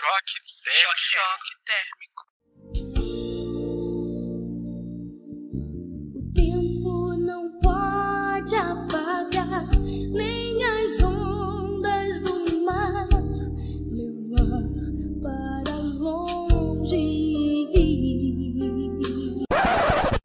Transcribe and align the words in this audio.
Choque 0.00 0.40
térmico. 0.64 0.96
Choque 0.96 1.52
térmico. 1.68 2.24
O 6.16 6.20
tempo 6.32 6.94
não 7.18 7.44
pode 7.60 8.54
apagar 8.54 9.68
nem 10.10 10.64
as 10.64 11.02
ondas 11.02 12.18
do 12.22 12.62
mar 12.64 13.08
levar 13.92 14.72
para 15.22 15.76
longe. 15.76 17.68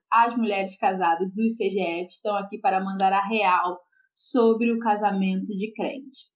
As 0.09 0.37
mulheres 0.37 0.77
casadas 0.77 1.33
do 1.33 1.43
ICGF 1.43 2.07
estão 2.11 2.37
aqui 2.37 2.59
para 2.61 2.81
mandar 2.81 3.11
a 3.11 3.27
real 3.27 3.77
sobre 4.13 4.71
o 4.71 4.79
casamento 4.79 5.53
de 5.53 5.73
crente. 5.73 6.29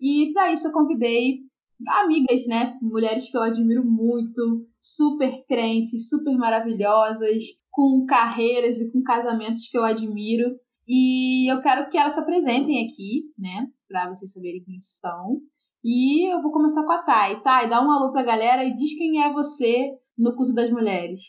E 0.00 0.32
para 0.32 0.50
isso 0.50 0.66
eu 0.66 0.72
convidei 0.72 1.49
amigas, 1.88 2.46
né? 2.46 2.78
Mulheres 2.80 3.30
que 3.30 3.36
eu 3.36 3.42
admiro 3.42 3.84
muito, 3.84 4.66
super 4.78 5.44
crentes, 5.46 6.08
super 6.08 6.36
maravilhosas, 6.36 7.42
com 7.70 8.04
carreiras 8.06 8.78
e 8.78 8.92
com 8.92 9.02
casamentos 9.02 9.68
que 9.68 9.78
eu 9.78 9.84
admiro. 9.84 10.56
E 10.86 11.50
eu 11.50 11.60
quero 11.62 11.88
que 11.88 11.96
elas 11.96 12.14
se 12.14 12.20
apresentem 12.20 12.86
aqui, 12.86 13.32
né? 13.38 13.68
Para 13.88 14.08
vocês 14.08 14.32
saberem 14.32 14.64
quem 14.64 14.80
são. 14.80 15.40
E 15.82 16.30
eu 16.30 16.42
vou 16.42 16.52
começar 16.52 16.84
com 16.84 16.92
a 16.92 17.02
Thay. 17.02 17.42
Thay, 17.42 17.68
dá 17.68 17.80
um 17.80 17.90
alô 17.90 18.12
pra 18.12 18.22
galera 18.22 18.64
e 18.64 18.76
diz 18.76 18.96
quem 18.98 19.22
é 19.22 19.32
você 19.32 19.92
no 20.18 20.34
curso 20.34 20.54
das 20.54 20.70
mulheres. 20.70 21.20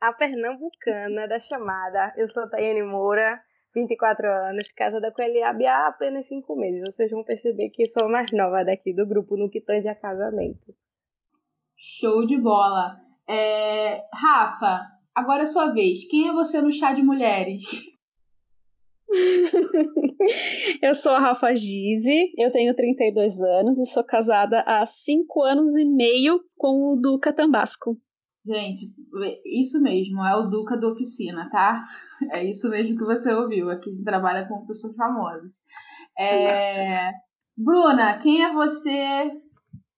A 0.00 0.12
pernambucana 0.12 1.28
da 1.28 1.38
chamada. 1.38 2.12
Eu 2.16 2.26
sou 2.26 2.48
Tayane 2.48 2.82
Moura, 2.82 3.40
24 3.74 4.26
anos, 4.26 4.68
casada 4.68 5.10
com 5.10 5.20
Eliabe 5.20 5.66
há 5.66 5.88
apenas 5.88 6.26
5 6.26 6.56
meses. 6.56 6.82
Vocês 6.94 7.10
vão 7.10 7.24
perceber 7.24 7.70
que 7.70 7.86
sou 7.86 8.04
a 8.04 8.08
mais 8.08 8.30
nova 8.32 8.64
daqui 8.64 8.94
do 8.94 9.06
grupo 9.06 9.36
no 9.36 9.50
que 9.50 9.60
tange 9.60 9.88
a 9.88 9.94
casamento. 9.94 10.74
Show 11.76 12.24
de 12.24 12.38
bola. 12.38 12.96
É... 13.28 14.04
Rafa, 14.14 14.80
agora 15.14 15.42
é 15.42 15.46
sua 15.46 15.72
vez. 15.72 16.06
Quem 16.08 16.28
é 16.28 16.32
você 16.32 16.60
no 16.62 16.72
chá 16.72 16.92
de 16.92 17.02
mulheres? 17.02 17.62
eu 20.82 20.94
sou 20.94 21.12
a 21.12 21.18
Rafa 21.18 21.52
Gize, 21.52 22.32
eu 22.38 22.50
tenho 22.50 22.74
32 22.74 23.40
anos 23.40 23.78
e 23.78 23.86
sou 23.86 24.04
casada 24.04 24.60
há 24.66 24.84
5 24.86 25.42
anos 25.42 25.76
e 25.76 25.84
meio 25.84 26.40
com 26.56 26.92
o 26.92 26.96
Duca 26.96 27.32
Tambasco. 27.32 27.96
Gente, 28.46 28.94
isso 29.46 29.80
mesmo, 29.80 30.22
é 30.22 30.36
o 30.36 30.48
Duca 30.50 30.76
do 30.76 30.92
Oficina, 30.92 31.48
tá? 31.50 31.82
É 32.30 32.44
isso 32.44 32.68
mesmo 32.68 32.98
que 32.98 33.04
você 33.04 33.32
ouviu. 33.32 33.70
Aqui 33.70 33.88
a 33.88 33.92
gente 33.92 34.04
trabalha 34.04 34.46
com 34.46 34.66
pessoas 34.66 34.94
famosas. 34.94 35.62
É... 36.18 37.10
Bruna, 37.56 38.18
quem 38.18 38.44
é 38.44 38.52
você? 38.52 39.32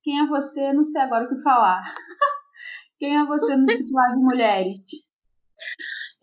Quem 0.02 0.20
é 0.20 0.26
você? 0.26 0.72
Não 0.72 0.84
sei 0.84 1.00
agora 1.00 1.24
o 1.24 1.28
que 1.28 1.42
falar. 1.42 1.82
Quem 2.98 3.18
é 3.18 3.26
você 3.26 3.56
no 3.56 3.66
titular 3.66 4.14
de 4.14 4.22
mulheres? 4.22 4.78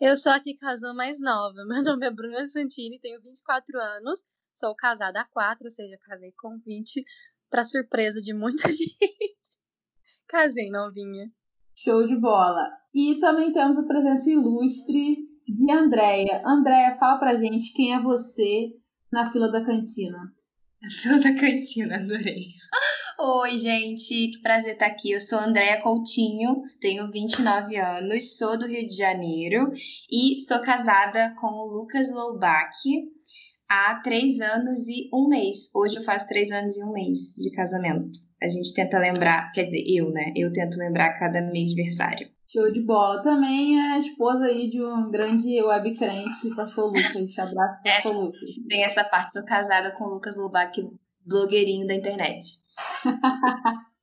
Eu 0.00 0.16
sou 0.16 0.32
aqui 0.32 0.56
casal 0.56 0.94
mais 0.94 1.20
nova. 1.20 1.64
Meu 1.66 1.84
nome 1.84 2.06
é 2.06 2.10
Bruna 2.10 2.48
Santini, 2.48 2.98
tenho 2.98 3.20
24 3.20 3.78
anos. 3.78 4.24
Sou 4.52 4.74
casada 4.74 5.20
há 5.20 5.24
4, 5.24 5.64
ou 5.64 5.70
seja, 5.70 5.98
casei 5.98 6.32
com 6.32 6.58
20, 6.58 7.04
para 7.50 7.64
surpresa 7.64 8.20
de 8.20 8.32
muita 8.32 8.66
gente. 8.72 9.58
Casei 10.26 10.70
novinha. 10.70 11.30
Show 11.76 12.06
de 12.06 12.16
bola. 12.16 12.70
E 12.94 13.16
também 13.16 13.52
temos 13.52 13.76
a 13.76 13.82
presença 13.82 14.30
ilustre 14.30 15.28
de 15.46 15.72
Andréia. 15.72 16.42
Andréia, 16.46 16.96
fala 16.96 17.18
pra 17.18 17.36
gente 17.36 17.72
quem 17.72 17.94
é 17.94 18.00
você 18.00 18.72
na 19.12 19.30
fila 19.30 19.50
da 19.50 19.64
cantina. 19.64 20.32
Na 20.80 20.90
fila 20.90 21.18
da 21.18 21.34
cantina, 21.34 21.96
adorei. 21.96 22.46
Oi, 23.18 23.58
gente, 23.58 24.28
que 24.28 24.42
prazer 24.42 24.72
estar 24.72 24.86
aqui. 24.86 25.12
Eu 25.12 25.20
sou 25.20 25.38
Andréia 25.38 25.80
Coutinho, 25.80 26.62
tenho 26.80 27.10
29 27.10 27.76
anos, 27.76 28.36
sou 28.36 28.58
do 28.58 28.66
Rio 28.66 28.86
de 28.86 28.96
Janeiro 28.96 29.70
e 30.10 30.40
sou 30.40 30.60
casada 30.60 31.34
com 31.38 31.46
o 31.46 31.66
Lucas 31.66 32.10
Loubach 32.12 32.76
há 33.74 33.96
três 33.96 34.40
anos 34.40 34.88
e 34.88 35.10
um 35.12 35.28
mês. 35.28 35.70
Hoje 35.74 35.96
eu 35.96 36.02
faço 36.02 36.28
três 36.28 36.52
anos 36.52 36.76
e 36.76 36.84
um 36.84 36.92
mês 36.92 37.34
de 37.36 37.50
casamento. 37.50 38.10
A 38.40 38.48
gente 38.48 38.72
tenta 38.72 38.98
lembrar, 38.98 39.50
quer 39.52 39.64
dizer, 39.64 39.82
eu, 39.88 40.10
né? 40.10 40.32
Eu 40.36 40.52
tento 40.52 40.78
lembrar 40.78 41.14
cada 41.18 41.40
mês 41.40 41.70
de 41.70 41.74
aniversário. 41.74 42.28
Show 42.46 42.72
de 42.72 42.80
bola. 42.82 43.22
Também 43.22 43.80
é 43.80 43.98
esposa 43.98 44.44
aí 44.44 44.70
de 44.70 44.80
um 44.80 45.10
grande 45.10 45.60
web 45.60 45.92
crente, 45.94 46.54
pastor 46.54 46.86
Lucas. 46.86 47.34
Abraço, 47.38 47.80
é, 47.84 47.94
pastor 47.94 48.16
Lucas. 48.16 48.40
Tem 48.68 48.84
essa 48.84 49.02
parte, 49.02 49.32
sou 49.32 49.44
casada 49.44 49.90
com 49.92 50.04
o 50.04 50.10
Lucas 50.10 50.36
Lubac, 50.36 50.80
blogueirinho 51.26 51.86
da 51.86 51.94
internet. 51.94 52.44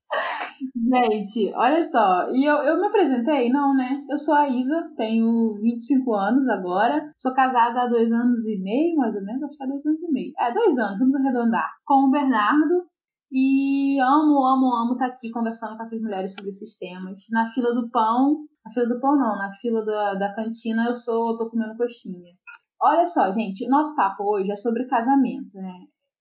Gente, 0.75 1.51
olha 1.55 1.83
só, 1.83 2.31
e 2.31 2.45
eu, 2.45 2.57
eu 2.57 2.79
me 2.79 2.87
apresentei? 2.87 3.49
Não, 3.49 3.73
né? 3.75 4.05
Eu 4.09 4.17
sou 4.17 4.35
a 4.35 4.47
Isa, 4.47 4.91
tenho 4.95 5.55
25 5.59 6.13
anos 6.13 6.47
agora, 6.49 7.11
sou 7.17 7.33
casada 7.33 7.81
há 7.81 7.87
dois 7.87 8.11
anos 8.11 8.45
e 8.45 8.59
meio, 8.61 8.95
mais 8.97 9.15
ou 9.15 9.23
menos, 9.23 9.43
acho 9.43 9.57
que 9.57 9.63
é 9.63 9.67
dois 9.67 9.85
anos 9.85 10.03
e 10.03 10.11
meio. 10.11 10.33
É, 10.39 10.53
dois 10.53 10.77
anos, 10.77 10.99
vamos 10.99 11.15
arredondar, 11.15 11.67
com 11.85 12.07
o 12.07 12.11
Bernardo, 12.11 12.85
e 13.31 13.99
amo, 14.01 14.45
amo, 14.45 14.75
amo 14.75 14.93
estar 14.93 15.07
tá 15.07 15.13
aqui 15.13 15.31
conversando 15.31 15.77
com 15.77 15.83
essas 15.83 16.01
mulheres 16.01 16.33
sobre 16.33 16.49
esses 16.49 16.77
temas. 16.77 17.21
Na 17.31 17.49
fila 17.53 17.73
do 17.73 17.89
pão, 17.89 18.45
na 18.65 18.71
fila 18.71 18.87
do 18.87 18.99
pão 18.99 19.17
não, 19.17 19.37
na 19.37 19.51
fila 19.53 19.83
da, 19.83 20.15
da 20.15 20.35
cantina 20.35 20.85
eu 20.85 20.93
sou, 20.93 21.37
tô 21.37 21.49
comendo 21.49 21.77
coxinha. 21.77 22.33
Olha 22.83 23.05
só, 23.05 23.31
gente, 23.31 23.67
nosso 23.67 23.95
papo 23.95 24.23
hoje 24.23 24.51
é 24.51 24.55
sobre 24.55 24.87
casamento, 24.87 25.55
né? 25.55 25.73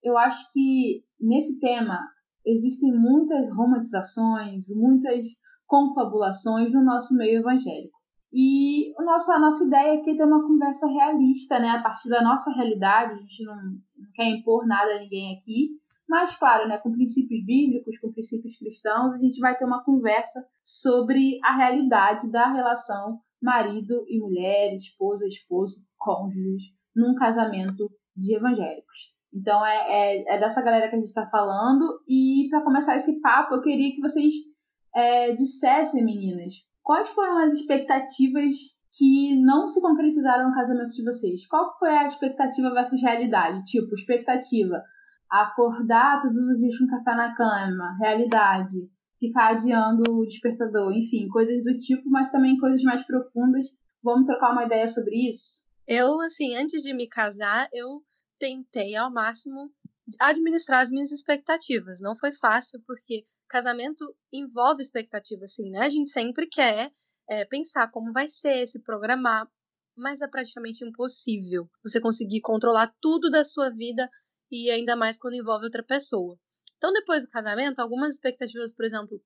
Eu 0.03 0.17
acho 0.17 0.51
que 0.53 1.03
nesse 1.19 1.59
tema 1.59 1.99
existem 2.45 2.91
muitas 2.93 3.49
romantizações, 3.55 4.65
muitas 4.75 5.25
confabulações 5.65 6.71
no 6.71 6.83
nosso 6.83 7.15
meio 7.15 7.39
evangélico. 7.39 7.99
E 8.33 8.93
a 8.97 9.03
nossa, 9.03 9.33
a 9.33 9.39
nossa 9.39 9.63
ideia 9.65 9.99
aqui 9.99 10.11
é 10.11 10.15
ter 10.15 10.23
uma 10.23 10.45
conversa 10.47 10.87
realista, 10.87 11.59
né? 11.59 11.69
A 11.69 11.81
partir 11.81 12.09
da 12.09 12.21
nossa 12.21 12.49
realidade, 12.51 13.13
a 13.13 13.17
gente 13.17 13.43
não, 13.43 13.55
quer 14.13 14.25
impor 14.29 14.65
nada 14.65 14.95
a 14.95 14.99
ninguém 14.99 15.37
aqui, 15.37 15.69
mas, 16.07 16.35
claro, 16.35 16.67
né, 16.67 16.77
com 16.77 16.91
princípios 16.91 17.45
bíblicos, 17.45 17.97
com 17.99 18.11
princípios 18.11 18.57
cristãos, 18.57 19.13
a 19.13 19.17
gente 19.17 19.39
vai 19.39 19.57
ter 19.57 19.63
uma 19.63 19.83
conversa 19.83 20.45
sobre 20.63 21.39
a 21.43 21.55
realidade 21.55 22.29
da 22.29 22.51
relação 22.51 23.19
marido 23.41 24.03
e 24.07 24.19
mulher, 24.19 24.75
esposa, 24.75 25.25
esposo, 25.25 25.77
cônjuges, 25.97 26.73
num 26.95 27.15
casamento 27.15 27.89
de 28.15 28.35
evangélicos. 28.35 29.15
Então 29.33 29.65
é, 29.65 29.77
é, 29.87 30.35
é 30.35 30.39
dessa 30.39 30.61
galera 30.61 30.89
que 30.89 30.95
a 30.95 30.99
gente 30.99 31.07
está 31.07 31.27
falando. 31.27 32.01
E 32.07 32.47
para 32.49 32.63
começar 32.63 32.95
esse 32.95 33.19
papo, 33.21 33.55
eu 33.55 33.61
queria 33.61 33.93
que 33.93 34.01
vocês 34.01 34.33
é, 34.95 35.33
dissessem, 35.35 36.03
meninas, 36.03 36.53
quais 36.83 37.09
foram 37.09 37.37
as 37.37 37.53
expectativas 37.53 38.55
que 38.97 39.39
não 39.41 39.69
se 39.69 39.81
concretizaram 39.81 40.49
no 40.49 40.53
casamento 40.53 40.91
de 40.93 41.03
vocês? 41.03 41.47
Qual 41.47 41.77
foi 41.79 41.89
a 41.89 42.07
expectativa 42.07 42.73
versus 42.73 43.01
realidade? 43.01 43.63
Tipo, 43.63 43.95
expectativa, 43.95 44.83
acordar 45.29 46.21
todos 46.21 46.39
os 46.39 46.57
dias 46.57 46.77
com 46.77 46.87
café 46.87 47.15
na 47.15 47.33
cama, 47.33 47.95
realidade, 47.99 48.89
ficar 49.17 49.51
adiando 49.51 50.03
o 50.11 50.25
despertador, 50.25 50.91
enfim, 50.91 51.29
coisas 51.29 51.63
do 51.63 51.77
tipo, 51.77 52.09
mas 52.09 52.29
também 52.29 52.57
coisas 52.57 52.83
mais 52.83 53.05
profundas. 53.05 53.67
Vamos 54.03 54.25
trocar 54.25 54.51
uma 54.51 54.65
ideia 54.65 54.87
sobre 54.87 55.29
isso? 55.29 55.69
Eu, 55.87 56.19
assim, 56.21 56.55
antes 56.55 56.81
de 56.81 56.93
me 56.93 57.07
casar, 57.07 57.69
eu 57.71 58.01
tentei 58.41 58.95
ao 58.95 59.13
máximo 59.13 59.71
administrar 60.19 60.81
as 60.81 60.89
minhas 60.89 61.11
expectativas. 61.11 62.01
Não 62.01 62.15
foi 62.15 62.33
fácil, 62.33 62.81
porque 62.87 63.23
casamento 63.47 64.03
envolve 64.33 64.81
expectativa, 64.81 65.45
assim, 65.45 65.69
né? 65.69 65.81
A 65.81 65.89
gente 65.89 66.09
sempre 66.09 66.47
quer 66.47 66.91
é, 67.29 67.45
pensar 67.45 67.91
como 67.91 68.11
vai 68.11 68.27
ser, 68.27 68.65
se 68.65 68.81
programar, 68.81 69.47
mas 69.95 70.21
é 70.21 70.27
praticamente 70.27 70.83
impossível 70.83 71.69
você 71.83 72.01
conseguir 72.01 72.41
controlar 72.41 72.91
tudo 72.99 73.29
da 73.29 73.45
sua 73.45 73.69
vida 73.69 74.09
e 74.49 74.71
ainda 74.71 74.95
mais 74.95 75.19
quando 75.19 75.35
envolve 75.35 75.65
outra 75.65 75.83
pessoa. 75.83 76.35
Então, 76.77 76.91
depois 76.91 77.23
do 77.23 77.29
casamento, 77.29 77.79
algumas 77.79 78.15
expectativas, 78.15 78.73
por 78.73 78.85
exemplo, 78.85 79.21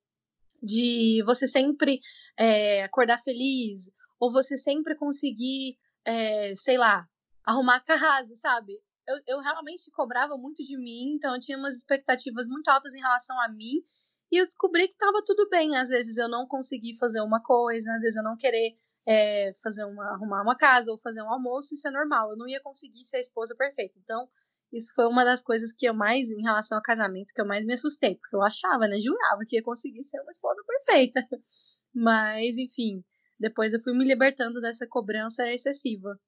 de 0.62 1.24
você 1.26 1.48
sempre 1.48 2.02
é, 2.38 2.84
acordar 2.84 3.18
feliz, 3.20 3.90
ou 4.20 4.30
você 4.30 4.58
sempre 4.58 4.94
conseguir, 4.96 5.78
é, 6.04 6.54
sei 6.58 6.78
lá, 6.78 7.08
arrumar 7.46 7.78
a 7.78 7.80
casa, 7.80 8.36
sabe? 8.36 8.74
Eu, 9.08 9.18
eu 9.28 9.40
realmente 9.40 9.90
cobrava 9.92 10.38
muito 10.38 10.64
de 10.64 10.78
mim, 10.78 11.16
então 11.16 11.34
eu 11.34 11.40
tinha 11.40 11.58
umas 11.58 11.76
expectativas 11.78 12.48
muito 12.48 12.68
altas 12.70 12.94
em 12.94 13.00
relação 13.00 13.40
a 13.42 13.50
mim. 13.50 13.84
E 14.32 14.38
eu 14.38 14.46
descobri 14.46 14.88
que 14.88 14.94
estava 14.94 15.24
tudo 15.24 15.48
bem. 15.50 15.76
Às 15.76 15.90
vezes 15.90 16.18
eu 16.18 16.28
não 16.28 16.48
consegui 16.48 16.98
fazer 16.98 17.22
uma 17.22 17.42
coisa, 17.42 17.92
às 17.94 18.02
vezes 18.02 18.16
eu 18.16 18.24
não 18.24 18.36
querer 18.36 18.76
é, 19.08 19.52
fazer 19.62 19.86
uma, 19.86 20.12
arrumar 20.14 20.42
uma 20.42 20.58
casa 20.58 20.92
ou 20.92 21.00
fazer 21.00 21.22
um 21.22 21.30
almoço, 21.30 21.76
isso 21.76 21.88
é 21.88 21.92
normal. 21.92 22.32
Eu 22.32 22.38
não 22.38 22.48
ia 22.48 22.60
conseguir 22.62 23.04
ser 23.06 23.18
a 23.18 23.22
esposa 23.22 23.56
perfeita. 23.56 23.98
Então, 24.04 24.28
isso 24.74 24.94
foi 24.96 25.06
uma 25.08 25.24
das 25.24 25.42
coisas 25.44 25.72
que 25.72 25.88
eu 25.88 25.94
mais, 25.94 26.30
em 26.32 26.42
relação 26.42 26.78
ao 26.78 26.84
casamento, 26.84 27.34
que 27.34 27.42
eu 27.42 27.48
mais 27.48 27.64
me 27.64 27.74
assustei, 27.74 28.16
porque 28.16 28.36
eu 28.36 28.42
achava, 28.42 28.88
né? 28.88 29.00
Jurava 29.00 29.44
que 29.48 29.56
ia 29.56 29.64
conseguir 29.64 30.04
ser 30.04 30.20
uma 30.22 30.32
esposa 30.32 30.62
perfeita. 30.66 31.26
Mas, 31.94 32.58
enfim, 32.58 33.04
depois 33.40 33.74
eu 33.74 33.82
fui 33.82 33.94
me 33.94 34.04
libertando 34.04 34.60
dessa 34.60 34.88
cobrança 34.88 35.50
excessiva. 35.52 36.20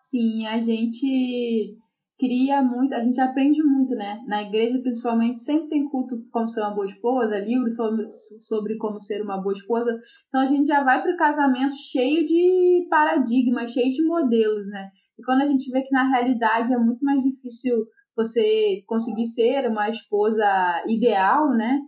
Sim, 0.00 0.46
a 0.46 0.60
gente 0.60 1.78
cria 2.22 2.62
muito, 2.62 2.94
a 2.94 3.00
gente 3.00 3.20
aprende 3.20 3.60
muito, 3.64 3.96
né? 3.96 4.22
Na 4.28 4.42
igreja, 4.42 4.78
principalmente, 4.78 5.42
sempre 5.42 5.70
tem 5.70 5.88
culto 5.88 6.24
como 6.30 6.46
ser 6.46 6.60
uma 6.60 6.70
boa 6.70 6.86
esposa, 6.86 7.40
livros 7.40 7.74
sobre, 7.74 8.08
sobre 8.08 8.76
como 8.76 9.00
ser 9.00 9.22
uma 9.22 9.42
boa 9.42 9.52
esposa. 9.52 9.98
Então 10.28 10.40
a 10.40 10.46
gente 10.46 10.68
já 10.68 10.84
vai 10.84 11.02
para 11.02 11.12
o 11.12 11.16
casamento 11.16 11.74
cheio 11.74 12.24
de 12.24 12.86
paradigmas, 12.88 13.72
cheio 13.72 13.92
de 13.92 14.04
modelos, 14.04 14.68
né? 14.68 14.90
E 15.18 15.22
quando 15.24 15.40
a 15.40 15.48
gente 15.48 15.68
vê 15.72 15.82
que 15.82 15.90
na 15.90 16.08
realidade 16.08 16.72
é 16.72 16.78
muito 16.78 17.04
mais 17.04 17.24
difícil 17.24 17.84
você 18.14 18.84
conseguir 18.86 19.26
ser 19.26 19.68
uma 19.68 19.88
esposa 19.88 20.46
ideal, 20.86 21.50
né? 21.50 21.80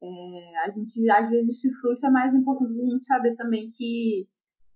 É, 0.00 0.58
a 0.64 0.70
gente 0.70 1.10
às 1.10 1.28
vezes 1.28 1.60
se 1.60 1.68
frustra, 1.80 2.10
é 2.10 2.12
mais 2.12 2.32
importante 2.32 2.72
a 2.72 2.90
gente 2.92 3.06
saber 3.06 3.34
também 3.34 3.66
que 3.76 4.28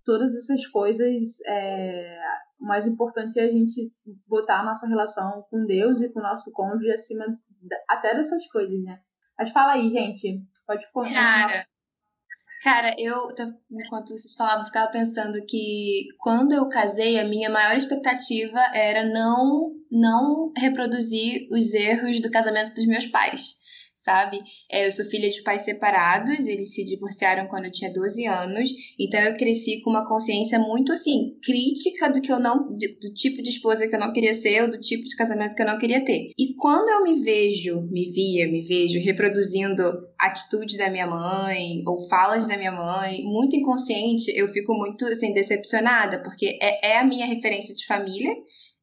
todas 0.05 0.34
essas 0.34 0.66
coisas, 0.66 1.40
é, 1.46 2.19
o 2.64 2.66
mais 2.66 2.87
importante 2.87 3.38
é 3.38 3.44
a 3.44 3.52
gente 3.52 3.93
botar 4.26 4.61
a 4.61 4.64
nossa 4.64 4.87
relação 4.87 5.46
com 5.50 5.66
Deus 5.66 6.00
e 6.00 6.12
com 6.12 6.19
o 6.19 6.22
nosso 6.22 6.50
cônjuge 6.50 6.90
acima 6.90 7.25
até 7.88 8.14
dessas 8.14 8.46
coisas, 8.46 8.82
né? 8.82 8.99
Mas 9.38 9.50
fala 9.50 9.75
aí, 9.75 9.90
gente. 9.90 10.43
Pode 10.66 10.90
continuar. 10.90 11.46
Cara, 11.46 11.66
cara, 12.62 12.94
eu, 12.99 13.28
enquanto 13.70 14.08
vocês 14.08 14.34
falavam, 14.34 14.64
ficava 14.64 14.90
pensando 14.90 15.44
que 15.46 16.06
quando 16.19 16.52
eu 16.52 16.66
casei, 16.69 17.20
a 17.20 17.28
minha 17.28 17.50
maior 17.50 17.76
expectativa 17.76 18.58
era 18.72 19.05
não, 19.05 19.72
não 19.93 20.50
reproduzir 20.56 21.46
os 21.52 21.75
erros 21.75 22.20
do 22.20 22.31
casamento 22.31 22.72
dos 22.72 22.87
meus 22.87 23.06
pais 23.06 23.62
sabe? 24.05 24.39
É, 24.71 24.87
eu 24.87 24.93
sou 24.93 25.05
filha 25.06 25.31
de 25.31 25.43
pais 25.43 25.62
separados, 25.62 26.47
eles 26.47 26.75
se 26.75 26.85
divorciaram 26.85 27.47
quando 27.47 27.65
eu 27.65 27.73
tinha 27.73 27.93
12 27.93 28.27
anos, 28.27 28.71
então 29.01 29.19
eu 29.21 29.37
cresci 29.37 29.81
com 29.81 29.91
uma 29.91 30.06
consciência 30.06 30.59
muito 30.59 30.93
assim, 30.93 31.37
crítica 31.43 32.11
do 32.11 32.21
que 32.21 32.31
eu 32.31 32.39
não, 32.39 32.69
do 32.69 33.15
tipo 33.15 33.43
de 33.43 33.49
esposa 33.49 33.89
que 33.89 33.95
eu 33.95 34.01
não 34.01 34.12
queria 34.12 34.35
ser, 34.35 34.62
ou 34.62 34.71
do 34.71 34.79
tipo 34.79 35.05
de 35.05 35.17
casamento 35.17 35.55
que 35.55 35.62
eu 35.62 35.67
não 35.67 35.79
queria 35.79 36.05
ter. 36.05 36.31
E 36.39 36.55
quando 36.55 36.91
eu 36.91 37.03
me 37.05 37.23
vejo, 37.23 37.89
me 37.91 38.11
via, 38.11 38.47
me 38.47 38.62
vejo 38.62 39.01
reproduzindo 39.01 39.83
atitudes 40.21 40.77
da 40.77 40.91
minha 40.91 41.07
mãe 41.07 41.83
ou 41.87 42.07
falas 42.09 42.47
da 42.47 42.59
minha 42.59 42.73
mãe, 42.73 43.23
muito 43.23 43.57
inconsciente, 43.57 44.31
eu 44.37 44.49
fico 44.49 44.75
muito 44.75 45.07
assim 45.07 45.33
decepcionada, 45.33 46.23
porque 46.23 46.59
é, 46.61 46.91
é 46.91 46.99
a 46.99 47.05
minha 47.05 47.27
referência 47.27 47.75
de 47.75 47.87
família, 47.87 48.35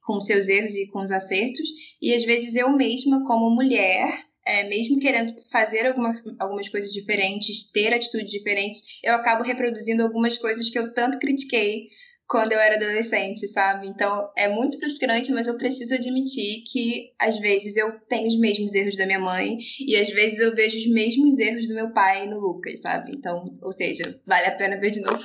com 0.04 0.20
seus 0.20 0.50
erros 0.50 0.76
e 0.76 0.88
com 0.88 1.00
os 1.00 1.12
acertos, 1.12 1.70
e 2.02 2.12
às 2.12 2.24
vezes 2.24 2.56
eu 2.56 2.76
mesma, 2.76 3.24
como 3.24 3.54
mulher, 3.54 4.31
é, 4.46 4.68
mesmo 4.68 5.00
querendo 5.00 5.34
fazer 5.52 5.88
alguma, 5.88 6.14
algumas 6.40 6.68
coisas 6.70 6.92
diferentes, 6.92 7.72
ter 7.72 7.94
atitudes 7.94 8.32
diferentes, 8.32 8.82
eu 9.04 9.14
acabo 9.14 9.44
reproduzindo 9.44 10.04
algumas 10.04 10.38
coisas 10.38 10.70
que 10.70 10.80
eu 10.80 10.94
tanto 10.94 11.20
critiquei 11.20 11.88
quando 12.28 12.54
eu 12.54 12.60
era 12.60 12.76
adolescente, 12.76 13.46
sabe? 13.50 13.88
Então 13.88 14.32
é 14.38 14.48
muito 14.48 14.80
frustrante, 14.80 15.34
mas 15.34 15.48
eu 15.48 15.58
preciso 15.58 15.94
admitir 15.94 16.64
que 16.72 17.12
às 17.20 17.38
vezes 17.40 17.76
eu 17.76 18.00
tenho 18.08 18.26
os 18.28 18.40
mesmos 18.40 18.74
erros 18.74 18.96
da 18.96 19.06
minha 19.06 19.20
mãe 19.20 19.58
e 19.86 19.98
às 19.98 20.10
vezes 20.10 20.40
eu 20.40 20.56
vejo 20.56 20.78
os 20.78 20.88
mesmos 20.88 21.38
erros 21.38 21.68
do 21.68 21.76
meu 21.76 21.92
pai 21.92 22.28
no 22.28 22.40
Lucas, 22.40 22.80
sabe? 22.80 23.12
Então, 23.12 23.44
ou 23.62 23.74
seja, 23.74 24.04
vale 24.26 24.46
a 24.46 24.56
pena 24.56 24.80
ver 24.80 24.92
de 24.92 25.02
novo. 25.02 25.22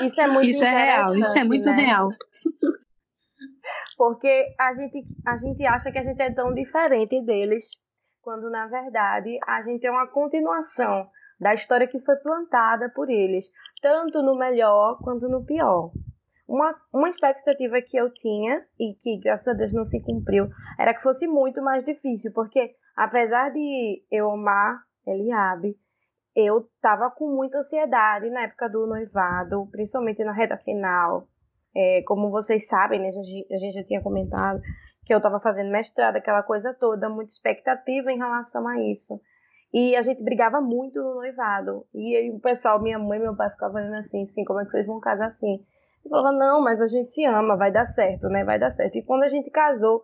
Isso 0.00 0.20
é 0.20 0.26
muito 0.26 0.48
Isso 0.48 0.64
é 0.64 0.70
real, 0.70 1.14
isso 1.14 1.38
é 1.38 1.44
muito 1.44 1.68
né? 1.68 1.76
real. 1.76 2.08
Porque 3.96 4.54
a 4.58 4.72
gente, 4.72 5.06
a 5.26 5.36
gente 5.36 5.66
acha 5.66 5.92
que 5.92 5.98
a 5.98 6.02
gente 6.02 6.20
é 6.20 6.32
tão 6.32 6.54
diferente 6.54 7.22
deles 7.24 7.64
quando 8.22 8.48
na 8.48 8.66
verdade 8.68 9.38
a 9.46 9.62
gente 9.62 9.84
é 9.84 9.90
uma 9.90 10.06
continuação 10.06 11.08
da 11.38 11.52
história 11.54 11.88
que 11.88 12.00
foi 12.00 12.16
plantada 12.16 12.88
por 12.88 13.10
eles, 13.10 13.50
tanto 13.82 14.22
no 14.22 14.38
melhor 14.38 14.98
quanto 15.02 15.28
no 15.28 15.44
pior. 15.44 15.90
Uma, 16.46 16.74
uma 16.92 17.08
expectativa 17.08 17.82
que 17.82 17.96
eu 17.96 18.12
tinha, 18.12 18.64
e 18.78 18.94
que 18.94 19.18
graças 19.18 19.48
a 19.48 19.56
Deus 19.56 19.72
não 19.72 19.84
se 19.84 20.00
cumpriu, 20.00 20.48
era 20.78 20.94
que 20.94 21.02
fosse 21.02 21.26
muito 21.26 21.60
mais 21.62 21.84
difícil, 21.84 22.32
porque 22.32 22.74
apesar 22.96 23.50
de 23.50 24.04
eu 24.10 24.30
amar 24.30 24.82
Eliabe, 25.06 25.76
eu 26.34 26.60
estava 26.76 27.10
com 27.10 27.28
muita 27.34 27.58
ansiedade 27.58 28.30
na 28.30 28.42
época 28.42 28.68
do 28.68 28.86
noivado, 28.86 29.66
principalmente 29.70 30.22
na 30.24 30.32
reta 30.32 30.56
final. 30.56 31.26
É, 31.74 32.02
como 32.06 32.30
vocês 32.30 32.68
sabem, 32.68 33.00
né, 33.00 33.08
a 33.08 33.56
gente 33.56 33.72
já 33.72 33.82
tinha 33.84 34.02
comentado, 34.02 34.60
que 35.04 35.12
eu 35.12 35.18
estava 35.18 35.40
fazendo 35.40 35.70
mestrado, 35.70 36.16
aquela 36.16 36.42
coisa 36.42 36.72
toda, 36.74 37.08
muita 37.08 37.32
expectativa 37.32 38.12
em 38.12 38.18
relação 38.18 38.66
a 38.68 38.80
isso. 38.80 39.20
E 39.72 39.96
a 39.96 40.02
gente 40.02 40.22
brigava 40.22 40.60
muito 40.60 41.00
no 41.00 41.14
noivado. 41.14 41.86
E 41.94 42.16
aí 42.16 42.30
o 42.30 42.38
pessoal, 42.38 42.80
minha 42.80 42.98
mãe 42.98 43.18
e 43.18 43.22
meu 43.22 43.34
pai 43.34 43.50
ficavam 43.50 43.74
falando 43.80 43.94
assim, 43.94 44.22
assim, 44.22 44.44
como 44.44 44.60
é 44.60 44.64
que 44.64 44.70
vocês 44.70 44.86
vão 44.86 45.00
casar 45.00 45.28
assim? 45.28 45.64
Eu 46.04 46.10
falava, 46.10 46.36
não, 46.36 46.60
mas 46.60 46.80
a 46.80 46.86
gente 46.86 47.10
se 47.10 47.24
ama, 47.24 47.56
vai 47.56 47.72
dar 47.72 47.86
certo, 47.86 48.28
né? 48.28 48.44
Vai 48.44 48.58
dar 48.58 48.70
certo. 48.70 48.96
E 48.96 49.02
quando 49.02 49.22
a 49.22 49.28
gente 49.28 49.50
casou, 49.50 50.02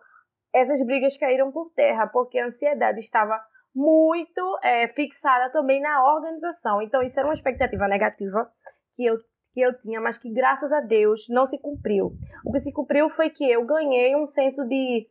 essas 0.54 0.82
brigas 0.84 1.16
caíram 1.16 1.52
por 1.52 1.70
terra, 1.74 2.06
porque 2.06 2.38
a 2.38 2.46
ansiedade 2.46 3.00
estava 3.00 3.38
muito 3.74 4.58
é, 4.62 4.88
fixada 4.88 5.50
também 5.52 5.80
na 5.80 6.02
organização. 6.14 6.80
Então, 6.80 7.02
isso 7.02 7.18
era 7.18 7.28
uma 7.28 7.34
expectativa 7.34 7.86
negativa 7.86 8.50
que 8.94 9.04
eu 9.04 9.16
que 9.58 9.62
eu 9.62 9.76
tinha, 9.80 10.00
mas 10.00 10.16
que 10.16 10.30
graças 10.30 10.70
a 10.70 10.80
Deus 10.80 11.28
não 11.28 11.44
se 11.44 11.58
cumpriu. 11.58 12.12
O 12.44 12.52
que 12.52 12.60
se 12.60 12.72
cumpriu 12.72 13.10
foi 13.10 13.28
que 13.28 13.44
eu 13.50 13.66
ganhei 13.66 14.14
um 14.14 14.24
senso 14.24 14.64
de 14.64 15.08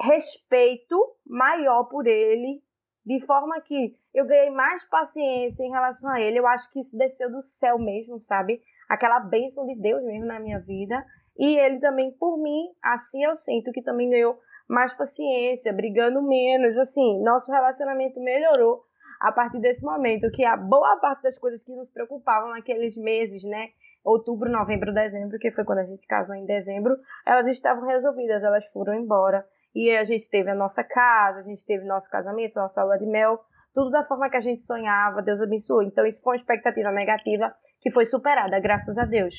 respeito 0.00 0.96
maior 1.26 1.84
por 1.84 2.06
ele, 2.06 2.62
de 3.04 3.18
forma 3.26 3.60
que 3.60 3.96
eu 4.14 4.24
ganhei 4.24 4.50
mais 4.50 4.88
paciência 4.88 5.64
em 5.64 5.70
relação 5.70 6.08
a 6.10 6.20
ele. 6.20 6.38
Eu 6.38 6.46
acho 6.46 6.70
que 6.70 6.78
isso 6.78 6.96
desceu 6.96 7.28
do 7.28 7.42
céu 7.42 7.76
mesmo, 7.76 8.20
sabe? 8.20 8.62
Aquela 8.88 9.18
bênção 9.18 9.66
de 9.66 9.74
Deus 9.74 10.04
mesmo 10.04 10.26
na 10.26 10.38
minha 10.38 10.60
vida. 10.60 11.04
E 11.36 11.58
ele 11.58 11.80
também, 11.80 12.12
por 12.12 12.38
mim, 12.38 12.68
assim 12.80 13.24
eu 13.24 13.34
sinto 13.34 13.72
que 13.72 13.82
também 13.82 14.10
ganhou 14.10 14.38
mais 14.68 14.94
paciência, 14.94 15.72
brigando 15.72 16.22
menos. 16.22 16.78
Assim, 16.78 17.20
nosso 17.20 17.50
relacionamento 17.50 18.20
melhorou 18.20 18.84
a 19.22 19.30
partir 19.30 19.60
desse 19.60 19.84
momento, 19.84 20.28
que 20.32 20.44
a 20.44 20.56
boa 20.56 20.96
parte 20.96 21.22
das 21.22 21.38
coisas 21.38 21.62
que 21.62 21.72
nos 21.72 21.88
preocupavam 21.88 22.50
naqueles 22.50 22.96
meses, 22.96 23.44
né? 23.44 23.68
Outubro, 24.04 24.50
novembro, 24.50 24.92
dezembro, 24.92 25.38
que 25.38 25.52
foi 25.52 25.64
quando 25.64 25.78
a 25.78 25.84
gente 25.84 26.04
casou 26.08 26.34
em 26.34 26.44
dezembro, 26.44 26.96
elas 27.24 27.46
estavam 27.46 27.86
resolvidas, 27.86 28.42
elas 28.42 28.66
foram 28.72 28.94
embora. 28.94 29.46
E 29.72 29.90
a 29.92 30.02
gente 30.02 30.28
teve 30.28 30.50
a 30.50 30.56
nossa 30.56 30.82
casa, 30.82 31.38
a 31.38 31.42
gente 31.42 31.64
teve 31.64 31.84
nosso 31.84 32.10
casamento, 32.10 32.56
nossa 32.56 32.82
lua 32.82 32.98
de 32.98 33.06
mel, 33.06 33.38
tudo 33.72 33.90
da 33.90 34.04
forma 34.04 34.28
que 34.28 34.36
a 34.36 34.40
gente 34.40 34.66
sonhava, 34.66 35.22
Deus 35.22 35.40
abençoou. 35.40 35.84
Então, 35.84 36.04
isso 36.04 36.20
foi 36.20 36.32
uma 36.32 36.36
expectativa 36.36 36.90
negativa 36.90 37.54
que 37.80 37.92
foi 37.92 38.04
superada, 38.04 38.58
graças 38.58 38.98
a 38.98 39.04
Deus. 39.04 39.36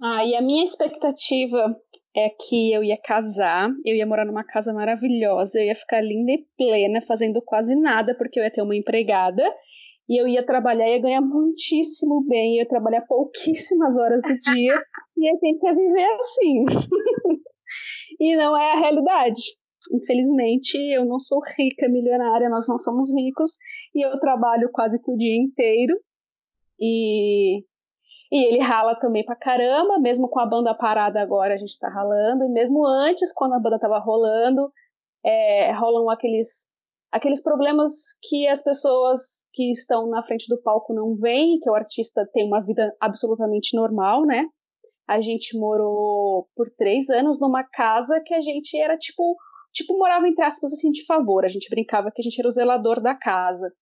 Ah, 0.00 0.24
e 0.24 0.36
a 0.36 0.40
minha 0.40 0.62
expectativa 0.62 1.76
é 2.16 2.30
que 2.30 2.72
eu 2.72 2.82
ia 2.82 2.96
casar, 2.96 3.70
eu 3.84 3.94
ia 3.94 4.06
morar 4.06 4.24
numa 4.24 4.44
casa 4.44 4.72
maravilhosa, 4.72 5.60
eu 5.60 5.66
ia 5.66 5.74
ficar 5.74 6.00
linda 6.00 6.32
e 6.32 6.46
plena, 6.56 7.00
fazendo 7.02 7.40
quase 7.42 7.74
nada, 7.76 8.14
porque 8.16 8.38
eu 8.40 8.44
ia 8.44 8.50
ter 8.50 8.62
uma 8.62 8.76
empregada, 8.76 9.42
e 10.08 10.20
eu 10.20 10.26
ia 10.26 10.44
trabalhar, 10.44 10.88
ia 10.88 11.00
ganhar 11.00 11.20
muitíssimo 11.20 12.24
bem, 12.26 12.56
ia 12.56 12.66
trabalhar 12.66 13.02
pouquíssimas 13.02 13.94
horas 13.96 14.22
do 14.22 14.52
dia, 14.52 14.82
e 15.16 15.28
a 15.28 15.32
gente 15.32 15.62
ia 15.62 15.74
viver 15.74 16.08
assim. 16.20 16.64
e 18.20 18.36
não 18.36 18.56
é 18.56 18.72
a 18.72 18.80
realidade. 18.80 19.42
Infelizmente, 19.92 20.76
eu 20.92 21.04
não 21.04 21.20
sou 21.20 21.40
rica, 21.56 21.88
milionária, 21.88 22.48
nós 22.48 22.66
não 22.66 22.78
somos 22.78 23.14
ricos, 23.14 23.52
e 23.94 24.04
eu 24.04 24.18
trabalho 24.18 24.70
quase 24.72 25.00
que 25.00 25.10
o 25.10 25.16
dia 25.16 25.36
inteiro, 25.36 25.94
e 26.80 27.62
e 28.30 28.44
ele 28.46 28.58
rala 28.62 28.94
também 28.96 29.24
pra 29.24 29.34
caramba, 29.34 29.98
mesmo 29.98 30.28
com 30.28 30.38
a 30.38 30.46
banda 30.46 30.74
parada 30.74 31.20
agora, 31.20 31.54
a 31.54 31.56
gente 31.56 31.78
tá 31.78 31.88
ralando. 31.88 32.44
E 32.44 32.48
mesmo 32.48 32.86
antes, 32.86 33.32
quando 33.32 33.54
a 33.54 33.58
banda 33.58 33.78
tava 33.78 33.98
rolando, 33.98 34.70
é, 35.24 35.72
rolam 35.72 36.10
aqueles, 36.10 36.66
aqueles 37.10 37.42
problemas 37.42 37.90
que 38.22 38.46
as 38.46 38.62
pessoas 38.62 39.46
que 39.52 39.70
estão 39.70 40.08
na 40.08 40.22
frente 40.22 40.46
do 40.48 40.60
palco 40.60 40.92
não 40.92 41.16
veem, 41.16 41.58
que 41.58 41.70
o 41.70 41.74
artista 41.74 42.28
tem 42.32 42.46
uma 42.46 42.62
vida 42.62 42.94
absolutamente 43.00 43.74
normal, 43.74 44.26
né? 44.26 44.44
A 45.08 45.22
gente 45.22 45.58
morou 45.58 46.46
por 46.54 46.68
três 46.76 47.08
anos 47.08 47.40
numa 47.40 47.64
casa 47.64 48.20
que 48.26 48.34
a 48.34 48.42
gente 48.42 48.78
era 48.78 48.98
tipo, 48.98 49.36
tipo 49.72 49.96
morava 49.96 50.28
entre 50.28 50.44
aspas 50.44 50.70
assim 50.74 50.90
de 50.90 51.06
favor. 51.06 51.46
A 51.46 51.48
gente 51.48 51.70
brincava 51.70 52.10
que 52.14 52.20
a 52.20 52.22
gente 52.22 52.38
era 52.38 52.48
o 52.48 52.52
zelador 52.52 53.00
da 53.00 53.14
casa. 53.14 53.72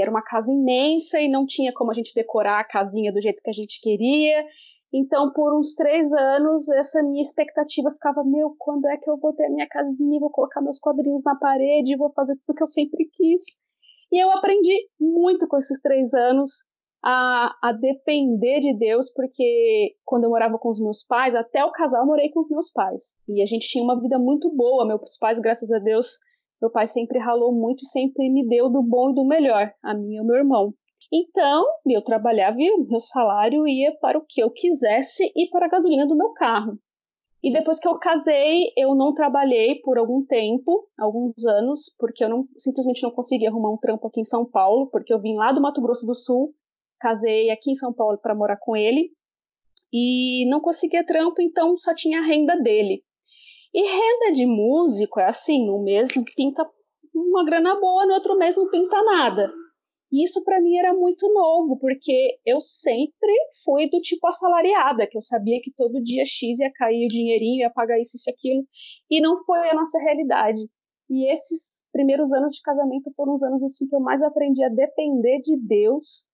Era 0.00 0.10
uma 0.10 0.22
casa 0.22 0.52
imensa 0.52 1.20
e 1.20 1.28
não 1.28 1.46
tinha 1.46 1.72
como 1.72 1.90
a 1.90 1.94
gente 1.94 2.14
decorar 2.14 2.60
a 2.60 2.64
casinha 2.64 3.12
do 3.12 3.20
jeito 3.20 3.42
que 3.42 3.50
a 3.50 3.52
gente 3.52 3.80
queria. 3.80 4.44
Então, 4.92 5.32
por 5.32 5.58
uns 5.58 5.74
três 5.74 6.10
anos, 6.12 6.68
essa 6.70 7.02
minha 7.02 7.20
expectativa 7.20 7.92
ficava: 7.92 8.24
meu, 8.24 8.54
quando 8.58 8.86
é 8.86 8.96
que 8.96 9.10
eu 9.10 9.18
vou 9.18 9.34
ter 9.34 9.46
a 9.46 9.50
minha 9.50 9.68
casinha? 9.68 10.20
Vou 10.20 10.30
colocar 10.30 10.62
meus 10.62 10.78
quadrinhos 10.78 11.22
na 11.24 11.36
parede, 11.36 11.96
vou 11.96 12.12
fazer 12.12 12.34
tudo 12.46 12.56
que 12.56 12.62
eu 12.62 12.66
sempre 12.66 13.08
quis. 13.12 13.42
E 14.10 14.22
eu 14.22 14.30
aprendi 14.30 14.74
muito 14.98 15.46
com 15.46 15.58
esses 15.58 15.80
três 15.82 16.14
anos 16.14 16.50
a, 17.04 17.54
a 17.62 17.72
depender 17.72 18.60
de 18.60 18.74
Deus, 18.76 19.12
porque 19.12 19.94
quando 20.04 20.24
eu 20.24 20.30
morava 20.30 20.58
com 20.58 20.70
os 20.70 20.80
meus 20.80 21.04
pais, 21.04 21.34
até 21.34 21.64
o 21.64 21.72
casal 21.72 22.02
eu 22.02 22.06
morei 22.06 22.30
com 22.30 22.40
os 22.40 22.48
meus 22.48 22.70
pais. 22.72 23.14
E 23.28 23.42
a 23.42 23.46
gente 23.46 23.68
tinha 23.68 23.84
uma 23.84 24.00
vida 24.00 24.18
muito 24.18 24.50
boa. 24.54 24.86
Meus 24.86 25.18
pais, 25.18 25.38
graças 25.38 25.70
a 25.70 25.78
Deus, 25.78 26.18
meu 26.60 26.70
pai 26.70 26.86
sempre 26.86 27.18
ralou 27.18 27.52
muito 27.52 27.82
e 27.82 27.86
sempre 27.86 28.28
me 28.30 28.46
deu 28.46 28.68
do 28.68 28.82
bom 28.82 29.10
e 29.10 29.14
do 29.14 29.24
melhor, 29.24 29.72
a 29.82 29.94
mim 29.94 30.14
e 30.14 30.20
o 30.20 30.24
meu 30.24 30.36
irmão. 30.36 30.74
Então, 31.12 31.64
eu 31.86 32.02
trabalhava 32.02 32.56
e 32.58 32.86
meu 32.86 33.00
salário 33.00 33.66
ia 33.66 33.96
para 34.00 34.18
o 34.18 34.24
que 34.28 34.42
eu 34.42 34.50
quisesse 34.50 35.30
e 35.34 35.48
para 35.48 35.66
a 35.66 35.68
gasolina 35.68 36.06
do 36.06 36.16
meu 36.16 36.32
carro. 36.32 36.78
E 37.42 37.52
depois 37.52 37.78
que 37.78 37.86
eu 37.86 37.96
casei, 37.98 38.72
eu 38.76 38.94
não 38.94 39.14
trabalhei 39.14 39.76
por 39.76 39.96
algum 39.96 40.24
tempo, 40.24 40.88
alguns 40.98 41.46
anos, 41.46 41.94
porque 41.98 42.24
eu 42.24 42.28
não, 42.28 42.48
simplesmente 42.56 43.02
não 43.02 43.12
consegui 43.12 43.46
arrumar 43.46 43.72
um 43.72 43.78
trampo 43.78 44.08
aqui 44.08 44.20
em 44.20 44.24
São 44.24 44.44
Paulo, 44.44 44.88
porque 44.90 45.12
eu 45.12 45.20
vim 45.20 45.36
lá 45.36 45.52
do 45.52 45.60
Mato 45.60 45.80
Grosso 45.80 46.04
do 46.04 46.16
Sul, 46.16 46.52
casei 47.00 47.48
aqui 47.50 47.70
em 47.70 47.74
São 47.74 47.92
Paulo 47.92 48.18
para 48.18 48.34
morar 48.34 48.56
com 48.56 48.76
ele, 48.76 49.12
e 49.92 50.46
não 50.50 50.60
conseguia 50.60 51.06
trampo, 51.06 51.40
então 51.40 51.76
só 51.78 51.94
tinha 51.94 52.18
a 52.18 52.24
renda 52.24 52.60
dele. 52.60 53.04
E 53.74 53.82
renda 53.82 54.32
de 54.32 54.46
músico 54.46 55.20
é 55.20 55.26
assim, 55.26 55.68
um 55.70 55.82
mês 55.82 56.08
pinta 56.34 56.68
uma 57.14 57.44
grana 57.44 57.78
boa, 57.78 58.06
no 58.06 58.14
outro 58.14 58.36
mês 58.36 58.56
não 58.56 58.70
pinta 58.70 59.02
nada. 59.02 59.52
Isso 60.10 60.42
para 60.42 60.60
mim 60.60 60.76
era 60.76 60.94
muito 60.94 61.30
novo, 61.32 61.78
porque 61.78 62.38
eu 62.46 62.60
sempre 62.60 63.32
fui 63.62 63.90
do 63.90 64.00
tipo 64.00 64.26
assalariada, 64.26 65.06
que 65.06 65.18
eu 65.18 65.22
sabia 65.22 65.60
que 65.62 65.70
todo 65.76 66.02
dia 66.02 66.24
X 66.24 66.60
ia 66.60 66.72
cair 66.72 67.04
o 67.04 67.08
dinheirinho, 67.08 67.60
ia 67.60 67.70
pagar 67.70 68.00
isso 68.00 68.16
e 68.16 68.30
aquilo, 68.30 68.66
e 69.10 69.20
não 69.20 69.36
foi 69.44 69.68
a 69.68 69.74
nossa 69.74 69.98
realidade. 69.98 70.62
E 71.10 71.30
esses 71.30 71.84
primeiros 71.92 72.32
anos 72.32 72.52
de 72.52 72.62
casamento 72.62 73.10
foram 73.14 73.34
os 73.34 73.42
anos 73.42 73.62
assim 73.62 73.86
que 73.86 73.94
eu 73.94 74.00
mais 74.00 74.22
aprendi 74.22 74.62
a 74.64 74.68
depender 74.68 75.40
de 75.42 75.56
Deus 75.56 76.27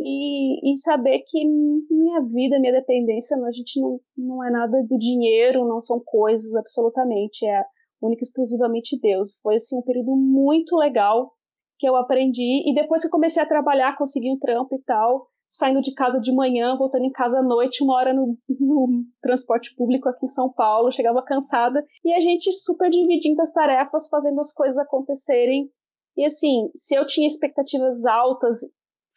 e, 0.00 0.72
e 0.72 0.76
saber 0.76 1.20
que 1.26 1.44
minha 1.44 2.20
vida, 2.22 2.58
minha 2.60 2.72
dependência, 2.72 3.36
a 3.36 3.50
gente 3.50 3.80
não, 3.80 4.00
não 4.16 4.44
é 4.44 4.50
nada 4.50 4.82
do 4.88 4.98
dinheiro, 4.98 5.66
não 5.66 5.80
são 5.80 6.00
coisas 6.04 6.54
absolutamente, 6.54 7.46
é 7.46 7.64
única 8.00 8.22
e 8.22 8.24
exclusivamente 8.24 8.98
Deus. 9.00 9.38
Foi 9.42 9.56
assim 9.56 9.76
um 9.76 9.82
período 9.82 10.14
muito 10.16 10.76
legal 10.76 11.32
que 11.78 11.88
eu 11.88 11.96
aprendi 11.96 12.68
e 12.68 12.74
depois 12.74 13.02
que 13.02 13.08
comecei 13.08 13.42
a 13.42 13.46
trabalhar, 13.46 13.96
consegui 13.96 14.30
um 14.30 14.38
trampo 14.38 14.74
e 14.74 14.82
tal, 14.82 15.28
saindo 15.48 15.80
de 15.80 15.94
casa 15.94 16.20
de 16.20 16.32
manhã, 16.32 16.76
voltando 16.76 17.04
em 17.04 17.12
casa 17.12 17.38
à 17.38 17.42
noite, 17.42 17.82
uma 17.82 17.94
hora 17.94 18.12
no, 18.12 18.36
no, 18.48 19.04
transporte 19.22 19.74
público 19.74 20.08
aqui 20.08 20.26
em 20.26 20.28
São 20.28 20.52
Paulo, 20.52 20.92
chegava 20.92 21.22
cansada, 21.22 21.82
e 22.04 22.12
a 22.12 22.20
gente 22.20 22.52
super 22.52 22.90
dividindo 22.90 23.40
as 23.40 23.52
tarefas, 23.52 24.08
fazendo 24.08 24.40
as 24.40 24.52
coisas 24.52 24.76
acontecerem. 24.76 25.70
E 26.16 26.24
assim, 26.24 26.68
se 26.74 26.94
eu 26.94 27.06
tinha 27.06 27.26
expectativas 27.26 28.04
altas, 28.04 28.58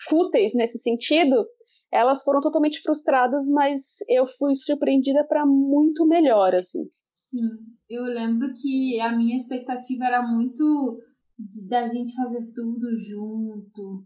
fúteis 0.08 0.54
nesse 0.54 0.78
sentido, 0.78 1.46
elas 1.92 2.24
foram 2.24 2.40
totalmente 2.40 2.82
frustradas, 2.82 3.48
mas 3.50 3.98
eu 4.08 4.26
fui 4.26 4.56
surpreendida 4.56 5.26
para 5.28 5.46
muito 5.46 6.06
melhor, 6.06 6.56
assim. 6.56 6.84
Sim, 7.14 7.50
eu 7.90 8.04
lembro 8.04 8.54
que 8.54 9.00
a 9.00 9.12
minha 9.16 9.36
expectativa 9.36 10.06
era 10.06 10.22
muito 10.22 11.00
de, 11.38 11.68
da 11.68 11.88
gente 11.88 12.16
fazer 12.16 12.52
tudo 12.54 12.98
junto 12.98 14.06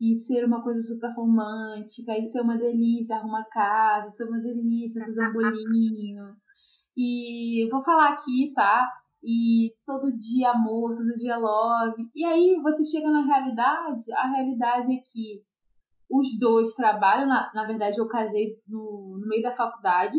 e 0.00 0.16
ser 0.18 0.44
uma 0.44 0.62
coisa 0.62 0.80
super 0.80 1.10
romântica 1.14 2.18
e 2.18 2.26
ser 2.26 2.40
uma 2.40 2.56
delícia 2.56 3.16
arrumar 3.16 3.44
casa, 3.50 4.10
ser 4.10 4.24
uma 4.24 4.38
delícia 4.38 5.04
fazer 5.04 5.28
um 5.28 5.32
bolinho. 5.32 6.36
E 6.96 7.64
eu 7.64 7.70
vou 7.70 7.82
falar 7.82 8.12
aqui, 8.12 8.52
tá? 8.54 8.90
E 9.28 9.74
todo 9.84 10.16
dia 10.16 10.50
amor, 10.50 10.96
todo 10.96 11.16
dia 11.16 11.36
love. 11.36 12.08
E 12.14 12.24
aí 12.24 12.60
você 12.62 12.84
chega 12.84 13.10
na 13.10 13.22
realidade, 13.22 14.12
a 14.12 14.28
realidade 14.28 14.94
é 14.94 15.00
que 15.00 15.42
os 16.08 16.38
dois 16.38 16.74
trabalham, 16.74 17.26
na, 17.26 17.50
na 17.52 17.66
verdade 17.66 17.98
eu 17.98 18.06
casei 18.06 18.46
no, 18.68 19.18
no 19.20 19.26
meio 19.26 19.42
da 19.42 19.50
faculdade, 19.50 20.16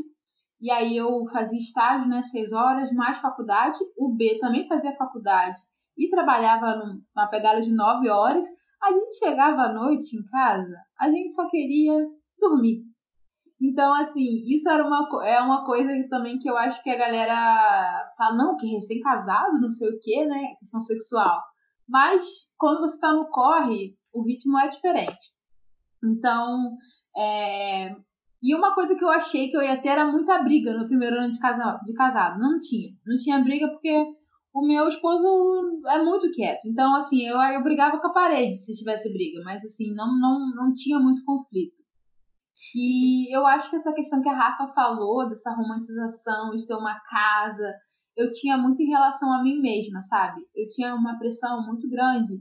e 0.60 0.70
aí 0.70 0.98
eu 0.98 1.26
fazia 1.32 1.58
estágio, 1.58 2.10
né, 2.10 2.22
seis 2.22 2.52
horas, 2.52 2.92
mais 2.92 3.18
faculdade, 3.20 3.78
o 3.98 4.14
B 4.14 4.40
também 4.42 4.68
fazia 4.68 4.96
faculdade 4.98 5.62
e 5.98 6.10
trabalhava 6.10 6.76
numa 6.76 7.28
pegada 7.28 7.62
de 7.62 7.72
nove 7.72 8.10
horas, 8.10 8.46
a 8.84 8.92
gente 8.92 9.18
chegava 9.18 9.62
à 9.62 9.74
noite 9.74 10.18
em 10.18 10.24
casa, 10.26 10.76
a 11.00 11.10
gente 11.10 11.34
só 11.34 11.50
queria 11.50 12.06
dormir. 12.38 12.87
Então, 13.60 13.94
assim, 13.96 14.44
isso 14.46 14.70
era 14.70 14.86
uma, 14.86 15.08
é 15.26 15.42
uma 15.42 15.66
coisa 15.66 15.92
também 16.10 16.38
que 16.38 16.50
eu 16.50 16.56
acho 16.56 16.82
que 16.84 16.90
a 16.90 16.98
galera 16.98 18.14
fala, 18.18 18.36
não, 18.36 18.56
que 18.56 18.68
recém-casado, 18.68 19.60
não 19.60 19.72
sei 19.72 19.90
o 19.90 20.00
quê, 20.00 20.26
né? 20.26 20.56
Questão 20.60 20.80
sexual. 20.80 21.42
Mas 21.88 22.54
quando 22.58 22.82
você 22.82 23.00
tá 23.00 23.14
no 23.14 23.30
corre, 23.30 23.98
o 24.14 24.24
ritmo 24.24 24.60
é 24.60 24.68
diferente. 24.68 25.34
Então, 26.04 26.78
é... 27.18 27.96
e 28.44 28.54
uma 28.54 28.76
coisa 28.76 28.96
que 28.96 29.04
eu 29.04 29.10
achei 29.10 29.50
que 29.50 29.58
eu 29.58 29.64
ia 29.64 29.82
ter 29.82 29.90
era 29.90 30.06
muita 30.06 30.38
briga 30.44 30.78
no 30.78 30.88
primeiro 30.88 31.18
ano 31.18 31.32
de, 31.32 31.40
casa... 31.40 31.80
de 31.84 31.94
casado. 31.94 32.40
Não 32.40 32.60
tinha. 32.60 32.90
Não 33.06 33.18
tinha 33.18 33.44
briga 33.44 33.70
porque 33.70 34.06
o 34.54 34.68
meu 34.68 34.88
esposo 34.88 35.82
é 35.88 36.04
muito 36.04 36.30
quieto. 36.32 36.66
Então, 36.68 36.96
assim, 36.96 37.26
eu, 37.26 37.40
eu 37.40 37.64
brigava 37.64 38.00
com 38.00 38.08
a 38.08 38.14
parede 38.14 38.56
se 38.56 38.76
tivesse 38.76 39.12
briga, 39.12 39.42
mas 39.44 39.64
assim, 39.64 39.94
não, 39.96 40.20
não, 40.20 40.50
não 40.56 40.74
tinha 40.74 41.00
muito 41.00 41.24
conflito. 41.24 41.77
E 42.76 43.36
eu 43.36 43.46
acho 43.46 43.70
que 43.70 43.76
essa 43.76 43.94
questão 43.94 44.22
que 44.22 44.30
a 44.30 44.36
Rafa 44.36 44.68
falou, 44.74 45.28
dessa 45.30 45.54
romantização 45.54 46.52
de 46.52 46.66
ter 46.66 46.76
uma 46.76 47.00
casa, 47.02 47.74
eu 48.16 48.32
tinha 48.32 48.58
muito 48.58 48.82
em 48.82 48.90
relação 48.90 49.32
a 49.32 49.44
mim 49.44 49.60
mesma, 49.60 50.02
sabe? 50.02 50.42
Eu 50.56 50.68
tinha 50.68 50.96
uma 50.96 51.18
pressão 51.20 51.66
muito 51.66 51.88
grande 51.90 52.40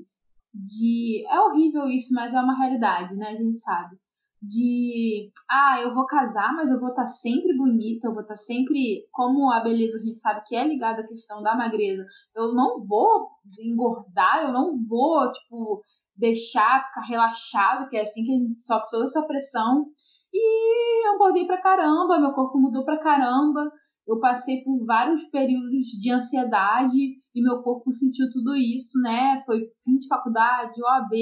de. 0.54 1.25
É 1.28 1.40
horrível 1.40 1.85
isso, 1.85 2.14
mas 2.14 2.35
é 2.35 2.40
uma 2.40 2.56
realidade, 2.56 3.14
né? 3.16 3.28
A 3.28 3.37
gente 3.37 3.61
sabe 3.61 3.96
de 4.42 5.30
ah, 5.50 5.80
eu 5.80 5.94
vou 5.94 6.06
casar, 6.06 6.54
mas 6.54 6.70
eu 6.70 6.78
vou 6.78 6.90
estar 6.90 7.02
tá 7.02 7.08
sempre 7.08 7.56
bonita, 7.56 8.06
eu 8.06 8.12
vou 8.12 8.23
estar 8.23 8.35
tá 8.35 8.40
sempre. 8.40 9.06
Como 9.12 9.50
a 9.52 9.61
beleza 9.61 9.99
a 9.99 10.00
gente 10.00 10.18
sabe 10.18 10.42
que 10.46 10.56
é 10.56 10.66
ligada 10.66 11.02
à 11.02 11.06
questão 11.06 11.42
da 11.42 11.54
magreza, 11.56 12.04
eu 12.35 12.54
não 12.54 12.82
vou 12.85 13.28
engordar, 13.61 14.42
eu 14.42 14.52
não 14.52 14.73
vou, 14.88 15.30
tipo, 15.32 15.82
deixar 16.16 16.85
ficar 16.85 17.02
relaxado, 17.02 17.88
que 17.88 17.96
é 17.96 18.02
assim 18.02 18.25
que 18.25 18.32
a 18.32 18.38
gente 18.38 18.61
sofre 18.61 18.90
toda 18.90 19.04
essa 19.06 19.23
pressão. 19.23 19.87
E 20.33 21.06
eu 21.06 21.14
engordei 21.14 21.47
pra 21.47 21.61
caramba, 21.61 22.18
meu 22.18 22.33
corpo 22.33 22.59
mudou 22.59 22.85
pra 22.85 22.99
caramba. 22.99 23.71
Eu 24.06 24.21
passei 24.21 24.62
por 24.62 24.85
vários 24.85 25.25
períodos 25.25 25.87
de 26.00 26.12
ansiedade 26.12 26.97
e 27.35 27.42
meu 27.42 27.62
corpo 27.62 27.92
sentiu 27.92 28.30
tudo 28.33 28.54
isso, 28.54 29.00
né? 29.00 29.42
Foi 29.45 29.59
fim 29.85 29.97
de 29.99 30.06
faculdade, 30.06 30.80
OAB, 30.80 31.12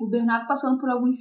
o 0.00 0.08
Bernardo 0.08 0.46
passando 0.46 0.78
por 0.78 0.90
alguns 0.90 1.16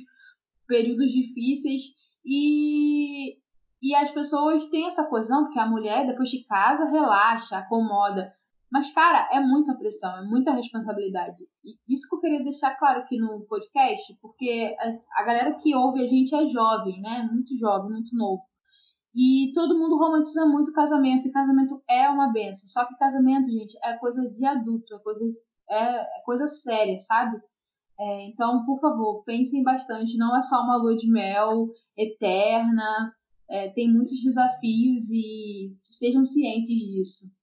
períodos 0.68 1.12
difíceis 1.12 1.84
e, 2.26 3.38
e 3.82 3.96
as 3.96 4.12
pessoas 4.12 4.66
têm 4.70 4.86
essa 4.86 5.06
coisa, 5.06 5.30
não, 5.30 5.46
porque 5.46 5.60
a 5.60 5.66
mulher 5.66 6.06
depois 6.06 6.30
de 6.30 6.44
casa 6.46 6.86
relaxa, 6.86 7.58
acomoda. 7.58 8.32
Mas, 8.72 8.92
cara, 8.94 9.30
é 9.32 9.40
muita 9.40 9.74
pressão, 9.76 10.18
é 10.18 10.24
muita 10.24 10.52
responsabilidade. 10.52 11.38
E 11.64 11.78
isso 11.88 12.08
que 12.10 12.16
eu 12.16 12.20
queria 12.20 12.44
deixar 12.44 12.76
claro 12.78 13.00
aqui 13.00 13.18
no 13.18 13.42
podcast, 13.46 14.18
porque 14.22 14.76
a, 15.18 15.24
galera 15.24 15.56
que 15.56 15.74
ouve 15.74 16.04
a 16.04 16.08
gente 16.08 16.36
é 16.36 16.46
jovem, 16.46 17.02
né? 17.02 17.30
Muito 17.32 17.58
jovem, 17.58 17.92
muito 17.92 18.16
novo. 18.16 18.42
E 19.16 19.52
todo 19.54 19.80
mundo 19.80 19.98
romantiza 19.98 20.46
muito 20.46 20.72
o 20.72 20.74
casamento, 20.74 21.28
e 21.28 21.32
casamento 21.32 21.82
é 21.90 22.10
uma 22.10 22.32
benção. 22.32 22.68
Só 22.68 22.86
que 22.86 22.98
casamento, 22.98 23.50
gente, 23.50 23.78
é 23.84 23.98
coisa 23.98 24.30
de 24.30 24.46
adulto, 24.46 24.94
é 24.94 25.00
coisa, 25.00 25.22
de, 25.22 25.40
é, 25.70 26.20
é 26.20 26.22
coisa 26.26 26.48
séria, 26.48 27.00
sabe? 27.00 27.42
É, 28.00 28.26
então, 28.26 28.66
por 28.66 28.80
favor, 28.80 29.24
pensem 29.24 29.64
bastante. 29.64 30.18
Não 30.18 30.36
é 30.38 30.42
só 30.42 30.62
uma 30.62 30.76
lua 30.76 30.96
de 30.96 31.10
mel 31.10 31.70
eterna. 31.96 33.14
É, 33.50 33.70
tem 33.70 33.92
muitos 33.92 34.22
desafios 34.22 35.10
e 35.10 35.74
estejam 35.84 36.24
cientes 36.24 36.76
disso. 36.76 37.37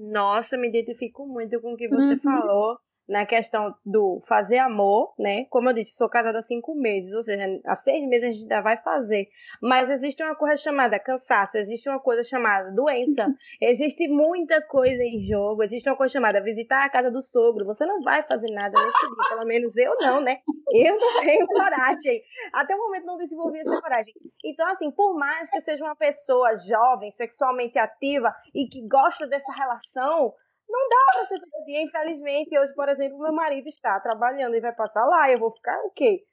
Nossa, 0.00 0.56
me 0.56 0.68
identifico 0.68 1.26
muito 1.26 1.60
com 1.60 1.74
o 1.74 1.76
que 1.76 1.86
você 1.86 2.14
uhum. 2.14 2.20
falou 2.20 2.78
na 3.10 3.26
questão 3.26 3.74
do 3.84 4.22
fazer 4.28 4.58
amor, 4.58 5.12
né? 5.18 5.44
Como 5.50 5.68
eu 5.68 5.72
disse, 5.72 5.96
sou 5.96 6.08
casada 6.08 6.38
há 6.38 6.42
cinco 6.42 6.76
meses, 6.76 7.12
ou 7.12 7.24
seja, 7.24 7.44
há 7.66 7.74
seis 7.74 8.08
meses 8.08 8.24
a 8.24 8.30
gente 8.30 8.42
ainda 8.42 8.60
vai 8.60 8.76
fazer. 8.76 9.28
Mas 9.60 9.90
existe 9.90 10.22
uma 10.22 10.36
coisa 10.36 10.56
chamada 10.56 10.96
cansaço, 10.96 11.58
existe 11.58 11.88
uma 11.88 11.98
coisa 11.98 12.22
chamada 12.22 12.70
doença, 12.70 13.26
existe 13.60 14.06
muita 14.06 14.62
coisa 14.62 15.02
em 15.02 15.26
jogo, 15.26 15.64
existe 15.64 15.90
uma 15.90 15.96
coisa 15.96 16.12
chamada 16.12 16.40
visitar 16.40 16.84
a 16.84 16.88
casa 16.88 17.10
do 17.10 17.20
sogro. 17.20 17.66
Você 17.66 17.84
não 17.84 18.00
vai 18.00 18.22
fazer 18.22 18.52
nada 18.52 18.80
nesse 18.80 19.00
dia, 19.00 19.28
pelo 19.28 19.44
menos 19.44 19.76
eu 19.76 19.96
não, 20.00 20.20
né? 20.20 20.38
Eu 20.72 20.96
não 20.96 21.20
tenho 21.20 21.46
coragem. 21.48 22.22
Até 22.52 22.76
o 22.76 22.78
momento 22.78 23.06
não 23.06 23.16
desenvolvi 23.16 23.58
essa 23.58 23.80
coragem. 23.80 24.14
Então, 24.44 24.68
assim, 24.68 24.88
por 24.92 25.14
mais 25.18 25.50
que 25.50 25.60
seja 25.60 25.82
uma 25.82 25.96
pessoa 25.96 26.54
jovem, 26.54 27.10
sexualmente 27.10 27.76
ativa 27.76 28.32
e 28.54 28.68
que 28.68 28.86
gosta 28.86 29.26
dessa 29.26 29.52
relação, 29.52 30.32
não 30.70 30.88
dá 30.88 31.12
pra 31.12 31.24
ser 31.26 31.40
todo 31.40 31.64
dia, 31.64 31.82
infelizmente. 31.82 32.58
Hoje, 32.58 32.74
por 32.74 32.88
exemplo, 32.88 33.18
meu 33.18 33.32
marido 33.32 33.68
está 33.68 33.98
trabalhando 34.00 34.54
e 34.54 34.60
vai 34.60 34.74
passar 34.74 35.04
lá, 35.06 35.30
eu 35.30 35.38
vou 35.38 35.50
ficar 35.52 35.78
o 35.84 35.90
quê? 35.90 36.24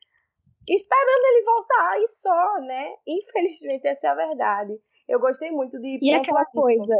Esperando 0.67 1.25
ele 1.25 1.45
voltar 1.45 2.01
e 2.01 2.07
só, 2.07 2.61
né? 2.61 2.93
Infelizmente, 3.07 3.87
essa 3.87 4.07
é 4.07 4.09
a 4.09 4.15
verdade. 4.15 4.73
Eu 5.07 5.19
gostei 5.19 5.49
muito 5.49 5.79
de. 5.79 5.99
E 6.01 6.13
aquela 6.13 6.45
coisa, 6.45 6.95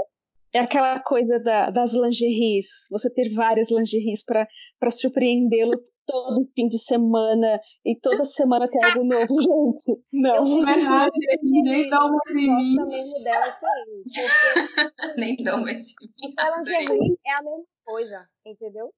é 0.54 0.60
aquela 0.60 1.00
coisa 1.00 1.40
da, 1.40 1.70
das 1.70 1.94
lingeries, 1.94 2.88
você 2.90 3.10
ter 3.14 3.34
várias 3.34 3.70
lingeries 3.70 4.24
para 4.24 4.92
surpreendê-lo 4.92 5.74
todo 6.08 6.48
fim 6.56 6.68
de 6.68 6.80
semana 6.80 7.60
e 7.86 7.96
toda 8.00 8.26
semana 8.26 8.68
tem 8.68 8.84
algo 8.84 9.04
novo, 9.04 9.28
gente. 9.44 10.02
Não. 10.12 10.44
Não 10.44 10.70
é 10.70 11.38
nem 11.64 11.90
dá 11.90 12.06
uma 12.06 12.22
em 12.30 12.34
mim. 12.34 12.76
dela 13.24 13.54
nem 15.18 15.36
dá 15.44 15.56
uma 15.56 15.70
em 15.70 15.76
mim. 15.76 16.34
A 16.40 16.58
lingerie 16.58 17.20
é 17.26 17.32
a 17.32 17.44
mesma 17.44 17.66
coisa, 17.86 18.26
entendeu? 18.46 18.92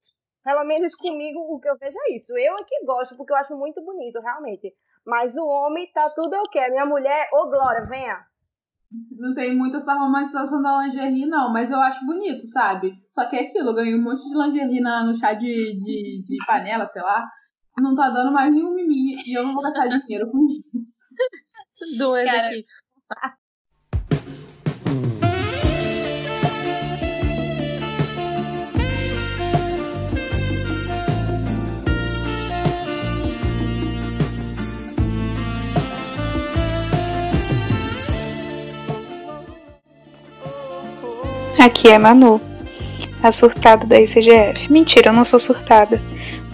Pelo 0.43 0.63
menos 0.63 0.95
comigo 0.95 1.39
o 1.39 1.59
que 1.59 1.69
eu 1.69 1.77
vejo 1.77 1.97
é 2.07 2.15
isso. 2.15 2.37
Eu 2.37 2.55
é 2.55 2.63
que 2.63 2.85
gosto, 2.85 3.17
porque 3.17 3.33
eu 3.33 3.37
acho 3.37 3.57
muito 3.57 3.83
bonito, 3.83 4.21
realmente. 4.21 4.73
Mas 5.05 5.35
o 5.35 5.45
homem 5.45 5.91
tá 5.91 6.09
tudo 6.11 6.37
o 6.37 6.49
quê? 6.49 6.69
Minha 6.69 6.85
mulher, 6.85 7.27
ô 7.33 7.49
Glória, 7.49 7.85
venha. 7.87 8.23
Não 9.11 9.33
tem 9.35 9.55
muita 9.55 9.77
essa 9.77 9.93
romantização 9.93 10.61
da 10.61 10.83
lingerie, 10.83 11.27
não, 11.27 11.53
mas 11.53 11.69
eu 11.69 11.79
acho 11.79 12.05
bonito, 12.05 12.41
sabe? 12.47 12.93
Só 13.11 13.25
que 13.25 13.35
é 13.35 13.41
aquilo, 13.41 13.69
eu 13.69 13.75
ganhei 13.75 13.95
um 13.95 14.01
monte 14.01 14.27
de 14.27 14.35
lingerie 14.35 14.81
na, 14.81 15.03
no 15.03 15.15
chá 15.15 15.33
de, 15.33 15.77
de, 15.77 16.23
de 16.23 16.37
panela, 16.45 16.87
sei 16.87 17.01
lá. 17.01 17.27
Não 17.77 17.95
tá 17.95 18.09
dando 18.09 18.31
mais 18.31 18.51
nenhum 18.51 18.73
mimimi 18.73 19.15
e 19.25 19.33
eu 19.37 19.43
não 19.43 19.53
vou 19.53 19.61
gastar 19.63 19.87
dinheiro 19.87 20.29
com 20.31 20.45
isso. 20.47 21.97
Duas 21.97 22.25
Cara, 22.25 22.47
aqui. 22.47 22.65
Aqui 41.59 41.89
é 41.89 41.97
Manu, 41.97 42.39
a 43.21 43.33
surtada 43.33 43.85
da 43.85 43.99
ICGF. 43.99 44.71
Mentira, 44.71 45.09
eu 45.09 45.13
não 45.13 45.25
sou 45.25 45.37
surtada. 45.37 46.01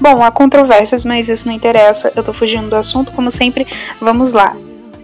Bom, 0.01 0.23
há 0.23 0.31
controvérsias, 0.31 1.05
mas 1.05 1.29
isso 1.29 1.47
não 1.47 1.53
interessa. 1.53 2.11
Eu 2.15 2.23
tô 2.23 2.33
fugindo 2.33 2.69
do 2.69 2.75
assunto, 2.75 3.11
como 3.11 3.29
sempre. 3.29 3.67
Vamos 4.01 4.33
lá. 4.33 4.57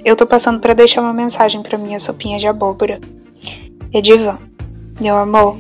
Eu 0.03 0.15
tô 0.15 0.25
passando 0.25 0.59
pra 0.59 0.73
deixar 0.73 1.01
uma 1.01 1.13
mensagem 1.13 1.61
pra 1.61 1.77
minha 1.77 1.99
sopinha 1.99 2.39
de 2.39 2.47
abóbora. 2.47 2.99
Edivan, 3.93 4.39
meu 4.99 5.15
amor, 5.17 5.59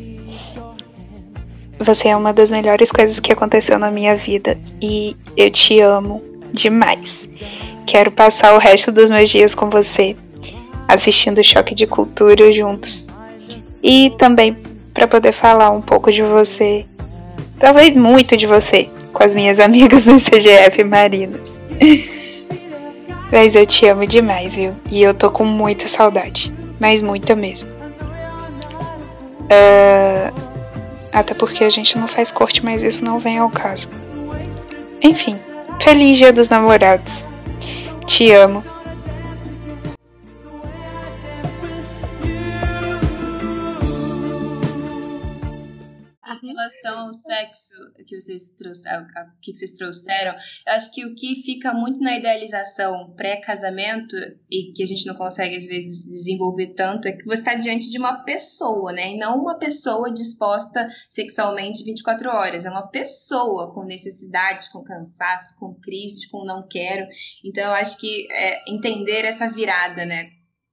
você 1.79 2.07
é 2.07 2.17
uma 2.17 2.33
das 2.33 2.49
melhores 2.49 2.91
coisas 2.91 3.19
que 3.19 3.31
aconteceu 3.31 3.77
na 3.77 3.91
minha 3.91 4.15
vida 4.15 4.57
e 4.81 5.15
eu 5.37 5.51
te 5.51 5.79
amo 5.81 6.19
demais. 6.51 7.29
Quero 7.85 8.11
passar 8.11 8.55
o 8.55 8.57
resto 8.57 8.91
dos 8.91 9.11
meus 9.11 9.29
dias 9.29 9.53
com 9.53 9.69
você, 9.69 10.15
assistindo 10.87 11.43
Choque 11.43 11.75
de 11.75 11.85
Cultura 11.85 12.51
juntos. 12.51 13.07
E 13.83 14.11
também 14.17 14.57
para 14.93 15.07
poder 15.07 15.31
falar 15.31 15.69
um 15.71 15.81
pouco 15.81 16.11
de 16.11 16.21
você, 16.21 16.85
talvez 17.59 17.95
muito 17.95 18.35
de 18.35 18.45
você, 18.45 18.89
com 19.13 19.23
as 19.23 19.33
minhas 19.33 19.59
amigas 19.61 20.05
do 20.05 20.17
CGF 20.17 20.83
Marinas. 20.83 21.53
Mas 23.31 23.55
eu 23.55 23.65
te 23.65 23.87
amo 23.87 24.05
demais, 24.05 24.53
viu? 24.53 24.73
E 24.89 25.01
eu 25.01 25.13
tô 25.13 25.31
com 25.31 25.45
muita 25.45 25.87
saudade. 25.87 26.53
Mas 26.79 27.01
muita 27.01 27.33
mesmo. 27.33 27.69
Ah, 29.49 30.33
até 31.13 31.33
porque 31.33 31.63
a 31.63 31.69
gente 31.69 31.97
não 31.97 32.07
faz 32.07 32.31
corte, 32.31 32.63
mas 32.63 32.83
isso 32.83 33.03
não 33.03 33.19
vem 33.19 33.37
ao 33.37 33.49
caso. 33.49 33.89
Enfim, 35.01 35.37
feliz 35.81 36.17
dia 36.17 36.31
dos 36.31 36.49
namorados. 36.49 37.25
Te 38.05 38.31
amo. 38.31 38.63
Relação 46.51 47.07
ao 47.07 47.13
sexo 47.13 47.73
que 48.05 48.19
vocês 48.19 48.49
trouxeram, 48.49 49.07
que 49.41 49.53
vocês 49.53 49.73
trouxeram, 49.73 50.33
eu 50.67 50.73
acho 50.73 50.93
que 50.93 51.05
o 51.05 51.15
que 51.15 51.41
fica 51.43 51.73
muito 51.73 51.99
na 51.99 52.17
idealização 52.17 53.13
pré-casamento 53.15 54.15
e 54.49 54.71
que 54.73 54.83
a 54.83 54.85
gente 54.85 55.05
não 55.05 55.15
consegue 55.15 55.55
às 55.55 55.65
vezes 55.65 56.05
desenvolver 56.05 56.73
tanto 56.75 57.07
é 57.07 57.13
que 57.13 57.25
você 57.25 57.41
está 57.41 57.53
diante 57.55 57.89
de 57.89 57.97
uma 57.97 58.23
pessoa, 58.23 58.91
né? 58.91 59.11
E 59.11 59.17
não 59.17 59.39
uma 59.39 59.57
pessoa 59.57 60.11
disposta 60.11 60.87
sexualmente 61.09 61.83
24 61.83 62.29
horas. 62.29 62.65
É 62.65 62.69
uma 62.69 62.87
pessoa 62.87 63.73
com 63.73 63.83
necessidades, 63.83 64.69
com 64.69 64.83
cansaço, 64.83 65.57
com 65.59 65.73
crises, 65.75 66.25
com 66.27 66.45
não 66.45 66.67
quero. 66.67 67.07
Então 67.43 67.63
eu 67.65 67.73
acho 67.73 67.97
que 67.97 68.27
é, 68.31 68.71
entender 68.71 69.25
essa 69.25 69.49
virada, 69.49 70.05
né? 70.05 70.29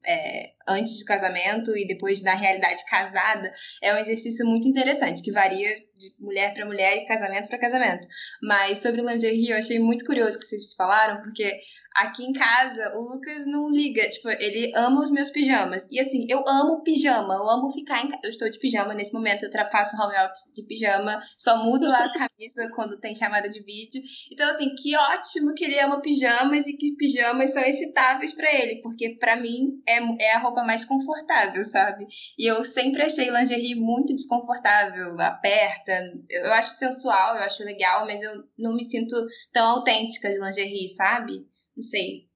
É, 0.06 0.52
antes 0.68 0.98
do 0.98 1.04
casamento 1.04 1.76
e 1.76 1.86
depois 1.86 2.22
na 2.22 2.34
realidade 2.34 2.84
casada 2.88 3.52
é 3.82 3.94
um 3.94 3.98
exercício 3.98 4.46
muito 4.46 4.68
interessante, 4.68 5.22
que 5.22 5.32
varia 5.32 5.68
de 5.98 6.10
mulher 6.20 6.54
para 6.54 6.66
mulher 6.66 6.96
e 6.96 7.06
casamento 7.06 7.48
para 7.48 7.58
casamento. 7.58 8.06
Mas 8.42 8.78
sobre 8.78 9.00
o 9.00 9.08
lingerie, 9.08 9.50
eu 9.50 9.56
achei 9.56 9.78
muito 9.78 10.04
curioso 10.04 10.38
que 10.38 10.44
vocês 10.44 10.74
falaram, 10.74 11.22
porque 11.22 11.58
aqui 11.98 12.24
em 12.24 12.32
casa 12.32 12.92
o 12.94 13.14
Lucas 13.14 13.46
não 13.46 13.70
liga, 13.70 14.08
tipo, 14.08 14.28
ele 14.28 14.72
ama 14.74 15.02
os 15.02 15.10
meus 15.10 15.30
pijamas. 15.30 15.86
E 15.90 16.00
assim, 16.00 16.26
eu 16.28 16.44
amo 16.46 16.82
pijama, 16.82 17.34
eu 17.34 17.48
amo 17.48 17.70
ficar 17.70 18.04
em 18.04 18.08
casa. 18.08 18.20
Eu 18.24 18.30
estou 18.30 18.50
de 18.50 18.58
pijama 18.58 18.94
nesse 18.94 19.12
momento, 19.12 19.44
eu 19.44 19.50
faço 19.70 19.96
home 19.96 20.14
office 20.16 20.52
de 20.54 20.62
pijama, 20.62 21.20
só 21.36 21.62
mudo 21.62 21.90
a 21.90 22.12
camisa 22.12 22.70
quando 22.74 22.98
tem 22.98 23.14
chamada 23.14 23.48
de 23.48 23.60
vídeo. 23.60 24.02
Então, 24.30 24.48
assim, 24.50 24.74
que 24.74 24.96
ótimo 24.96 25.54
que 25.54 25.64
ele 25.64 25.78
ama 25.80 26.00
pijamas 26.00 26.66
e 26.66 26.76
que 26.76 26.94
pijamas 26.96 27.52
são 27.52 27.62
excitáveis 27.62 28.32
para 28.32 28.52
ele, 28.54 28.80
porque 28.82 29.16
para 29.18 29.36
mim 29.36 29.82
é, 29.86 29.98
é 30.22 30.34
a 30.34 30.38
roupa 30.38 30.62
mais 30.64 30.84
confortável, 30.84 31.64
sabe? 31.64 32.06
E 32.38 32.46
eu 32.46 32.64
sempre 32.64 33.02
achei 33.02 33.30
lingerie 33.30 33.74
muito 33.74 34.14
desconfortável, 34.14 35.20
aperta. 35.20 35.92
Eu 36.30 36.52
acho 36.54 36.72
sensual, 36.72 37.36
eu 37.36 37.42
acho 37.42 37.64
legal, 37.64 38.06
mas 38.06 38.22
eu 38.22 38.44
não 38.58 38.74
me 38.74 38.84
sinto 38.84 39.16
tão 39.52 39.78
autêntica 39.78 40.30
de 40.30 40.38
lingerie, 40.38 40.88
sabe? 40.88 41.47
Não 41.78 41.82
sei. 41.82 42.28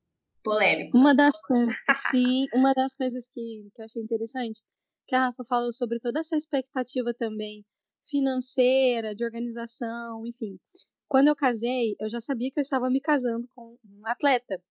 Polêmico. 0.45 0.97
Uma 0.97 1.13
das 1.13 1.37
coisas, 1.43 1.75
sim, 2.13 2.47
uma 2.55 2.73
das 2.73 2.95
coisas 2.95 3.27
que, 3.27 3.69
que 3.75 3.83
eu 3.83 3.85
achei 3.85 4.01
interessante, 4.01 4.63
que 5.05 5.17
a 5.17 5.27
Rafa 5.27 5.43
falou 5.45 5.73
sobre 5.73 5.99
toda 5.99 6.21
essa 6.21 6.37
expectativa 6.37 7.13
também 7.13 7.65
financeira, 8.07 9.17
de 9.17 9.25
organização, 9.25 10.25
enfim. 10.25 10.61
Quando 11.09 11.27
eu 11.27 11.35
casei, 11.35 11.97
eu 12.01 12.09
já 12.09 12.21
sabia 12.21 12.53
que 12.53 12.61
eu 12.61 12.63
estava 12.63 12.89
me 12.89 13.01
casando 13.01 13.49
com 13.53 13.77
um 13.85 14.07
atleta. 14.07 14.63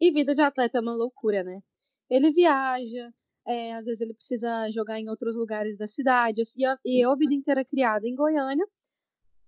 E 0.00 0.12
vida 0.12 0.34
de 0.34 0.42
atleta 0.42 0.78
é 0.78 0.80
uma 0.80 0.94
loucura, 0.94 1.42
né? 1.42 1.60
Ele 2.08 2.30
viaja, 2.30 3.12
é, 3.44 3.74
às 3.74 3.86
vezes 3.86 4.00
ele 4.00 4.14
precisa 4.14 4.70
jogar 4.70 5.00
em 5.00 5.08
outros 5.08 5.34
lugares 5.34 5.76
da 5.76 5.88
cidade. 5.88 6.42
E 6.56 6.62
eu, 6.62 6.76
e 6.84 7.04
eu, 7.04 7.10
a 7.10 7.16
vida 7.16 7.34
inteira 7.34 7.64
criada 7.64 8.06
em 8.06 8.14
Goiânia, 8.14 8.66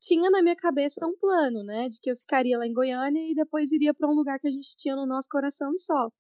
tinha 0.01 0.31
na 0.31 0.43
minha 0.43 0.57
cabeça 0.57 1.07
um 1.07 1.17
plano, 1.17 1.63
né? 1.65 1.89
De 1.89 2.01
que 2.01 2.11
eu 2.11 2.17
ficaria 2.17 2.59
lá 2.59 2.67
em 2.67 2.73
Goiânia 2.73 3.21
e 3.31 3.35
depois 3.35 3.73
iria 3.73 3.95
para 3.95 4.09
um 4.09 4.15
lugar 4.15 4.39
que 4.39 4.49
a 4.49 4.51
gente 4.51 4.77
tinha 4.77 4.97
no 4.97 5.07
nosso 5.07 5.29
coração 5.29 5.73
e 5.75 5.79
só. 5.79 6.11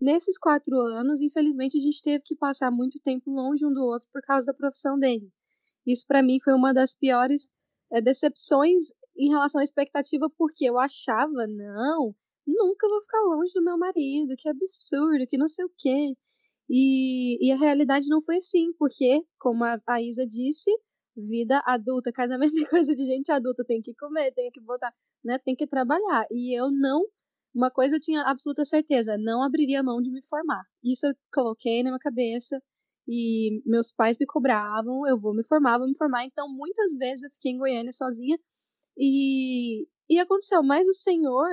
Nesses 0.00 0.38
quatro 0.38 0.78
anos, 0.78 1.20
infelizmente, 1.20 1.76
a 1.76 1.80
gente 1.80 2.00
teve 2.02 2.22
que 2.24 2.36
passar 2.36 2.70
muito 2.70 3.00
tempo 3.00 3.30
longe 3.30 3.66
um 3.66 3.72
do 3.72 3.82
outro 3.82 4.08
por 4.12 4.22
causa 4.22 4.46
da 4.46 4.54
profissão 4.54 4.98
dele. 4.98 5.28
Isso, 5.86 6.04
para 6.06 6.22
mim, 6.22 6.38
foi 6.40 6.52
uma 6.54 6.72
das 6.72 6.94
piores 6.94 7.48
é, 7.90 8.00
decepções 8.00 8.92
em 9.16 9.30
relação 9.30 9.60
à 9.60 9.64
expectativa, 9.64 10.30
porque 10.38 10.64
eu 10.66 10.78
achava, 10.78 11.46
não, 11.48 12.14
nunca 12.46 12.88
vou 12.88 13.02
ficar 13.02 13.20
longe 13.22 13.52
do 13.54 13.62
meu 13.62 13.76
marido, 13.76 14.36
que 14.36 14.48
absurdo, 14.48 15.26
que 15.26 15.36
não 15.36 15.48
sei 15.48 15.64
o 15.64 15.72
quê. 15.76 16.14
E, 16.70 17.46
e 17.46 17.50
a 17.52 17.56
realidade 17.56 18.08
não 18.08 18.20
foi 18.20 18.36
assim, 18.36 18.72
porque, 18.78 19.22
como 19.38 19.64
a, 19.64 19.80
a 19.86 20.02
Isa 20.02 20.26
disse, 20.26 20.70
vida 21.18 21.62
adulta, 21.66 22.12
casamento 22.12 22.54
é 22.58 22.66
coisa 22.68 22.94
de 22.94 23.04
gente 23.04 23.30
adulta, 23.32 23.64
tem 23.64 23.80
que 23.82 23.94
comer, 23.94 24.32
tem 24.32 24.50
que 24.50 24.60
botar, 24.60 24.92
né, 25.24 25.38
tem 25.38 25.54
que 25.54 25.66
trabalhar. 25.66 26.26
E 26.30 26.58
eu 26.58 26.70
não, 26.70 27.04
uma 27.54 27.70
coisa 27.70 27.96
eu 27.96 28.00
tinha 28.00 28.22
absoluta 28.22 28.64
certeza, 28.64 29.16
não 29.18 29.42
abriria 29.42 29.82
mão 29.82 30.00
de 30.00 30.10
me 30.10 30.24
formar. 30.26 30.64
Isso 30.82 31.06
eu 31.06 31.14
coloquei 31.32 31.82
na 31.82 31.90
minha 31.90 31.98
cabeça 31.98 32.62
e 33.06 33.62
meus 33.66 33.90
pais 33.90 34.18
me 34.18 34.26
cobravam, 34.26 35.06
eu 35.06 35.18
vou 35.18 35.34
me 35.34 35.44
formar, 35.46 35.78
vou 35.78 35.88
me 35.88 35.96
formar. 35.96 36.24
Então, 36.24 36.48
muitas 36.48 36.94
vezes 36.96 37.24
eu 37.24 37.30
fiquei 37.30 37.52
em 37.52 37.58
Goiânia 37.58 37.92
sozinha 37.92 38.38
e, 38.96 39.86
e 40.10 40.18
aconteceu, 40.18 40.62
mas 40.62 40.86
o 40.88 40.94
Senhor 40.94 41.48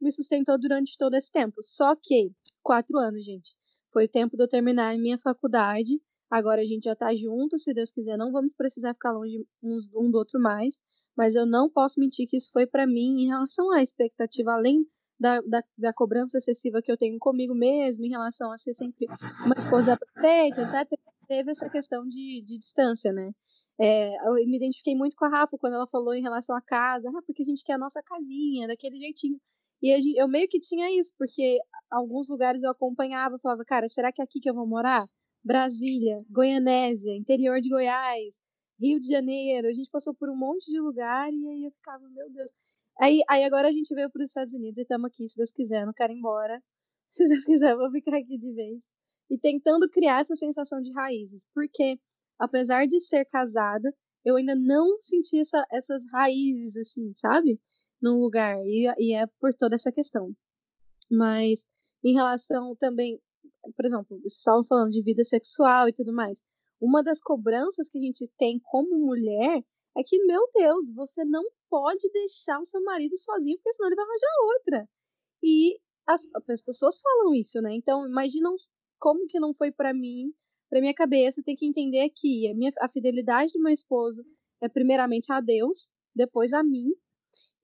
me 0.00 0.12
sustentou 0.12 0.58
durante 0.58 0.96
todo 0.98 1.14
esse 1.14 1.30
tempo. 1.30 1.62
Só 1.62 1.96
que, 1.96 2.30
quatro 2.62 2.98
anos, 2.98 3.24
gente, 3.24 3.54
foi 3.92 4.04
o 4.04 4.08
tempo 4.08 4.36
de 4.36 4.42
eu 4.42 4.48
terminar 4.48 4.94
a 4.94 4.98
minha 4.98 5.18
faculdade. 5.18 6.00
Agora 6.30 6.60
a 6.60 6.64
gente 6.64 6.84
já 6.84 6.94
tá 6.94 7.14
junto, 7.14 7.58
se 7.58 7.72
Deus 7.72 7.90
quiser, 7.90 8.16
não 8.16 8.30
vamos 8.30 8.54
precisar 8.54 8.92
ficar 8.94 9.12
longe 9.12 9.46
uns, 9.62 9.88
um 9.94 10.10
do 10.10 10.18
outro 10.18 10.40
mais. 10.40 10.80
Mas 11.16 11.34
eu 11.34 11.46
não 11.46 11.70
posso 11.70 11.98
mentir 11.98 12.26
que 12.28 12.36
isso 12.36 12.50
foi 12.52 12.66
para 12.66 12.86
mim 12.86 13.22
em 13.22 13.26
relação 13.26 13.72
à 13.72 13.82
expectativa, 13.82 14.52
além 14.52 14.86
da, 15.18 15.40
da, 15.40 15.62
da, 15.76 15.92
cobrança 15.92 16.38
excessiva 16.38 16.80
que 16.80 16.92
eu 16.92 16.96
tenho 16.96 17.18
comigo 17.18 17.54
mesma, 17.54 18.06
em 18.06 18.10
relação 18.10 18.52
a 18.52 18.58
ser 18.58 18.74
sempre 18.74 19.06
uma 19.44 19.56
esposa 19.56 19.96
perfeita, 19.96 20.70
tá? 20.70 20.86
teve 21.28 21.50
essa 21.50 21.68
questão 21.68 22.06
de, 22.08 22.42
de 22.42 22.58
distância, 22.58 23.12
né? 23.12 23.30
É, 23.80 24.16
eu 24.28 24.34
me 24.34 24.56
identifiquei 24.56 24.96
muito 24.96 25.14
com 25.14 25.24
a 25.26 25.28
Rafa 25.28 25.58
quando 25.58 25.74
ela 25.74 25.86
falou 25.86 26.14
em 26.14 26.22
relação 26.22 26.56
à 26.56 26.60
casa, 26.60 27.08
ah, 27.10 27.22
porque 27.24 27.42
a 27.42 27.44
gente 27.44 27.62
quer 27.62 27.74
a 27.74 27.78
nossa 27.78 28.02
casinha, 28.02 28.66
daquele 28.66 28.96
jeitinho. 28.96 29.38
E 29.82 29.94
gente, 30.00 30.16
eu 30.18 30.26
meio 30.26 30.48
que 30.48 30.58
tinha 30.58 30.90
isso, 30.98 31.12
porque 31.16 31.58
alguns 31.90 32.28
lugares 32.28 32.62
eu 32.62 32.70
acompanhava, 32.70 33.38
falava, 33.38 33.64
cara, 33.64 33.88
será 33.88 34.12
que 34.12 34.20
é 34.20 34.24
aqui 34.24 34.40
que 34.40 34.50
eu 34.50 34.54
vou 34.54 34.66
morar? 34.66 35.04
Brasília, 35.44 36.18
Goianésia, 36.30 37.16
interior 37.16 37.60
de 37.60 37.68
Goiás, 37.68 38.40
Rio 38.80 39.00
de 39.00 39.08
Janeiro, 39.08 39.68
a 39.68 39.72
gente 39.72 39.90
passou 39.90 40.14
por 40.14 40.28
um 40.30 40.36
monte 40.36 40.70
de 40.70 40.80
lugar 40.80 41.32
e 41.32 41.48
aí 41.48 41.64
eu 41.64 41.70
ficava, 41.72 42.08
meu 42.10 42.30
Deus. 42.30 42.50
Aí, 43.00 43.20
aí 43.28 43.44
agora 43.44 43.68
a 43.68 43.72
gente 43.72 43.94
veio 43.94 44.10
para 44.10 44.22
os 44.22 44.28
Estados 44.28 44.54
Unidos 44.54 44.78
e 44.78 44.82
estamos 44.82 45.08
aqui, 45.08 45.28
se 45.28 45.36
Deus 45.36 45.50
quiser, 45.50 45.86
não 45.86 45.92
quero 45.92 46.12
ir 46.12 46.18
embora. 46.18 46.62
Se 47.08 47.26
Deus 47.26 47.44
quiser, 47.44 47.74
vou 47.74 47.90
ficar 47.90 48.16
aqui 48.16 48.36
de 48.36 48.52
vez. 48.52 48.92
E 49.30 49.38
tentando 49.38 49.88
criar 49.88 50.20
essa 50.20 50.36
sensação 50.36 50.82
de 50.82 50.92
raízes, 50.92 51.46
porque 51.54 51.98
apesar 52.38 52.86
de 52.86 53.00
ser 53.00 53.24
casada, 53.24 53.94
eu 54.24 54.36
ainda 54.36 54.54
não 54.54 55.00
senti 55.00 55.38
essa, 55.40 55.64
essas 55.72 56.02
raízes, 56.12 56.76
assim, 56.76 57.12
sabe? 57.14 57.60
Num 58.00 58.20
lugar. 58.20 58.56
E, 58.66 58.86
e 58.98 59.14
é 59.14 59.26
por 59.40 59.54
toda 59.54 59.74
essa 59.74 59.90
questão. 59.92 60.34
Mas 61.10 61.66
em 62.04 62.14
relação 62.14 62.76
também 62.76 63.20
por 63.72 63.84
exemplo, 63.84 64.18
vocês 64.20 64.34
estavam 64.34 64.64
falando 64.64 64.90
de 64.90 65.02
vida 65.02 65.24
sexual 65.24 65.88
e 65.88 65.92
tudo 65.92 66.12
mais. 66.12 66.42
Uma 66.80 67.02
das 67.02 67.20
cobranças 67.20 67.88
que 67.88 67.98
a 67.98 68.00
gente 68.00 68.28
tem 68.38 68.60
como 68.62 68.98
mulher 68.98 69.64
é 69.96 70.02
que, 70.04 70.24
meu 70.24 70.48
Deus, 70.54 70.92
você 70.94 71.24
não 71.24 71.42
pode 71.68 72.08
deixar 72.12 72.60
o 72.60 72.64
seu 72.64 72.82
marido 72.82 73.16
sozinho, 73.16 73.56
porque 73.58 73.72
senão 73.72 73.88
ele 73.88 73.96
vai 73.96 74.04
arranjar 74.04 74.30
outra. 74.54 74.88
E 75.42 75.78
as, 76.06 76.22
as 76.48 76.62
pessoas 76.62 77.00
falam 77.00 77.34
isso, 77.34 77.60
né? 77.60 77.74
Então, 77.74 78.06
imaginam 78.06 78.54
como 78.98 79.26
que 79.26 79.40
não 79.40 79.52
foi 79.52 79.72
para 79.72 79.92
mim, 79.92 80.32
para 80.70 80.80
minha 80.80 80.94
cabeça, 80.94 81.42
tem 81.42 81.56
que 81.56 81.66
entender 81.66 82.10
que 82.10 82.48
a, 82.48 82.54
minha, 82.54 82.70
a 82.80 82.88
fidelidade 82.88 83.52
do 83.52 83.60
meu 83.60 83.72
esposo 83.72 84.22
é 84.60 84.68
primeiramente 84.68 85.32
a 85.32 85.40
Deus, 85.40 85.92
depois 86.14 86.52
a 86.52 86.62
mim, 86.62 86.92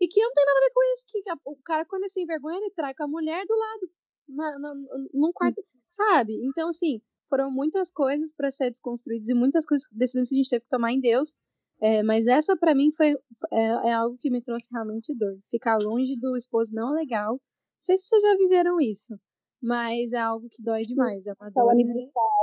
e 0.00 0.08
que 0.08 0.20
não 0.20 0.32
tem 0.32 0.44
nada 0.44 0.58
a 0.58 0.62
ver 0.62 0.72
com 0.72 0.82
isso, 0.94 1.04
que 1.08 1.22
o 1.44 1.56
cara, 1.64 1.84
quando 1.84 2.04
é 2.04 2.08
sem 2.08 2.26
vergonha, 2.26 2.58
ele 2.58 2.70
trai 2.70 2.94
com 2.94 3.04
a 3.04 3.08
mulher 3.08 3.44
do 3.46 3.56
lado, 3.56 3.90
na, 4.28 4.58
na, 4.58 4.74
num 5.12 5.32
quarto, 5.32 5.62
sabe? 5.88 6.34
Então, 6.46 6.68
assim, 6.68 7.00
foram 7.28 7.50
muitas 7.50 7.90
coisas 7.90 8.32
para 8.34 8.50
ser 8.50 8.70
desconstruídas 8.70 9.28
e 9.28 9.34
muitas 9.34 9.66
coisas, 9.66 9.87
decisões 9.92 10.28
que 10.28 10.34
a 10.34 10.38
gente 10.38 10.50
teve 10.50 10.64
que 10.64 10.70
tomar 10.70 10.92
em 10.92 11.00
Deus, 11.00 11.34
é, 11.80 12.02
mas 12.02 12.26
essa 12.26 12.56
para 12.56 12.74
mim 12.74 12.90
foi 12.92 13.12
é, 13.52 13.88
é, 13.88 13.92
algo 13.92 14.16
que 14.18 14.30
me 14.30 14.42
trouxe 14.42 14.68
realmente 14.72 15.14
dor. 15.16 15.37
Ficar 15.50 15.78
longe 15.78 16.16
do 16.16 16.37
esposo 16.37 16.72
não 16.74 16.96
é 16.96 17.00
legal. 17.00 17.32
Não 17.32 17.40
sei 17.80 17.98
se 17.98 18.06
vocês 18.06 18.22
já 18.22 18.37
viveram 18.37 18.80
isso, 18.80 19.18
mas 19.62 20.12
é 20.12 20.18
algo 20.18 20.48
que 20.50 20.62
dói 20.62 20.82
demais. 20.82 21.26
É 21.26 21.32
uma 21.38 21.50
dor. 21.50 21.74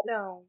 Então, 0.04 0.46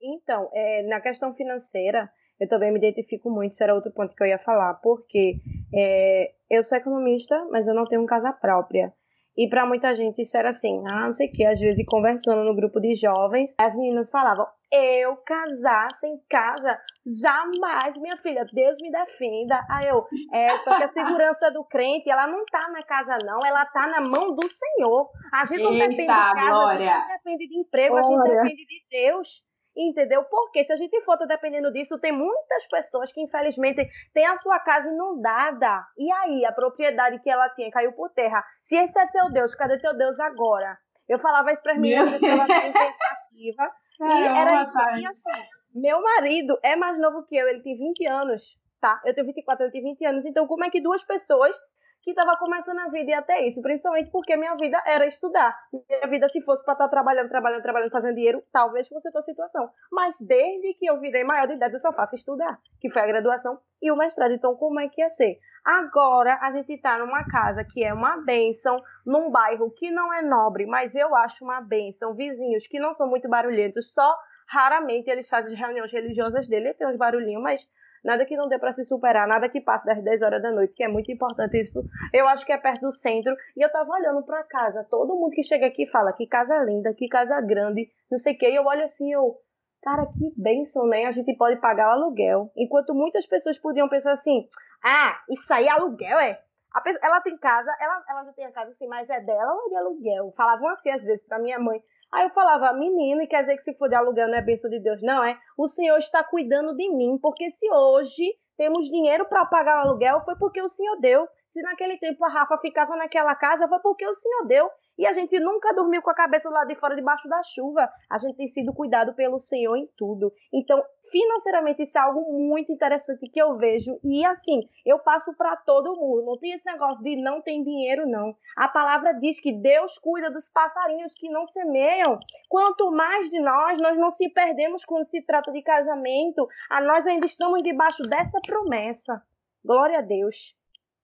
então 0.00 0.50
é, 0.52 0.82
na 0.86 1.00
questão 1.00 1.34
financeira, 1.34 2.10
eu 2.38 2.48
também 2.48 2.70
me 2.72 2.78
identifico 2.78 3.30
muito, 3.30 3.52
isso 3.52 3.62
era 3.62 3.74
outro 3.74 3.92
ponto 3.92 4.14
que 4.14 4.22
eu 4.22 4.28
ia 4.28 4.38
falar, 4.38 4.74
porque 4.74 5.40
é, 5.74 6.34
eu 6.50 6.62
sou 6.62 6.76
economista, 6.76 7.44
mas 7.50 7.66
eu 7.66 7.74
não 7.74 7.86
tenho 7.86 8.04
casa 8.06 8.32
própria. 8.32 8.92
E 9.36 9.48
para 9.48 9.66
muita 9.66 9.94
gente 9.94 10.22
isso 10.22 10.36
era 10.36 10.50
assim, 10.50 10.82
ah, 10.86 11.06
não 11.06 11.12
sei 11.12 11.28
o 11.28 11.32
que, 11.32 11.44
às 11.44 11.58
vezes 11.58 11.84
conversando 11.86 12.44
no 12.44 12.54
grupo 12.54 12.80
de 12.80 12.94
jovens, 12.94 13.52
as 13.58 13.76
meninas 13.76 14.10
falavam, 14.10 14.46
eu 14.72 15.16
casar 15.18 15.88
sem 15.94 16.20
casa, 16.28 16.78
jamais, 17.06 17.96
minha 17.98 18.16
filha, 18.16 18.44
Deus 18.52 18.76
me 18.80 18.90
defenda. 18.90 19.64
Aí 19.70 19.88
eu, 19.88 20.04
é, 20.32 20.56
só 20.58 20.76
que 20.76 20.84
a 20.84 20.88
segurança 20.88 21.50
do 21.50 21.64
crente, 21.64 22.10
ela 22.10 22.26
não 22.26 22.44
tá 22.46 22.68
na 22.70 22.82
casa 22.82 23.16
não, 23.24 23.38
ela 23.44 23.64
tá 23.66 23.86
na 23.86 24.00
mão 24.00 24.34
do 24.34 24.48
Senhor. 24.48 25.10
A 25.32 25.44
gente 25.44 25.62
não 25.62 25.72
Eita, 25.72 25.88
depende 25.88 26.02
de 26.02 26.06
casa, 26.06 26.50
Glória. 26.50 26.90
a 26.90 26.94
gente 26.94 27.00
não 27.00 27.16
depende 27.16 27.48
de 27.48 27.58
emprego, 27.58 27.96
a 27.96 28.02
gente 28.02 28.14
Glória. 28.14 28.42
depende 28.42 28.66
de 28.66 28.84
Deus. 28.90 29.42
Entendeu? 29.76 30.24
Porque 30.24 30.62
se 30.62 30.72
a 30.72 30.76
gente 30.76 31.00
for 31.02 31.18
tá 31.18 31.26
dependendo 31.26 31.72
disso, 31.72 31.98
tem 31.98 32.12
muitas 32.12 32.66
pessoas 32.68 33.12
que 33.12 33.20
infelizmente 33.20 33.88
têm 34.12 34.24
a 34.24 34.36
sua 34.36 34.60
casa 34.60 34.88
inundada. 34.88 35.84
E 35.98 36.10
aí, 36.12 36.44
a 36.44 36.52
propriedade 36.52 37.18
que 37.20 37.28
ela 37.28 37.48
tinha 37.50 37.70
caiu 37.70 37.92
por 37.92 38.10
terra. 38.10 38.44
Se 38.62 38.76
esse 38.76 38.98
é 38.98 39.06
teu 39.08 39.30
Deus, 39.32 39.54
cadê 39.54 39.78
teu 39.78 39.96
Deus 39.96 40.20
agora? 40.20 40.78
Eu 41.08 41.18
falava 41.18 41.52
isso 41.52 41.62
para 41.62 41.72
as 41.72 41.78
meninas, 41.78 42.12
eu 42.12 42.18
estava 42.20 42.46
pensativa. 42.46 43.72
E 44.00 44.04
era 44.04 44.50
Caramba, 44.50 44.62
isso. 44.62 45.00
E 45.00 45.06
assim, 45.06 45.42
meu 45.74 46.00
marido 46.02 46.58
é 46.62 46.76
mais 46.76 46.98
novo 46.98 47.24
que 47.24 47.36
eu, 47.36 47.48
ele 47.48 47.60
tem 47.60 47.76
20 47.76 48.06
anos, 48.06 48.58
tá? 48.80 49.00
Eu 49.04 49.14
tenho 49.14 49.26
24, 49.26 49.64
ele 49.64 49.72
tem 49.72 49.82
20 49.82 50.04
anos. 50.06 50.24
Então, 50.24 50.46
como 50.46 50.64
é 50.64 50.70
que 50.70 50.80
duas 50.80 51.02
pessoas 51.02 51.56
que 52.04 52.10
estavam 52.10 52.36
começando 52.36 52.78
a 52.80 52.88
vida 52.88 53.10
e 53.10 53.14
até 53.14 53.46
isso? 53.46 53.62
Principalmente 53.62 54.10
porque 54.10 54.36
minha 54.36 54.54
vida 54.56 54.80
era 54.86 55.06
estudar. 55.06 55.58
Minha 55.72 56.06
vida, 56.06 56.28
se 56.28 56.42
fosse 56.42 56.62
para 56.62 56.74
estar 56.74 56.88
trabalhando, 56.88 57.30
trabalhando, 57.30 57.62
trabalhando, 57.62 57.90
fazendo 57.90 58.14
dinheiro, 58.14 58.42
talvez 58.52 58.86
fosse 58.86 59.08
outra 59.08 59.22
situação. 59.22 59.70
Mas 59.90 60.18
desde 60.20 60.74
que 60.74 60.84
eu 60.86 61.00
virei 61.00 61.24
maior 61.24 61.46
de 61.46 61.54
idade, 61.54 61.72
eu 61.72 61.80
só 61.80 61.92
faço 61.94 62.14
estudar, 62.14 62.58
que 62.78 62.90
foi 62.90 63.00
a 63.00 63.06
graduação 63.06 63.58
e 63.80 63.90
o 63.90 63.96
mestrado. 63.96 64.34
Então, 64.34 64.54
como 64.54 64.78
é 64.80 64.88
que 64.88 65.00
ia 65.00 65.08
ser? 65.08 65.38
Agora, 65.64 66.38
a 66.42 66.50
gente 66.50 66.76
tá 66.76 66.98
numa 66.98 67.24
casa 67.24 67.64
que 67.64 67.82
é 67.82 67.94
uma 67.94 68.18
benção, 68.18 68.76
num 69.06 69.30
bairro 69.30 69.70
que 69.70 69.90
não 69.90 70.12
é 70.12 70.20
nobre, 70.20 70.66
mas 70.66 70.94
eu 70.94 71.16
acho 71.16 71.42
uma 71.42 71.62
benção. 71.62 72.14
Vizinhos 72.14 72.66
que 72.66 72.78
não 72.78 72.92
são 72.92 73.08
muito 73.08 73.30
barulhentos, 73.30 73.90
só 73.94 74.14
raramente 74.46 75.08
eles 75.08 75.26
fazem 75.26 75.54
as 75.54 75.58
reuniões 75.58 75.90
religiosas 75.90 76.46
dele, 76.46 76.74
tem 76.74 76.86
uns 76.86 76.98
barulhinhos, 76.98 77.42
mas 77.42 77.66
nada 78.04 78.24
que 78.26 78.36
não 78.36 78.48
dê 78.48 78.58
para 78.58 78.72
se 78.72 78.84
superar, 78.84 79.26
nada 79.26 79.48
que 79.48 79.60
passe 79.60 79.86
das 79.86 80.02
10 80.02 80.22
horas 80.22 80.42
da 80.42 80.50
noite, 80.50 80.74
que 80.74 80.84
é 80.84 80.88
muito 80.88 81.10
importante 81.10 81.58
isso. 81.60 81.84
Eu 82.12 82.28
acho 82.28 82.44
que 82.44 82.52
é 82.52 82.58
perto 82.58 82.82
do 82.82 82.92
centro. 82.92 83.34
E 83.56 83.64
eu 83.64 83.70
tava 83.72 83.90
olhando 83.92 84.22
para 84.24 84.44
casa, 84.44 84.84
todo 84.90 85.16
mundo 85.16 85.30
que 85.32 85.42
chega 85.42 85.66
aqui 85.66 85.86
fala 85.86 86.12
que 86.12 86.26
casa 86.26 86.56
linda, 86.62 86.92
que 86.94 87.08
casa 87.08 87.40
grande, 87.40 87.88
não 88.10 88.18
sei 88.18 88.34
o 88.34 88.38
quê. 88.38 88.50
E 88.50 88.56
eu 88.56 88.64
olho 88.64 88.84
assim, 88.84 89.12
eu, 89.12 89.36
cara, 89.82 90.06
que 90.06 90.32
bênção, 90.36 90.86
né? 90.86 91.06
A 91.06 91.12
gente 91.12 91.34
pode 91.36 91.56
pagar 91.60 91.88
o 91.88 92.02
aluguel. 92.02 92.50
Enquanto 92.56 92.94
muitas 92.94 93.26
pessoas 93.26 93.58
podiam 93.58 93.88
pensar 93.88 94.12
assim, 94.12 94.48
ah, 94.84 95.18
isso 95.30 95.52
aí 95.52 95.66
é 95.66 95.70
aluguel, 95.70 96.18
é? 96.18 96.40
Pessoa- 96.82 97.00
ela 97.06 97.20
tem 97.20 97.36
casa, 97.38 97.70
ela, 97.80 98.04
ela 98.08 98.24
já 98.24 98.32
tem 98.32 98.44
a 98.46 98.52
casa 98.52 98.72
assim, 98.72 98.86
mas 98.88 99.08
é 99.08 99.20
dela 99.20 99.52
ou 99.54 99.66
é 99.66 99.68
de 99.68 99.76
aluguel? 99.76 100.32
Falavam 100.36 100.68
assim 100.68 100.90
às 100.90 101.04
vezes 101.04 101.24
pra 101.26 101.38
minha 101.38 101.58
mãe. 101.58 101.80
Aí 102.12 102.24
eu 102.24 102.30
falava, 102.30 102.72
menina, 102.72 103.26
quer 103.26 103.40
dizer 103.40 103.56
que 103.56 103.62
se 103.62 103.74
for 103.74 103.88
de 103.88 103.94
aluguel 103.94 104.28
não 104.28 104.38
é 104.38 104.42
bênção 104.42 104.70
de 104.70 104.80
Deus, 104.80 105.02
não 105.02 105.24
é? 105.24 105.38
O 105.58 105.66
Senhor 105.66 105.98
está 105.98 106.22
cuidando 106.22 106.76
de 106.76 106.88
mim, 106.90 107.18
porque 107.20 107.50
se 107.50 107.70
hoje 107.72 108.34
temos 108.56 108.86
dinheiro 108.86 109.24
para 109.26 109.44
pagar 109.46 109.78
o 109.78 109.88
aluguel, 109.88 110.20
foi 110.24 110.36
porque 110.36 110.62
o 110.62 110.68
Senhor 110.68 111.00
deu. 111.00 111.26
Se 111.48 111.60
naquele 111.62 111.98
tempo 111.98 112.24
a 112.24 112.28
Rafa 112.28 112.58
ficava 112.58 112.96
naquela 112.96 113.34
casa, 113.34 113.68
foi 113.68 113.78
porque 113.80 114.06
o 114.06 114.14
Senhor 114.14 114.46
deu. 114.46 114.70
E 114.98 115.06
a 115.06 115.12
gente 115.12 115.38
nunca 115.40 115.74
dormiu 115.74 116.00
com 116.02 116.10
a 116.10 116.14
cabeça 116.14 116.48
lá 116.48 116.64
de 116.64 116.74
fora, 116.76 116.94
debaixo 116.94 117.28
da 117.28 117.42
chuva. 117.42 117.90
A 118.10 118.18
gente 118.18 118.36
tem 118.36 118.46
sido 118.46 118.72
cuidado 118.72 119.14
pelo 119.14 119.38
Senhor 119.38 119.76
em 119.76 119.88
tudo. 119.96 120.32
Então, 120.52 120.82
financeiramente, 121.10 121.82
isso 121.82 121.98
é 121.98 122.00
algo 122.00 122.32
muito 122.32 122.72
interessante 122.72 123.28
que 123.30 123.40
eu 123.40 123.56
vejo. 123.56 123.98
E 124.04 124.24
assim, 124.24 124.68
eu 124.86 124.98
passo 124.98 125.34
para 125.34 125.56
todo 125.56 125.96
mundo. 125.96 126.24
Não 126.24 126.38
tem 126.38 126.52
esse 126.52 126.64
negócio 126.64 127.02
de 127.02 127.16
não 127.16 127.42
tem 127.42 127.62
dinheiro, 127.62 128.06
não. 128.06 128.36
A 128.56 128.68
palavra 128.68 129.12
diz 129.14 129.40
que 129.40 129.52
Deus 129.52 129.98
cuida 129.98 130.30
dos 130.30 130.48
passarinhos 130.48 131.12
que 131.14 131.28
não 131.28 131.46
semeiam. 131.46 132.18
Quanto 132.48 132.90
mais 132.90 133.30
de 133.30 133.40
nós, 133.40 133.78
nós 133.80 133.96
não 133.96 134.10
se 134.10 134.28
perdemos 134.28 134.84
quando 134.84 135.04
se 135.04 135.22
trata 135.22 135.50
de 135.50 135.62
casamento. 135.62 136.46
A 136.70 136.80
nós 136.80 137.06
ainda 137.06 137.26
estamos 137.26 137.62
debaixo 137.62 138.02
dessa 138.02 138.40
promessa. 138.40 139.22
Glória 139.64 139.98
a 139.98 140.02
Deus. 140.02 140.56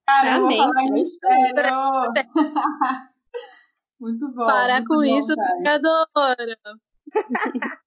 Cara, 0.07 0.35
eu 0.35 0.41
vou 0.41 0.45
Amém. 0.47 0.57
falar 0.57 0.83
em 0.83 0.91
mistério. 0.91 1.63
Muito 4.01 4.27
bom. 4.33 4.45
Muito 4.73 4.87
com 4.87 4.95
bom, 4.95 5.03
isso, 5.03 5.35
pecadora. 5.35 6.57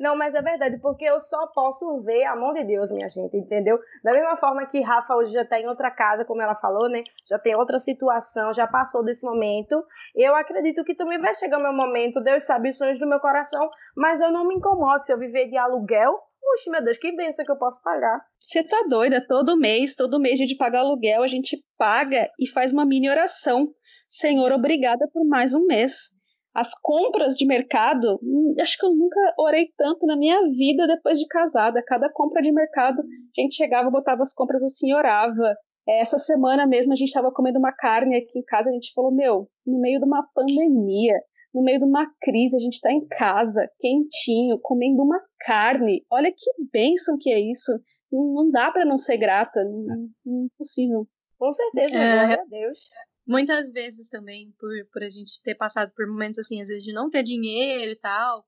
Não, 0.00 0.16
mas 0.16 0.34
é 0.34 0.40
verdade, 0.40 0.78
porque 0.78 1.04
eu 1.04 1.20
só 1.20 1.46
posso 1.48 2.00
ver 2.00 2.24
a 2.24 2.34
mão 2.34 2.54
de 2.54 2.64
Deus, 2.64 2.90
minha 2.90 3.08
gente, 3.10 3.36
entendeu? 3.36 3.78
Da 4.02 4.12
mesma 4.12 4.34
forma 4.38 4.66
que 4.66 4.80
Rafa 4.80 5.14
hoje 5.14 5.30
já 5.30 5.42
está 5.42 5.60
em 5.60 5.68
outra 5.68 5.90
casa, 5.90 6.24
como 6.24 6.40
ela 6.40 6.56
falou, 6.56 6.88
né? 6.88 7.02
Já 7.28 7.38
tem 7.38 7.54
outra 7.54 7.78
situação, 7.78 8.50
já 8.52 8.66
passou 8.66 9.04
desse 9.04 9.26
momento. 9.26 9.84
Eu 10.16 10.34
acredito 10.34 10.82
que 10.84 10.94
também 10.94 11.20
vai 11.20 11.34
chegar 11.34 11.58
o 11.58 11.62
meu 11.62 11.74
momento, 11.74 12.20
Deus 12.20 12.44
sabe 12.44 12.70
os 12.70 12.78
sonhos 12.78 12.98
do 12.98 13.06
meu 13.06 13.20
coração, 13.20 13.68
mas 13.94 14.20
eu 14.22 14.32
não 14.32 14.48
me 14.48 14.54
incomodo 14.54 15.04
se 15.04 15.12
eu 15.12 15.18
viver 15.18 15.48
de 15.50 15.58
aluguel. 15.58 16.18
Puxa, 16.50 16.68
meu 16.68 16.82
Deus, 16.82 16.98
que 16.98 17.14
bênção 17.14 17.44
que 17.44 17.52
eu 17.52 17.58
posso 17.58 17.80
pagar. 17.80 18.20
Você 18.40 18.64
tá 18.64 18.84
doida? 18.88 19.24
Todo 19.24 19.56
mês, 19.56 19.94
todo 19.94 20.18
mês 20.18 20.36
de 20.36 20.56
pagar 20.56 20.80
aluguel, 20.80 21.22
a 21.22 21.28
gente 21.28 21.56
paga 21.78 22.28
e 22.40 22.48
faz 22.48 22.72
uma 22.72 22.84
mini 22.84 23.08
oração. 23.08 23.68
Senhor, 24.08 24.50
obrigada 24.50 25.08
por 25.12 25.24
mais 25.28 25.54
um 25.54 25.64
mês. 25.64 26.10
As 26.52 26.72
compras 26.82 27.36
de 27.36 27.46
mercado, 27.46 28.18
hum, 28.20 28.54
acho 28.60 28.76
que 28.76 28.84
eu 28.84 28.90
nunca 28.90 29.20
orei 29.38 29.68
tanto 29.78 30.04
na 30.06 30.16
minha 30.16 30.40
vida 30.50 30.88
depois 30.88 31.20
de 31.20 31.26
casada. 31.28 31.80
Cada 31.86 32.10
compra 32.12 32.42
de 32.42 32.50
mercado, 32.50 33.00
a 33.00 33.40
gente 33.40 33.54
chegava, 33.54 33.88
botava 33.88 34.22
as 34.22 34.34
compras 34.34 34.64
assim 34.64 34.92
orava. 34.92 35.54
É, 35.88 36.00
Essa 36.00 36.18
semana 36.18 36.66
mesmo 36.66 36.92
a 36.92 36.96
gente 36.96 37.08
estava 37.08 37.30
comendo 37.30 37.60
uma 37.60 37.72
carne 37.72 38.16
aqui 38.16 38.40
em 38.40 38.44
casa, 38.44 38.70
a 38.70 38.72
gente 38.72 38.92
falou, 38.92 39.14
meu, 39.14 39.46
no 39.64 39.80
meio 39.80 40.00
de 40.00 40.04
uma 40.04 40.26
pandemia, 40.34 41.14
no 41.52 41.62
meio 41.62 41.78
de 41.78 41.84
uma 41.84 42.06
crise, 42.20 42.56
a 42.56 42.60
gente 42.60 42.74
está 42.74 42.92
em 42.92 43.06
casa, 43.08 43.68
quentinho, 43.78 44.58
comendo 44.60 45.02
uma 45.02 45.20
carne. 45.40 46.04
Olha 46.10 46.32
que 46.32 46.50
bênção 46.72 47.16
que 47.18 47.30
é 47.30 47.40
isso. 47.40 47.72
Não, 48.10 48.34
não 48.34 48.50
dá 48.50 48.70
para 48.70 48.84
não 48.84 48.98
ser 48.98 49.16
grata, 49.16 49.62
não, 49.64 50.10
não, 50.24 50.44
impossível. 50.46 51.08
Com 51.38 51.52
certeza, 51.52 51.94
É, 51.94 52.18
glória 52.18 52.42
a 52.42 52.44
Deus. 52.44 52.78
Muitas 53.26 53.70
vezes 53.72 54.08
também, 54.08 54.52
por, 54.58 54.70
por 54.92 55.02
a 55.02 55.08
gente 55.08 55.40
ter 55.42 55.54
passado 55.54 55.92
por 55.94 56.06
momentos 56.06 56.38
assim, 56.38 56.60
às 56.60 56.68
vezes 56.68 56.84
de 56.84 56.92
não 56.92 57.08
ter 57.08 57.22
dinheiro 57.22 57.92
e 57.92 57.96
tal, 57.96 58.44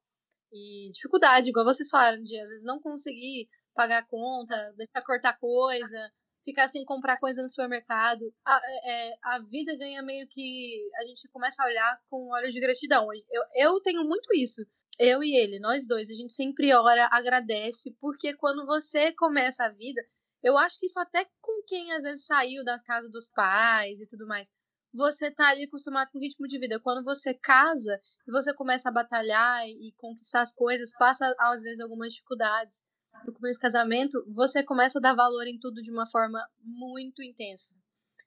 e 0.53 0.91
dificuldade, 0.93 1.49
igual 1.49 1.65
vocês 1.65 1.89
falaram, 1.89 2.23
de 2.23 2.39
às 2.39 2.51
vezes 2.51 2.65
não 2.65 2.81
conseguir 2.81 3.49
pagar 3.75 3.99
a 3.99 4.07
conta, 4.07 4.55
deixar 4.77 5.03
cortar 5.05 5.39
coisa, 5.39 6.13
ficar 6.45 6.69
sem 6.69 6.85
comprar 6.85 7.19
coisa 7.19 7.43
no 7.43 7.49
supermercado. 7.49 8.33
A, 8.45 8.61
é, 8.85 9.15
a 9.23 9.39
vida 9.41 9.77
ganha 9.77 10.03
meio 10.03 10.27
que. 10.29 10.83
A 11.01 11.07
gente 11.07 11.29
começa 11.29 11.63
a 11.63 11.67
olhar 11.67 12.01
com 12.11 12.29
olhos 12.33 12.55
de 12.55 12.61
gratidão. 12.61 13.09
Eu, 13.31 13.43
eu 13.55 13.81
tenho 13.81 14.05
muito 14.05 14.29
isso. 14.35 14.63
Eu 14.99 15.23
e 15.23 15.35
ele, 15.35 15.59
nós 15.59 15.87
dois, 15.87 16.11
a 16.11 16.15
gente 16.15 16.33
sempre 16.35 16.73
ora, 16.75 17.09
agradece, 17.11 17.97
porque 17.99 18.35
quando 18.35 18.67
você 18.67 19.11
começa 19.13 19.65
a 19.65 19.73
vida, 19.73 20.03
eu 20.43 20.57
acho 20.59 20.79
que 20.79 20.87
isso 20.87 21.01
até 21.01 21.25
com 21.41 21.63
quem 21.67 21.93
às 21.93 22.03
vezes 22.03 22.27
saiu 22.27 22.63
da 22.63 22.79
casa 22.79 23.09
dos 23.11 23.29
pais 23.31 24.01
e 24.01 24.07
tudo 24.07 24.27
mais. 24.27 24.49
Você 24.95 25.31
tá 25.31 25.49
ali 25.49 25.65
acostumado 25.65 26.11
com 26.11 26.19
o 26.19 26.21
ritmo 26.21 26.47
de 26.47 26.59
vida. 26.59 26.79
Quando 26.79 27.03
você 27.03 27.33
casa 27.33 27.99
e 28.29 28.31
você 28.31 28.53
começa 28.53 28.91
a 28.91 28.93
batalhar 28.93 29.67
e 29.67 29.95
conquistar 29.97 30.43
as 30.43 30.53
coisas, 30.53 30.93
passa 30.99 31.35
às 31.39 31.63
vezes 31.63 31.81
algumas 31.81 32.13
dificuldades. 32.13 32.83
No 33.27 33.33
começo 33.33 33.59
do 33.59 33.63
casamento, 33.63 34.25
você 34.29 34.63
começa 34.63 34.99
a 34.99 35.03
dar 35.03 35.15
valor 35.15 35.47
em 35.47 35.59
tudo 35.59 35.83
de 35.83 35.91
uma 35.91 36.07
forma 36.07 36.45
muito 36.61 37.23
intensa. 37.23 37.75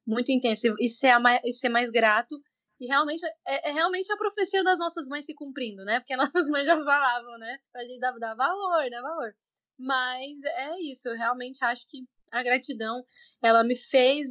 Muito 0.05 0.31
intensa. 0.31 0.73
E 0.79 0.89
ser, 0.89 1.07
a 1.09 1.19
mai- 1.19 1.41
e 1.43 1.53
ser 1.53 1.69
mais 1.69 1.89
grato 1.89 2.35
E 2.79 2.87
realmente 2.87 3.25
é, 3.47 3.69
é, 3.69 3.71
realmente 3.71 4.11
a 4.11 4.17
profecia 4.17 4.63
das 4.63 4.77
nossas 4.79 5.07
mães 5.07 5.25
se 5.25 5.33
cumprindo, 5.33 5.85
né? 5.85 5.99
Porque 5.99 6.15
nossas 6.17 6.49
mães 6.49 6.65
já 6.65 6.75
falavam, 6.77 7.37
né? 7.39 7.57
A 7.75 7.83
gente 7.83 7.99
dá, 7.99 8.11
dá 8.19 8.35
valor, 8.35 8.89
dá 8.89 9.01
valor. 9.01 9.35
Mas 9.77 10.43
é 10.43 10.79
isso, 10.81 11.07
eu 11.09 11.15
realmente 11.15 11.63
acho 11.63 11.85
que 11.87 12.05
a 12.35 12.43
gratidão, 12.43 13.01
ela 13.41 13.63
me 13.63 13.75
fez, 13.75 14.29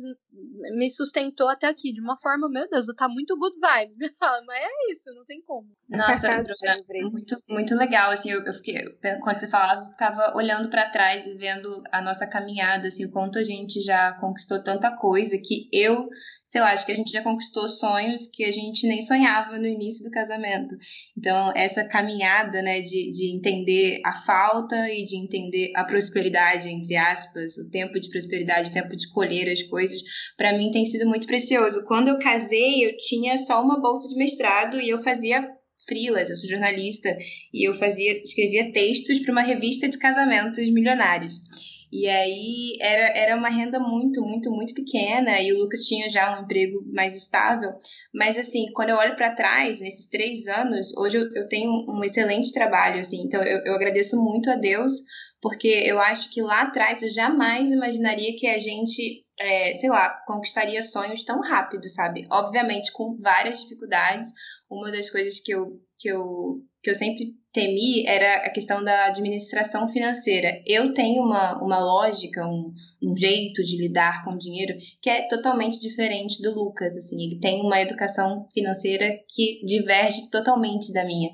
me 0.77 0.91
sustentou 0.91 1.49
até 1.49 1.67
aqui 1.67 1.93
de 1.93 2.01
uma 2.01 2.17
forma, 2.19 2.51
meu 2.51 2.69
Deus, 2.69 2.87
tá 2.97 3.09
muito 3.09 3.37
good 3.39 3.57
vibes. 3.57 3.97
Me 3.97 4.13
fala, 4.19 4.43
mas 4.47 4.59
é 4.59 4.93
isso, 4.93 5.11
não 5.15 5.25
tem 5.25 5.41
como. 5.43 5.69
Nossa, 5.89 6.29
Bruna, 6.43 7.11
muito, 7.11 7.37
muito 7.49 7.75
legal, 7.75 8.11
assim, 8.11 8.31
eu, 8.31 8.45
eu, 8.45 8.53
fiquei, 8.53 8.85
quando 9.23 9.39
você 9.39 9.49
falava, 9.49 9.81
eu 9.81 9.87
ficava 9.87 10.37
olhando 10.37 10.69
para 10.69 10.91
trás 10.91 11.27
e 11.27 11.35
vendo 11.35 11.83
a 11.91 12.03
nossa 12.03 12.27
caminhada, 12.27 12.89
assim, 12.89 13.07
o 13.07 13.11
quanto 13.11 13.39
a 13.39 13.45
gente 13.45 13.81
já 13.81 14.13
conquistou 14.21 14.63
tanta 14.63 14.95
coisa 14.95 15.39
que 15.39 15.69
eu 15.73 16.09
sei 16.55 16.61
lá, 16.61 16.71
acho 16.71 16.87
que 16.87 16.93
a 16.93 16.95
gente 16.95 17.11
já 17.11 17.21
conquistou 17.21 17.69
sonhos 17.69 18.29
que 18.29 18.45
a 18.45 18.53
gente 18.53 18.87
nem 18.87 19.03
sonhava 19.03 19.59
no 19.59 19.67
início 19.67 20.05
do 20.05 20.11
casamento. 20.13 20.77
Então, 21.19 21.53
essa 21.57 21.83
caminhada, 21.83 22.63
né, 22.63 22.81
de, 22.81 23.11
de 23.11 23.35
entender 23.35 24.01
a 24.07 24.15
falta 24.21 24.89
e 24.89 25.03
de 25.03 25.17
entender 25.17 25.73
a 25.75 25.83
prosperidade, 25.83 26.69
entre 26.69 26.95
aspas, 26.95 27.57
o 27.57 27.69
tempo 27.73 27.99
de 27.99 28.09
prosperidade, 28.09 28.71
o 28.71 28.73
tempo 28.73 28.95
de 28.95 29.11
colher 29.11 29.53
as 29.53 29.65
coisas, 29.65 30.01
para 30.37 30.57
mim 30.57 30.71
tem 30.71 30.87
sido 30.87 31.09
muito 31.09 31.27
precioso. 31.27 31.83
Quando 31.89 32.07
eu 32.07 32.21
casei, 32.21 32.87
eu 32.87 32.97
tinha 32.99 33.37
só 33.37 33.61
uma 33.61 33.81
bolsa 33.81 34.09
de 34.09 34.15
mestrado 34.15 34.81
e 34.81 34.89
eu 34.89 35.03
fazia 35.03 35.45
frilas, 35.89 36.31
eu 36.31 36.37
sou 36.37 36.49
jornalista 36.49 37.09
e 37.53 37.69
eu 37.69 37.75
fazia, 37.75 38.23
escrevia 38.23 38.73
textos 38.73 39.19
para 39.19 39.33
uma 39.33 39.43
revista 39.43 39.89
de 39.89 39.99
casamentos 39.99 40.71
milionários. 40.71 41.35
E 41.95 42.09
aí 42.09 42.77
era, 42.81 43.17
era 43.17 43.37
uma 43.37 43.49
renda 43.49 43.79
muito, 43.79 44.21
muito, 44.21 44.51
muito 44.51 44.75
pequena 44.75 45.41
e 45.41 45.53
o 45.53 45.59
Lucas 45.61 45.87
tinha 45.87 46.11
já 46.11 46.37
um 46.37 46.43
emprego 46.43 46.85
mais 46.93 47.17
estável. 47.17 47.71
Mas 48.13 48.37
assim, 48.37 48.67
quando 48.75 48.91
eu 48.91 48.97
olho 48.97 49.15
para 49.15 49.33
trás, 49.33 49.79
nesses 49.79 50.09
três 50.09 50.49
anos, 50.49 50.93
hoje 50.99 51.19
eu, 51.19 51.33
eu 51.33 51.49
tenho 51.49 51.71
um 51.89 52.03
excelente 52.03 52.53
trabalho, 52.53 52.99
assim. 52.99 53.23
Então 53.25 53.41
eu, 53.45 53.61
eu 53.65 53.75
agradeço 53.77 54.17
muito 54.17 54.51
a 54.51 54.57
Deus, 54.57 54.91
porque 55.41 55.69
eu 55.69 56.01
acho 56.01 56.31
que 56.31 56.43
lá 56.43 56.63
atrás 56.63 57.01
eu 57.01 57.11
jamais 57.11 57.71
imaginaria 57.71 58.35
que 58.37 58.49
a 58.49 58.59
gente, 58.59 59.23
é, 59.39 59.75
sei 59.77 59.89
lá, 59.89 60.09
conquistaria 60.27 60.83
sonhos 60.83 61.23
tão 61.23 61.41
rápido, 61.43 61.89
sabe? 61.89 62.27
Obviamente 62.29 62.91
com 62.91 63.17
várias 63.21 63.63
dificuldades. 63.63 64.33
Uma 64.69 64.91
das 64.91 65.09
coisas 65.09 65.39
que 65.39 65.55
eu, 65.55 65.81
que 66.05 66.09
eu, 66.11 66.61
que 66.83 66.91
eu 66.91 66.95
sempre 66.95 67.33
temi 67.51 68.07
era 68.07 68.45
a 68.45 68.51
questão 68.51 68.85
da 68.85 69.07
administração 69.07 69.89
financeira. 69.89 70.63
Eu 70.67 70.93
tenho 70.93 71.23
uma, 71.23 71.59
uma 71.63 71.79
lógica, 71.79 72.47
um, 72.47 72.75
um 73.03 73.17
jeito 73.17 73.63
de 73.63 73.79
lidar 73.79 74.23
com 74.23 74.37
dinheiro 74.37 74.75
que 75.01 75.09
é 75.09 75.27
totalmente 75.27 75.81
diferente 75.81 76.43
do 76.43 76.55
Lucas. 76.55 76.95
Assim, 76.95 77.25
ele 77.25 77.41
tem 77.41 77.63
uma 77.63 77.81
educação 77.81 78.47
financeira 78.53 79.19
que 79.35 79.65
diverge 79.65 80.29
totalmente 80.31 80.93
da 80.93 81.07
minha. 81.07 81.31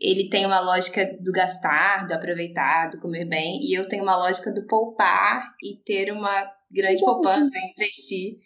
Ele 0.00 0.28
tem 0.28 0.44
uma 0.44 0.58
lógica 0.58 1.06
do 1.20 1.30
gastar, 1.30 2.08
do 2.08 2.14
aproveitar, 2.14 2.90
do 2.90 3.00
comer 3.00 3.24
bem, 3.24 3.60
e 3.62 3.72
eu 3.72 3.86
tenho 3.86 4.02
uma 4.02 4.16
lógica 4.16 4.52
do 4.52 4.66
poupar 4.66 5.44
e 5.62 5.76
ter 5.84 6.10
uma 6.10 6.50
grande 6.72 7.00
poupança, 7.04 7.56
investir. 7.76 8.38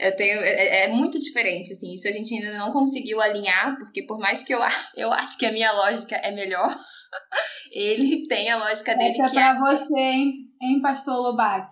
Eu 0.00 0.16
tenho, 0.16 0.40
é, 0.40 0.48
é, 0.48 0.84
é, 0.84 0.88
muito 0.88 1.18
diferente, 1.18 1.74
assim, 1.74 1.94
isso 1.94 2.08
a 2.08 2.12
gente 2.12 2.34
ainda 2.34 2.56
não 2.56 2.72
conseguiu 2.72 3.20
alinhar, 3.20 3.76
porque 3.78 4.02
por 4.02 4.18
mais 4.18 4.42
que 4.42 4.54
eu, 4.54 4.60
eu 4.96 5.12
acho 5.12 5.36
que 5.36 5.44
a 5.44 5.52
minha 5.52 5.70
lógica 5.72 6.16
é 6.16 6.30
melhor, 6.30 6.74
ele 7.70 8.26
tem 8.26 8.48
a 8.50 8.56
lógica 8.56 8.96
dele. 8.96 9.10
Essa 9.10 9.26
é 9.26 9.28
pra 9.28 9.50
é... 9.50 9.58
você, 9.58 10.00
hein, 10.00 10.32
hein, 10.62 10.80
pastor 10.80 11.16
Lobac? 11.20 11.68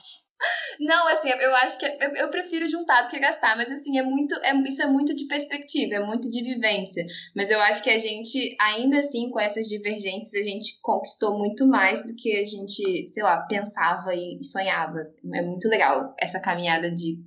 Não, 0.78 1.08
assim, 1.08 1.28
eu 1.28 1.56
acho 1.56 1.78
que 1.78 1.86
eu, 1.86 2.14
eu, 2.14 2.30
prefiro 2.30 2.68
juntar 2.68 3.02
do 3.02 3.08
que 3.08 3.18
gastar, 3.18 3.56
mas 3.56 3.72
assim, 3.72 3.98
é 3.98 4.02
muito, 4.02 4.34
é, 4.44 4.54
isso 4.68 4.80
é 4.80 4.86
muito 4.86 5.14
de 5.14 5.26
perspectiva, 5.26 5.96
é 5.96 6.06
muito 6.06 6.30
de 6.30 6.42
vivência. 6.42 7.04
Mas 7.34 7.50
eu 7.50 7.60
acho 7.60 7.82
que 7.82 7.90
a 7.90 7.98
gente, 7.98 8.56
ainda 8.60 9.00
assim, 9.00 9.30
com 9.30 9.40
essas 9.40 9.66
divergências, 9.66 10.32
a 10.34 10.48
gente 10.48 10.78
conquistou 10.80 11.36
muito 11.36 11.66
mais 11.66 12.06
do 12.06 12.14
que 12.14 12.36
a 12.36 12.44
gente, 12.44 13.08
sei 13.08 13.22
lá, 13.22 13.38
pensava 13.48 14.14
e 14.14 14.38
sonhava. 14.44 15.02
É 15.34 15.42
muito 15.42 15.68
legal 15.68 16.14
essa 16.20 16.38
caminhada 16.40 16.88
de 16.90 17.18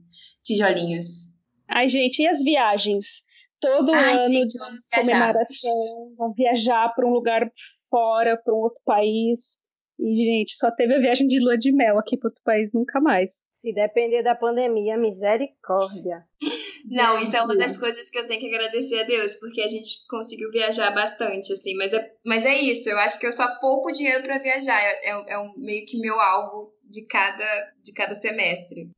tijolinhos. 0.43 1.31
Ai, 1.67 1.87
gente, 1.87 2.21
e 2.21 2.27
as 2.27 2.43
viagens? 2.43 3.23
Todo 3.59 3.93
Ai, 3.93 4.15
ano 4.15 4.33
gente, 4.33 4.57
comemoração, 4.93 6.15
vão 6.17 6.33
viajar 6.33 6.89
para 6.95 7.07
um 7.07 7.11
lugar 7.11 7.49
fora, 7.89 8.35
para 8.43 8.53
um 8.53 8.57
outro 8.57 8.81
país. 8.83 9.59
E, 9.99 10.15
gente, 10.15 10.55
só 10.55 10.71
teve 10.71 10.95
a 10.95 10.99
viagem 10.99 11.27
de 11.27 11.39
lua 11.39 11.57
de 11.57 11.71
mel 11.71 11.99
aqui 11.99 12.17
para 12.17 12.29
outro 12.29 12.41
país, 12.43 12.73
nunca 12.73 12.99
mais. 12.99 13.43
Se 13.51 13.71
depender 13.71 14.23
da 14.23 14.33
pandemia, 14.33 14.97
misericórdia. 14.97 16.25
Não, 16.89 17.21
isso 17.21 17.37
é 17.37 17.43
uma 17.43 17.55
das 17.55 17.77
coisas 17.77 18.09
que 18.09 18.17
eu 18.17 18.25
tenho 18.25 18.39
que 18.39 18.47
agradecer 18.47 18.99
a 18.99 19.03
Deus, 19.03 19.35
porque 19.35 19.61
a 19.61 19.67
gente 19.67 20.05
conseguiu 20.09 20.49
viajar 20.49 20.89
bastante, 20.89 21.53
assim. 21.53 21.75
Mas 21.75 21.93
é, 21.93 22.11
mas 22.25 22.43
é 22.43 22.55
isso, 22.55 22.89
eu 22.89 22.97
acho 22.97 23.19
que 23.19 23.27
eu 23.27 23.31
só 23.31 23.59
poupo 23.59 23.91
dinheiro 23.91 24.23
para 24.23 24.39
viajar. 24.39 24.81
É, 24.81 25.09
é, 25.09 25.33
é 25.33 25.37
um, 25.37 25.53
meio 25.57 25.85
que 25.85 25.99
meu 25.99 26.19
alvo 26.19 26.73
de 26.83 27.05
cada, 27.05 27.73
de 27.83 27.93
cada 27.93 28.15
semestre. 28.15 28.89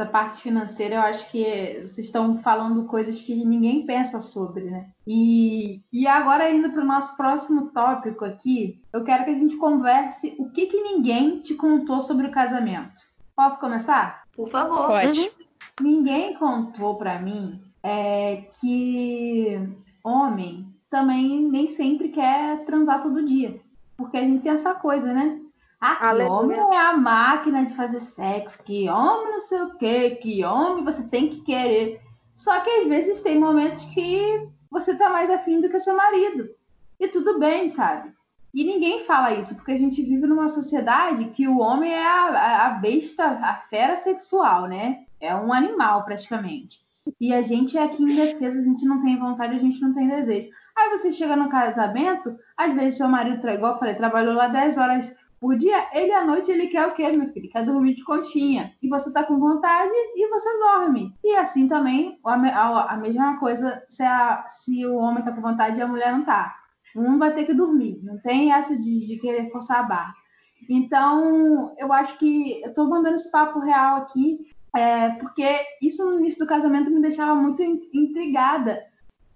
Essa 0.00 0.06
parte 0.06 0.40
financeira, 0.40 0.94
eu 0.94 1.02
acho 1.02 1.30
que 1.30 1.82
vocês 1.82 2.06
estão 2.06 2.38
falando 2.38 2.84
coisas 2.84 3.20
que 3.20 3.34
ninguém 3.34 3.84
pensa 3.84 4.20
sobre, 4.20 4.64
né? 4.64 4.86
E, 5.06 5.82
e 5.92 6.06
agora, 6.06 6.50
indo 6.50 6.70
para 6.70 6.82
o 6.82 6.86
nosso 6.86 7.16
próximo 7.16 7.66
tópico 7.66 8.24
aqui, 8.24 8.82
eu 8.92 9.04
quero 9.04 9.24
que 9.24 9.30
a 9.30 9.34
gente 9.34 9.56
converse 9.56 10.34
o 10.38 10.50
que, 10.50 10.66
que 10.66 10.80
ninguém 10.80 11.40
te 11.40 11.54
contou 11.54 12.00
sobre 12.00 12.26
o 12.26 12.30
casamento. 12.30 13.02
Posso 13.36 13.60
começar? 13.60 14.22
Por 14.34 14.48
favor. 14.48 14.88
Pode. 14.88 15.20
Uhum. 15.20 15.28
Ninguém 15.82 16.34
contou 16.34 16.96
para 16.96 17.18
mim 17.20 17.60
é, 17.82 18.44
que 18.60 19.58
homem 20.02 20.66
também 20.88 21.42
nem 21.42 21.68
sempre 21.68 22.08
quer 22.08 22.64
transar 22.64 23.02
todo 23.02 23.24
dia. 23.24 23.60
Porque 23.96 24.16
a 24.16 24.20
gente 24.20 24.42
tem 24.42 24.52
essa 24.52 24.74
coisa, 24.74 25.12
né? 25.12 25.38
Ah, 25.80 25.96
que 25.96 26.04
Aleluia. 26.04 26.30
homem 26.30 26.76
é 26.76 26.78
a 26.78 26.96
máquina 26.96 27.64
de 27.64 27.74
fazer 27.74 28.00
sexo, 28.00 28.62
que 28.62 28.88
homem 28.88 29.32
não 29.32 29.40
sei 29.40 29.62
o 29.62 29.74
quê, 29.78 30.10
que 30.10 30.44
homem 30.44 30.84
você 30.84 31.08
tem 31.08 31.30
que 31.30 31.40
querer. 31.40 32.02
Só 32.36 32.60
que 32.60 32.70
às 32.70 32.86
vezes 32.86 33.22
tem 33.22 33.38
momentos 33.38 33.84
que 33.86 34.46
você 34.70 34.94
tá 34.94 35.08
mais 35.08 35.30
afim 35.30 35.60
do 35.60 35.70
que 35.70 35.80
seu 35.80 35.96
marido. 35.96 36.48
E 36.98 37.08
tudo 37.08 37.38
bem, 37.38 37.68
sabe? 37.68 38.12
E 38.52 38.64
ninguém 38.64 39.04
fala 39.04 39.32
isso, 39.32 39.54
porque 39.54 39.72
a 39.72 39.78
gente 39.78 40.02
vive 40.02 40.26
numa 40.26 40.48
sociedade 40.48 41.26
que 41.26 41.48
o 41.48 41.60
homem 41.60 41.92
é 41.92 42.04
a, 42.04 42.66
a 42.66 42.70
besta, 42.70 43.24
a 43.24 43.54
fera 43.54 43.96
sexual, 43.96 44.66
né? 44.66 45.04
É 45.20 45.34
um 45.34 45.52
animal, 45.52 46.04
praticamente. 46.04 46.80
E 47.20 47.32
a 47.32 47.42
gente 47.42 47.78
é 47.78 47.82
aqui 47.82 48.02
em 48.02 48.14
defesa, 48.14 48.58
a 48.58 48.62
gente 48.62 48.84
não 48.84 49.02
tem 49.02 49.18
vontade, 49.18 49.54
a 49.54 49.58
gente 49.58 49.80
não 49.80 49.94
tem 49.94 50.08
desejo. 50.08 50.50
Aí 50.76 50.90
você 50.90 51.12
chega 51.12 51.36
no 51.36 51.48
casamento, 51.48 52.36
às 52.56 52.74
vezes 52.74 52.96
seu 52.96 53.08
marido, 53.08 53.46
igual 53.48 53.74
eu 53.74 53.78
falei, 53.78 53.94
trabalhou 53.94 54.34
lá 54.34 54.48
10 54.48 54.78
horas 54.78 55.16
por 55.40 55.56
dia, 55.56 55.88
ele 55.94 56.12
à 56.12 56.22
noite 56.24 56.50
ele 56.50 56.66
quer 56.66 56.86
o 56.86 56.92
quê, 56.92 57.10
meu 57.10 57.32
filho? 57.32 57.48
Quer 57.48 57.64
dormir 57.64 57.94
de 57.94 58.04
conchinha. 58.04 58.74
E 58.82 58.88
você 58.88 59.10
tá 59.10 59.24
com 59.24 59.40
vontade 59.40 59.90
e 59.90 60.28
você 60.28 60.58
dorme. 60.58 61.14
E 61.24 61.34
assim 61.34 61.66
também, 61.66 62.20
a 62.22 62.96
mesma 62.98 63.40
coisa 63.40 63.82
se, 63.88 64.02
a, 64.02 64.44
se 64.48 64.84
o 64.86 64.96
homem 64.96 65.24
tá 65.24 65.32
com 65.32 65.40
vontade 65.40 65.78
e 65.78 65.82
a 65.82 65.88
mulher 65.88 66.12
não 66.12 66.24
tá. 66.24 66.54
Um 66.94 67.18
vai 67.18 67.32
ter 67.34 67.46
que 67.46 67.54
dormir. 67.54 67.98
Não 68.02 68.18
tem 68.18 68.52
essa 68.52 68.76
de, 68.76 69.06
de 69.06 69.18
querer 69.18 69.50
forçar 69.50 69.80
a 69.80 69.84
barra. 69.84 70.14
Então, 70.68 71.74
eu 71.78 71.90
acho 71.90 72.18
que 72.18 72.60
eu 72.62 72.74
tô 72.74 72.84
mandando 72.84 73.16
esse 73.16 73.30
papo 73.30 73.60
real 73.60 73.96
aqui, 73.96 74.46
é, 74.76 75.08
porque 75.14 75.48
isso 75.80 76.04
no 76.04 76.18
início 76.18 76.40
do 76.40 76.48
casamento 76.48 76.90
me 76.90 77.00
deixava 77.00 77.34
muito 77.34 77.62
intrigada. 77.94 78.84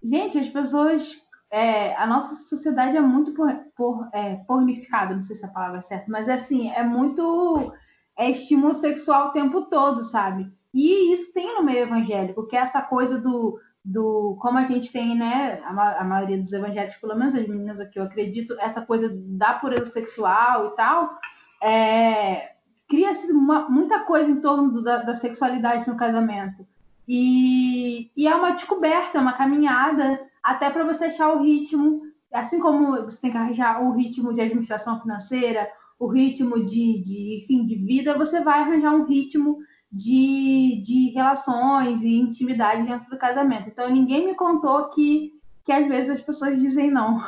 Gente, 0.03 0.39
as 0.39 0.51
pessoas 0.51 1.24
é, 1.51 1.95
a 1.97 2.07
nossa 2.07 2.35
sociedade 2.35 2.97
é 2.97 3.01
muito 3.01 3.33
por, 3.33 3.49
por, 3.77 4.09
é, 4.13 4.37
pornificada, 4.47 5.15
não 5.15 5.23
sei 5.23 5.37
se 5.37 5.45
a 5.45 5.51
palavra 5.51 5.79
é 5.79 5.83
certa, 5.83 6.07
mas 6.09 6.29
é 6.29 6.35
assim, 6.35 6.71
é 6.71 6.83
muito 6.83 7.73
é 8.17 8.31
estímulo 8.31 8.75
sexual 8.75 9.29
o 9.29 9.33
tempo 9.33 9.63
todo, 9.63 10.03
sabe? 10.03 10.51
E 10.73 11.13
isso 11.13 11.33
tem 11.33 11.55
no 11.55 11.63
meio 11.63 11.85
evangélico, 11.85 12.47
que 12.47 12.57
é 12.57 12.61
essa 12.61 12.83
coisa 12.83 13.21
do, 13.21 13.59
do 13.85 14.37
como 14.41 14.59
a 14.59 14.65
gente 14.65 14.93
tem, 14.93 15.17
né, 15.17 15.61
a, 15.65 16.01
a 16.01 16.05
maioria 16.05 16.39
dos 16.39 16.53
evangélicos, 16.53 16.97
pelo 16.97 17.17
menos 17.17 17.35
as 17.35 17.47
meninas 17.47 17.81
aqui, 17.81 17.99
eu 17.99 18.05
acredito, 18.05 18.57
essa 18.59 18.83
coisa 18.83 19.13
da 19.15 19.55
pureza 19.55 19.87
sexual 19.87 20.67
e 20.67 20.77
tal, 20.77 21.19
é, 21.63 22.55
cria-se 22.89 23.33
muita 23.33 24.01
coisa 24.01 24.31
em 24.31 24.41
torno 24.41 24.73
do, 24.73 24.83
da, 24.83 24.99
da, 24.99 25.15
sexualidade 25.15 25.87
no 25.89 25.97
casamento. 25.97 26.67
E, 27.07 28.11
e 28.17 28.27
é 28.27 28.35
uma 28.35 28.53
descoberta, 28.53 29.19
é 29.19 29.21
uma 29.21 29.33
caminhada 29.33 30.21
até 30.45 30.69
para 30.69 30.85
você 30.85 31.05
achar 31.05 31.35
o 31.35 31.43
ritmo, 31.43 32.03
assim 32.33 32.61
como 32.61 32.93
você 33.05 33.21
tem 33.21 33.31
que 33.31 33.37
arranjar 33.39 33.83
o 33.83 33.93
ritmo 33.93 34.35
de 34.35 34.43
administração 34.43 35.01
financeira, 35.01 35.67
o 35.99 36.07
ritmo 36.07 36.63
de, 36.65 37.01
de 37.03 37.45
fim 37.47 37.65
de 37.65 37.77
vida, 37.77 38.19
você 38.19 38.43
vai 38.43 38.61
arranjar 38.61 38.93
um 38.93 39.07
ritmo 39.07 39.59
de, 39.91 40.83
de 40.85 41.11
relações 41.15 42.03
e 42.03 42.19
intimidade 42.19 42.87
dentro 42.87 43.09
do 43.09 43.17
casamento. 43.17 43.69
Então, 43.69 43.89
ninguém 43.89 44.27
me 44.27 44.35
contou 44.35 44.91
que, 44.91 45.33
que 45.65 45.73
às 45.73 45.89
vezes 45.89 46.11
as 46.11 46.21
pessoas 46.21 46.61
dizem 46.61 46.91
não. 46.91 47.25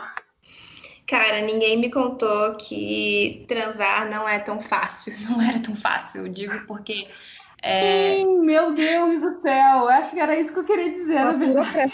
Cara, 1.06 1.40
ninguém 1.40 1.78
me 1.78 1.88
contou 1.88 2.56
que 2.56 3.44
transar 3.46 4.10
não 4.10 4.28
é 4.28 4.40
tão 4.40 4.60
fácil. 4.60 5.14
Não 5.30 5.40
era 5.40 5.60
tão 5.60 5.76
fácil. 5.76 6.26
Eu 6.26 6.28
digo 6.28 6.66
porque 6.66 7.06
é, 7.68 8.24
Meu 8.24 8.74
Deus 8.74 9.20
do 9.20 9.40
céu, 9.42 9.88
acho 9.88 10.10
que 10.10 10.20
era 10.20 10.38
isso 10.38 10.52
que 10.52 10.58
eu 10.58 10.64
queria 10.64 10.90
dizer, 10.92 11.24
na 11.24 11.32
verdade. 11.32 11.92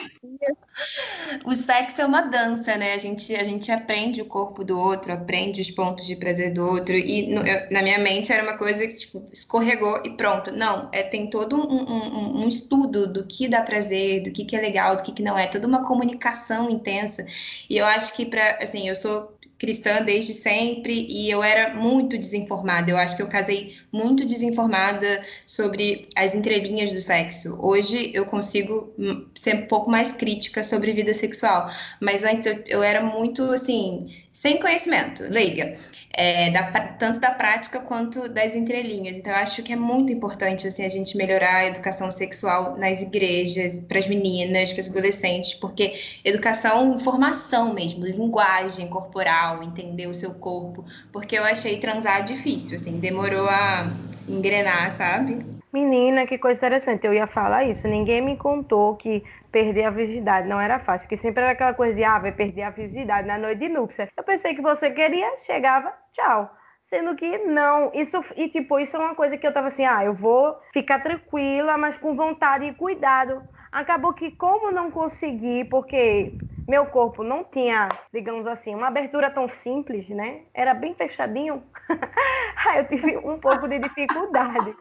O 1.44 1.54
sexo 1.54 2.00
é 2.00 2.06
uma 2.06 2.22
dança, 2.22 2.76
né? 2.76 2.94
A 2.94 2.98
gente, 2.98 3.35
a 3.35 3.44
gente 3.44 3.70
aprende 3.70 4.20
o 4.20 4.24
corpo 4.26 4.64
do 4.64 4.78
outro, 4.78 5.12
aprende 5.12 5.61
os 5.61 5.70
pontos 5.70 6.06
de 6.06 6.16
prazer 6.16 6.52
do 6.52 6.64
outro. 6.64 6.94
E 6.94 7.28
no- 7.35 7.46
eu- 7.46 7.70
na 7.70 7.82
minha 7.82 7.98
mente 7.98 8.32
era 8.32 8.42
uma 8.42 8.56
coisa 8.56 8.87
que, 8.87 8.94
tipo, 8.94 9.26
escorregou 9.32 10.02
e 10.04 10.11
pronto. 10.16 10.50
Não, 10.52 10.88
é, 10.92 11.02
tem 11.02 11.28
todo 11.30 11.56
um, 11.56 11.82
um- 12.40 12.44
um 12.44 12.48
estudo 12.48 13.06
do 13.12 13.24
que 13.26 13.48
dá 13.48 13.62
prazer, 13.62 14.22
do 14.22 14.32
que, 14.32 14.44
que 14.44 14.56
é 14.56 14.61
legal, 14.61 14.96
do 14.96 15.02
que, 15.02 15.12
que 15.12 15.22
não 15.22 15.38
é. 15.38 15.46
Toda 15.46 15.66
uma 15.66 15.85
comunicação 15.87 16.68
intensa. 16.70 17.24
E 17.68 17.76
eu 17.76 17.87
acho 17.87 18.14
que, 18.14 18.26
pra, 18.26 18.58
assim, 18.62 18.88
eu 18.88 18.94
sou 18.96 19.32
cristã 19.62 20.03
desde 20.03 20.33
sempre 20.33 21.07
e 21.09 21.31
eu 21.31 21.40
era 21.40 21.72
muito 21.72 22.18
desinformada. 22.18 22.90
Eu 22.90 22.96
acho 22.96 23.14
que 23.14 23.22
eu 23.22 23.29
casei 23.29 23.77
muito 23.92 24.25
desinformada 24.25 25.25
sobre 25.46 26.09
as 26.16 26.35
entrelinhas 26.35 26.90
do 26.90 27.01
sexo. 27.01 27.57
Hoje 27.62 28.11
eu 28.12 28.27
consigo 28.27 28.92
hum, 28.98 29.25
ser 29.37 29.55
um 29.55 29.66
pouco 29.68 29.88
mais 29.88 30.12
crítica 30.12 30.64
sobre 30.64 30.92
vida 30.92 31.14
sexual, 31.14 31.70
mas 32.01 32.25
antes 32.25 32.44
eu, 32.44 32.64
eu 32.66 32.83
era 32.83 33.01
muito 33.01 33.40
assim, 33.53 34.09
sem 34.33 34.59
conhecimento, 34.59 35.22
leiga. 35.31 35.79
É, 36.14 36.51
da 36.51 36.62
tanto 36.98 37.18
da 37.18 37.31
prática 37.31 37.81
quanto 37.81 38.29
das 38.29 38.55
entrelinhas. 38.55 39.16
Então, 39.16 39.33
eu 39.33 39.38
acho 39.38 39.62
que 39.62 39.72
é 39.72 39.77
muito 39.77 40.12
importante 40.12 40.66
assim, 40.66 40.85
a 40.85 40.88
gente 40.88 41.16
melhorar 41.16 41.57
a 41.57 41.66
educação 41.66 42.11
sexual 42.11 42.77
nas 42.77 43.03
igrejas, 43.03 43.81
para 43.81 43.98
as 43.98 44.07
meninas, 44.07 44.72
para 44.72 44.81
os 44.81 44.90
adolescentes, 44.90 45.55
porque 45.55 45.94
educação, 46.25 46.94
informação 46.94 47.72
mesmo, 47.72 48.05
linguagem 48.05 48.88
corporal, 48.88 49.62
entender 49.62 50.07
o 50.07 50.14
seu 50.14 50.35
corpo, 50.35 50.85
porque 51.11 51.38
eu 51.38 51.44
achei 51.44 51.79
transar 51.79 52.22
difícil, 52.25 52.77
assim, 52.77 53.01
demorou 53.01 53.48
a 53.48 53.90
engrenar, 54.29 54.90
sabe? 54.92 55.44
Menina, 55.72 56.27
que 56.27 56.37
coisa 56.37 56.59
interessante. 56.59 57.07
Eu 57.07 57.14
ia 57.14 57.27
falar 57.27 57.64
isso. 57.64 57.88
Ninguém 57.88 58.20
me 58.20 58.37
contou 58.37 58.94
que 58.96 59.25
perder 59.51 59.85
a 59.85 59.90
virgindade 59.90 60.46
não 60.46 60.61
era 60.61 60.79
fácil. 60.79 61.09
Que 61.09 61.16
sempre 61.16 61.42
era 61.42 61.53
aquela 61.53 61.72
coisa 61.72 61.94
de, 61.94 62.05
ah, 62.05 62.18
vai 62.18 62.31
perder 62.31 62.62
a 62.62 62.70
virgindade 62.70 63.27
na 63.27 63.38
noite 63.38 63.61
de 63.61 63.68
núpcia. 63.70 64.09
Eu 64.14 64.22
pensei 64.22 64.55
que 64.55 64.61
você 64.61 64.90
queria, 64.90 65.35
chegava, 65.38 65.94
tchau. 66.12 66.51
Sendo 66.85 67.14
que 67.16 67.38
não. 67.38 67.90
Isso, 67.94 68.22
e 68.37 68.48
tipo, 68.48 68.79
isso 68.79 68.96
é 68.96 68.98
uma 68.98 69.14
coisa 69.14 69.37
que 69.37 69.46
eu 69.46 69.53
tava 69.53 69.68
assim, 69.68 69.85
ah, 69.85 70.05
eu 70.05 70.14
vou 70.14 70.59
ficar 70.72 71.03
tranquila, 71.03 71.79
mas 71.79 71.96
com 71.98 72.14
vontade 72.14 72.66
e 72.66 72.75
cuidado. 72.75 73.42
Acabou 73.70 74.12
que, 74.12 74.31
como 74.33 74.70
não 74.70 74.90
consegui, 74.90 75.64
porque 75.64 76.37
meu 76.68 76.87
corpo 76.87 77.25
não 77.25 77.42
tinha, 77.44 77.88
digamos 78.12 78.46
assim, 78.46 78.75
uma 78.75 78.88
abertura 78.88 79.31
tão 79.31 79.48
simples, 79.48 80.09
né? 80.11 80.42
Era 80.55 80.75
bem 80.75 80.94
fechadinho. 80.94 81.62
Eu 82.77 82.87
tive 82.88 83.16
um 83.18 83.38
pouco 83.38 83.66
de 83.68 83.79
dificuldade. 83.79 84.77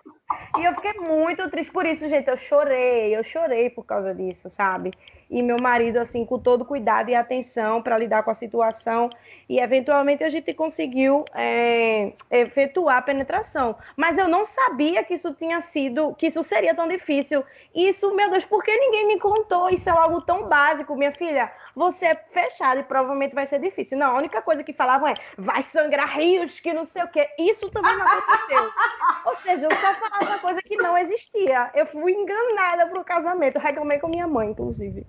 E 0.60 0.66
eu 0.66 0.74
fiquei 0.76 0.94
muito 0.94 1.50
triste 1.50 1.72
por 1.72 1.86
isso, 1.86 2.08
gente. 2.08 2.28
Eu 2.28 2.38
chorei, 2.38 3.16
eu 3.16 3.24
chorei 3.24 3.70
por 3.70 3.86
causa 3.86 4.14
disso, 4.14 4.50
sabe? 4.50 4.92
E 5.30 5.42
meu 5.42 5.56
marido, 5.62 5.98
assim, 5.98 6.26
com 6.26 6.38
todo 6.38 6.66
cuidado 6.66 7.10
e 7.10 7.16
atenção 7.16 7.82
para 7.82 7.98
lidar 7.98 8.22
com 8.24 8.32
a 8.32 8.34
situação. 8.34 9.10
E 9.48 9.60
eventualmente 9.60 10.26
a 10.26 10.30
gente 10.30 10.54
conseguiu 10.54 11.24
é, 11.34 12.12
efetuar 12.30 12.98
a 12.98 13.02
penetração. 13.02 13.78
Mas 13.96 14.18
eu 14.18 14.28
não 14.28 14.44
sabia 14.44 15.04
que 15.04 15.14
isso 15.14 15.34
tinha 15.34 15.62
sido, 15.62 16.14
que 16.16 16.28
isso 16.28 16.44
seria 16.44 16.76
tão 16.76 16.88
difícil. 16.88 17.46
Isso, 17.74 18.14
meu 18.14 18.30
Deus, 18.30 18.44
por 18.44 18.62
que 18.62 18.76
ninguém 18.76 19.08
me 19.08 19.20
contou? 19.20 19.70
Isso 19.70 19.88
é 19.88 19.94
algo 19.94 20.22
tão 20.22 20.50
básico, 20.50 20.96
minha 20.98 21.14
filha. 21.14 21.50
Você 21.74 22.08
é 22.08 22.16
fechada 22.16 22.82
e 22.82 22.84
provavelmente 22.84 23.34
vai 23.34 23.46
ser 23.46 23.60
difícil. 23.60 23.98
Não, 23.98 24.16
a 24.16 24.18
única 24.18 24.42
coisa 24.42 24.64
que 24.64 24.74
falavam 24.74 25.08
é 25.08 25.14
vai 25.38 25.62
sangrar 25.62 26.18
rios, 26.18 26.60
que 26.60 26.74
não 26.74 26.86
sei 26.86 27.04
o 27.04 27.08
quê. 27.08 27.30
Isso 27.40 27.70
também 27.70 27.96
não 27.98 28.06
aconteceu. 28.06 28.70
Ou 29.26 29.36
seja, 29.36 29.68
eu 29.68 29.72
só 29.72 29.94
falava 29.96 30.21
uma 30.24 30.40
coisa 30.40 30.62
que 30.62 30.78
não 30.78 30.98
existia. 30.98 31.72
Eu 31.76 31.86
fui 31.86 32.14
enganada 32.14 32.88
pro 32.90 33.04
casamento. 33.06 33.60
Reclamei 33.60 34.00
com 34.00 34.08
minha 34.08 34.28
mãe, 34.28 34.50
inclusive. 34.52 35.08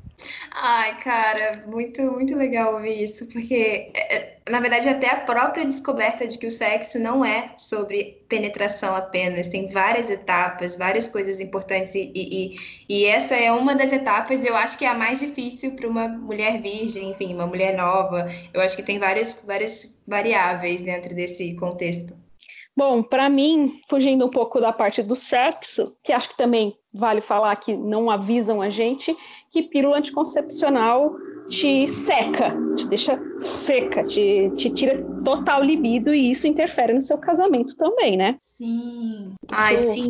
Ai, 0.52 0.98
cara, 1.00 1.64
muito, 1.66 2.00
muito 2.12 2.36
legal 2.36 2.74
ouvir 2.74 3.02
isso, 3.02 3.26
porque, 3.28 3.90
é, 3.94 4.16
é, 4.16 4.42
na 4.50 4.60
verdade, 4.60 4.88
até 4.88 5.10
a 5.10 5.20
própria 5.20 5.64
descoberta 5.64 6.26
de 6.26 6.38
que 6.38 6.46
o 6.46 6.50
sexo 6.50 6.98
não 6.98 7.24
é 7.24 7.54
sobre 7.56 8.24
penetração 8.28 8.94
apenas, 8.94 9.48
tem 9.48 9.68
várias 9.70 10.10
etapas, 10.10 10.76
várias 10.76 11.08
coisas 11.08 11.40
importantes, 11.40 11.94
e, 11.94 12.12
e- 12.14 12.56
e 12.88 13.04
essa 13.06 13.34
é 13.34 13.50
uma 13.52 13.74
das 13.74 13.92
etapas, 13.92 14.44
eu 14.44 14.54
acho 14.56 14.78
que 14.78 14.84
é 14.84 14.88
a 14.88 14.94
mais 14.94 15.18
difícil 15.20 15.74
para 15.76 15.88
uma 15.88 16.06
mulher 16.08 16.60
virgem, 16.60 17.10
enfim, 17.10 17.34
uma 17.34 17.46
mulher 17.46 17.76
nova. 17.76 18.26
Eu 18.52 18.60
acho 18.60 18.76
que 18.76 18.82
tem 18.82 18.98
várias, 18.98 19.42
várias 19.46 20.00
variáveis 20.06 20.82
dentro 20.82 21.14
desse 21.14 21.54
contexto. 21.56 22.16
Bom, 22.76 23.02
para 23.02 23.28
mim, 23.28 23.80
fugindo 23.88 24.24
um 24.24 24.30
pouco 24.30 24.60
da 24.60 24.72
parte 24.72 25.02
do 25.02 25.14
sexo, 25.14 25.94
que 26.02 26.12
acho 26.12 26.30
que 26.30 26.36
também 26.36 26.76
vale 26.92 27.20
falar 27.20 27.54
que 27.56 27.76
não 27.76 28.10
avisam 28.10 28.62
a 28.62 28.70
gente, 28.70 29.14
que 29.50 29.62
pílula 29.62 29.98
anticoncepcional 29.98 31.14
te 31.48 31.86
seca, 31.86 32.56
te 32.76 32.88
deixa 32.88 33.20
seca, 33.38 34.02
te, 34.02 34.50
te 34.56 34.70
tira 34.70 35.04
total 35.22 35.62
libido 35.62 36.14
e 36.14 36.30
isso 36.30 36.46
interfere 36.46 36.94
no 36.94 37.02
seu 37.02 37.18
casamento 37.18 37.76
também, 37.76 38.16
né? 38.16 38.36
Sim. 38.40 39.34
Ai, 39.52 39.74
Isso. 39.74 39.92
sim. 39.92 40.08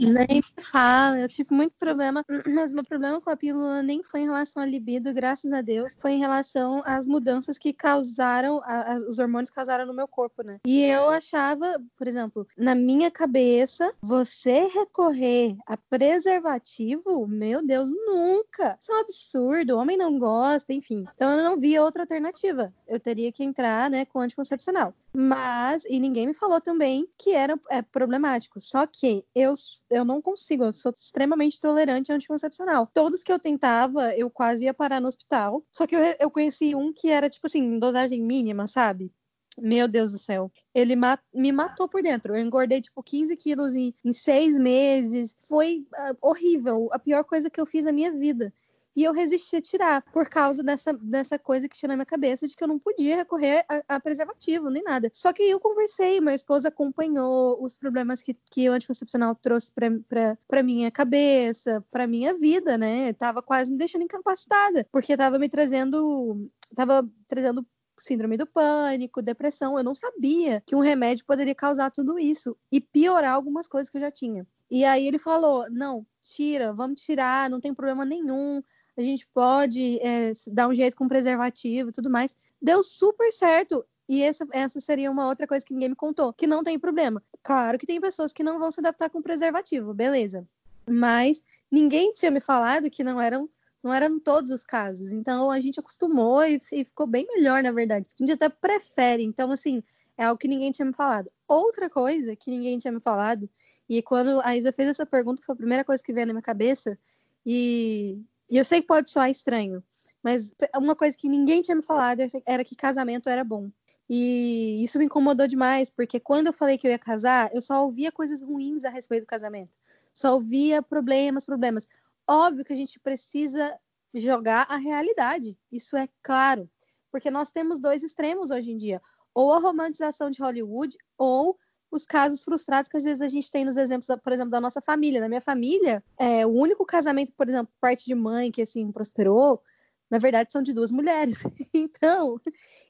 Nem 0.00 0.42
fala, 0.72 1.20
eu 1.20 1.28
tive 1.28 1.54
muito 1.54 1.72
problema, 1.78 2.24
mas 2.52 2.72
meu 2.72 2.84
problema 2.84 3.20
com 3.20 3.30
a 3.30 3.36
pílula 3.36 3.80
nem 3.82 4.02
foi 4.02 4.20
em 4.20 4.24
relação 4.24 4.60
à 4.62 4.66
libido, 4.66 5.14
graças 5.14 5.52
a 5.52 5.60
Deus, 5.62 5.94
foi 5.98 6.12
em 6.12 6.18
relação 6.18 6.82
às 6.84 7.06
mudanças 7.06 7.58
que 7.58 7.72
causaram, 7.72 8.60
a- 8.64 8.94
a- 8.94 8.96
os 9.08 9.18
hormônios 9.20 9.50
causaram 9.50 9.86
no 9.86 9.94
meu 9.94 10.08
corpo, 10.08 10.42
né? 10.42 10.58
E 10.66 10.82
eu 10.82 11.08
achava, 11.10 11.80
por 11.96 12.08
exemplo, 12.08 12.46
na 12.56 12.74
minha 12.74 13.08
cabeça, 13.10 13.92
você 14.02 14.66
recorrer 14.66 15.56
a 15.66 15.76
preservativo, 15.76 17.26
meu 17.28 17.64
Deus, 17.64 17.90
nunca! 17.90 18.76
Isso 18.80 18.92
é 18.92 18.96
um 18.96 19.00
absurdo, 19.00 19.76
o 19.76 19.78
homem 19.78 19.96
não 19.96 20.18
gosta, 20.18 20.72
enfim. 20.72 21.04
Então 21.14 21.38
eu 21.38 21.44
não 21.44 21.56
via 21.58 21.82
outra 21.82 22.02
alternativa. 22.02 22.72
Eu 22.88 22.98
teria 22.98 23.30
que 23.30 23.44
entrar, 23.44 23.88
né, 23.88 24.04
com 24.04 24.20
anticoncepcional. 24.20 24.92
Mas, 25.16 25.84
e 25.84 26.00
ninguém 26.00 26.26
me 26.26 26.34
falou 26.34 26.60
também 26.60 27.08
que 27.16 27.30
era 27.30 27.58
é, 27.70 27.80
problemático. 27.82 28.60
Só 28.60 28.84
que 28.84 29.24
eu, 29.32 29.54
eu 29.88 30.04
não 30.04 30.20
consigo, 30.20 30.64
eu 30.64 30.72
sou 30.72 30.92
extremamente 30.96 31.60
tolerante 31.60 32.10
ao 32.10 32.16
anticoncepcional. 32.16 32.88
Todos 32.92 33.22
que 33.22 33.32
eu 33.32 33.38
tentava, 33.38 34.12
eu 34.16 34.28
quase 34.28 34.64
ia 34.64 34.74
parar 34.74 35.00
no 35.00 35.06
hospital. 35.06 35.64
Só 35.70 35.86
que 35.86 35.94
eu, 35.94 36.00
eu 36.18 36.30
conheci 36.30 36.74
um 36.74 36.92
que 36.92 37.10
era, 37.10 37.30
tipo 37.30 37.46
assim, 37.46 37.78
dosagem 37.78 38.20
mínima, 38.20 38.66
sabe? 38.66 39.12
Meu 39.56 39.86
Deus 39.86 40.10
do 40.10 40.18
céu. 40.18 40.50
Ele 40.74 40.96
me 41.32 41.52
matou 41.52 41.88
por 41.88 42.02
dentro. 42.02 42.34
Eu 42.34 42.44
engordei, 42.44 42.80
tipo, 42.80 43.00
15 43.00 43.36
quilos 43.36 43.74
em, 43.74 43.94
em 44.04 44.12
seis 44.12 44.58
meses. 44.58 45.36
Foi 45.48 45.86
ah, 45.94 46.16
horrível. 46.20 46.88
A 46.92 46.98
pior 46.98 47.22
coisa 47.22 47.48
que 47.48 47.60
eu 47.60 47.66
fiz 47.66 47.84
na 47.84 47.92
minha 47.92 48.12
vida. 48.12 48.52
E 48.96 49.02
eu 49.02 49.12
resisti 49.12 49.56
a 49.56 49.62
tirar, 49.62 50.02
por 50.12 50.28
causa 50.28 50.62
dessa, 50.62 50.92
dessa 50.92 51.38
coisa 51.38 51.68
que 51.68 51.76
tinha 51.76 51.88
na 51.88 51.96
minha 51.96 52.06
cabeça 52.06 52.46
de 52.46 52.56
que 52.56 52.62
eu 52.62 52.68
não 52.68 52.78
podia 52.78 53.16
recorrer 53.16 53.64
a, 53.68 53.96
a 53.96 54.00
preservativo, 54.00 54.70
nem 54.70 54.82
nada. 54.82 55.10
Só 55.12 55.32
que 55.32 55.42
eu 55.42 55.58
conversei, 55.58 56.20
meu 56.20 56.34
esposo 56.34 56.68
acompanhou 56.68 57.62
os 57.62 57.76
problemas 57.76 58.22
que, 58.22 58.34
que 58.50 58.68
o 58.70 58.72
anticoncepcional 58.72 59.34
trouxe 59.34 59.72
pra, 59.72 60.36
pra, 60.46 60.62
minha 60.62 60.90
cabeça, 60.90 61.84
pra 61.90 62.06
minha 62.06 62.34
vida, 62.34 62.78
né? 62.78 63.12
Tava 63.14 63.42
quase 63.42 63.72
me 63.72 63.78
deixando 63.78 64.02
incapacitada, 64.02 64.86
porque 64.92 65.16
tava 65.16 65.38
me 65.38 65.48
trazendo. 65.48 66.48
Tava 66.74 67.08
trazendo 67.28 67.66
síndrome 67.98 68.36
do 68.36 68.46
pânico, 68.46 69.22
depressão. 69.22 69.78
Eu 69.78 69.84
não 69.84 69.94
sabia 69.94 70.62
que 70.66 70.74
um 70.74 70.80
remédio 70.80 71.24
poderia 71.24 71.54
causar 71.54 71.90
tudo 71.90 72.18
isso 72.18 72.56
e 72.70 72.80
piorar 72.80 73.34
algumas 73.34 73.68
coisas 73.68 73.90
que 73.90 73.96
eu 73.96 74.00
já 74.00 74.10
tinha. 74.10 74.46
E 74.70 74.84
aí 74.84 75.06
ele 75.06 75.18
falou: 75.18 75.68
não, 75.70 76.06
tira, 76.22 76.72
vamos 76.72 77.02
tirar, 77.02 77.50
não 77.50 77.60
tem 77.60 77.74
problema 77.74 78.04
nenhum 78.04 78.62
a 78.96 79.02
gente 79.02 79.26
pode 79.34 79.98
é, 80.00 80.32
dar 80.52 80.68
um 80.68 80.74
jeito 80.74 80.96
com 80.96 81.08
preservativo 81.08 81.90
e 81.90 81.92
tudo 81.92 82.10
mais. 82.10 82.36
Deu 82.60 82.82
super 82.82 83.32
certo. 83.32 83.84
E 84.08 84.22
essa, 84.22 84.46
essa 84.52 84.80
seria 84.80 85.10
uma 85.10 85.26
outra 85.26 85.46
coisa 85.46 85.64
que 85.64 85.72
ninguém 85.72 85.88
me 85.90 85.96
contou, 85.96 86.32
que 86.32 86.46
não 86.46 86.62
tem 86.62 86.78
problema. 86.78 87.22
Claro 87.42 87.78
que 87.78 87.86
tem 87.86 88.00
pessoas 88.00 88.32
que 88.32 88.42
não 88.42 88.58
vão 88.58 88.70
se 88.70 88.80
adaptar 88.80 89.08
com 89.08 89.22
preservativo, 89.22 89.94
beleza. 89.94 90.46
Mas 90.86 91.42
ninguém 91.70 92.12
tinha 92.12 92.30
me 92.30 92.40
falado 92.40 92.90
que 92.90 93.02
não 93.02 93.20
eram 93.20 93.48
não 93.82 93.92
eram 93.92 94.18
todos 94.18 94.50
os 94.50 94.64
casos. 94.64 95.12
Então 95.12 95.50
a 95.50 95.60
gente 95.60 95.78
acostumou 95.78 96.42
e, 96.44 96.58
e 96.72 96.84
ficou 96.84 97.06
bem 97.06 97.26
melhor, 97.26 97.62
na 97.62 97.70
verdade. 97.70 98.06
A 98.18 98.22
gente 98.22 98.32
até 98.32 98.48
prefere. 98.48 99.22
Então, 99.22 99.50
assim, 99.50 99.82
é 100.16 100.24
algo 100.24 100.38
que 100.38 100.48
ninguém 100.48 100.70
tinha 100.70 100.86
me 100.86 100.94
falado. 100.94 101.30
Outra 101.46 101.90
coisa 101.90 102.34
que 102.34 102.50
ninguém 102.50 102.78
tinha 102.78 102.92
me 102.92 103.00
falado, 103.00 103.48
e 103.88 104.00
quando 104.02 104.40
a 104.42 104.56
Isa 104.56 104.72
fez 104.72 104.88
essa 104.88 105.04
pergunta, 105.04 105.42
foi 105.44 105.52
a 105.52 105.56
primeira 105.56 105.84
coisa 105.84 106.02
que 106.02 106.14
veio 106.14 106.26
na 106.26 106.32
minha 106.32 106.42
cabeça, 106.42 106.98
e 107.44 108.22
e 108.54 108.56
eu 108.56 108.64
sei 108.64 108.80
que 108.80 108.86
pode 108.86 109.10
soar 109.10 109.28
estranho, 109.28 109.82
mas 110.22 110.54
uma 110.76 110.94
coisa 110.94 111.18
que 111.18 111.28
ninguém 111.28 111.60
tinha 111.60 111.74
me 111.74 111.82
falado 111.82 112.20
era 112.46 112.62
que 112.62 112.76
casamento 112.76 113.28
era 113.28 113.42
bom. 113.42 113.68
E 114.08 114.80
isso 114.84 114.96
me 114.96 115.06
incomodou 115.06 115.48
demais, 115.48 115.90
porque 115.90 116.20
quando 116.20 116.46
eu 116.46 116.52
falei 116.52 116.78
que 116.78 116.86
eu 116.86 116.92
ia 116.92 116.98
casar, 116.98 117.50
eu 117.52 117.60
só 117.60 117.84
ouvia 117.84 118.12
coisas 118.12 118.42
ruins 118.42 118.84
a 118.84 118.90
respeito 118.90 119.24
do 119.24 119.26
casamento. 119.26 119.72
Só 120.12 120.34
ouvia 120.34 120.80
problemas, 120.80 121.44
problemas. 121.44 121.88
Óbvio 122.28 122.64
que 122.64 122.72
a 122.72 122.76
gente 122.76 123.00
precisa 123.00 123.76
jogar 124.14 124.66
a 124.68 124.76
realidade, 124.76 125.58
isso 125.72 125.96
é 125.96 126.08
claro, 126.22 126.70
porque 127.10 127.32
nós 127.32 127.50
temos 127.50 127.80
dois 127.80 128.04
extremos 128.04 128.52
hoje 128.52 128.70
em 128.70 128.76
dia: 128.76 129.02
ou 129.34 129.52
a 129.52 129.58
romantização 129.58 130.30
de 130.30 130.40
Hollywood, 130.40 130.96
ou 131.18 131.58
os 131.94 132.04
casos 132.04 132.42
frustrados 132.42 132.90
que 132.90 132.96
às 132.96 133.04
vezes 133.04 133.22
a 133.22 133.28
gente 133.28 133.50
tem 133.50 133.64
nos 133.64 133.76
exemplos, 133.76 134.08
por 134.22 134.32
exemplo, 134.32 134.50
da 134.50 134.60
nossa 134.60 134.80
família. 134.80 135.20
Na 135.20 135.28
minha 135.28 135.40
família, 135.40 136.02
é, 136.18 136.44
o 136.44 136.50
único 136.50 136.84
casamento, 136.84 137.32
por 137.32 137.48
exemplo, 137.48 137.72
parte 137.80 138.04
de 138.04 138.14
mãe 138.16 138.50
que 138.50 138.62
assim 138.62 138.90
prosperou, 138.90 139.62
na 140.10 140.18
verdade 140.18 140.50
são 140.50 140.60
de 140.60 140.72
duas 140.72 140.90
mulheres. 140.90 141.38
Então, 141.72 142.40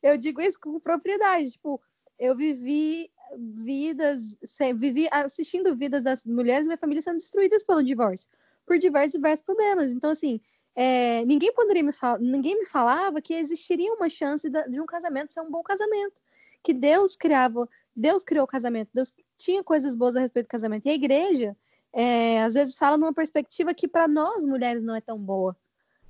eu 0.02 0.16
digo 0.16 0.40
isso 0.40 0.58
com 0.58 0.80
propriedade. 0.80 1.52
Tipo, 1.52 1.80
eu 2.18 2.34
vivi 2.34 3.10
vidas, 3.36 4.38
vivi 4.74 5.06
assistindo 5.10 5.76
vidas 5.76 6.02
das 6.02 6.24
mulheres 6.24 6.66
da 6.66 6.70
minha 6.70 6.78
família 6.78 7.02
sendo 7.02 7.16
destruídas 7.16 7.62
pelo 7.62 7.82
divórcio, 7.82 8.28
por 8.66 8.78
diversos, 8.78 9.12
diversos 9.12 9.44
problemas. 9.44 9.92
Então, 9.92 10.10
assim, 10.10 10.40
é, 10.76 11.24
ninguém 11.24 11.52
poderia 11.52 11.82
me 11.82 11.92
falar, 11.92 12.18
ninguém 12.18 12.58
me 12.58 12.66
falava 12.66 13.20
que 13.20 13.34
existiria 13.34 13.92
uma 13.92 14.08
chance 14.08 14.48
de 14.50 14.80
um 14.80 14.86
casamento 14.86 15.32
ser 15.32 15.40
um 15.40 15.50
bom 15.50 15.62
casamento, 15.62 16.20
que 16.62 16.72
Deus 16.72 17.16
criava, 17.16 17.68
Deus 17.94 18.24
criou 18.24 18.44
o 18.44 18.48
casamento, 18.48 18.90
Deus 18.92 19.12
tinha 19.38 19.62
coisas 19.62 19.94
boas 19.94 20.16
a 20.16 20.20
respeito 20.20 20.46
do 20.46 20.50
casamento. 20.50 20.86
E 20.86 20.90
a 20.90 20.94
igreja, 20.94 21.56
é, 21.92 22.42
às 22.42 22.54
vezes, 22.54 22.76
fala 22.76 22.96
numa 22.96 23.12
perspectiva 23.12 23.74
que 23.74 23.86
para 23.86 24.08
nós 24.08 24.44
mulheres 24.44 24.82
não 24.82 24.96
é 24.96 25.00
tão 25.00 25.18
boa. 25.18 25.56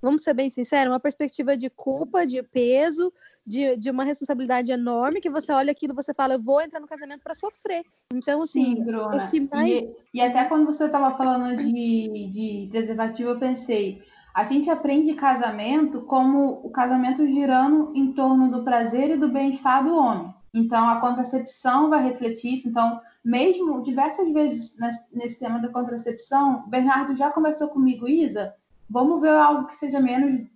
Vamos 0.01 0.23
ser 0.23 0.35
bem 0.35 0.51
sinceros, 0.51 0.93
uma 0.93 1.01
perspectiva 1.01 1.57
de 1.57 1.69
culpa, 1.71 2.27
de 2.27 2.43
peso, 2.43 3.13
de, 3.47 3.77
de 3.77 3.91
uma 3.91 4.05
responsabilidade 4.05 4.71
enorme 4.71 5.21
que 5.21 5.31
você 5.31 5.53
olha 5.53 5.73
aquilo 5.73 5.93
e 5.93 5.97
você 5.97 6.15
fala, 6.15 6.35
eu 6.35 6.43
vou 6.43 6.61
entrar 6.61 6.81
no 6.81 6.87
casamento 6.87 7.23
para 7.23 7.35
sofrer. 7.35 7.85
Então, 8.13 8.43
assim, 8.43 8.77
Sim, 8.77 8.85
Bruna. 8.85 9.25
o 9.25 9.31
que 9.31 9.41
mais. 9.41 9.81
E, 9.81 9.97
e 10.15 10.21
até 10.21 10.45
quando 10.45 10.67
você 10.67 10.85
estava 10.85 11.17
falando 11.17 11.57
de, 11.57 12.29
de 12.31 12.69
preservativo, 12.71 13.31
eu 13.31 13.39
pensei, 13.39 14.03
a 14.35 14.43
gente 14.45 14.69
aprende 14.69 15.15
casamento 15.15 16.03
como 16.03 16.61
o 16.65 16.71
casamento 16.71 17.25
girando 17.25 17.93
em 17.95 18.13
torno 18.13 18.51
do 18.51 18.65
prazer 18.65 19.11
e 19.11 19.17
do 19.17 19.29
bem-estar 19.29 19.85
do 19.85 19.97
homem. 19.97 20.35
Então, 20.53 20.89
a 20.89 21.01
contracepção 21.01 21.89
vai 21.89 22.03
refletir 22.03 22.55
isso. 22.55 22.69
Então, 22.69 23.01
mesmo 23.25 23.81
diversas 23.83 24.29
vezes 24.33 24.77
nesse, 25.13 25.39
tema 25.39 25.61
da 25.61 25.69
contracepção, 25.69 26.65
Bernardo 26.67 27.15
já 27.15 27.31
conversou 27.31 27.69
comigo, 27.69 28.09
Isa, 28.09 28.53
vamos 28.91 29.21
ver 29.21 29.31
algo 29.31 29.69
que 29.69 29.77
seja 29.77 30.01
menos 30.01 30.49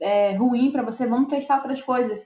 é, 0.00 0.34
ruim 0.34 0.70
para 0.70 0.82
você, 0.82 1.06
vamos 1.06 1.28
testar 1.28 1.56
outras 1.56 1.82
coisas. 1.82 2.18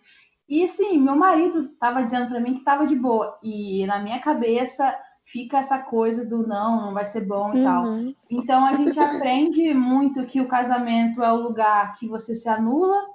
E 0.48 0.64
assim, 0.64 0.98
meu 0.98 1.16
marido 1.16 1.60
estava 1.72 2.02
dizendo 2.04 2.28
para 2.28 2.40
mim 2.40 2.52
que 2.52 2.60
estava 2.60 2.86
de 2.86 2.94
boa. 2.94 3.36
E 3.42 3.84
na 3.86 3.98
minha 3.98 4.20
cabeça 4.20 4.96
fica 5.30 5.58
essa 5.58 5.78
coisa 5.78 6.24
do 6.24 6.46
não, 6.46 6.86
não 6.86 6.94
vai 6.94 7.04
ser 7.04 7.22
bom 7.22 7.52
e 7.54 7.58
uhum. 7.58 7.64
tal. 7.64 7.84
Então 8.28 8.64
a 8.66 8.74
gente 8.74 8.98
aprende 8.98 9.72
muito 9.72 10.24
que 10.24 10.40
o 10.40 10.48
casamento 10.48 11.22
é 11.22 11.32
o 11.32 11.40
lugar 11.40 11.96
que 11.98 12.08
você 12.08 12.34
se 12.34 12.48
anula, 12.48 13.06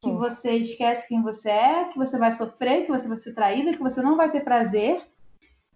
que 0.00 0.08
uhum. 0.08 0.18
você 0.18 0.52
esquece 0.52 1.08
quem 1.08 1.22
você 1.22 1.50
é, 1.50 1.84
que 1.84 1.98
você 1.98 2.18
vai 2.18 2.30
sofrer, 2.30 2.84
que 2.84 2.92
você 2.92 3.08
vai 3.08 3.16
ser 3.16 3.34
traída, 3.34 3.72
que 3.72 3.82
você 3.82 4.00
não 4.00 4.16
vai 4.16 4.30
ter 4.30 4.40
prazer 4.40 5.02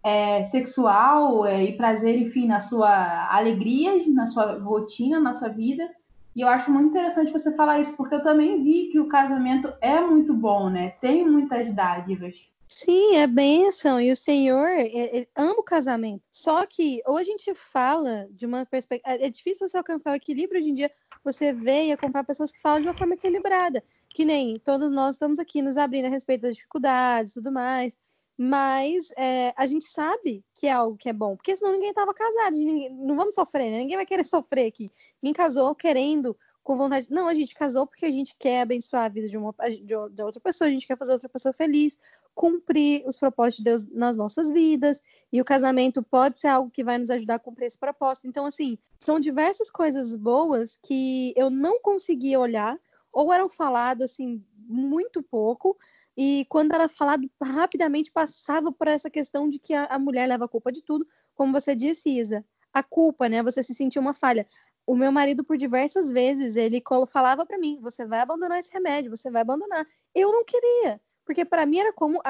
é, 0.03 0.45
sexual 0.45 1.45
é, 1.45 1.65
e 1.65 1.77
prazer, 1.77 2.17
enfim, 2.17 2.47
na 2.47 2.61
sua 2.61 3.29
alegrias, 3.35 4.07
na 4.07 4.27
sua 4.27 4.59
rotina, 4.59 5.19
na 5.19 5.35
sua 5.35 5.49
vida. 5.49 5.89
E 6.37 6.43
eu 6.43 6.49
acho 6.49 6.71
muito 6.71 6.91
interessante 6.91 7.33
você 7.33 7.53
falar 7.57 7.81
isso, 7.81 7.97
porque 7.97 8.15
eu 8.15 8.23
também 8.23 8.63
vi 8.63 8.91
que 8.93 9.01
o 9.01 9.09
casamento 9.09 9.73
é 9.81 10.01
muito 10.01 10.33
bom, 10.33 10.71
né? 10.71 10.91
Tem 11.01 11.29
muitas 11.29 11.75
dádivas. 11.75 12.49
Sim, 12.69 13.17
é 13.17 13.27
bênção. 13.27 13.99
E 13.99 14.13
o 14.13 14.17
Senhor 14.17 14.69
é, 14.69 15.21
é, 15.21 15.29
ama 15.35 15.55
o 15.55 15.63
casamento. 15.63 16.23
Só 16.31 16.67
que 16.67 17.03
hoje 17.07 17.31
a 17.31 17.37
gente 17.37 17.55
fala 17.55 18.29
de 18.31 18.45
uma 18.45 18.67
perspectiva. 18.67 19.17
É, 19.17 19.27
é 19.27 19.31
difícil 19.31 19.67
você 19.67 19.79
alcançar 19.79 20.13
o 20.13 20.15
equilíbrio 20.15 20.61
hoje 20.61 20.71
em 20.71 20.75
dia. 20.75 20.91
Você 21.25 21.53
vê 21.53 21.87
e 21.87 21.93
acompanhar 21.93 22.25
pessoas 22.25 22.53
que 22.53 22.61
falam 22.61 22.81
de 22.81 22.87
uma 22.87 22.95
forma 22.95 23.15
equilibrada. 23.15 23.83
Que 24.11 24.25
nem 24.25 24.59
todos 24.59 24.93
nós 24.93 25.15
estamos 25.17 25.39
aqui 25.39 25.63
nos 25.63 25.79
abrindo 25.79 26.07
a 26.07 26.11
respeito 26.11 26.43
das 26.43 26.57
dificuldades 26.57 27.33
e 27.33 27.35
tudo 27.37 27.51
mais. 27.51 27.97
Mas 28.37 29.11
é, 29.17 29.53
a 29.57 29.67
gente 29.67 29.87
sabe 29.87 30.45
que 30.55 30.67
é 30.67 30.73
algo 30.73 30.97
que 30.97 31.09
é 31.09 31.13
bom, 31.13 31.37
porque 31.37 31.57
senão 31.57 31.73
ninguém 31.73 31.89
estava 31.89 32.13
casado. 32.13 32.55
Ninguém, 32.55 32.91
não 32.91 33.17
vamos 33.17 33.35
sofrer, 33.35 33.71
né? 33.71 33.79
Ninguém 33.79 33.97
vai 33.97 34.07
querer 34.07 34.25
sofrer 34.29 34.67
aqui. 34.67 34.93
Ninguém 35.23 35.33
casou 35.35 35.75
querendo 35.75 36.37
com 36.69 36.77
vontade. 36.77 37.11
Não, 37.11 37.27
a 37.27 37.33
gente 37.33 37.55
casou 37.55 37.87
porque 37.87 38.05
a 38.05 38.11
gente 38.11 38.37
quer 38.39 38.61
abençoar 38.61 39.07
a 39.07 39.09
vida 39.09 39.27
de, 39.27 39.39
uma, 39.39 39.55
de 39.83 40.23
outra 40.23 40.39
pessoa, 40.39 40.69
a 40.69 40.71
gente 40.71 40.87
quer 40.87 40.99
fazer 40.99 41.13
outra 41.13 41.27
pessoa 41.27 41.51
feliz, 41.51 41.99
cumprir 42.35 43.03
os 43.07 43.17
propósitos 43.17 43.57
de 43.57 43.65
Deus 43.65 43.87
nas 43.87 44.19
nossas 44.19 44.51
vidas, 44.51 45.03
e 45.33 45.41
o 45.41 45.47
casamento 45.47 46.03
pode 46.03 46.39
ser 46.39 46.49
algo 46.49 46.71
que 46.71 46.85
vai 46.85 46.99
nos 46.99 47.09
ajudar 47.09 47.37
a 47.37 47.39
cumprir 47.39 47.65
esse 47.65 47.79
propósito. 47.79 48.27
Então, 48.27 48.45
assim, 48.45 48.77
são 49.01 49.19
diversas 49.19 49.71
coisas 49.71 50.15
boas 50.15 50.79
que 50.83 51.33
eu 51.39 51.49
não 51.49 51.81
conseguia 51.81 52.39
olhar, 52.39 52.79
ou 53.11 53.33
eram 53.33 53.49
faladas, 53.49 54.11
assim, 54.11 54.45
muito 54.59 55.23
pouco, 55.23 55.75
e 56.15 56.45
quando 56.51 56.75
era 56.75 56.87
falado 56.87 57.31
rapidamente 57.43 58.13
passava 58.13 58.71
por 58.71 58.89
essa 58.89 59.09
questão 59.09 59.49
de 59.49 59.59
que 59.59 59.73
a, 59.73 59.87
a 59.87 59.99
mulher 59.99 60.27
leva 60.27 60.45
a 60.45 60.49
culpa 60.49 60.71
de 60.71 60.83
tudo, 60.83 61.07
como 61.35 61.51
você 61.51 61.75
disse, 61.75 62.11
Isa. 62.11 62.45
A 62.71 62.83
culpa, 62.83 63.27
né? 63.27 63.43
Você 63.43 63.63
se 63.63 63.73
sentiu 63.73 64.03
uma 64.03 64.13
falha 64.13 64.47
o 64.89 64.97
meu 64.97 65.13
marido, 65.13 65.45
por 65.45 65.59
diversas 65.59 66.11
vezes, 66.11 66.57
ele 66.57 66.83
falava 67.07 67.45
para 67.45 67.59
mim: 67.59 67.79
você 67.79 68.07
vai 68.07 68.21
abandonar 68.21 68.59
esse 68.59 68.73
remédio, 68.73 69.15
você 69.15 69.31
vai 69.31 69.43
abandonar. 69.43 69.87
Eu 70.15 70.33
não 70.33 70.43
queria, 70.47 70.99
porque 71.27 71.45
para 71.45 71.67
mim 71.67 71.81
era 71.81 71.93
como 71.93 72.23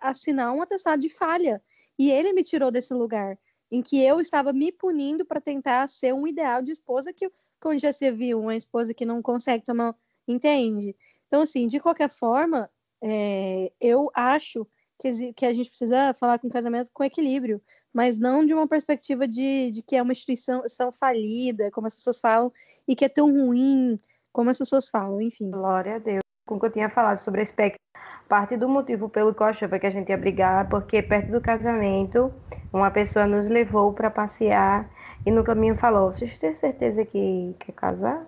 assinar 0.00 0.52
um 0.54 0.62
atestado 0.62 1.02
de 1.02 1.08
falha. 1.08 1.60
E 1.98 2.08
ele 2.08 2.32
me 2.32 2.44
tirou 2.44 2.70
desse 2.70 2.94
lugar 2.94 3.36
em 3.68 3.82
que 3.82 4.00
eu 4.00 4.20
estava 4.20 4.52
me 4.52 4.70
punindo 4.70 5.26
para 5.26 5.40
tentar 5.40 5.88
ser 5.88 6.14
um 6.14 6.24
ideal 6.24 6.62
de 6.62 6.70
esposa 6.70 7.12
que, 7.12 7.28
onde 7.64 7.82
já 7.82 7.92
se 7.92 8.12
viu 8.12 8.38
uma 8.38 8.54
esposa 8.54 8.94
que 8.94 9.04
não 9.04 9.20
consegue 9.20 9.64
tomar. 9.64 9.92
Entende? 10.26 10.94
Então, 11.26 11.42
assim, 11.42 11.66
de 11.66 11.80
qualquer 11.80 12.10
forma, 12.10 12.70
é, 13.02 13.72
eu 13.80 14.08
acho 14.14 14.64
que, 15.00 15.32
que 15.32 15.44
a 15.44 15.52
gente 15.52 15.68
precisa 15.68 16.14
falar 16.14 16.38
com 16.38 16.46
o 16.46 16.50
casamento 16.50 16.92
com 16.92 17.02
equilíbrio 17.02 17.60
mas 17.98 18.16
não 18.16 18.46
de 18.46 18.54
uma 18.54 18.68
perspectiva 18.68 19.26
de, 19.26 19.72
de 19.72 19.82
que 19.82 19.96
é 19.96 20.00
uma 20.00 20.12
instituição 20.12 20.92
falida, 20.92 21.68
como 21.72 21.88
as 21.88 21.96
pessoas 21.96 22.20
falam, 22.20 22.52
e 22.86 22.94
que 22.94 23.04
é 23.04 23.08
tão 23.08 23.26
ruim 23.26 23.98
como 24.32 24.50
as 24.50 24.56
pessoas 24.56 24.88
falam, 24.88 25.20
enfim. 25.20 25.50
Glória 25.50 25.96
a 25.96 25.98
Deus. 25.98 26.20
Como 26.46 26.64
eu 26.64 26.70
tinha 26.70 26.88
falado 26.88 27.18
sobre 27.18 27.42
esse 27.42 27.50
espectro, 27.50 27.80
parte 28.28 28.56
do 28.56 28.68
motivo 28.68 29.08
pelo 29.08 29.34
qual 29.34 29.48
eu 29.48 29.50
achava 29.50 29.80
que 29.80 29.86
a 29.88 29.90
gente 29.90 30.10
ia 30.10 30.16
brigar, 30.16 30.68
porque 30.68 31.02
perto 31.02 31.32
do 31.32 31.40
casamento, 31.40 32.32
uma 32.72 32.88
pessoa 32.88 33.26
nos 33.26 33.50
levou 33.50 33.92
para 33.92 34.08
passear 34.08 34.88
e 35.26 35.32
no 35.32 35.42
caminho 35.42 35.76
falou: 35.76 36.12
Vocês 36.12 36.38
têm 36.38 36.54
certeza 36.54 37.04
que 37.04 37.56
quer 37.58 37.72
casar? 37.72 38.24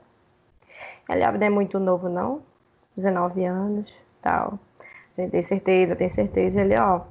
Ele 1.08 1.30
não 1.30 1.46
é 1.46 1.50
muito 1.50 1.78
novo, 1.78 2.08
não? 2.08 2.42
19 2.96 3.44
anos, 3.44 3.94
tal. 4.20 4.58
Tem 5.14 5.42
certeza, 5.42 5.94
tem 5.94 6.08
certeza. 6.08 6.60
Ele, 6.60 6.76
ó, 6.76 7.02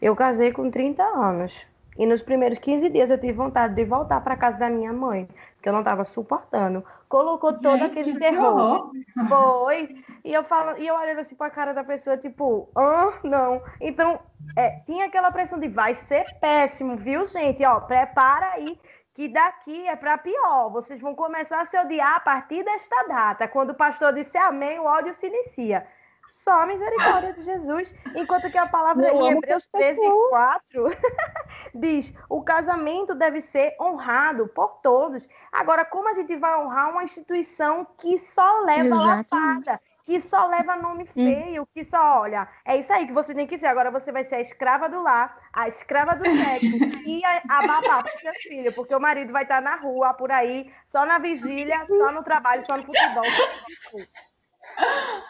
eu 0.00 0.16
casei 0.16 0.50
com 0.50 0.70
30 0.70 1.02
anos. 1.02 1.68
E 1.98 2.06
nos 2.06 2.22
primeiros 2.22 2.58
15 2.58 2.88
dias 2.88 3.10
eu 3.10 3.18
tive 3.18 3.32
vontade 3.32 3.74
de 3.74 3.84
voltar 3.84 4.20
para 4.22 4.36
casa 4.36 4.58
da 4.58 4.70
minha 4.70 4.92
mãe, 4.92 5.28
que 5.62 5.68
eu 5.68 5.72
não 5.72 5.80
estava 5.80 6.04
suportando. 6.04 6.84
Colocou 7.08 7.52
todo 7.52 7.78
Gente, 7.78 7.98
aquele 7.98 8.18
terror. 8.18 8.90
Foi. 9.28 9.88
E 10.24 10.32
eu 10.32 10.44
falo, 10.44 10.78
e 10.78 10.86
eu 10.86 10.94
olhando 10.94 11.18
assim 11.18 11.34
para 11.34 11.48
a 11.48 11.50
cara 11.50 11.74
da 11.74 11.84
pessoa, 11.84 12.16
tipo, 12.16 12.68
ah, 12.76 13.12
não. 13.24 13.62
Então, 13.80 14.20
é, 14.56 14.80
tinha 14.86 15.06
aquela 15.06 15.30
pressão 15.30 15.58
de 15.58 15.68
vai 15.68 15.94
ser 15.94 16.24
péssimo, 16.40 16.96
viu, 16.96 17.26
gente? 17.26 17.64
Ó, 17.64 17.80
prepara 17.80 18.52
aí 18.52 18.78
que 19.14 19.28
daqui 19.28 19.86
é 19.86 19.96
para 19.96 20.16
pior. 20.18 20.70
Vocês 20.70 21.00
vão 21.00 21.14
começar 21.14 21.60
a 21.60 21.64
se 21.64 21.78
odiar 21.78 22.16
a 22.16 22.20
partir 22.20 22.64
desta 22.64 23.02
data. 23.08 23.48
Quando 23.48 23.70
o 23.70 23.74
pastor 23.74 24.14
disse 24.14 24.38
amém, 24.38 24.78
o 24.78 24.84
ódio 24.84 25.12
se 25.14 25.26
inicia. 25.26 25.86
Só 26.30 26.62
a 26.62 26.66
misericórdia 26.66 27.32
de 27.32 27.42
Jesus. 27.42 27.94
Enquanto 28.14 28.50
que 28.50 28.58
a 28.58 28.66
palavra 28.66 29.08
Eu 29.08 29.20
em 29.22 29.30
Hebreus 29.32 29.68
13, 29.68 30.00
4 30.28 30.84
diz: 31.74 32.14
o 32.28 32.42
casamento 32.42 33.14
deve 33.14 33.40
ser 33.40 33.74
honrado 33.80 34.48
por 34.48 34.80
todos. 34.82 35.28
Agora, 35.52 35.84
como 35.84 36.08
a 36.08 36.14
gente 36.14 36.36
vai 36.36 36.58
honrar 36.58 36.90
uma 36.90 37.04
instituição 37.04 37.86
que 37.98 38.18
só 38.18 38.60
leva 38.62 38.86
Exatamente. 38.86 39.66
lapada? 39.66 39.80
que 40.10 40.20
só 40.20 40.48
leva 40.48 40.74
nome 40.74 41.04
hum. 41.04 41.24
feio, 41.24 41.68
que 41.72 41.84
só 41.84 42.22
olha, 42.22 42.48
é 42.64 42.76
isso 42.76 42.92
aí 42.92 43.06
que 43.06 43.12
você 43.12 43.32
tem 43.32 43.46
que 43.46 43.56
ser. 43.56 43.66
Agora 43.66 43.92
você 43.92 44.10
vai 44.10 44.24
ser 44.24 44.36
a 44.36 44.40
escrava 44.40 44.88
do 44.88 45.00
lar, 45.00 45.38
a 45.52 45.68
escrava 45.68 46.16
do 46.16 46.24
sexo 46.24 46.66
e 47.06 47.24
a, 47.24 47.42
a 47.48 47.66
babá 47.66 48.02
para 48.02 48.18
seus 48.18 48.38
filhos, 48.38 48.74
porque 48.74 48.92
o 48.92 48.98
marido 48.98 49.32
vai 49.32 49.44
estar 49.44 49.62
na 49.62 49.76
rua, 49.76 50.12
por 50.14 50.32
aí, 50.32 50.72
só 50.88 51.06
na 51.06 51.18
vigília, 51.18 51.86
só 51.86 52.10
no 52.10 52.24
trabalho, 52.24 52.66
só 52.66 52.76
no 52.76 52.82
futebol. 52.82 53.22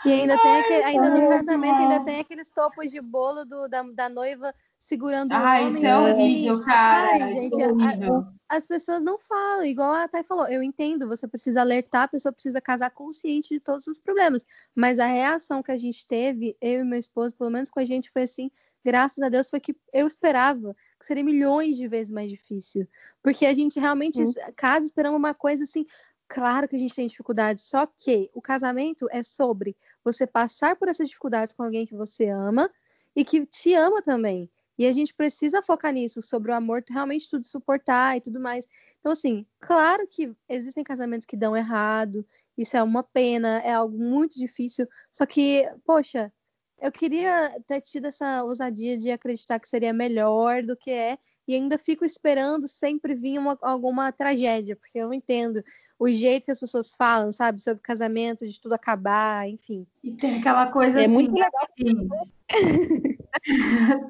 E 0.05 0.13
ainda 0.13 0.39
tem 0.39 0.61
aquele, 0.61 0.85
ainda 0.85 1.11
no 1.11 1.29
casamento 1.29 1.77
ainda 1.77 2.01
tem 2.01 2.21
aqueles 2.21 2.51
topos 2.51 2.91
de 2.91 3.01
bolo 3.01 3.45
do, 3.45 3.69
da, 3.69 3.83
da 3.83 4.09
noiva 4.09 4.55
segurando 4.79 5.33
Ai, 5.33 5.65
o 5.65 5.67
homem. 5.67 5.77
Isso 5.77 5.87
é 5.87 5.99
horrível, 5.99 6.65
cara. 6.65 7.09
Ai, 7.13 7.37
gente, 7.37 7.61
é 7.61 7.67
a, 7.67 8.57
as 8.57 8.67
pessoas 8.67 9.05
não 9.05 9.19
falam, 9.19 9.65
igual 9.65 9.93
a 9.93 10.09
Thay 10.09 10.25
falou. 10.25 10.49
Eu 10.49 10.63
entendo, 10.63 11.07
você 11.07 11.29
precisa 11.29 11.61
alertar, 11.61 12.05
a 12.05 12.09
pessoa 12.09 12.33
precisa 12.33 12.61
casar 12.61 12.91
consciente 12.91 13.51
de 13.51 13.61
todos 13.61 13.87
os 13.87 13.99
problemas. 13.99 14.45
Mas 14.75 14.99
a 14.99 15.07
reação 15.07 15.63
que 15.63 15.71
a 15.71 15.77
gente 15.77 16.07
teve, 16.07 16.57
eu 16.61 16.81
e 16.81 16.85
meu 16.85 16.99
esposo, 16.99 17.37
pelo 17.37 17.51
menos 17.51 17.71
com 17.71 17.79
a 17.79 17.85
gente, 17.85 18.11
foi 18.11 18.23
assim. 18.23 18.51
Graças 18.83 19.23
a 19.23 19.29
Deus 19.29 19.51
foi 19.51 19.61
que 19.61 19.77
eu 19.93 20.07
esperava 20.07 20.75
que 20.99 21.05
seria 21.05 21.23
milhões 21.23 21.77
de 21.77 21.87
vezes 21.87 22.11
mais 22.11 22.31
difícil. 22.31 22.89
Porque 23.23 23.45
a 23.45 23.53
gente 23.53 23.79
realmente 23.79 24.23
hum. 24.23 24.33
casa 24.57 24.87
esperando 24.87 25.17
uma 25.17 25.35
coisa 25.35 25.65
assim, 25.65 25.85
Claro 26.31 26.69
que 26.69 26.77
a 26.77 26.79
gente 26.79 26.95
tem 26.95 27.09
dificuldades, 27.09 27.65
só 27.65 27.85
que 27.87 28.31
o 28.33 28.41
casamento 28.41 29.09
é 29.11 29.21
sobre 29.21 29.77
você 30.05 30.29
passar 30.29 30.77
por 30.77 30.87
essas 30.87 31.09
dificuldades 31.09 31.53
com 31.53 31.65
alguém 31.65 31.85
que 31.85 31.97
você 31.97 32.29
ama 32.29 32.71
e 33.17 33.25
que 33.25 33.45
te 33.45 33.75
ama 33.75 34.01
também. 34.01 34.49
E 34.79 34.87
a 34.87 34.93
gente 34.93 35.13
precisa 35.13 35.61
focar 35.61 35.93
nisso, 35.93 36.23
sobre 36.23 36.53
o 36.53 36.55
amor, 36.55 36.85
realmente 36.89 37.29
tudo 37.29 37.45
suportar 37.49 38.17
e 38.17 38.21
tudo 38.21 38.39
mais. 38.39 38.69
Então, 39.01 39.11
assim, 39.11 39.45
claro 39.59 40.07
que 40.07 40.33
existem 40.49 40.85
casamentos 40.85 41.27
que 41.27 41.37
dão 41.37 41.57
errado, 41.57 42.25
isso 42.57 42.77
é 42.77 42.83
uma 42.83 43.03
pena, 43.03 43.59
é 43.65 43.73
algo 43.73 43.99
muito 43.99 44.39
difícil. 44.39 44.87
Só 45.13 45.27
que, 45.27 45.69
poxa, 45.85 46.33
eu 46.81 46.93
queria 46.93 47.61
ter 47.67 47.81
tido 47.81 48.07
essa 48.07 48.45
ousadia 48.45 48.97
de 48.97 49.11
acreditar 49.11 49.59
que 49.59 49.69
seria 49.69 49.93
melhor 49.93 50.63
do 50.63 50.77
que 50.77 50.93
é, 50.93 51.19
e 51.51 51.55
ainda 51.57 51.77
fico 51.77 52.05
esperando 52.05 52.69
sempre 52.69 53.13
vir 53.13 53.37
uma, 53.37 53.59
alguma 53.61 54.13
tragédia, 54.13 54.77
porque 54.77 55.01
eu 55.01 55.09
não 55.09 55.15
entendo 55.15 55.65
o 55.99 56.09
jeito 56.09 56.45
que 56.45 56.53
as 56.53 56.61
pessoas 56.61 56.95
falam, 56.95 57.33
sabe, 57.33 57.61
sobre 57.61 57.83
casamento, 57.83 58.47
de 58.47 58.61
tudo 58.61 58.73
acabar, 58.75 59.49
enfim. 59.49 59.85
E 60.05 60.13
tem 60.13 60.39
aquela 60.39 60.67
coisa 60.69 61.01
É 61.01 61.05
assim. 61.07 61.13
muito 61.13 61.35
legal. 61.35 61.51
assim. 62.53 63.19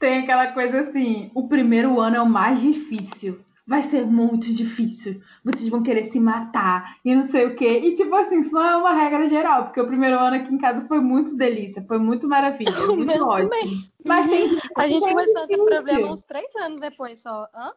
tem 0.00 0.18
aquela 0.18 0.48
coisa 0.48 0.80
assim: 0.80 1.30
o 1.32 1.46
primeiro 1.46 2.00
ano 2.00 2.16
é 2.16 2.20
o 2.20 2.28
mais 2.28 2.60
difícil. 2.60 3.40
Vai 3.68 3.82
ser 3.82 4.06
muito 4.06 4.50
difícil. 4.52 5.20
Vocês 5.44 5.68
vão 5.68 5.82
querer 5.82 6.02
se 6.04 6.18
matar 6.18 6.96
e 7.04 7.14
não 7.14 7.22
sei 7.24 7.46
o 7.48 7.54
quê. 7.54 7.80
E, 7.84 7.92
tipo 7.92 8.14
assim, 8.14 8.40
isso 8.40 8.54
não 8.54 8.64
é 8.64 8.76
uma 8.78 8.94
regra 8.94 9.28
geral, 9.28 9.64
porque 9.66 9.80
o 9.80 9.86
primeiro 9.86 10.18
ano 10.18 10.36
aqui 10.36 10.54
em 10.54 10.56
casa 10.56 10.86
foi 10.88 11.00
muito 11.00 11.36
delícia, 11.36 11.84
foi 11.86 11.98
muito 11.98 12.26
maravilha, 12.26 12.72
muito 12.96 13.22
ótimo. 13.22 13.50
também. 13.50 13.92
Mas 14.02 14.26
tem. 14.26 14.48
A 14.74 14.88
gente 14.88 15.04
tem 15.04 15.12
começou 15.14 15.42
a 15.42 15.46
ter 15.46 15.58
problema 15.58 16.12
uns 16.12 16.22
três 16.22 16.56
anos 16.56 16.80
depois 16.80 17.20
só. 17.20 17.46
Hã? 17.54 17.72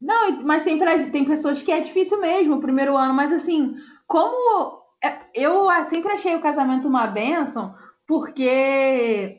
Não, 0.00 0.42
mas 0.42 0.64
tem, 0.64 0.78
pra- 0.78 1.06
tem 1.10 1.24
pessoas 1.26 1.62
que 1.62 1.70
é 1.70 1.80
difícil 1.80 2.18
mesmo 2.18 2.56
o 2.56 2.60
primeiro 2.60 2.96
ano, 2.96 3.12
mas 3.12 3.30
assim, 3.30 3.76
como 4.06 4.82
é- 5.04 5.20
eu 5.34 5.66
sempre 5.84 6.12
achei 6.12 6.34
o 6.34 6.40
casamento 6.40 6.88
uma 6.88 7.06
benção, 7.06 7.74
porque 8.06 9.38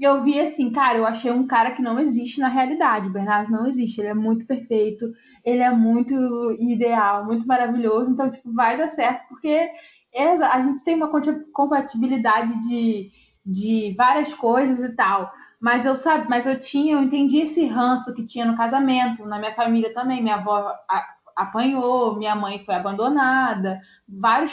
eu 0.00 0.22
vi 0.22 0.40
assim, 0.40 0.70
cara, 0.70 0.98
eu 0.98 1.06
achei 1.06 1.30
um 1.30 1.46
cara 1.46 1.70
que 1.72 1.82
não 1.82 1.98
existe 1.98 2.40
na 2.40 2.48
realidade. 2.48 3.10
Bernardo 3.10 3.50
não 3.50 3.66
existe, 3.66 4.00
ele 4.00 4.08
é 4.08 4.14
muito 4.14 4.46
perfeito, 4.46 5.06
ele 5.44 5.60
é 5.62 5.70
muito 5.70 6.14
ideal, 6.58 7.24
muito 7.26 7.46
maravilhoso, 7.46 8.12
então, 8.12 8.30
tipo, 8.30 8.52
vai 8.52 8.76
dar 8.76 8.88
certo, 8.90 9.28
porque 9.28 9.48
é- 10.14 10.28
a 10.42 10.62
gente 10.62 10.82
tem 10.84 10.94
uma 10.96 11.10
compatibilidade 11.52 12.58
de, 12.68 13.10
de 13.44 13.94
várias 13.96 14.32
coisas 14.32 14.80
e 14.80 14.94
tal. 14.94 15.30
Mas 15.60 15.84
eu 15.86 15.96
sabe, 15.96 16.28
mas 16.28 16.46
eu 16.46 16.60
tinha, 16.60 16.94
eu 16.94 17.02
entendi 17.02 17.38
esse 17.38 17.66
ranço 17.66 18.14
que 18.14 18.26
tinha 18.26 18.44
no 18.44 18.56
casamento, 18.56 19.24
na 19.26 19.38
minha 19.38 19.54
família 19.54 19.92
também. 19.94 20.22
Minha 20.22 20.36
avó 20.36 20.70
apanhou, 21.36 22.16
minha 22.16 22.34
mãe 22.34 22.64
foi 22.64 22.74
abandonada, 22.74 23.78
vários 24.08 24.52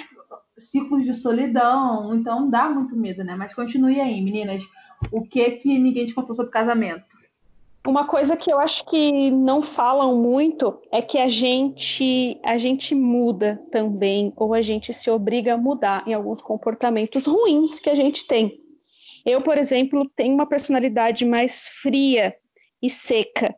ciclos 0.58 1.06
de 1.06 1.14
solidão, 1.14 2.14
então 2.14 2.50
dá 2.50 2.70
muito 2.70 2.96
medo, 2.96 3.24
né? 3.24 3.36
Mas 3.36 3.54
continue 3.54 4.00
aí, 4.00 4.22
meninas. 4.22 4.64
O 5.12 5.22
que 5.22 5.52
que 5.52 5.78
ninguém 5.78 6.06
te 6.06 6.14
contou 6.14 6.36
sobre 6.36 6.52
casamento? 6.52 7.18
Uma 7.86 8.08
coisa 8.08 8.38
que 8.38 8.52
eu 8.52 8.60
acho 8.60 8.86
que 8.86 9.30
não 9.30 9.62
falam 9.62 10.16
muito 10.16 10.80
é 10.90 11.02
que 11.02 11.18
a 11.18 11.28
gente 11.28 12.40
a 12.42 12.58
gente 12.58 12.96
muda 12.96 13.62
também, 13.72 14.32
ou 14.38 14.54
a 14.54 14.62
gente 14.62 14.94
se 14.94 15.10
obriga 15.12 15.56
a 15.56 15.58
mudar 15.58 16.08
em 16.08 16.14
alguns 16.14 16.42
comportamentos 16.42 17.26
ruins 17.26 17.80
que 17.80 17.90
a 17.90 17.96
gente 17.96 18.26
tem. 18.26 18.58
Eu, 19.26 19.42
por 19.42 19.58
exemplo, 19.58 20.10
tenho 20.16 20.34
uma 20.34 20.46
personalidade 20.46 21.26
mais 21.26 21.70
fria 21.82 22.34
e 22.82 22.90
seca. 22.90 23.54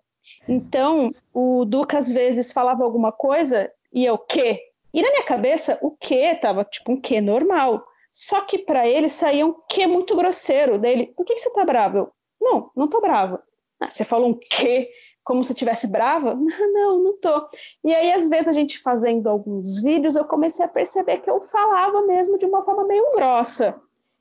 Então, 0.47 1.11
o 1.33 1.63
Duca 1.63 1.99
às 1.99 2.11
vezes 2.11 2.51
falava 2.51 2.83
alguma 2.83 3.11
coisa 3.11 3.69
e 3.93 4.05
eu, 4.05 4.17
quê? 4.17 4.59
E 4.95 5.01
na 5.01 5.11
minha 5.11 5.23
cabeça, 5.23 5.77
o 5.81 5.91
quê 5.91 6.33
tava 6.35 6.63
tipo 6.63 6.93
um 6.93 7.01
quê 7.01 7.19
normal. 7.19 7.85
Só 8.13 8.39
que 8.39 8.57
para 8.57 8.87
ele 8.87 9.09
saía 9.09 9.45
um 9.45 9.53
quê 9.67 9.85
muito 9.85 10.15
grosseiro 10.15 10.79
dele. 10.79 11.07
Por 11.17 11.25
que, 11.25 11.35
que 11.35 11.41
você 11.41 11.51
tá 11.51 11.65
bravo? 11.65 11.97
Eu, 11.97 12.13
não, 12.39 12.71
não 12.73 12.87
tô 12.87 13.01
brava. 13.01 13.43
Ah, 13.77 13.89
você 13.89 14.05
falou 14.05 14.29
um 14.29 14.39
quê? 14.39 14.89
Como 15.21 15.43
se 15.43 15.51
eu 15.51 15.53
estivesse 15.53 15.87
brava? 15.87 16.35
Não, 16.71 17.03
não 17.03 17.17
tô. 17.17 17.49
E 17.83 17.93
aí, 17.93 18.13
às 18.13 18.29
vezes, 18.29 18.47
a 18.47 18.51
gente 18.53 18.79
fazendo 18.79 19.27
alguns 19.27 19.81
vídeos, 19.81 20.15
eu 20.15 20.23
comecei 20.23 20.63
a 20.63 20.67
perceber 20.67 21.17
que 21.17 21.29
eu 21.29 21.41
falava 21.41 22.03
mesmo 22.03 22.37
de 22.37 22.45
uma 22.45 22.63
forma 22.63 22.85
meio 22.85 23.11
grossa. 23.15 23.75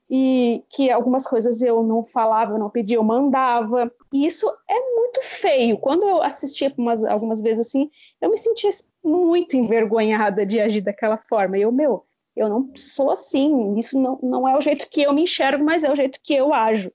E 0.09 0.63
que 0.69 0.91
algumas 0.91 1.25
coisas 1.25 1.61
eu 1.61 1.83
não 1.83 2.03
falava, 2.03 2.53
eu 2.53 2.59
não 2.59 2.69
pedia, 2.69 2.97
eu 2.97 3.03
mandava. 3.03 3.89
E 4.11 4.25
isso 4.25 4.51
é 4.67 4.79
muito 4.93 5.21
feio. 5.21 5.77
Quando 5.77 6.03
eu 6.03 6.21
assistia 6.21 6.73
umas, 6.77 7.05
algumas 7.05 7.41
vezes 7.41 7.67
assim, 7.67 7.89
eu 8.19 8.29
me 8.29 8.37
sentia 8.37 8.71
muito 9.05 9.55
envergonhada 9.55 10.45
de 10.45 10.59
agir 10.59 10.81
daquela 10.81 11.17
forma. 11.17 11.57
E 11.57 11.61
eu, 11.61 11.71
meu, 11.71 12.05
eu 12.35 12.49
não 12.49 12.71
sou 12.75 13.11
assim. 13.11 13.77
Isso 13.77 13.99
não, 13.99 14.19
não 14.21 14.47
é 14.47 14.57
o 14.57 14.61
jeito 14.61 14.89
que 14.89 15.03
eu 15.03 15.13
me 15.13 15.23
enxergo, 15.23 15.63
mas 15.63 15.83
é 15.83 15.91
o 15.91 15.95
jeito 15.95 16.19
que 16.21 16.33
eu 16.33 16.53
ajo. 16.53 16.91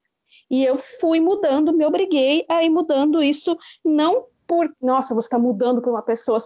E 0.51 0.65
eu 0.65 0.77
fui 0.77 1.21
mudando, 1.21 1.73
me 1.73 1.85
obriguei 1.87 2.45
a 2.49 2.63
ir 2.63 2.71
mudando 2.71 3.23
isso, 3.23 3.57
não 3.85 4.27
por, 4.47 4.69
nossa, 4.83 5.15
você 5.15 5.27
está 5.27 5.39
mudando 5.39 5.81
por 5.81 5.91
uma 5.91 6.03
pessoa. 6.03 6.39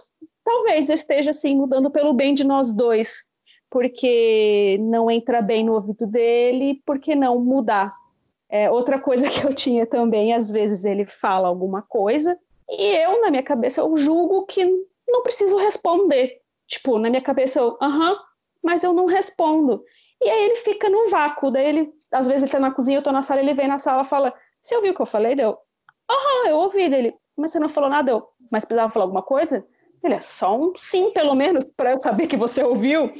Talvez 0.43 0.89
eu 0.89 0.95
esteja 0.95 1.31
assim, 1.31 1.55
mudando 1.55 1.89
pelo 1.89 2.13
bem 2.13 2.35
de 2.35 2.43
nós 2.43 2.71
dois, 2.71 3.25
porque 3.67 4.77
não 4.79 5.09
entra 5.09 5.41
bem 5.41 5.65
no 5.65 5.73
ouvido 5.73 6.05
dele, 6.05 6.83
por 6.85 6.99
que 6.99 7.15
não 7.15 7.39
mudar? 7.39 7.95
É, 8.47 8.69
outra 8.69 8.99
coisa 8.99 9.27
que 9.29 9.43
eu 9.43 9.53
tinha 9.55 9.87
também, 9.87 10.33
às 10.33 10.51
vezes 10.51 10.85
ele 10.85 11.05
fala 11.05 11.47
alguma 11.47 11.81
coisa, 11.81 12.37
e 12.69 12.95
eu, 12.95 13.21
na 13.21 13.31
minha 13.31 13.43
cabeça, 13.43 13.81
eu 13.81 13.97
julgo 13.97 14.45
que 14.45 14.65
não 15.07 15.23
preciso 15.23 15.57
responder. 15.57 16.41
Tipo, 16.67 16.97
na 16.97 17.09
minha 17.09 17.21
cabeça, 17.21 17.59
eu, 17.59 17.77
aham, 17.81 18.17
mas 18.63 18.83
eu 18.83 18.93
não 18.93 19.05
respondo. 19.05 19.83
E 20.21 20.29
aí 20.29 20.45
ele 20.45 20.55
fica 20.57 20.89
no 20.89 21.09
vácuo, 21.09 21.51
daí 21.51 21.67
ele, 21.67 21.93
às 22.11 22.27
vezes 22.27 22.43
ele 22.43 22.51
tá 22.51 22.59
na 22.59 22.71
cozinha, 22.71 22.97
eu 22.97 23.03
tô 23.03 23.11
na 23.11 23.21
sala, 23.21 23.41
ele 23.41 23.53
vem 23.53 23.67
na 23.67 23.77
sala 23.77 24.03
e 24.03 24.05
fala, 24.05 24.33
você 24.61 24.75
ouviu 24.75 24.93
o 24.93 24.95
que 24.95 25.01
eu 25.01 25.05
falei? 25.05 25.35
Deu, 25.35 25.57
aham, 26.09 26.49
eu 26.49 26.57
ouvi 26.57 26.89
dele, 26.89 27.13
mas 27.37 27.51
você 27.51 27.59
não 27.59 27.69
falou 27.69 27.89
nada, 27.89 28.11
eu, 28.11 28.27
mas 28.51 28.65
precisava 28.65 28.91
falar 28.91 29.05
alguma 29.05 29.21
coisa? 29.21 29.65
Ele 30.03 30.13
é 30.13 30.21
só 30.21 30.57
um 30.57 30.73
sim, 30.75 31.11
pelo 31.11 31.35
menos, 31.35 31.63
para 31.75 31.91
eu 31.91 32.01
saber 32.01 32.27
que 32.27 32.37
você 32.37 32.63
ouviu. 32.63 33.11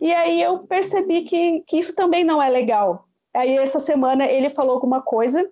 E 0.00 0.12
aí 0.12 0.42
eu 0.42 0.60
percebi 0.66 1.22
que, 1.22 1.62
que 1.66 1.78
isso 1.78 1.94
também 1.94 2.24
não 2.24 2.42
é 2.42 2.48
legal. 2.48 3.08
Aí 3.34 3.56
essa 3.56 3.80
semana 3.80 4.26
ele 4.26 4.50
falou 4.50 4.74
alguma 4.74 5.02
coisa, 5.02 5.48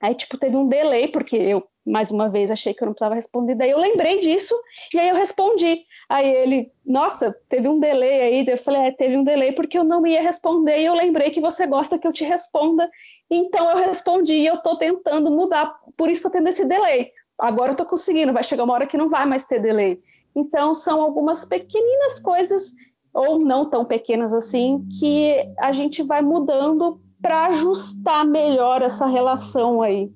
aí 0.00 0.14
tipo 0.14 0.38
teve 0.38 0.56
um 0.56 0.68
delay, 0.68 1.08
porque 1.08 1.36
eu, 1.36 1.66
mais 1.86 2.10
uma 2.10 2.28
vez, 2.28 2.50
achei 2.50 2.74
que 2.74 2.82
eu 2.82 2.86
não 2.86 2.92
precisava 2.92 3.14
responder, 3.14 3.54
daí 3.54 3.70
eu 3.70 3.78
lembrei 3.78 4.20
disso, 4.20 4.54
e 4.92 4.98
aí 4.98 5.08
eu 5.08 5.16
respondi. 5.16 5.84
Aí 6.08 6.28
ele, 6.28 6.70
nossa, 6.84 7.34
teve 7.48 7.68
um 7.68 7.78
delay 7.78 8.20
aí, 8.20 8.44
eu 8.46 8.58
falei, 8.58 8.82
é, 8.82 8.90
teve 8.90 9.16
um 9.16 9.24
delay 9.24 9.52
porque 9.52 9.78
eu 9.78 9.84
não 9.84 10.06
ia 10.06 10.22
responder, 10.22 10.78
e 10.80 10.84
eu 10.84 10.94
lembrei 10.94 11.30
que 11.30 11.40
você 11.40 11.66
gosta 11.66 11.98
que 11.98 12.06
eu 12.06 12.12
te 12.12 12.24
responda, 12.24 12.88
então 13.30 13.70
eu 13.70 13.78
respondi, 13.78 14.34
e 14.34 14.46
eu 14.46 14.58
tô 14.58 14.76
tentando 14.76 15.30
mudar, 15.30 15.74
por 15.96 16.10
isso 16.10 16.22
tô 16.22 16.30
tendo 16.30 16.48
esse 16.48 16.64
delay. 16.64 17.10
Agora 17.38 17.72
eu 17.72 17.76
tô 17.76 17.86
conseguindo, 17.86 18.32
vai 18.32 18.44
chegar 18.44 18.64
uma 18.64 18.74
hora 18.74 18.86
que 18.86 18.98
não 18.98 19.08
vai 19.08 19.24
mais 19.24 19.44
ter 19.44 19.60
delay. 19.60 19.98
Então 20.34 20.74
são 20.74 21.00
algumas 21.00 21.44
pequeninas 21.44 22.20
coisas 22.20 22.72
ou 23.12 23.38
não 23.38 23.68
tão 23.68 23.84
pequenas 23.84 24.32
assim, 24.32 24.86
que 24.98 25.34
a 25.58 25.72
gente 25.72 26.02
vai 26.02 26.22
mudando 26.22 27.00
para 27.20 27.46
ajustar 27.46 28.24
melhor 28.24 28.82
essa 28.82 29.06
relação 29.06 29.82
aí. 29.82 30.10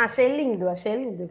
Achei 0.00 0.34
lindo, 0.34 0.66
achei 0.66 0.96
lindo. 0.96 1.28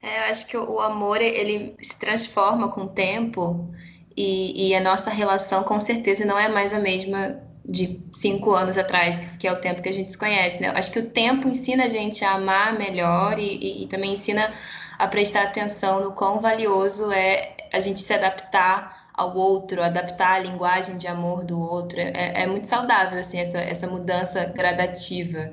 É, 0.00 0.20
eu 0.20 0.30
acho 0.30 0.46
que 0.46 0.56
o 0.56 0.78
amor 0.78 1.20
ele 1.20 1.74
se 1.80 1.98
transforma 1.98 2.68
com 2.68 2.82
o 2.82 2.88
tempo 2.88 3.68
e, 4.16 4.68
e 4.68 4.74
a 4.76 4.80
nossa 4.80 5.10
relação 5.10 5.64
com 5.64 5.80
certeza 5.80 6.24
não 6.24 6.38
é 6.38 6.48
mais 6.48 6.72
a 6.72 6.78
mesma 6.78 7.42
de 7.64 8.00
cinco 8.12 8.52
anos 8.52 8.78
atrás, 8.78 9.18
que 9.40 9.48
é 9.48 9.52
o 9.52 9.60
tempo 9.60 9.82
que 9.82 9.88
a 9.88 9.92
gente 9.92 10.12
se 10.12 10.18
conhece, 10.18 10.60
né? 10.60 10.68
Eu 10.68 10.76
acho 10.76 10.92
que 10.92 11.00
o 11.00 11.10
tempo 11.10 11.48
ensina 11.48 11.86
a 11.86 11.88
gente 11.88 12.24
a 12.24 12.34
amar 12.34 12.78
melhor 12.78 13.40
e, 13.40 13.56
e, 13.56 13.82
e 13.82 13.86
também 13.88 14.12
ensina 14.12 14.52
a 14.96 15.08
prestar 15.08 15.42
atenção 15.42 16.00
no 16.00 16.12
quão 16.12 16.38
valioso 16.38 17.10
é 17.10 17.56
a 17.72 17.80
gente 17.80 18.00
se 18.00 18.14
adaptar 18.14 19.10
ao 19.14 19.36
outro, 19.36 19.82
adaptar 19.82 20.34
a 20.34 20.38
linguagem 20.38 20.96
de 20.96 21.08
amor 21.08 21.44
do 21.44 21.58
outro. 21.58 21.98
É, 21.98 22.42
é 22.42 22.46
muito 22.46 22.66
saudável, 22.68 23.18
assim, 23.18 23.38
essa, 23.38 23.58
essa 23.58 23.88
mudança 23.88 24.44
gradativa. 24.44 25.52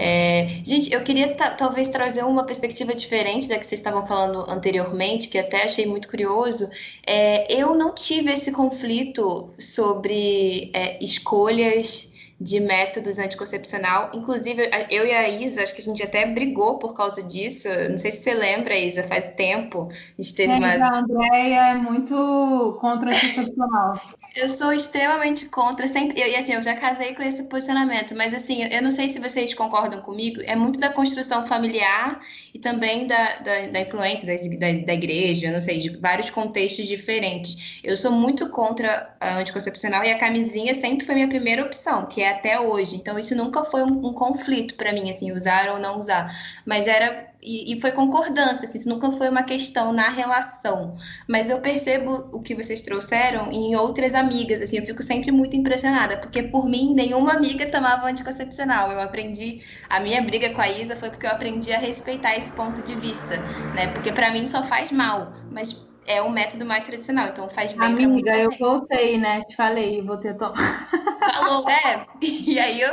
É, 0.00 0.46
gente, 0.64 0.92
eu 0.92 1.02
queria 1.02 1.34
talvez 1.34 1.88
trazer 1.88 2.22
uma 2.24 2.44
perspectiva 2.44 2.94
diferente 2.94 3.48
da 3.48 3.58
que 3.58 3.66
vocês 3.66 3.80
estavam 3.80 4.06
falando 4.06 4.48
anteriormente, 4.48 5.28
que 5.28 5.36
até 5.36 5.64
achei 5.64 5.86
muito 5.86 6.08
curioso. 6.08 6.70
É, 7.04 7.52
eu 7.52 7.74
não 7.74 7.92
tive 7.92 8.32
esse 8.32 8.52
conflito 8.52 9.52
sobre 9.58 10.70
é, 10.72 11.02
escolhas 11.02 12.08
de 12.40 12.60
métodos 12.60 13.18
anticoncepcional. 13.18 14.10
Inclusive, 14.14 14.70
eu 14.90 15.04
e 15.04 15.10
a 15.10 15.28
Isa, 15.28 15.62
acho 15.62 15.74
que 15.74 15.80
a 15.80 15.84
gente 15.84 16.02
até 16.02 16.24
brigou 16.24 16.78
por 16.78 16.94
causa 16.94 17.22
disso. 17.22 17.68
Não 17.90 17.98
sei 17.98 18.12
se 18.12 18.22
você 18.22 18.32
lembra, 18.32 18.76
Isa, 18.76 19.02
faz 19.04 19.26
tempo. 19.26 19.88
A 19.90 20.22
gente 20.22 20.34
teve 20.34 20.52
é, 20.52 20.56
uma. 20.56 20.68
A 20.68 20.98
Andréia 20.98 21.70
é 21.70 21.74
muito 21.74 22.78
contra 22.80 23.10
anticoncepcional. 23.10 24.00
Eu 24.36 24.48
sou 24.48 24.72
extremamente 24.72 25.46
contra, 25.46 25.88
sempre. 25.88 26.20
E 26.20 26.36
assim, 26.36 26.52
eu 26.52 26.62
já 26.62 26.76
casei 26.76 27.12
com 27.12 27.22
esse 27.22 27.42
posicionamento, 27.44 28.14
mas 28.14 28.32
assim, 28.32 28.62
eu 28.70 28.80
não 28.80 28.90
sei 28.90 29.08
se 29.08 29.18
vocês 29.18 29.52
concordam 29.52 30.00
comigo, 30.00 30.40
é 30.44 30.54
muito 30.54 30.78
da 30.78 30.90
construção 30.90 31.44
familiar 31.44 32.20
e 32.54 32.58
também 32.58 33.06
da, 33.06 33.36
da, 33.38 33.66
da 33.66 33.80
influência 33.80 34.26
da, 34.26 34.34
da, 34.34 34.80
da 34.86 34.94
igreja, 34.94 35.50
não 35.50 35.60
sei, 35.60 35.78
de 35.78 35.96
vários 35.96 36.30
contextos 36.30 36.86
diferentes. 36.86 37.80
Eu 37.82 37.96
sou 37.96 38.12
muito 38.12 38.48
contra 38.50 39.12
a 39.18 39.38
anticoncepcional 39.38 40.04
e 40.04 40.10
a 40.12 40.18
camisinha 40.18 40.72
sempre 40.72 41.04
foi 41.04 41.16
minha 41.16 41.28
primeira 41.28 41.64
opção, 41.64 42.06
que 42.06 42.22
é 42.22 42.27
até 42.28 42.60
hoje. 42.60 42.96
Então, 42.96 43.18
isso 43.18 43.34
nunca 43.34 43.64
foi 43.64 43.82
um, 43.82 44.06
um 44.08 44.12
conflito 44.12 44.74
para 44.74 44.92
mim, 44.92 45.10
assim, 45.10 45.32
usar 45.32 45.70
ou 45.70 45.78
não 45.78 45.98
usar. 45.98 46.32
Mas 46.64 46.86
era 46.86 47.28
e, 47.40 47.72
e, 47.72 47.80
foi 47.80 47.92
concordância, 47.92 48.68
assim, 48.68 48.78
isso 48.78 48.88
nunca 48.88 49.12
foi 49.12 49.28
uma 49.28 49.44
questão 49.44 49.92
na 49.92 50.08
relação. 50.08 50.96
Mas 51.26 51.48
eu 51.48 51.60
percebo 51.60 52.28
o 52.32 52.40
que 52.40 52.54
vocês 52.54 52.80
trouxeram 52.82 53.52
em 53.52 53.76
outras 53.76 54.14
amigas, 54.14 54.60
assim, 54.60 54.78
eu 54.78 54.84
fico 54.84 55.02
sempre 55.02 55.30
muito 55.30 55.54
impressionada, 55.56 56.16
porque 56.16 56.42
por 56.42 56.68
mim, 56.68 56.94
nenhuma 56.94 57.34
amiga 57.34 57.70
tomava 57.70 58.06
anticoncepcional. 58.08 58.90
Eu 58.90 59.00
aprendi, 59.00 59.62
a 59.88 60.00
minha 60.00 60.20
briga 60.20 60.50
com 60.50 60.60
a 60.60 60.68
Isa 60.68 60.96
foi 60.96 61.10
porque 61.10 61.26
eu 61.26 61.30
aprendi 61.30 61.72
a 61.72 61.78
respeitar 61.78 62.36
esse 62.36 62.52
ponto 62.52 62.82
de 62.82 62.94
vista, 62.94 63.44
né? 63.72 63.86
Porque 63.88 64.12
para 64.12 64.32
mim 64.32 64.44
só 64.46 64.62
faz 64.64 64.90
mal, 64.90 65.32
mas 65.50 65.72
é 66.08 66.22
o 66.22 66.30
método 66.30 66.64
mais 66.64 66.86
tradicional, 66.86 67.28
então 67.28 67.48
faz 67.48 67.72
bem 67.72 67.86
Amiga, 67.86 68.36
eu 68.36 68.50
gente. 68.50 68.60
voltei, 68.60 69.18
né? 69.18 69.44
Te 69.44 69.54
falei, 69.54 70.02
voltei 70.02 70.30
a 70.30 70.34
tomar. 70.34 70.88
Falou, 71.20 71.68
é, 71.68 72.06
e 72.22 72.58
aí 72.58 72.80
eu... 72.80 72.92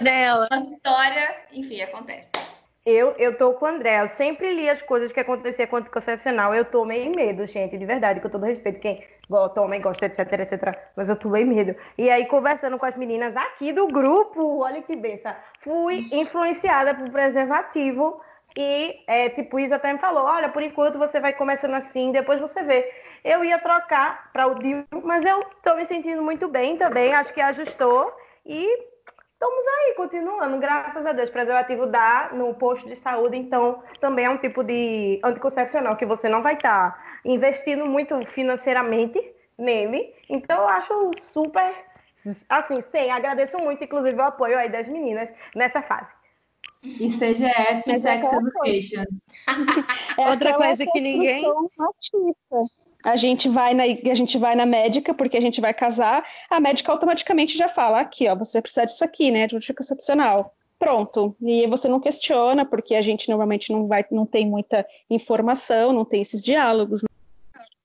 Dela. 0.00 0.48
Uma 0.50 0.64
vitória, 0.64 1.36
enfim, 1.52 1.80
acontece. 1.80 2.28
Eu, 2.84 3.10
eu 3.18 3.36
tô 3.36 3.52
com 3.54 3.66
o 3.66 3.68
André. 3.68 4.02
Eu 4.02 4.08
sempre 4.08 4.54
li 4.54 4.68
as 4.68 4.82
coisas 4.82 5.12
que 5.12 5.20
acontecia 5.20 5.66
com 5.66 5.76
o 5.76 5.78
anticoncepcional. 5.78 6.54
Eu 6.54 6.64
tomei 6.64 7.08
medo, 7.10 7.46
gente, 7.46 7.76
de 7.76 7.86
verdade, 7.86 8.20
com 8.20 8.28
todo 8.28 8.44
respeito. 8.44 8.80
Quem 8.80 9.04
toma 9.54 9.76
e 9.76 9.80
gosta, 9.80 10.06
etc, 10.06 10.18
etc. 10.18 10.76
Mas 10.96 11.08
eu 11.08 11.16
tomei 11.16 11.44
medo. 11.44 11.76
E 11.96 12.10
aí, 12.10 12.26
conversando 12.26 12.78
com 12.78 12.86
as 12.86 12.96
meninas 12.96 13.36
aqui 13.36 13.72
do 13.72 13.86
grupo, 13.86 14.60
olha 14.60 14.82
que 14.82 14.96
benção. 14.96 15.34
Fui 15.62 16.08
influenciada 16.10 16.94
por 16.94 17.10
preservativo. 17.10 18.20
E, 18.56 19.02
é, 19.06 19.28
tipo, 19.28 19.58
Isa 19.58 19.76
até 19.76 19.92
me 19.92 19.98
falou: 19.98 20.24
olha, 20.24 20.48
por 20.48 20.62
enquanto 20.62 20.98
você 20.98 21.20
vai 21.20 21.32
começando 21.32 21.74
assim, 21.74 22.12
depois 22.12 22.40
você 22.40 22.62
vê. 22.62 22.90
Eu 23.22 23.44
ia 23.44 23.58
trocar 23.58 24.30
para 24.32 24.46
o 24.46 24.54
DIU, 24.54 24.84
mas 25.04 25.24
eu 25.24 25.40
tô 25.62 25.74
me 25.76 25.84
sentindo 25.84 26.22
muito 26.22 26.48
bem 26.48 26.76
também. 26.76 27.12
Acho 27.12 27.34
que 27.34 27.40
ajustou. 27.40 28.12
E 28.46 28.66
estamos 29.32 29.66
aí, 29.66 29.94
continuando, 29.94 30.58
graças 30.58 31.04
a 31.04 31.12
Deus. 31.12 31.30
Preservativo 31.30 31.86
dá 31.86 32.30
no 32.32 32.54
posto 32.54 32.88
de 32.88 32.96
saúde, 32.96 33.36
então 33.36 33.82
também 34.00 34.24
é 34.24 34.30
um 34.30 34.38
tipo 34.38 34.64
de 34.64 35.20
anticoncepcional 35.22 35.96
que 35.96 36.06
você 36.06 36.28
não 36.28 36.42
vai 36.42 36.54
estar 36.54 36.92
tá 36.92 37.04
investindo 37.24 37.84
muito 37.84 38.20
financeiramente 38.30 39.34
nele. 39.58 40.14
Então 40.28 40.62
eu 40.62 40.68
acho 40.68 41.10
super, 41.18 41.74
assim, 42.48 42.80
sim, 42.80 43.10
agradeço 43.10 43.58
muito, 43.58 43.84
inclusive, 43.84 44.16
o 44.16 44.22
apoio 44.22 44.58
aí 44.58 44.70
das 44.70 44.88
meninas 44.88 45.28
nessa 45.54 45.82
fase. 45.82 46.19
E 46.82 47.08
CGF, 47.10 47.82
Mas 47.86 48.04
é 48.04 48.14
Sex 48.14 48.26
aquela 48.26 48.42
Education. 48.48 49.04
É 50.18 50.28
Outra 50.30 50.54
coisa 50.54 50.86
que 50.86 51.00
ninguém- 51.00 51.42
machista. 51.76 52.74
A 53.04 53.16
gente 53.16 53.48
vai 53.48 53.72
na 53.72 53.84
a 53.84 54.14
gente 54.14 54.36
vai 54.36 54.54
na 54.54 54.66
médica 54.66 55.14
porque 55.14 55.36
a 55.36 55.40
gente 55.40 55.58
vai 55.60 55.72
casar, 55.72 56.22
a 56.50 56.60
médica 56.60 56.92
automaticamente 56.92 57.56
já 57.56 57.66
fala 57.68 58.00
aqui, 58.00 58.28
ó, 58.28 58.34
você 58.36 58.54
vai 58.58 58.62
precisar 58.62 58.84
disso 58.84 59.02
aqui, 59.02 59.30
né, 59.30 59.46
de 59.46 59.56
anticoncepcional. 59.56 60.54
Pronto. 60.78 61.34
E 61.40 61.66
você 61.66 61.88
não 61.88 62.00
questiona 62.00 62.64
porque 62.64 62.94
a 62.94 63.02
gente 63.02 63.28
normalmente 63.28 63.72
não 63.72 63.86
vai 63.86 64.04
não 64.10 64.26
tem 64.26 64.46
muita 64.46 64.86
informação, 65.08 65.92
não 65.92 66.04
tem 66.04 66.20
esses 66.22 66.42
diálogos. 66.42 67.02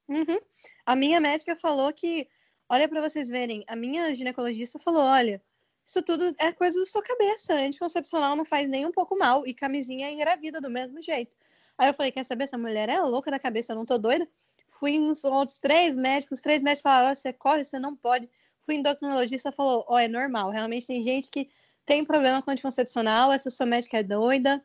Uhum. 0.08 0.40
A 0.86 0.96
minha 0.96 1.20
médica 1.20 1.56
falou 1.56 1.92
que, 1.94 2.28
olha 2.70 2.88
para 2.88 3.02
vocês 3.02 3.28
verem, 3.30 3.64
a 3.68 3.76
minha 3.76 4.14
ginecologista 4.16 4.80
falou, 4.80 5.02
olha, 5.02 5.42
isso 5.86 6.02
tudo 6.02 6.36
é 6.40 6.52
coisa 6.52 6.80
da 6.80 6.86
sua 6.86 7.04
cabeça. 7.04 7.54
Anticoncepcional 7.54 8.36
não 8.36 8.44
faz 8.44 8.68
nem 8.68 8.86
um 8.86 8.92
pouco 8.92 9.18
mal 9.18 9.46
e 9.46 9.54
camisinha 9.54 10.12
engravida 10.12 10.60
do 10.60 10.70
mesmo 10.70 11.02
jeito. 11.02 11.36
Aí 11.78 11.90
eu 11.90 11.94
falei, 11.94 12.12
quer 12.12 12.24
saber, 12.24 12.46
essa 12.46 12.58
mulher 12.58 12.90
é 12.90 13.00
louca 13.02 13.30
da 13.30 13.38
cabeça, 13.38 13.74
eu 13.74 13.76
não 13.76 13.86
tô 13.86 13.98
doida? 13.98 14.28
Fui 14.70 15.00
uns 15.00 15.24
outros 15.24 15.60
três 15.60 15.96
médicos, 15.96 16.40
os 16.40 16.44
três 16.44 16.64
médicos 16.64 16.82
falaram, 16.82 17.16
você 17.16 17.34
corre, 17.34 17.64
você 17.64 17.78
não 17.78 17.96
pode. 17.96 18.30
Fui 18.62 18.76
em 18.76 18.80
endocrinologista, 18.80 19.52
falou, 19.52 19.86
ó, 19.88 20.00
é 20.00 20.08
normal, 20.08 20.50
realmente 20.50 20.88
tem 20.88 21.04
gente 21.04 21.30
que 21.30 21.50
tem 21.86 22.04
problema 22.04 22.42
com 22.42 22.50
anticoncepcional, 22.50 23.32
essa 23.32 23.50
sua 23.50 23.66
médica 23.66 24.00
é 24.00 24.04
doida. 24.04 24.64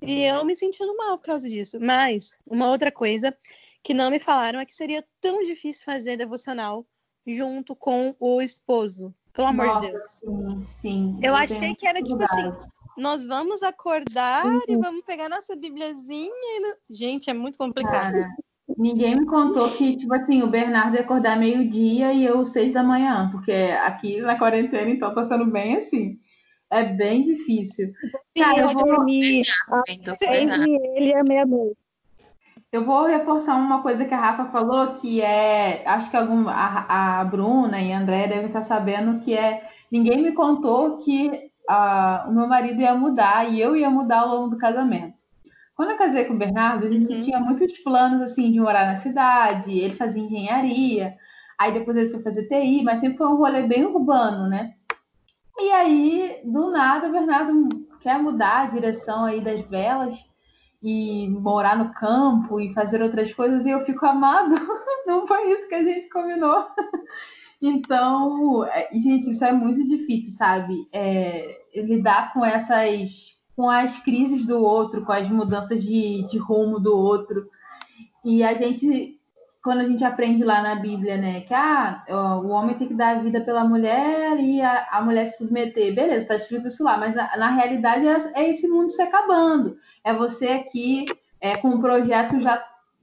E 0.00 0.22
eu 0.24 0.44
me 0.44 0.54
sentindo 0.54 0.96
mal 0.96 1.18
por 1.18 1.26
causa 1.26 1.48
disso. 1.48 1.78
Mas, 1.80 2.36
uma 2.46 2.68
outra 2.70 2.90
coisa 2.90 3.36
que 3.82 3.94
não 3.94 4.10
me 4.10 4.18
falaram 4.18 4.60
é 4.60 4.66
que 4.66 4.74
seria 4.74 5.04
tão 5.20 5.42
difícil 5.42 5.84
fazer 5.84 6.16
devocional 6.16 6.86
junto 7.26 7.74
com 7.74 8.14
o 8.18 8.40
esposo. 8.40 9.14
Pelo 9.34 9.48
amor 9.48 9.66
Nossa, 9.66 9.86
de 9.86 9.92
Deus. 9.92 10.10
Sim, 10.10 10.62
sim. 10.62 11.18
Eu 11.22 11.34
achei 11.34 11.74
que 11.74 11.86
era 11.86 12.02
tipo 12.02 12.22
assim, 12.22 12.52
nós 12.96 13.26
vamos 13.26 13.62
acordar 13.62 14.44
e 14.68 14.76
vamos 14.76 15.04
pegar 15.04 15.28
nossa 15.28 15.56
bibliazinha 15.56 16.30
e... 16.30 16.76
Gente, 16.94 17.30
é 17.30 17.34
muito 17.34 17.56
complicado. 17.56 18.12
Cara, 18.12 18.28
ninguém 18.76 19.16
me 19.16 19.26
contou 19.26 19.70
que, 19.70 19.96
tipo 19.96 20.12
assim, 20.14 20.42
o 20.42 20.50
Bernardo 20.50 20.96
ia 20.96 21.02
acordar 21.02 21.38
meio-dia 21.38 22.12
e 22.12 22.24
eu 22.24 22.44
seis 22.44 22.74
da 22.74 22.82
manhã, 22.82 23.30
porque 23.32 23.52
aqui 23.52 24.20
na 24.20 24.38
quarentena, 24.38 24.90
então 24.90 25.14
tá 25.14 25.24
sendo 25.24 25.46
bem 25.46 25.76
assim. 25.76 26.18
É 26.70 26.84
bem 26.84 27.22
difícil. 27.22 27.92
Cara, 28.36 28.60
eu 28.60 28.68
vou, 28.70 28.86
dormir 28.86 29.44
entre 29.88 30.26
ele 30.30 31.08
e 31.08 31.14
a 31.14 31.22
meia-noite. 31.22 31.81
Eu 32.72 32.84
vou 32.86 33.04
reforçar 33.06 33.54
uma 33.56 33.82
coisa 33.82 34.06
que 34.06 34.14
a 34.14 34.20
Rafa 34.20 34.46
falou, 34.46 34.94
que 34.94 35.20
é. 35.20 35.86
Acho 35.86 36.10
que 36.10 36.16
algum, 36.16 36.48
a, 36.48 37.20
a 37.20 37.24
Bruna 37.24 37.78
e 37.80 37.92
a 37.92 37.98
André 38.00 38.26
devem 38.26 38.46
estar 38.46 38.62
sabendo, 38.62 39.20
que 39.20 39.36
é. 39.36 39.68
Ninguém 39.90 40.22
me 40.22 40.32
contou 40.32 40.96
que 40.96 41.50
ah, 41.68 42.24
o 42.28 42.32
meu 42.32 42.46
marido 42.48 42.80
ia 42.80 42.94
mudar 42.94 43.44
e 43.50 43.60
eu 43.60 43.76
ia 43.76 43.90
mudar 43.90 44.20
ao 44.20 44.28
longo 44.28 44.48
do 44.48 44.56
casamento. 44.56 45.22
Quando 45.76 45.90
eu 45.90 45.98
casei 45.98 46.24
com 46.24 46.34
o 46.34 46.38
Bernardo, 46.38 46.86
a 46.86 46.90
gente 46.90 47.12
Uhum. 47.12 47.18
tinha 47.18 47.40
muitos 47.40 47.78
planos 47.80 48.22
assim 48.22 48.50
de 48.50 48.60
morar 48.60 48.86
na 48.86 48.96
cidade, 48.96 49.78
ele 49.78 49.94
fazia 49.94 50.22
engenharia, 50.22 51.14
aí 51.58 51.72
depois 51.72 51.96
ele 51.96 52.10
foi 52.10 52.22
fazer 52.22 52.48
TI, 52.48 52.82
mas 52.82 53.00
sempre 53.00 53.18
foi 53.18 53.26
um 53.28 53.36
rolê 53.36 53.62
bem 53.66 53.84
urbano, 53.84 54.48
né? 54.48 54.74
E 55.58 55.70
aí, 55.70 56.40
do 56.44 56.70
nada, 56.70 57.08
o 57.08 57.12
Bernardo 57.12 57.68
quer 58.00 58.18
mudar 58.18 58.62
a 58.62 58.66
direção 58.66 59.24
aí 59.26 59.40
das 59.42 59.60
velas 59.62 60.31
e 60.82 61.28
morar 61.28 61.76
no 61.76 61.92
campo 61.94 62.60
e 62.60 62.74
fazer 62.74 63.02
outras 63.02 63.32
coisas, 63.32 63.64
e 63.64 63.70
eu 63.70 63.80
fico 63.82 64.04
amado. 64.04 64.54
Não 65.06 65.26
foi 65.26 65.52
isso 65.52 65.68
que 65.68 65.74
a 65.74 65.84
gente 65.84 66.08
combinou. 66.08 66.66
Então, 67.64 68.64
é, 68.64 68.88
gente, 68.92 69.30
isso 69.30 69.44
é 69.44 69.52
muito 69.52 69.84
difícil, 69.84 70.36
sabe? 70.36 70.74
É, 70.92 71.60
lidar 71.76 72.32
com 72.32 72.44
essas, 72.44 73.40
com 73.54 73.70
as 73.70 73.98
crises 73.98 74.44
do 74.44 74.60
outro, 74.60 75.04
com 75.04 75.12
as 75.12 75.28
mudanças 75.28 75.80
de, 75.80 76.26
de 76.26 76.38
rumo 76.38 76.80
do 76.80 76.92
outro. 76.92 77.48
E 78.24 78.42
a 78.42 78.52
gente, 78.54 79.16
quando 79.62 79.82
a 79.82 79.88
gente 79.88 80.04
aprende 80.04 80.42
lá 80.42 80.60
na 80.60 80.74
Bíblia, 80.74 81.16
né, 81.16 81.42
que 81.42 81.54
ah, 81.54 82.04
o 82.42 82.48
homem 82.48 82.76
tem 82.76 82.88
que 82.88 82.94
dar 82.94 83.16
a 83.16 83.22
vida 83.22 83.40
pela 83.40 83.64
mulher 83.64 84.40
e 84.40 84.60
a, 84.60 84.88
a 84.90 85.00
mulher 85.00 85.26
se 85.26 85.38
submeter, 85.38 85.94
beleza, 85.94 86.18
está 86.18 86.34
escrito 86.34 86.66
isso 86.66 86.82
lá, 86.82 86.98
mas 86.98 87.14
na, 87.14 87.36
na 87.36 87.50
realidade 87.50 88.04
é, 88.08 88.42
é 88.42 88.50
esse 88.50 88.66
mundo 88.66 88.90
se 88.90 89.00
acabando. 89.00 89.76
É 90.04 90.14
você 90.14 90.48
aqui 90.48 91.06
é, 91.40 91.56
com 91.56 91.68
um 91.68 91.80
projeto 91.80 92.40
já 92.40 92.62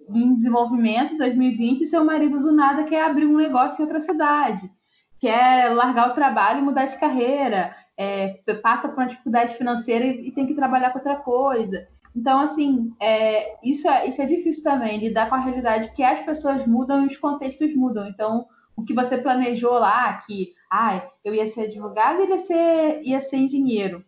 em 0.09 0.35
desenvolvimento, 0.35 1.17
2020, 1.17 1.81
e 1.81 1.85
seu 1.85 2.03
marido 2.03 2.39
do 2.39 2.51
nada 2.51 2.83
quer 2.83 3.03
abrir 3.03 3.25
um 3.25 3.37
negócio 3.37 3.81
em 3.81 3.85
outra 3.85 3.99
cidade, 3.99 4.71
quer 5.19 5.73
largar 5.73 6.09
o 6.09 6.15
trabalho 6.15 6.59
e 6.59 6.63
mudar 6.63 6.85
de 6.85 6.97
carreira, 6.97 7.75
é, 7.97 8.39
passa 8.63 8.87
por 8.87 8.97
uma 8.97 9.07
dificuldade 9.07 9.55
financeira 9.55 10.05
e, 10.05 10.29
e 10.29 10.31
tem 10.31 10.47
que 10.47 10.55
trabalhar 10.55 10.91
com 10.91 10.99
outra 10.99 11.17
coisa. 11.17 11.87
Então, 12.15 12.39
assim, 12.39 12.91
é, 12.99 13.57
isso, 13.63 13.87
é, 13.87 14.07
isso 14.07 14.21
é 14.21 14.25
difícil 14.25 14.63
também, 14.63 14.97
lidar 14.97 15.29
com 15.29 15.35
a 15.35 15.39
realidade 15.39 15.93
que 15.93 16.01
as 16.01 16.19
pessoas 16.21 16.65
mudam 16.65 17.03
e 17.03 17.07
os 17.07 17.17
contextos 17.17 17.75
mudam. 17.75 18.07
Então, 18.07 18.47
o 18.75 18.83
que 18.83 18.93
você 18.93 19.17
planejou 19.17 19.73
lá, 19.73 20.13
que 20.25 20.53
ah, 20.71 21.03
eu 21.23 21.33
ia 21.35 21.45
ser 21.45 21.67
advogado 21.67 22.21
e 22.21 22.29
ia 22.29 22.39
ser, 22.39 23.01
ia 23.03 23.21
ser 23.21 23.37
engenheiro, 23.37 24.03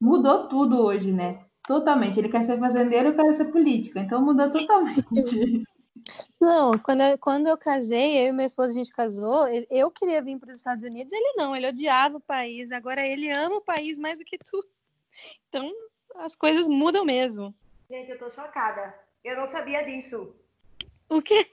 mudou 0.00 0.46
tudo 0.48 0.78
hoje, 0.80 1.12
né? 1.12 1.40
Totalmente. 1.66 2.18
Ele 2.18 2.28
quer 2.28 2.44
ser 2.44 2.58
fazendeiro, 2.58 3.08
eu 3.08 3.16
quero 3.16 3.34
ser 3.34 3.46
política. 3.46 4.00
Então 4.00 4.22
mudou 4.22 4.50
totalmente. 4.50 5.04
Não, 6.40 6.76
quando 6.78 7.02
eu, 7.02 7.18
quando 7.18 7.46
eu 7.46 7.56
casei, 7.56 8.18
eu 8.18 8.30
e 8.30 8.32
meu 8.32 8.46
esposo, 8.46 8.70
a 8.70 8.74
gente 8.74 8.90
casou, 8.90 9.46
eu 9.70 9.90
queria 9.90 10.20
vir 10.20 10.38
para 10.38 10.50
os 10.50 10.56
Estados 10.56 10.82
Unidos, 10.82 11.12
ele 11.12 11.34
não, 11.36 11.54
ele 11.54 11.68
odiava 11.68 12.16
o 12.16 12.20
país, 12.20 12.72
agora 12.72 13.06
ele 13.06 13.30
ama 13.30 13.56
o 13.56 13.60
país 13.60 13.98
mais 13.98 14.18
do 14.18 14.24
que 14.24 14.36
tudo. 14.38 14.66
Então, 15.48 15.70
as 16.16 16.34
coisas 16.34 16.66
mudam 16.66 17.04
mesmo. 17.04 17.54
Gente, 17.88 18.10
eu 18.10 18.18
tô 18.18 18.28
chocada. 18.28 18.92
Eu 19.22 19.36
não 19.36 19.46
sabia 19.46 19.84
disso. 19.84 20.34
O 21.08 21.22
quê? 21.22 21.46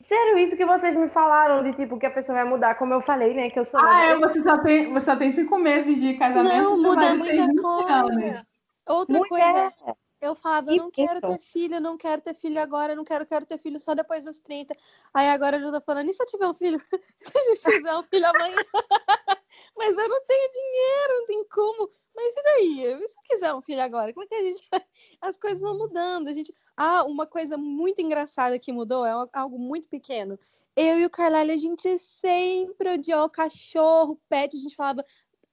Sério, 0.00 0.38
isso 0.38 0.56
que 0.56 0.66
vocês 0.66 0.94
me 0.94 1.08
falaram 1.08 1.62
de 1.64 1.72
tipo 1.72 1.98
que 1.98 2.06
a 2.06 2.10
pessoa 2.10 2.36
vai 2.36 2.44
mudar, 2.48 2.74
como 2.74 2.92
eu 2.92 3.00
falei, 3.00 3.32
né? 3.32 3.48
Que 3.48 3.58
eu 3.58 3.64
sou 3.64 3.80
ah, 3.80 4.04
é, 4.04 4.18
você 4.18 4.40
só 4.40 4.58
tem, 4.58 4.92
você 4.92 5.06
só 5.06 5.16
tem 5.16 5.32
cinco 5.32 5.58
meses 5.58 5.98
de 5.98 6.14
casamento. 6.14 6.54
Não, 6.54 6.82
muda 6.82 7.14
muita 7.14 7.46
20 7.46 7.60
coisa. 7.62 7.92
anos. 7.92 8.53
Outra 8.86 9.18
Mulher. 9.18 9.28
coisa, 9.28 9.96
eu 10.20 10.34
falava, 10.34 10.70
eu 10.70 10.76
não 10.76 10.90
Que 10.90 11.06
quero 11.06 11.20
ter 11.20 11.38
filho, 11.38 11.80
não 11.80 11.96
quero 11.96 12.22
ter 12.22 12.34
filho 12.34 12.60
agora, 12.60 12.94
não 12.94 13.04
quero, 13.04 13.26
quero 13.26 13.46
ter 13.46 13.58
filho 13.58 13.78
só 13.80 13.94
depois 13.94 14.24
dos 14.24 14.38
30. 14.38 14.74
Aí 15.12 15.28
agora 15.28 15.56
eu 15.56 15.62
já 15.62 15.72
tô 15.72 15.80
falando, 15.84 16.08
e 16.08 16.12
se 16.12 16.22
eu 16.22 16.26
tiver 16.26 16.48
um 16.48 16.54
filho? 16.54 16.78
se 17.20 17.38
a 17.38 17.42
gente 17.42 17.60
fizer 17.60 17.96
um 17.96 18.02
filho 18.02 18.26
amanhã? 18.26 18.56
Mas 19.76 19.96
eu 19.96 20.08
não 20.08 20.20
tenho 20.26 20.50
dinheiro, 20.50 21.18
não 21.18 21.26
tem 21.26 21.44
como. 21.48 21.90
Mas 22.16 22.36
e 22.36 22.42
daí? 22.42 22.84
E 22.84 23.08
se 23.08 23.16
eu 23.18 23.22
quiser 23.24 23.54
um 23.54 23.60
filho 23.60 23.82
agora? 23.82 24.12
Como 24.12 24.24
é 24.24 24.28
que 24.28 24.34
a 24.34 24.42
gente? 24.42 24.68
As 25.20 25.36
coisas 25.36 25.60
vão 25.60 25.76
mudando. 25.76 26.28
A 26.28 26.32
gente... 26.32 26.54
Ah, 26.76 27.04
uma 27.04 27.26
coisa 27.26 27.56
muito 27.56 28.00
engraçada 28.00 28.58
que 28.58 28.72
mudou, 28.72 29.04
é 29.04 29.12
algo 29.32 29.58
muito 29.58 29.88
pequeno. 29.88 30.38
Eu 30.76 30.98
e 30.98 31.04
o 31.04 31.10
Carlyle, 31.10 31.52
a 31.52 31.56
gente 31.56 31.98
sempre 31.98 32.94
odiou 32.94 33.30
cachorro, 33.30 34.20
pet, 34.28 34.56
a 34.56 34.58
gente 34.58 34.74
falava 34.74 35.04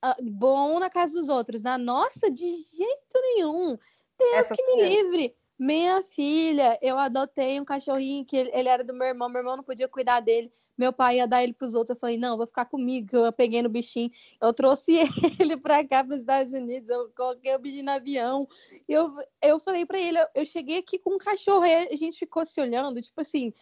ah, 0.02 0.16
bom 0.20 0.80
na 0.80 0.90
casa 0.90 1.18
dos 1.18 1.28
outros. 1.28 1.62
Na 1.62 1.78
nossa, 1.78 2.28
de 2.28 2.44
jeito 2.44 3.20
nenhum. 3.22 3.78
Deus 4.18 4.34
Essa 4.34 4.54
que 4.54 4.62
me 4.66 4.82
eu. 4.82 4.88
livre. 4.88 5.36
Minha 5.58 6.02
filha, 6.02 6.76
eu 6.82 6.98
adotei 6.98 7.60
um 7.60 7.64
cachorrinho 7.64 8.24
que 8.24 8.36
ele, 8.36 8.50
ele 8.52 8.68
era 8.68 8.82
do 8.82 8.92
meu 8.92 9.06
irmão, 9.06 9.28
meu 9.28 9.40
irmão 9.40 9.56
não 9.56 9.62
podia 9.62 9.86
cuidar 9.86 10.18
dele. 10.18 10.52
Meu 10.76 10.92
pai 10.92 11.18
ia 11.18 11.28
dar 11.28 11.44
ele 11.44 11.52
pros 11.52 11.74
outros. 11.74 11.94
Eu 11.94 12.00
falei, 12.00 12.16
não, 12.16 12.36
vou 12.36 12.46
ficar 12.46 12.64
comigo. 12.64 13.16
Eu 13.16 13.32
peguei 13.32 13.62
no 13.62 13.68
bichinho. 13.68 14.10
Eu 14.40 14.52
trouxe 14.52 14.98
ele 15.38 15.56
pra 15.56 15.86
cá, 15.86 16.02
pros 16.02 16.20
Estados 16.20 16.52
Unidos. 16.52 16.88
Eu 16.88 17.12
coloquei 17.16 17.54
o 17.54 17.58
bichinho 17.58 17.84
no 17.84 17.92
avião. 17.92 18.48
Eu, 18.88 19.12
eu 19.40 19.60
falei 19.60 19.86
pra 19.86 20.00
ele, 20.00 20.18
eu, 20.18 20.26
eu 20.34 20.46
cheguei 20.46 20.78
aqui 20.78 20.98
com 20.98 21.14
um 21.14 21.18
cachorro. 21.18 21.62
Aí 21.62 21.88
a 21.92 21.96
gente 21.96 22.18
ficou 22.18 22.44
se 22.44 22.60
olhando, 22.60 23.00
tipo 23.00 23.20
assim. 23.20 23.52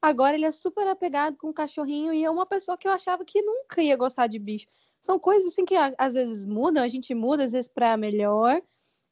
Agora 0.00 0.36
ele 0.36 0.46
é 0.46 0.52
super 0.52 0.86
apegado 0.86 1.36
com 1.36 1.48
o 1.48 1.54
cachorrinho 1.54 2.12
e 2.12 2.24
é 2.24 2.30
uma 2.30 2.46
pessoa 2.46 2.78
que 2.78 2.88
eu 2.88 2.92
achava 2.92 3.24
que 3.24 3.42
nunca 3.42 3.82
ia 3.82 3.96
gostar 3.96 4.26
de 4.28 4.38
bicho. 4.38 4.66
São 5.00 5.18
coisas 5.18 5.52
assim 5.52 5.64
que 5.64 5.74
às 5.98 6.14
vezes 6.14 6.44
mudam, 6.44 6.82
a 6.82 6.88
gente 6.88 7.14
muda 7.14 7.44
às 7.44 7.52
vezes 7.52 7.68
para 7.68 7.96
melhor. 7.96 8.62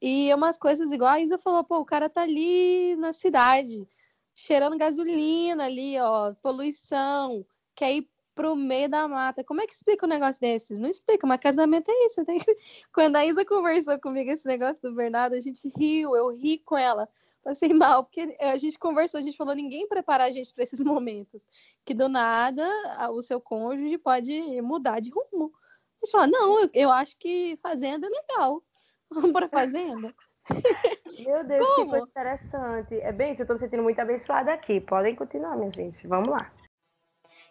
E 0.01 0.31
é 0.31 0.35
umas 0.35 0.59
coisas 0.59 0.93
igual 0.93 1.11
a 1.11 1.21
Isa 1.21 1.39
falou, 1.39 1.65
pô, 1.65 1.79
o 1.79 1.85
cara 1.85 2.09
tá 2.09 2.23
ali 2.23 2.95
na 2.97 3.13
cidade, 3.13 3.89
cheirando 4.35 4.79
gasolina 4.79 5.65
ali, 5.65 5.99
ó, 5.99 6.35
poluição, 6.35 7.45
quer 7.75 7.95
ir 7.95 8.09
pro 8.35 8.55
meio 8.55 8.89
da 8.89 9.09
mata. 9.09 9.43
Como 9.43 9.61
é 9.61 9.67
que 9.67 9.75
explica 9.75 10.07
um 10.07 10.09
negócio 10.09 10.41
desses? 10.41 10.79
Não 10.79 10.89
explica, 10.89 11.27
mas 11.27 11.41
casamento 11.41 11.91
é 11.91 12.07
isso. 12.07 12.25
Tem... 12.25 12.39
Quando 12.95 13.17
a 13.17 13.27
Isa 13.27 13.45
conversou 13.45 13.99
comigo 13.99 14.31
esse 14.31 14.47
negócio 14.47 14.81
do 14.81 14.95
Bernardo, 14.95 15.35
a 15.35 15.41
gente 15.41 15.69
riu, 15.77 16.15
eu 16.15 16.29
ri 16.29 16.59
com 16.59 16.77
ela. 16.79 17.09
Passei 17.43 17.73
mal, 17.75 18.05
porque 18.05 18.37
a 18.41 18.57
gente 18.57 18.79
conversou, 18.79 19.19
a 19.19 19.23
gente 19.23 19.37
falou, 19.37 19.55
ninguém 19.55 19.89
prepara 19.89 20.25
a 20.25 20.31
gente 20.31 20.53
para 20.53 20.63
esses 20.63 20.81
momentos. 20.85 21.45
Que 21.85 21.95
do 21.95 22.09
nada 22.09 22.65
o 23.11 23.23
seu 23.23 23.41
cônjuge 23.41 23.99
pode 23.99 24.63
mudar 24.63 25.01
de 25.01 25.11
rumo. 25.11 25.53
A 26.01 26.07
gente 26.07 26.13
fala, 26.13 26.27
não, 26.27 26.61
eu, 26.61 26.71
eu 26.73 26.91
acho 26.91 27.17
que 27.19 27.59
fazenda 27.63 28.07
é 28.07 28.11
legal. 28.11 28.63
Vamos 29.11 29.33
para 29.33 29.49
fazenda? 29.49 30.15
Meu 31.25 31.45
Deus, 31.45 31.67
que 31.67 31.75
Como? 31.75 31.91
coisa 31.91 32.07
interessante. 32.07 32.95
É 33.01 33.13
bem 33.13 33.33
isso, 33.33 33.43
eu 33.43 33.47
tô 33.47 33.55
me 33.55 33.59
sentindo 33.59 33.83
muito 33.83 33.99
abençoada 34.01 34.53
aqui. 34.53 34.81
Podem 34.81 35.15
continuar, 35.15 35.57
minha 35.57 35.71
gente. 35.71 36.07
Vamos 36.07 36.29
lá. 36.29 36.53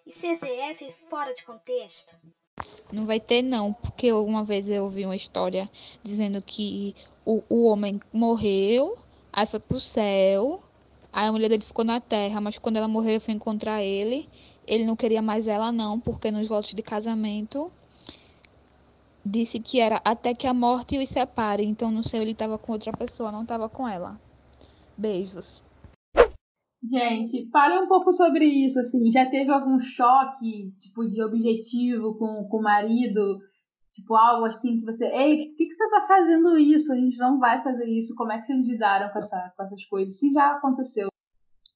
E 0.05 0.11
CGF 0.11 0.91
fora 1.09 1.33
de 1.33 1.43
contexto? 1.43 2.15
Não 2.91 3.05
vai 3.05 3.19
ter, 3.19 3.41
não, 3.41 3.73
porque 3.73 4.11
uma 4.11 4.43
vez 4.43 4.67
eu 4.69 4.85
ouvi 4.85 5.05
uma 5.05 5.15
história 5.15 5.69
dizendo 6.01 6.41
que 6.41 6.95
o, 7.25 7.43
o 7.49 7.65
homem 7.65 7.99
morreu, 8.11 8.97
aí 9.31 9.45
foi 9.45 9.59
pro 9.59 9.79
céu, 9.79 10.63
aí 11.11 11.27
a 11.27 11.31
mulher 11.31 11.49
dele 11.49 11.63
ficou 11.63 11.85
na 11.85 11.99
terra, 11.99 12.41
mas 12.41 12.57
quando 12.57 12.77
ela 12.77 12.87
morreu, 12.87 13.15
eu 13.15 13.21
fui 13.21 13.33
encontrar 13.33 13.83
ele. 13.83 14.29
Ele 14.65 14.85
não 14.85 14.95
queria 14.95 15.21
mais 15.21 15.47
ela, 15.47 15.71
não, 15.71 15.99
porque 15.99 16.31
nos 16.31 16.47
votos 16.47 16.73
de 16.73 16.81
casamento 16.81 17.71
disse 19.27 19.59
que 19.59 19.79
era 19.79 20.01
até 20.03 20.33
que 20.33 20.47
a 20.47 20.53
morte 20.53 20.97
os 20.97 21.09
separe. 21.09 21.63
Então, 21.63 21.91
não 21.91 22.03
sei, 22.03 22.21
ele 22.21 22.33
tava 22.33 22.57
com 22.57 22.71
outra 22.71 22.91
pessoa, 22.91 23.31
não 23.31 23.45
tava 23.45 23.69
com 23.69 23.87
ela. 23.87 24.19
Beijos. 24.97 25.63
Gente, 26.83 27.49
fale 27.49 27.77
um 27.79 27.87
pouco 27.87 28.13
sobre 28.13 28.45
isso, 28.45 28.79
assim, 28.79 29.11
já 29.11 29.25
teve 29.25 29.51
algum 29.51 29.79
choque, 29.79 30.71
tipo, 30.79 31.05
de 31.05 31.21
objetivo 31.21 32.17
com, 32.17 32.47
com 32.47 32.57
o 32.57 32.63
marido? 32.63 33.39
Tipo, 33.91 34.15
algo 34.15 34.45
assim 34.45 34.77
que 34.77 34.85
você, 34.85 35.05
ei, 35.05 35.47
por 35.49 35.55
que, 35.57 35.65
que 35.65 35.73
você 35.73 35.89
tá 35.89 36.01
fazendo 36.07 36.55
isso? 36.57 36.93
A 36.93 36.95
gente 36.95 37.17
não 37.17 37.39
vai 37.39 37.63
fazer 37.63 37.85
isso. 37.85 38.13
Como 38.15 38.31
é 38.31 38.39
que 38.39 38.45
vocês 38.45 38.69
lidaram 38.69 39.11
com, 39.11 39.17
essa, 39.17 39.53
com 39.57 39.63
essas 39.63 39.83
coisas? 39.85 40.19
Se 40.19 40.29
já 40.29 40.51
aconteceu. 40.51 41.07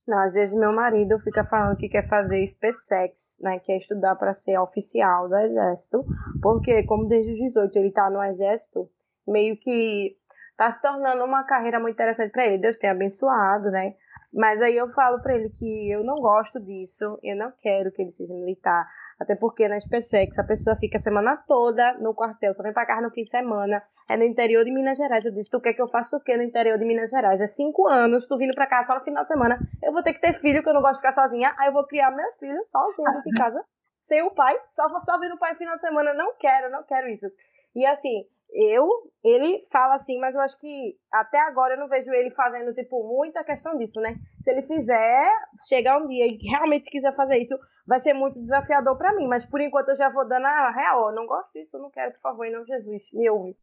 Não, 0.07 0.17
às 0.17 0.33
vezes 0.33 0.55
meu 0.55 0.73
marido 0.73 1.19
fica 1.19 1.43
falando 1.43 1.77
que 1.77 1.87
quer 1.87 2.07
fazer 2.07 2.45
SpaceX, 2.47 3.37
né? 3.41 3.59
Quer 3.59 3.77
estudar 3.77 4.15
para 4.15 4.33
ser 4.33 4.57
oficial 4.57 5.29
do 5.29 5.37
exército, 5.37 6.03
porque 6.41 6.83
como 6.83 7.07
desde 7.07 7.31
os 7.31 7.37
18 7.37 7.75
ele 7.77 7.91
tá 7.91 8.09
no 8.09 8.23
exército, 8.23 8.89
meio 9.27 9.55
que 9.57 10.17
tá 10.57 10.71
se 10.71 10.81
tornando 10.81 11.23
uma 11.23 11.43
carreira 11.43 11.79
muito 11.79 11.93
interessante 11.93 12.31
para 12.31 12.45
ele. 12.45 12.57
Deus 12.57 12.77
tem 12.77 12.89
abençoado, 12.89 13.69
né? 13.69 13.95
Mas 14.33 14.61
aí 14.61 14.77
eu 14.77 14.89
falo 14.93 15.19
para 15.19 15.35
ele 15.35 15.49
que 15.49 15.91
eu 15.91 16.03
não 16.03 16.15
gosto 16.15 16.59
disso, 16.59 17.19
eu 17.21 17.35
não 17.35 17.51
quero 17.61 17.91
que 17.91 18.01
ele 18.01 18.11
seja 18.11 18.33
militar, 18.33 18.87
até 19.21 19.35
porque 19.35 19.67
na 19.67 19.79
SpaceX 19.79 20.39
a 20.39 20.43
pessoa 20.43 20.75
fica 20.75 20.97
a 20.97 20.99
semana 20.99 21.37
toda 21.47 21.93
no 21.99 22.11
quartel, 22.15 22.55
só 22.55 22.63
vem 22.63 22.73
pra 22.73 22.87
casa 22.87 23.01
no 23.01 23.11
fim 23.11 23.21
de 23.21 23.29
semana, 23.29 23.83
é 24.09 24.17
no 24.17 24.23
interior 24.23 24.65
de 24.65 24.71
Minas 24.71 24.97
Gerais. 24.97 25.23
Eu 25.23 25.31
disse, 25.31 25.47
tu 25.47 25.61
quer 25.61 25.73
que 25.73 25.81
eu 25.81 25.87
faça 25.87 26.17
o 26.17 26.19
quê 26.19 26.35
no 26.35 26.41
interior 26.41 26.79
de 26.79 26.87
Minas 26.87 27.11
Gerais? 27.11 27.39
É 27.39 27.47
cinco 27.47 27.87
anos, 27.87 28.25
tu 28.25 28.35
vindo 28.35 28.55
pra 28.55 28.65
cá 28.65 28.83
só 28.83 28.95
no 28.95 29.03
final 29.03 29.21
de 29.21 29.27
semana, 29.27 29.59
eu 29.83 29.91
vou 29.91 30.01
ter 30.01 30.13
que 30.13 30.21
ter 30.21 30.33
filho, 30.33 30.63
que 30.63 30.69
eu 30.69 30.73
não 30.73 30.81
gosto 30.81 30.95
de 30.95 31.07
ficar 31.07 31.11
sozinha, 31.11 31.53
aí 31.59 31.67
eu 31.67 31.73
vou 31.73 31.85
criar 31.85 32.09
meus 32.09 32.35
filhos 32.37 32.67
sozinha 32.67 33.11
dentro 33.11 33.29
de 33.29 33.37
casa, 33.37 33.63
sem 34.01 34.23
o 34.23 34.31
pai, 34.31 34.57
só, 34.71 34.89
só 35.05 35.19
vendo 35.19 35.35
o 35.35 35.37
pai 35.37 35.51
no 35.51 35.57
final 35.59 35.75
de 35.75 35.81
semana. 35.81 36.15
Não 36.15 36.33
quero, 36.39 36.71
não 36.71 36.83
quero 36.83 37.07
isso. 37.07 37.27
E 37.75 37.85
assim, 37.85 38.25
eu, 38.51 38.89
ele 39.23 39.61
fala 39.71 39.95
assim, 39.95 40.19
mas 40.19 40.33
eu 40.33 40.41
acho 40.41 40.59
que 40.59 40.97
até 41.11 41.39
agora 41.39 41.75
eu 41.75 41.79
não 41.79 41.87
vejo 41.87 42.11
ele 42.11 42.31
fazendo, 42.31 42.73
tipo, 42.73 43.07
muita 43.07 43.43
questão 43.43 43.77
disso, 43.77 44.01
né? 44.01 44.15
Se 44.43 44.49
ele 44.49 44.63
fizer, 44.63 45.31
chegar 45.69 45.99
um 45.99 46.07
dia 46.07 46.25
e 46.25 46.37
realmente 46.49 46.89
quiser 46.89 47.15
fazer 47.15 47.37
isso, 47.37 47.55
vai 47.87 47.99
ser 47.99 48.13
muito 48.13 48.39
desafiador 48.39 48.97
pra 48.97 49.15
mim. 49.15 49.27
Mas 49.27 49.45
por 49.45 49.61
enquanto 49.61 49.89
eu 49.89 49.95
já 49.95 50.09
vou 50.09 50.27
dando 50.27 50.45
a 50.45 50.71
real, 50.71 51.09
eu 51.09 51.15
não 51.15 51.25
gosto 51.25 51.51
disso, 51.53 51.75
eu 51.75 51.81
não 51.81 51.89
quero, 51.89 52.13
por 52.13 52.21
favor, 52.21 52.45
em 52.45 52.51
nome 52.51 52.65
de 52.65 52.73
Jesus, 52.73 53.01
me 53.13 53.29
ouve. 53.29 53.55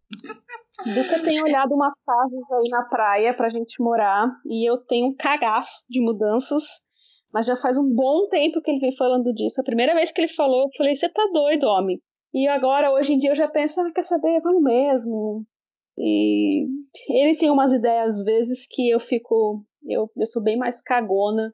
Duca 0.85 1.23
tem 1.25 1.43
olhado 1.43 1.75
umas 1.75 1.95
casas 2.07 2.53
aí 2.53 2.71
na 2.71 2.85
praia 2.85 3.35
pra 3.35 3.49
gente 3.49 3.83
morar 3.83 4.29
e 4.47 4.69
eu 4.69 4.79
tenho 4.79 5.07
um 5.09 5.15
cagaço 5.15 5.85
de 5.89 6.01
mudanças, 6.01 6.65
mas 7.33 7.47
já 7.47 7.57
faz 7.57 7.77
um 7.77 7.95
bom 7.95 8.29
tempo 8.29 8.61
que 8.63 8.71
ele 8.71 8.81
vem 8.81 8.97
falando 8.97 9.33
disso. 9.35 9.61
A 9.61 9.65
primeira 9.65 9.95
vez 9.95 10.13
que 10.13 10.21
ele 10.21 10.29
falou, 10.29 10.63
eu 10.63 10.71
falei: 10.77 10.95
você 10.95 11.09
tá 11.09 11.29
doido, 11.33 11.65
homem. 11.65 12.01
E 12.33 12.47
agora, 12.47 12.93
hoje 12.93 13.15
em 13.15 13.19
dia, 13.19 13.31
eu 13.31 13.35
já 13.35 13.49
penso: 13.49 13.81
ah, 13.81 13.91
quer 13.93 14.03
saber, 14.03 14.41
vamos 14.41 14.63
mesmo. 14.63 15.45
E 15.97 16.65
ele 17.11 17.37
tem 17.37 17.51
umas 17.51 17.73
ideias, 17.73 18.19
às 18.19 18.23
vezes, 18.23 18.67
que 18.71 18.89
eu 18.89 19.01
fico. 19.01 19.65
Eu, 19.85 20.09
eu 20.17 20.27
sou 20.27 20.43
bem 20.43 20.57
mais 20.57 20.81
cagona. 20.81 21.53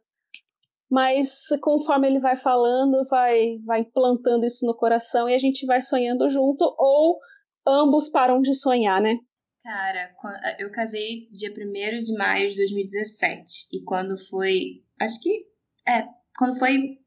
Mas 0.90 1.46
conforme 1.60 2.06
ele 2.08 2.20
vai 2.20 2.36
falando, 2.36 3.06
vai, 3.08 3.56
vai 3.64 3.80
implantando 3.80 4.44
isso 4.46 4.64
no 4.66 4.76
coração 4.76 5.28
e 5.28 5.34
a 5.34 5.38
gente 5.38 5.66
vai 5.66 5.80
sonhando 5.82 6.28
junto, 6.30 6.62
ou 6.78 7.18
ambos 7.66 8.08
param 8.08 8.40
de 8.40 8.54
sonhar, 8.54 9.00
né? 9.00 9.16
Cara, 9.62 10.14
quan- 10.20 10.38
eu 10.58 10.70
casei 10.70 11.28
dia 11.32 11.50
1 11.50 12.02
de 12.02 12.12
maio 12.18 12.50
de 12.50 12.56
2017. 12.56 13.66
E 13.72 13.82
quando 13.84 14.14
foi. 14.28 14.82
Acho 15.00 15.20
que. 15.22 15.30
É, 15.88 16.04
quando 16.38 16.58
foi. 16.58 16.98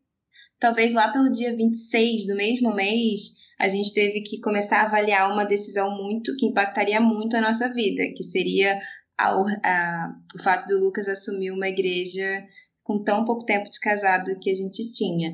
Talvez 0.60 0.96
lá 0.96 1.12
pelo 1.12 1.32
dia 1.32 1.56
26 1.56 2.26
do 2.26 2.36
mesmo 2.36 2.74
mês, 2.74 3.30
a 3.60 3.68
gente 3.68 3.94
teve 3.94 4.22
que 4.22 4.40
começar 4.42 4.78
a 4.82 4.86
avaliar 4.86 5.32
uma 5.32 5.46
decisão 5.46 5.96
muito. 5.96 6.36
que 6.36 6.48
impactaria 6.48 7.00
muito 7.00 7.38
a 7.38 7.42
nossa 7.42 7.72
vida, 7.72 8.02
que 8.16 8.24
seria 8.24 8.76
a 9.20 9.30
a- 9.64 10.10
o 10.36 10.42
fato 10.44 10.66
do 10.66 10.80
Lucas 10.80 11.08
assumir 11.08 11.52
uma 11.52 11.68
igreja 11.68 12.44
com 12.88 13.04
tão 13.04 13.26
pouco 13.26 13.46
tempo 13.46 13.70
de 13.70 13.80
casado 13.80 14.40
que 14.40 14.50
a 14.50 14.56
gente 14.56 14.92
tinha. 14.94 15.34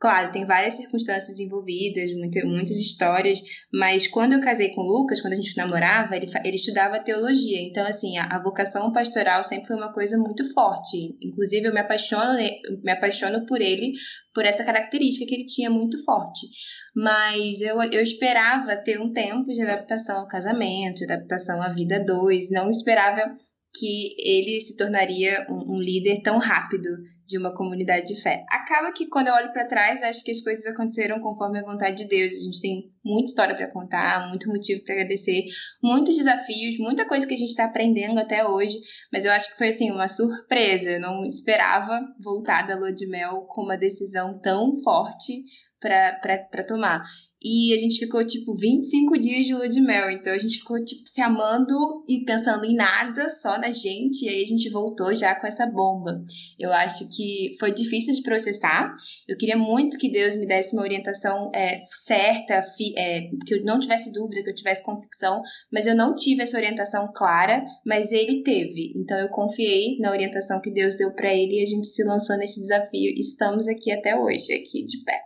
Claro, 0.00 0.32
tem 0.32 0.44
várias 0.44 0.74
circunstâncias 0.74 1.38
envolvidas, 1.40 2.10
muita- 2.14 2.44
muitas 2.44 2.76
histórias, 2.76 3.40
mas 3.72 4.06
quando 4.06 4.34
eu 4.34 4.40
casei 4.40 4.70
com 4.74 4.82
o 4.82 4.84
Lucas, 4.84 5.20
quando 5.20 5.32
a 5.32 5.36
gente 5.36 5.56
namorava, 5.56 6.14
ele, 6.14 6.26
ele 6.44 6.56
estudava 6.56 6.98
teologia. 7.02 7.58
Então, 7.62 7.86
assim, 7.86 8.18
a, 8.18 8.24
a 8.24 8.42
vocação 8.42 8.92
pastoral 8.92 9.42
sempre 9.44 9.66
foi 9.68 9.76
uma 9.76 9.92
coisa 9.92 10.18
muito 10.18 10.44
forte. 10.52 11.16
Inclusive, 11.22 11.68
eu 11.68 11.72
me 11.72 11.80
apaixono, 11.80 12.34
me 12.82 12.90
apaixono 12.92 13.46
por 13.46 13.62
ele, 13.62 13.92
por 14.34 14.44
essa 14.44 14.62
característica 14.64 15.26
que 15.26 15.34
ele 15.36 15.46
tinha 15.46 15.70
muito 15.70 16.02
forte. 16.04 16.48
Mas 16.94 17.60
eu, 17.62 17.80
eu 17.84 18.02
esperava 18.02 18.76
ter 18.76 19.00
um 19.00 19.10
tempo 19.12 19.44
de 19.52 19.62
adaptação 19.62 20.18
ao 20.20 20.28
casamento, 20.28 20.96
de 20.96 21.04
adaptação 21.04 21.62
à 21.62 21.68
vida 21.68 21.98
dois. 22.04 22.50
Não 22.50 22.68
esperava 22.68 23.32
que 23.74 24.14
ele 24.18 24.60
se 24.60 24.76
tornaria 24.76 25.46
um, 25.50 25.74
um 25.74 25.80
líder 25.80 26.22
tão 26.22 26.38
rápido 26.38 26.90
de 27.26 27.38
uma 27.38 27.54
comunidade 27.54 28.14
de 28.14 28.20
fé. 28.20 28.44
Acaba 28.50 28.92
que 28.92 29.06
quando 29.06 29.28
eu 29.28 29.34
olho 29.34 29.52
para 29.52 29.66
trás, 29.66 30.02
acho 30.02 30.22
que 30.22 30.30
as 30.30 30.40
coisas 30.40 30.66
aconteceram 30.66 31.20
conforme 31.20 31.58
a 31.58 31.64
vontade 31.64 31.96
de 31.96 32.08
Deus. 32.08 32.34
A 32.34 32.42
gente 32.42 32.60
tem 32.60 32.92
muita 33.04 33.30
história 33.30 33.56
para 33.56 33.70
contar, 33.70 34.28
muito 34.28 34.48
motivo 34.48 34.84
para 34.84 34.94
agradecer, 34.94 35.44
muitos 35.82 36.16
desafios, 36.16 36.78
muita 36.78 37.06
coisa 37.06 37.26
que 37.26 37.34
a 37.34 37.38
gente 37.38 37.50
está 37.50 37.64
aprendendo 37.64 38.20
até 38.20 38.46
hoje. 38.46 38.78
Mas 39.12 39.24
eu 39.24 39.32
acho 39.32 39.50
que 39.50 39.58
foi 39.58 39.68
assim 39.70 39.90
uma 39.90 40.06
surpresa. 40.06 40.90
Eu 40.90 41.00
não 41.00 41.24
esperava 41.24 42.00
voltar 42.22 42.66
da 42.66 42.76
lua 42.76 42.92
de 42.92 43.06
mel 43.08 43.46
com 43.48 43.62
uma 43.62 43.76
decisão 43.76 44.38
tão 44.40 44.80
forte 44.82 45.44
para 45.80 46.64
tomar. 46.66 47.02
E 47.44 47.74
a 47.74 47.76
gente 47.76 47.98
ficou, 47.98 48.24
tipo, 48.24 48.54
25 48.54 49.18
dias 49.18 49.44
de 49.44 49.54
lua 49.54 49.68
de 49.68 49.80
mel. 49.80 50.08
Então 50.10 50.32
a 50.32 50.38
gente 50.38 50.58
ficou, 50.58 50.82
tipo, 50.82 51.02
se 51.06 51.20
amando 51.20 52.04
e 52.08 52.24
pensando 52.24 52.64
em 52.64 52.74
nada, 52.74 53.28
só 53.28 53.58
na 53.58 53.70
gente. 53.70 54.24
E 54.24 54.28
aí 54.28 54.42
a 54.42 54.46
gente 54.46 54.70
voltou 54.70 55.14
já 55.14 55.34
com 55.34 55.46
essa 55.46 55.66
bomba. 55.66 56.22
Eu 56.58 56.72
acho 56.72 57.08
que 57.14 57.56
foi 57.58 57.72
difícil 57.72 58.14
de 58.14 58.22
processar. 58.22 58.94
Eu 59.28 59.36
queria 59.36 59.56
muito 59.56 59.98
que 59.98 60.10
Deus 60.10 60.36
me 60.36 60.46
desse 60.46 60.74
uma 60.74 60.82
orientação 60.82 61.50
é, 61.54 61.80
certa, 62.06 62.62
fi 62.62 62.84
que, 62.84 62.98
é, 62.98 63.30
que 63.46 63.54
eu 63.54 63.64
não 63.64 63.80
tivesse 63.80 64.12
dúvida, 64.12 64.42
que 64.42 64.50
eu 64.50 64.54
tivesse 64.54 64.84
convicção, 64.84 65.42
mas 65.72 65.86
eu 65.86 65.94
não 65.94 66.14
tive 66.14 66.42
essa 66.42 66.56
orientação 66.56 67.10
clara, 67.14 67.64
mas 67.86 68.12
ele 68.12 68.42
teve. 68.42 68.92
Então 68.96 69.18
eu 69.18 69.28
confiei 69.28 69.98
na 69.98 70.10
orientação 70.10 70.60
que 70.60 70.70
Deus 70.70 70.96
deu 70.96 71.12
para 71.14 71.32
ele 71.32 71.60
e 71.60 71.62
a 71.62 71.66
gente 71.66 71.86
se 71.86 72.04
lançou 72.04 72.36
nesse 72.36 72.60
desafio 72.60 73.10
e 73.10 73.20
estamos 73.20 73.68
aqui 73.68 73.90
até 73.92 74.16
hoje, 74.16 74.52
aqui 74.52 74.84
de 74.84 75.02
pé. 75.02 75.20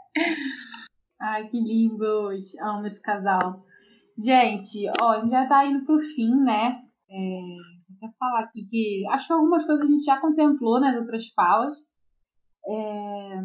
Ai, 1.20 1.48
que 1.48 1.60
lindos! 1.60 2.54
Amo 2.60 2.86
esse 2.86 3.02
casal. 3.02 3.64
Gente, 4.16 4.88
ó, 5.00 5.10
a 5.12 5.20
gente 5.20 5.30
já 5.30 5.46
tá 5.48 5.66
indo 5.66 5.84
pro 5.84 5.98
fim, 5.98 6.34
né? 6.42 6.82
É, 7.10 7.40
vou 7.88 7.96
até 7.96 8.16
falar 8.18 8.40
aqui 8.40 8.64
que 8.66 9.06
acho 9.10 9.26
que 9.26 9.32
algumas 9.32 9.64
coisas 9.64 9.84
a 9.84 9.88
gente 9.88 10.04
já 10.04 10.20
contemplou 10.20 10.80
nas 10.80 10.96
outras 10.96 11.28
falas. 11.28 11.76
É, 12.66 13.40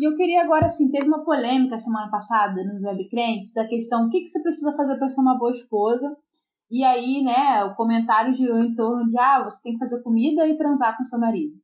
e 0.00 0.08
eu 0.08 0.16
queria 0.16 0.42
agora, 0.42 0.66
assim, 0.66 0.90
teve 0.90 1.06
uma 1.06 1.24
polêmica 1.24 1.78
semana 1.78 2.10
passada 2.10 2.64
nos 2.64 2.82
webcrentes 2.82 3.52
da 3.52 3.66
questão 3.68 4.06
o 4.06 4.10
que, 4.10 4.20
que 4.20 4.28
você 4.28 4.42
precisa 4.42 4.74
fazer 4.74 4.96
para 4.96 5.08
ser 5.08 5.20
uma 5.20 5.38
boa 5.38 5.52
esposa. 5.52 6.16
E 6.70 6.82
aí, 6.82 7.22
né, 7.22 7.64
o 7.64 7.74
comentário 7.74 8.34
girou 8.34 8.58
em 8.58 8.74
torno 8.74 9.10
de, 9.10 9.18
ah, 9.18 9.44
você 9.44 9.62
tem 9.62 9.74
que 9.74 9.78
fazer 9.78 10.02
comida 10.02 10.46
e 10.48 10.56
transar 10.56 10.96
com 10.96 11.04
seu 11.04 11.18
marido. 11.18 11.54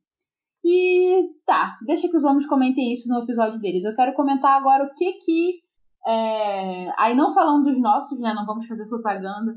E 0.63 1.29
tá, 1.45 1.77
deixa 1.85 2.07
que 2.07 2.15
os 2.15 2.23
homens 2.23 2.45
comentem 2.45 2.93
isso 2.93 3.09
no 3.09 3.23
episódio 3.23 3.59
deles. 3.59 3.83
Eu 3.83 3.95
quero 3.95 4.13
comentar 4.13 4.57
agora 4.57 4.83
o 4.83 4.93
que 4.93 5.13
que. 5.13 5.59
É... 6.07 6.91
Aí 6.97 7.15
não 7.15 7.33
falando 7.33 7.63
dos 7.63 7.79
nossos, 7.79 8.19
né? 8.19 8.33
Não 8.33 8.45
vamos 8.45 8.67
fazer 8.67 8.87
propaganda. 8.87 9.53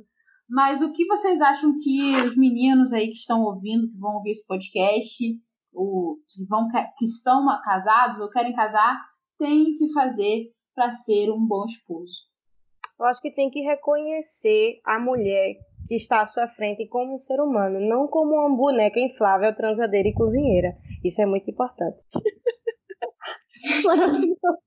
Mas 0.48 0.82
o 0.82 0.92
que 0.92 1.06
vocês 1.06 1.40
acham 1.40 1.74
que 1.82 2.16
os 2.16 2.36
meninos 2.36 2.92
aí 2.92 3.06
que 3.06 3.14
estão 3.14 3.42
ouvindo, 3.42 3.88
que 3.88 3.98
vão 3.98 4.16
ouvir 4.16 4.30
esse 4.30 4.46
podcast, 4.46 5.24
ou 5.72 6.16
que, 6.28 6.44
vão, 6.46 6.68
que 6.96 7.04
estão 7.04 7.46
casados 7.62 8.20
ou 8.20 8.30
querem 8.30 8.54
casar, 8.54 9.00
têm 9.38 9.74
que 9.74 9.92
fazer 9.92 10.52
para 10.74 10.90
ser 10.90 11.30
um 11.30 11.46
bom 11.46 11.64
esposo? 11.64 12.28
Eu 12.98 13.06
acho 13.06 13.20
que 13.20 13.34
tem 13.34 13.50
que 13.50 13.60
reconhecer 13.60 14.80
a 14.84 15.00
mulher 15.00 15.56
que 15.86 15.96
está 15.96 16.22
à 16.22 16.26
sua 16.26 16.48
frente 16.48 16.88
como 16.88 17.14
um 17.14 17.18
ser 17.18 17.40
humano, 17.40 17.78
não 17.80 18.08
como 18.08 18.34
uma 18.34 18.56
boneca 18.56 18.98
inflável, 18.98 19.54
transadeira 19.54 20.08
e 20.08 20.14
cozinheira. 20.14 20.74
Isso 21.04 21.20
é 21.20 21.26
muito 21.26 21.50
importante. 21.50 21.98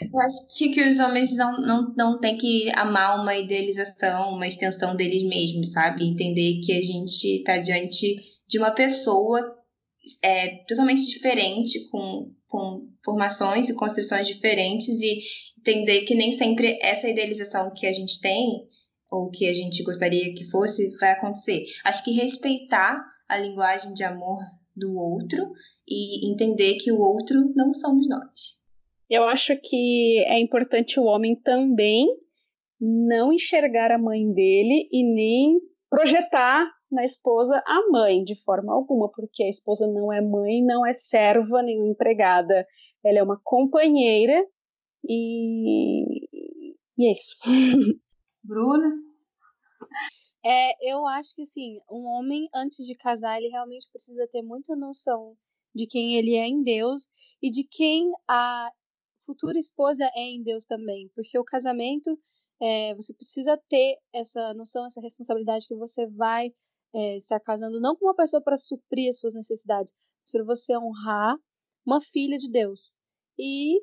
Eu 0.00 0.18
acho 0.20 0.56
que, 0.56 0.70
que 0.70 0.82
os 0.82 0.98
homens 0.98 1.36
não, 1.36 1.60
não, 1.60 1.94
não 1.96 2.18
têm 2.18 2.36
que 2.36 2.70
amar 2.74 3.20
uma 3.20 3.36
idealização, 3.36 4.32
uma 4.32 4.46
extensão 4.46 4.96
deles 4.96 5.22
mesmos, 5.24 5.72
sabe? 5.72 6.06
Entender 6.06 6.60
que 6.64 6.72
a 6.72 6.80
gente 6.80 7.38
está 7.38 7.58
diante 7.58 8.16
de 8.48 8.58
uma 8.58 8.70
pessoa 8.70 9.56
é, 10.22 10.56
totalmente 10.66 11.06
diferente, 11.06 11.88
com, 11.88 12.32
com 12.48 12.88
formações 13.04 13.68
e 13.68 13.74
construções 13.74 14.26
diferentes, 14.26 15.00
e 15.00 15.20
entender 15.58 16.02
que 16.02 16.14
nem 16.14 16.32
sempre 16.32 16.78
essa 16.82 17.08
idealização 17.08 17.72
que 17.74 17.86
a 17.86 17.92
gente 17.92 18.20
tem, 18.20 18.66
ou 19.12 19.30
que 19.30 19.46
a 19.46 19.52
gente 19.52 19.84
gostaria 19.84 20.34
que 20.34 20.50
fosse, 20.50 20.96
vai 20.96 21.12
acontecer. 21.12 21.66
Acho 21.84 22.02
que 22.02 22.12
respeitar 22.12 23.04
a 23.28 23.36
linguagem 23.36 23.92
de 23.92 24.02
amor 24.02 24.38
do 24.74 24.96
outro 24.96 25.52
e 25.86 26.32
entender 26.32 26.78
que 26.78 26.90
o 26.90 26.98
outro 26.98 27.52
não 27.54 27.74
somos 27.74 28.08
nós. 28.08 28.62
Eu 29.10 29.24
acho 29.24 29.54
que 29.62 30.24
é 30.26 30.40
importante 30.40 30.98
o 30.98 31.04
homem 31.04 31.36
também 31.36 32.08
não 32.80 33.32
enxergar 33.32 33.92
a 33.92 33.98
mãe 33.98 34.32
dele 34.32 34.88
e 34.90 35.04
nem 35.04 35.60
projetar 35.90 36.66
na 36.90 37.04
esposa 37.04 37.62
a 37.66 37.88
mãe 37.90 38.24
de 38.24 38.34
forma 38.42 38.72
alguma, 38.72 39.10
porque 39.10 39.42
a 39.42 39.50
esposa 39.50 39.86
não 39.86 40.10
é 40.10 40.22
mãe, 40.22 40.64
não 40.64 40.86
é 40.86 40.94
serva, 40.94 41.62
nem 41.62 41.90
empregada. 41.90 42.66
Ela 43.04 43.18
é 43.18 43.22
uma 43.22 43.38
companheira 43.44 44.42
e, 45.06 46.26
e 46.98 47.06
é 47.06 47.12
isso. 47.12 47.36
Bruna? 48.42 48.90
É, 50.44 50.92
eu 50.92 51.06
acho 51.06 51.34
que 51.34 51.42
assim, 51.42 51.78
um 51.90 52.04
homem 52.04 52.48
antes 52.54 52.84
de 52.84 52.96
casar, 52.96 53.38
ele 53.38 53.48
realmente 53.48 53.88
precisa 53.90 54.26
ter 54.28 54.42
muita 54.42 54.74
noção 54.74 55.36
de 55.74 55.86
quem 55.86 56.16
ele 56.16 56.34
é 56.34 56.46
em 56.46 56.62
Deus 56.62 57.08
e 57.40 57.50
de 57.50 57.64
quem 57.64 58.10
a 58.28 58.70
futura 59.24 59.58
esposa 59.58 60.04
é 60.16 60.22
em 60.22 60.42
Deus 60.42 60.64
também, 60.64 61.08
porque 61.14 61.38
o 61.38 61.44
casamento 61.44 62.18
é, 62.60 62.94
você 62.94 63.14
precisa 63.14 63.56
ter 63.68 63.98
essa 64.12 64.52
noção, 64.54 64.86
essa 64.86 65.00
responsabilidade 65.00 65.66
que 65.66 65.74
você 65.74 66.06
vai 66.08 66.52
é, 66.94 67.16
estar 67.16 67.40
casando 67.40 67.80
não 67.80 67.96
com 67.96 68.06
uma 68.06 68.14
pessoa 68.14 68.42
para 68.42 68.56
suprir 68.56 69.08
as 69.10 69.18
suas 69.18 69.34
necessidades, 69.34 69.92
mas 70.22 70.32
para 70.32 70.44
você 70.44 70.76
honrar 70.76 71.36
uma 71.86 72.00
filha 72.00 72.38
de 72.38 72.50
Deus. 72.50 72.98
E 73.38 73.80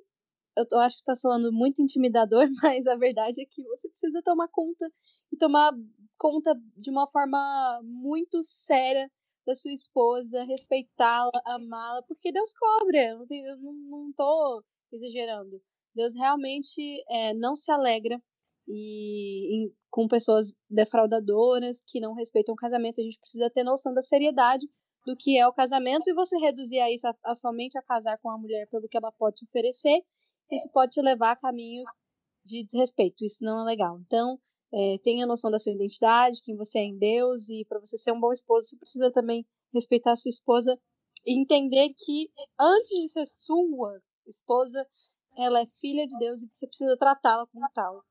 eu, 0.72 0.80
acho 0.80 0.98
que 0.98 1.02
está 1.02 1.16
soando 1.16 1.52
muito 1.52 1.82
intimidador, 1.82 2.48
mas 2.64 2.88
a 2.88 2.96
verdade 2.96 3.42
é 3.42 3.46
que 3.46 3.64
você 3.64 3.90
precisa 3.90 4.22
tomar 4.24 4.48
conta 4.50 4.92
e 5.32 5.38
tomar 5.38 5.72
conta 6.18 6.54
de 6.76 6.90
uma 6.90 7.08
forma 7.08 7.82
muito 7.84 8.42
séria 8.44 9.10
da 9.46 9.56
sua 9.56 9.72
esposa, 9.72 10.44
respeitá-la, 10.44 11.42
amá-la, 11.46 12.04
porque 12.04 12.32
Deus 12.32 12.54
cobra. 12.54 13.00
Eu 13.30 13.58
não, 13.58 14.12
tô 14.14 14.64
exagerando. 14.92 15.62
Deus 15.96 16.14
realmente 16.14 17.04
é, 17.10 17.34
não 17.34 17.56
se 17.56 17.72
alegra 17.72 18.22
e 18.68 19.56
em, 19.56 19.76
com 19.90 20.08
pessoas 20.08 20.54
defraudadoras 20.70 21.82
que 21.86 22.00
não 22.00 22.14
respeitam 22.14 22.54
o 22.54 22.58
casamento. 22.58 23.02
A 23.02 23.04
gente 23.04 23.20
precisa 23.20 23.50
ter 23.50 23.64
noção 23.64 23.94
da 23.94 24.02
seriedade 24.02 24.68
do 25.06 25.16
que 25.16 25.38
é 25.38 25.48
o 25.48 25.54
casamento 25.54 26.10
e 26.10 26.14
você 26.14 26.38
reduzir 26.38 26.80
a 26.80 26.92
isso 26.92 27.08
a, 27.08 27.16
a 27.24 27.34
somente 27.34 27.78
a 27.78 27.82
casar 27.82 28.18
com 28.20 28.30
a 28.30 28.38
mulher 28.38 28.68
pelo 28.68 28.88
que 28.88 28.98
ela 28.98 29.12
pode 29.12 29.38
te 29.38 29.46
oferecer, 29.46 30.04
isso 30.52 30.70
pode 30.70 30.92
te 30.92 31.02
levar 31.02 31.32
a 31.32 31.36
caminhos 31.36 31.90
de 32.46 32.64
desrespeito. 32.64 33.24
Isso 33.24 33.44
não 33.44 33.62
é 33.62 33.64
legal. 33.64 34.00
Então, 34.00 34.40
é, 34.74 34.98
tenha 35.04 35.26
noção 35.26 35.52
da 35.52 35.60
sua 35.60 35.72
identidade, 35.72 36.42
quem 36.42 36.56
você 36.56 36.80
é 36.80 36.84
em 36.84 36.98
Deus, 36.98 37.50
e 37.50 37.66
para 37.66 37.80
você 37.80 37.98
ser 37.98 38.12
um 38.12 38.20
bom 38.20 38.32
esposo, 38.32 38.70
você 38.70 38.78
precisa 38.78 39.12
também 39.12 39.46
respeitar 39.74 40.14
a 40.14 40.16
sua 40.16 40.30
esposa 40.30 40.80
e 41.26 41.40
entender 41.40 41.90
que 41.98 42.32
antes 42.60 42.90
de 42.90 43.10
ser 43.10 43.26
sua 43.26 44.00
esposa, 44.28 44.86
ela 45.38 45.62
é 45.62 45.66
filha 45.66 46.08
de 46.08 46.18
Deus 46.18 46.42
e 46.42 46.48
você 46.48 46.68
precisa 46.68 46.98
tratá-la 46.98 47.46
como 47.48 47.68
tal. 47.74 48.04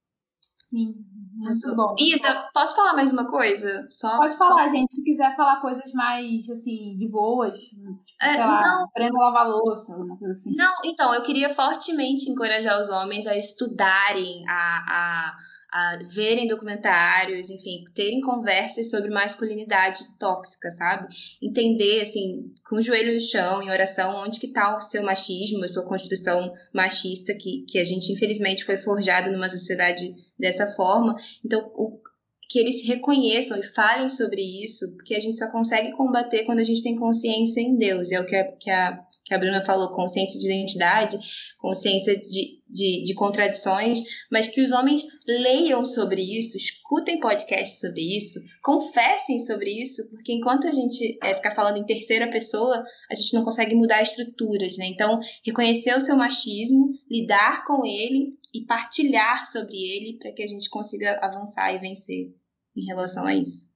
Sim, 0.68 0.94
muito 1.34 1.74
bom. 1.76 1.94
Isa, 1.98 2.50
posso 2.52 2.76
falar 2.76 2.92
mais 2.92 3.10
uma 3.10 3.26
coisa? 3.26 3.88
Só, 3.90 4.18
Pode 4.18 4.36
falar, 4.36 4.64
só... 4.64 4.70
gente. 4.70 4.94
Se 4.94 5.02
quiser 5.02 5.34
falar 5.34 5.62
coisas 5.62 5.90
mais, 5.94 6.48
assim, 6.50 6.94
de 6.98 7.08
boas, 7.08 7.58
tipo, 7.58 7.98
É, 8.20 8.36
lá, 8.36 8.60
não. 8.66 8.84
aprenda 8.84 9.16
a 9.16 9.24
lavar 9.24 9.48
louça, 9.48 9.94
alguma 9.94 10.18
coisa 10.18 10.34
assim. 10.34 10.54
Não, 10.54 10.74
então, 10.84 11.14
eu 11.14 11.22
queria 11.22 11.48
fortemente 11.48 12.30
encorajar 12.30 12.78
os 12.78 12.90
homens 12.90 13.26
a 13.26 13.34
estudarem, 13.34 14.44
a, 14.46 14.84
a, 14.90 15.36
a 15.70 15.98
verem 16.02 16.48
documentários, 16.48 17.50
enfim, 17.50 17.84
terem 17.94 18.20
conversas 18.20 18.88
sobre 18.90 19.10
masculinidade 19.10 20.00
tóxica, 20.18 20.70
sabe? 20.70 21.14
Entender, 21.42 22.00
assim, 22.00 22.52
com 22.68 22.76
o 22.76 22.82
joelho 22.82 23.14
no 23.14 23.20
chão, 23.20 23.62
em 23.62 23.70
oração, 23.70 24.16
onde 24.16 24.40
que 24.40 24.48
tá 24.48 24.76
o 24.76 24.80
seu 24.80 25.02
machismo, 25.02 25.64
a 25.64 25.68
sua 25.68 25.84
construção 25.84 26.52
machista, 26.72 27.34
que, 27.34 27.64
que 27.68 27.78
a 27.78 27.84
gente, 27.84 28.10
infelizmente, 28.12 28.64
foi 28.64 28.78
forjado 28.78 29.30
numa 29.30 29.48
sociedade 29.48 30.14
dessa 30.38 30.66
forma. 30.68 31.14
Então, 31.44 31.70
o, 31.74 32.00
que 32.48 32.58
eles 32.58 32.82
reconheçam 32.86 33.58
e 33.58 33.62
falem 33.62 34.08
sobre 34.08 34.40
isso, 34.40 34.90
porque 34.94 35.14
a 35.14 35.20
gente 35.20 35.38
só 35.38 35.50
consegue 35.50 35.92
combater 35.92 36.44
quando 36.44 36.60
a 36.60 36.64
gente 36.64 36.82
tem 36.82 36.96
consciência 36.96 37.60
em 37.60 37.76
Deus. 37.76 38.10
É 38.10 38.18
o 38.18 38.24
que 38.24 38.34
a, 38.34 38.52
que 38.52 38.70
a, 38.70 38.98
que 39.28 39.34
a 39.34 39.38
Bruna 39.38 39.62
falou, 39.62 39.92
consciência 39.92 40.40
de 40.40 40.46
identidade, 40.46 41.18
consciência 41.58 42.18
de, 42.18 42.62
de, 42.66 43.04
de 43.04 43.14
contradições, 43.14 44.00
mas 44.32 44.48
que 44.48 44.62
os 44.62 44.72
homens 44.72 45.02
leiam 45.26 45.84
sobre 45.84 46.22
isso, 46.22 46.56
escutem 46.56 47.20
podcasts 47.20 47.78
sobre 47.78 48.00
isso, 48.16 48.40
confessem 48.62 49.38
sobre 49.40 49.70
isso, 49.70 50.08
porque 50.10 50.32
enquanto 50.32 50.66
a 50.66 50.70
gente 50.70 51.18
é, 51.22 51.34
ficar 51.34 51.54
falando 51.54 51.76
em 51.76 51.84
terceira 51.84 52.30
pessoa, 52.30 52.82
a 53.10 53.14
gente 53.14 53.34
não 53.34 53.44
consegue 53.44 53.74
mudar 53.74 54.00
estruturas, 54.00 54.78
né? 54.78 54.86
Então, 54.86 55.20
reconhecer 55.44 55.94
o 55.94 56.00
seu 56.00 56.16
machismo, 56.16 56.88
lidar 57.10 57.66
com 57.66 57.84
ele 57.84 58.30
e 58.54 58.64
partilhar 58.64 59.44
sobre 59.44 59.76
ele 59.76 60.16
para 60.18 60.32
que 60.32 60.42
a 60.42 60.46
gente 60.46 60.70
consiga 60.70 61.18
avançar 61.22 61.70
e 61.74 61.78
vencer 61.78 62.34
em 62.74 62.84
relação 62.86 63.26
a 63.26 63.34
isso. 63.34 63.68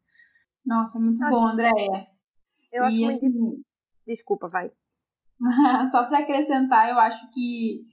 Nossa, 0.65 0.99
muito 0.99 1.23
Acho- 1.23 1.31
bom, 1.31 1.47
Andréia. 1.47 2.07
Eu 2.73 2.85
acho 2.85 2.97
E 2.97 3.01
muito. 3.01 3.17
assim, 3.27 3.63
Desculpa, 4.07 4.49
vai. 4.49 4.71
Só 5.91 6.05
para 6.05 6.21
acrescentar, 6.21 6.89
eu 6.89 6.99
acho 6.99 7.29
que 7.31 7.85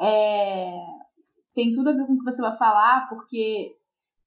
é, 0.00 0.72
tem 1.54 1.74
tudo 1.74 1.90
a 1.90 1.92
ver 1.92 2.06
com 2.06 2.14
o 2.14 2.18
que 2.18 2.24
você 2.24 2.42
vai 2.42 2.56
falar, 2.56 3.08
porque 3.08 3.76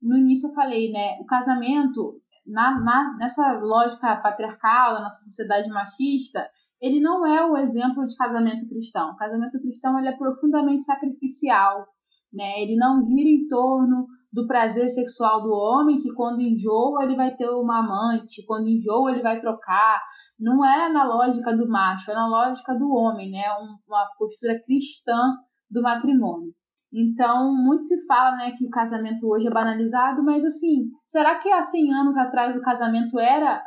no 0.02 0.18
início 0.18 0.50
eu 0.50 0.54
falei, 0.54 0.92
né? 0.92 1.18
O 1.22 1.26
casamento, 1.26 2.22
na, 2.46 2.80
na- 2.82 3.18
nessa 3.18 3.54
lógica 3.54 4.16
patriarcal, 4.18 4.94
da 4.96 5.02
nossa 5.02 5.24
sociedade 5.24 5.70
machista, 5.70 6.50
ele 6.82 7.00
não 7.00 7.26
é 7.26 7.46
o 7.46 7.58
exemplo 7.58 8.06
de 8.06 8.16
casamento 8.18 8.68
cristão. 8.68 9.12
O 9.12 9.18
casamento 9.18 9.60
cristão 9.62 9.98
ele 10.00 10.10
é 10.10 10.18
profundamente 10.18 10.84
sacrificial, 10.86 11.88
né? 12.34 12.62
Ele 12.62 12.76
não 12.78 13.04
gira 13.04 13.30
em 13.30 13.48
torno 13.48 14.08
do 14.36 14.46
prazer 14.46 14.90
sexual 14.90 15.42
do 15.42 15.50
homem, 15.50 15.98
que 15.98 16.12
quando 16.14 16.42
enjoa 16.42 17.06
ele 17.06 17.16
vai 17.16 17.34
ter 17.38 17.50
uma 17.50 17.80
amante, 17.80 18.46
quando 18.46 18.68
enjoa 18.68 19.12
ele 19.12 19.22
vai 19.22 19.40
trocar, 19.40 20.02
não 20.38 20.64
é 20.66 20.90
na 20.90 21.06
lógica 21.06 21.56
do 21.56 21.66
macho, 21.70 22.12
é 22.12 22.14
na 22.14 22.28
lógica 22.28 22.76
do 22.76 22.90
homem, 22.92 23.32
né? 23.32 23.44
Um- 23.62 23.78
uma 23.88 24.06
postura 24.20 24.62
cristã 24.66 25.38
do 25.72 25.82
matrimônio. 25.82 26.54
Então, 26.94 27.56
muito 27.56 27.86
se 27.88 28.06
fala 28.06 28.36
né, 28.36 28.52
que 28.58 28.66
o 28.66 28.70
casamento 28.70 29.26
hoje 29.26 29.48
é 29.48 29.52
banalizado, 29.52 30.22
mas 30.22 30.44
assim, 30.44 30.90
será 31.06 31.36
que 31.36 31.50
há 31.50 31.64
100 31.64 31.94
anos 31.94 32.18
atrás 32.18 32.58
o 32.58 32.62
casamento 32.62 33.18
era 33.18 33.64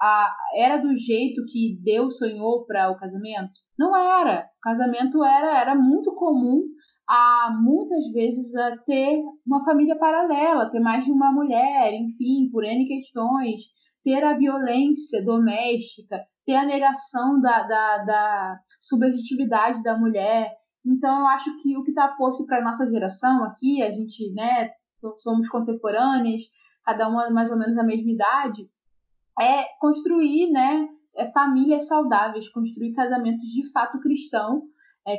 a, 0.00 0.34
era 0.54 0.78
do 0.78 0.94
jeito 0.94 1.44
que 1.46 1.78
Deus 1.82 2.16
sonhou 2.16 2.64
para 2.64 2.90
o 2.90 2.96
casamento? 2.96 3.52
Não 3.78 3.94
era. 3.94 4.46
O 4.58 4.60
casamento 4.62 5.22
era, 5.22 5.58
era 5.58 5.74
muito 5.74 6.14
comum 6.14 6.62
a 7.08 7.56
muitas 7.60 8.08
vezes 8.12 8.54
a 8.56 8.76
ter 8.78 9.22
uma 9.46 9.64
família 9.64 9.96
paralela, 9.96 10.70
ter 10.70 10.80
mais 10.80 11.04
de 11.04 11.12
uma 11.12 11.30
mulher, 11.30 11.92
enfim, 11.94 12.48
por 12.50 12.64
N 12.64 12.86
questões, 12.86 13.62
ter 14.02 14.24
a 14.24 14.36
violência 14.36 15.24
doméstica, 15.24 16.24
ter 16.44 16.54
a 16.54 16.64
negação 16.64 17.40
da, 17.40 17.62
da, 17.62 18.04
da 18.04 18.60
subjetividade 18.80 19.82
da 19.82 19.96
mulher. 19.96 20.52
Então, 20.84 21.20
eu 21.20 21.26
acho 21.26 21.56
que 21.58 21.76
o 21.76 21.84
que 21.84 21.90
está 21.90 22.08
posto 22.08 22.44
para 22.46 22.58
a 22.58 22.64
nossa 22.64 22.88
geração 22.88 23.42
aqui, 23.44 23.82
a 23.82 23.90
gente, 23.90 24.32
né, 24.32 24.70
somos 25.18 25.48
contemporâneas, 25.48 26.42
cada 26.84 27.08
uma 27.08 27.30
mais 27.30 27.50
ou 27.50 27.58
menos 27.58 27.74
da 27.74 27.84
mesma 27.84 28.10
idade, 28.10 28.68
é 29.40 29.64
construir, 29.80 30.50
né, 30.50 30.88
é 31.16 31.30
famílias 31.30 31.86
saudáveis, 31.88 32.48
construir 32.48 32.92
casamentos 32.92 33.44
de 33.46 33.70
fato 33.72 33.98
cristão, 34.00 34.62
é, 35.06 35.16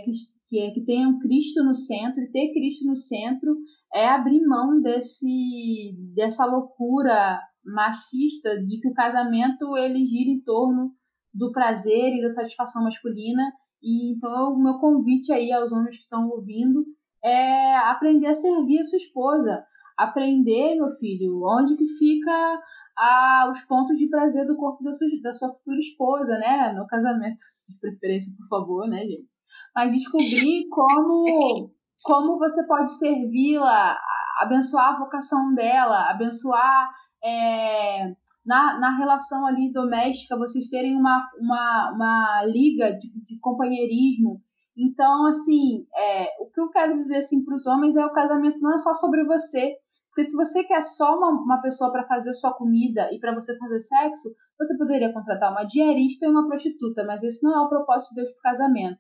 que, 0.48 0.60
é, 0.60 0.72
que 0.72 0.84
tenham 0.84 1.20
Cristo 1.20 1.64
no 1.64 1.76
centro, 1.76 2.22
e 2.22 2.32
ter 2.32 2.54
Cristo 2.54 2.86
no 2.86 2.96
centro 2.96 3.58
é 3.94 4.08
abrir 4.08 4.46
mão 4.46 4.82
desse, 4.82 5.98
dessa 6.16 6.46
loucura 6.46 7.40
machista 7.64 8.64
de 8.64 8.80
que 8.80 8.88
o 8.88 8.94
casamento 8.94 9.76
ele 9.78 10.06
gira 10.06 10.30
em 10.30 10.42
torno 10.42 10.92
do 11.34 11.52
prazer 11.52 12.14
e 12.14 12.22
da 12.22 12.34
satisfação 12.34 12.84
masculina 12.84 13.44
e 13.82 14.14
então 14.14 14.54
o 14.54 14.64
meu 14.64 14.80
convite 14.80 15.32
aí 15.32 15.52
aos 15.52 15.72
homens 15.72 15.98
que 15.98 16.04
estão 16.04 16.30
ouvindo 16.30 16.86
é 17.24 17.76
aprender 17.78 18.28
a 18.28 18.36
servir 18.36 18.80
a 18.80 18.84
sua 18.84 18.98
esposa. 18.98 19.66
Aprender, 19.98 20.76
meu 20.76 20.92
filho, 20.92 21.42
onde 21.44 21.76
que 21.76 21.88
fica 21.88 22.62
a, 22.96 23.50
os 23.52 23.62
pontos 23.62 23.98
de 23.98 24.08
prazer 24.08 24.46
do 24.46 24.56
corpo 24.56 24.84
da 24.84 24.94
sua, 24.94 25.08
da 25.24 25.34
sua 25.34 25.54
futura 25.54 25.80
esposa, 25.80 26.38
né? 26.38 26.72
No 26.74 26.86
casamento, 26.86 27.38
de 27.68 27.80
preferência, 27.80 28.32
por 28.38 28.48
favor, 28.48 28.88
né, 28.88 29.00
gente? 29.00 29.28
Mas 29.76 29.92
descobrir 29.92 30.68
como, 30.70 31.72
como 32.04 32.38
você 32.38 32.66
pode 32.66 32.92
servi-la, 32.98 33.98
abençoar 34.40 34.96
a 34.96 35.00
vocação 35.00 35.54
dela, 35.54 36.10
abençoar 36.10 36.90
é, 37.24 38.14
na, 38.46 38.80
na 38.80 38.98
relação 38.98 39.46
ali 39.46 39.72
doméstica, 39.72 40.38
vocês 40.38 40.70
terem 40.70 40.96
uma, 40.96 41.28
uma, 41.40 41.92
uma 41.94 42.46
liga 42.46 42.92
de, 42.98 43.12
de 43.24 43.40
companheirismo. 43.40 44.42
Então, 44.78 45.26
assim, 45.26 45.86
é, 45.96 46.28
o 46.40 46.50
que 46.52 46.62
eu 46.62 46.70
quero 46.70 46.94
dizer 46.94 47.18
assim, 47.18 47.44
para 47.44 47.56
os 47.56 47.66
homens 47.66 47.96
é 47.96 48.06
o 48.06 48.14
casamento 48.14 48.60
não 48.62 48.74
é 48.74 48.78
só 48.78 48.94
sobre 48.94 49.24
você. 49.26 49.76
Porque 50.18 50.24
se 50.24 50.36
você 50.36 50.64
quer 50.64 50.84
só 50.84 51.16
uma, 51.16 51.30
uma 51.30 51.62
pessoa 51.62 51.92
para 51.92 52.08
fazer 52.08 52.34
sua 52.34 52.52
comida 52.54 53.08
e 53.14 53.20
para 53.20 53.36
você 53.36 53.56
fazer 53.58 53.80
sexo, 53.80 54.30
você 54.58 54.76
poderia 54.76 55.14
contratar 55.14 55.52
uma 55.52 55.64
diarista 55.64 56.26
e 56.26 56.30
uma 56.30 56.48
prostituta, 56.48 57.04
mas 57.06 57.22
esse 57.22 57.44
não 57.44 57.54
é 57.54 57.60
o 57.60 57.70
propósito 57.70 58.16
de 58.16 58.22
Deus 58.22 58.32
para 58.32 58.40
o 58.40 58.42
casamento. 58.42 58.98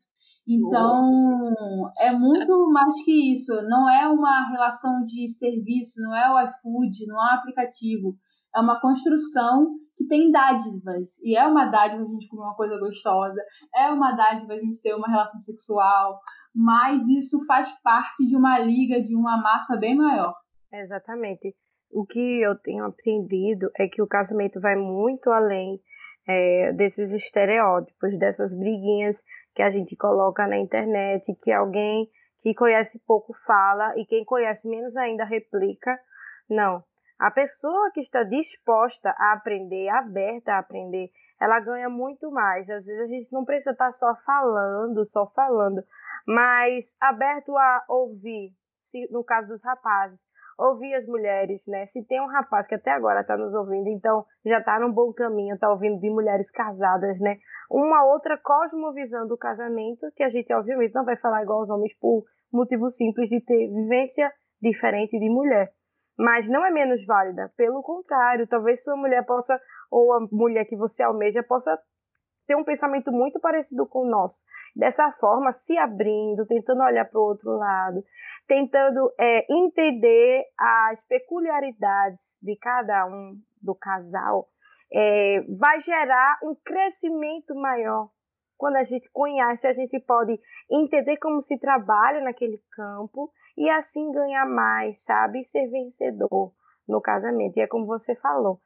Então, 0.47 1.91
é 1.99 2.11
muito 2.13 2.69
mais 2.71 3.03
que 3.03 3.33
isso. 3.33 3.53
Não 3.63 3.89
é 3.89 4.07
uma 4.07 4.49
relação 4.49 5.03
de 5.03 5.27
serviço, 5.27 6.01
não 6.01 6.15
é 6.15 6.31
o 6.31 6.39
iFood, 6.47 7.05
não 7.05 7.17
é 7.17 7.31
um 7.31 7.35
aplicativo 7.35 8.15
é 8.57 8.59
uma 8.59 8.79
construção 8.81 9.75
que 9.95 10.07
tem 10.07 10.31
dádivas. 10.31 11.19
E 11.23 11.37
é 11.37 11.45
uma 11.45 11.65
dádiva 11.65 12.03
a 12.03 12.07
gente 12.07 12.27
comer 12.27 12.43
uma 12.43 12.55
coisa 12.55 12.77
gostosa, 12.79 13.41
é 13.75 13.91
uma 13.91 14.13
dádiva 14.13 14.53
a 14.53 14.57
gente 14.57 14.81
ter 14.81 14.93
uma 14.93 15.07
relação 15.07 15.39
sexual, 15.39 16.19
mas 16.53 17.07
isso 17.07 17.45
faz 17.45 17.71
parte 17.81 18.27
de 18.27 18.35
uma 18.35 18.59
liga, 18.59 19.01
de 19.01 19.15
uma 19.15 19.41
massa 19.41 19.77
bem 19.77 19.95
maior. 19.95 20.33
Exatamente. 20.73 21.55
O 21.91 22.05
que 22.05 22.41
eu 22.41 22.55
tenho 22.59 22.85
aprendido 22.85 23.69
é 23.77 23.87
que 23.87 24.01
o 24.01 24.07
casamento 24.07 24.59
vai 24.59 24.75
muito 24.75 25.29
além 25.29 25.79
é, 26.27 26.73
desses 26.73 27.11
estereótipos, 27.11 28.17
dessas 28.19 28.53
briguinhas 28.53 29.21
que 29.57 29.63
a 29.63 29.71
gente 29.71 29.95
coloca 29.95 30.45
na 30.45 30.55
internet, 30.55 31.33
que 31.41 31.51
alguém 31.51 32.07
que 32.43 32.53
conhece 32.53 32.99
pouco 33.07 33.33
fala 33.43 33.97
e 33.97 34.05
quem 34.05 34.23
conhece 34.23 34.69
menos 34.69 34.95
ainda 34.95 35.25
replica. 35.25 35.99
Não. 36.47 36.83
A 37.17 37.31
pessoa 37.31 37.89
que 37.89 37.99
está 37.99 38.21
disposta 38.21 39.09
a 39.17 39.33
aprender, 39.33 39.89
aberta 39.89 40.53
a 40.53 40.59
aprender, 40.59 41.09
ela 41.41 41.59
ganha 41.59 41.89
muito 41.89 42.29
mais. 42.29 42.69
Às 42.69 42.85
vezes 42.85 43.01
a 43.01 43.07
gente 43.07 43.33
não 43.33 43.43
precisa 43.43 43.71
estar 43.71 43.91
só 43.93 44.13
falando, 44.17 45.03
só 45.07 45.25
falando, 45.25 45.83
mas 46.23 46.95
aberto 47.01 47.57
a 47.57 47.83
ouvir, 47.89 48.53
se, 48.79 49.11
no 49.11 49.23
caso 49.23 49.47
dos 49.47 49.63
rapazes, 49.63 50.21
ouvir 50.57 50.93
as 50.95 51.05
mulheres, 51.05 51.63
né? 51.67 51.85
Se 51.85 52.03
tem 52.05 52.21
um 52.21 52.27
rapaz 52.27 52.67
que 52.67 52.75
até 52.75 52.91
agora 52.91 53.21
está 53.21 53.37
nos 53.37 53.53
ouvindo, 53.53 53.87
então 53.89 54.25
já 54.45 54.59
está 54.59 54.79
num 54.79 54.91
bom 54.91 55.13
caminho, 55.13 55.55
está 55.55 55.69
ouvindo 55.69 55.99
de 55.99 56.09
mulheres 56.09 56.49
casadas, 56.49 57.19
né? 57.19 57.37
Uma 57.69 58.05
outra 58.05 58.37
cosmovisão 58.37 59.27
do 59.27 59.37
casamento, 59.37 60.11
que 60.15 60.23
a 60.23 60.29
gente 60.29 60.51
obviamente 60.53 60.95
não 60.95 61.05
vai 61.05 61.17
falar 61.17 61.43
igual 61.43 61.59
aos 61.59 61.69
homens 61.69 61.93
por 61.99 62.23
motivo 62.51 62.89
simples 62.89 63.29
de 63.29 63.41
ter 63.41 63.67
vivência 63.67 64.31
diferente 64.61 65.19
de 65.19 65.29
mulher 65.29 65.71
mas 66.17 66.49
não 66.49 66.65
é 66.65 66.71
menos 66.71 67.05
válida. 67.05 67.51
Pelo 67.55 67.83
contrário, 67.83 68.47
talvez 68.47 68.83
sua 68.83 68.97
mulher 68.97 69.23
possa, 69.25 69.61
ou 69.91 70.13
a 70.13 70.27
mulher 70.31 70.65
que 70.65 70.75
você 70.75 71.03
almeja, 71.03 71.43
possa 71.43 71.77
ter 72.47 72.55
um 72.55 72.63
pensamento 72.63 73.11
muito 73.11 73.39
parecido 73.39 73.85
com 73.85 73.99
o 73.99 74.09
nosso. 74.09 74.41
Dessa 74.75 75.11
forma, 75.13 75.51
se 75.51 75.77
abrindo, 75.77 76.45
tentando 76.45 76.83
olhar 76.83 77.05
para 77.05 77.19
o 77.19 77.23
outro 77.23 77.57
lado, 77.57 78.03
tentando 78.47 79.11
é, 79.19 79.45
entender 79.51 80.43
as 80.57 81.03
peculiaridades 81.05 82.37
de 82.41 82.55
cada 82.57 83.05
um 83.07 83.35
do 83.61 83.75
casal, 83.75 84.47
é, 84.91 85.41
vai 85.57 85.79
gerar 85.81 86.39
um 86.43 86.55
crescimento 86.55 87.53
maior. 87.55 88.09
Quando 88.57 88.77
a 88.77 88.83
gente 88.83 89.09
conhece, 89.11 89.67
a 89.67 89.73
gente 89.73 89.99
pode 89.99 90.39
entender 90.71 91.17
como 91.17 91.41
se 91.41 91.59
trabalha 91.59 92.21
naquele 92.21 92.59
campo 92.71 93.31
e 93.55 93.69
assim 93.69 94.11
ganhar 94.11 94.45
mais, 94.45 95.03
sabe? 95.03 95.43
Ser 95.43 95.67
vencedor 95.67 96.53
no 96.87 97.01
casamento. 97.01 97.57
E 97.57 97.61
é 97.61 97.67
como 97.67 97.85
você 97.85 98.15
falou. 98.15 98.59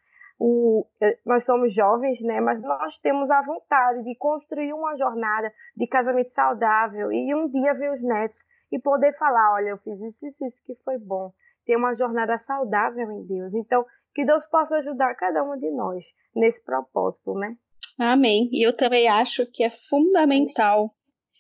O, 0.44 0.88
é, 1.00 1.20
nós 1.24 1.46
somos 1.46 1.72
jovens, 1.72 2.20
né? 2.22 2.42
Mas 2.42 2.60
nós 2.64 2.98
temos 2.98 3.30
a 3.30 3.44
vontade 3.44 4.04
de 4.04 4.16
construir 4.16 4.74
uma 4.74 4.96
jornada 4.96 5.54
de 5.78 5.86
casamento 5.86 6.32
saudável 6.34 7.12
e 7.12 7.36
um 7.36 7.48
dia 7.48 7.76
ver 7.76 7.92
os 7.92 8.02
netos 8.02 8.40
e 8.72 8.80
poder 8.80 9.16
falar, 9.20 9.54
olha, 9.54 9.70
eu 9.70 9.78
fiz 9.78 10.02
isso, 10.02 10.26
isso, 10.26 10.44
isso 10.46 10.64
que 10.66 10.74
foi 10.84 10.98
bom. 10.98 11.32
Ter 11.64 11.76
uma 11.76 11.94
jornada 11.94 12.40
saudável 12.40 13.12
em 13.12 13.24
Deus. 13.28 13.54
Então, 13.54 13.86
que 14.16 14.26
Deus 14.26 14.44
possa 14.48 14.78
ajudar 14.78 15.14
cada 15.14 15.44
um 15.44 15.56
de 15.60 15.70
nós 15.70 16.04
nesse 16.36 16.64
propósito, 16.64 17.36
né? 17.36 17.56
Amém. 18.00 18.50
E 18.52 18.66
eu 18.66 18.76
também 18.76 19.08
acho 19.08 19.46
que 19.46 19.64
é 19.64 19.70
fundamental 19.70 20.92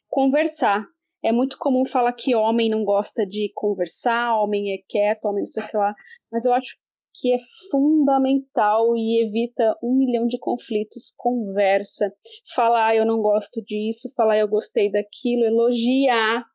conversar 0.08 0.86
é 1.24 1.32
muito 1.32 1.58
comum 1.58 1.86
falar 1.86 2.14
que 2.14 2.34
homem 2.34 2.70
não 2.70 2.84
gosta 2.84 3.26
de 3.26 3.52
conversar, 3.54 4.36
homem 4.38 4.74
é 4.74 4.78
quieto, 4.88 5.26
homem 5.26 5.42
não 5.42 5.48
sei 5.48 5.64
o 5.64 5.68
que 5.68 5.78
lá, 5.78 5.94
mas 6.32 6.46
eu 6.46 6.54
acho 6.54 6.76
que 7.14 7.34
é 7.34 7.38
fundamental 7.70 8.96
e 8.96 9.26
evita 9.26 9.76
um 9.84 9.96
milhão 9.96 10.26
de 10.26 10.40
conflitos. 10.40 11.14
Conversa, 11.18 12.14
falar 12.56 12.96
eu 12.96 13.06
não 13.06 13.22
gosto 13.22 13.62
disso, 13.62 14.10
falar 14.16 14.38
eu 14.38 14.48
gostei 14.48 14.90
daquilo, 14.92 15.44
elogiar, 15.44 16.46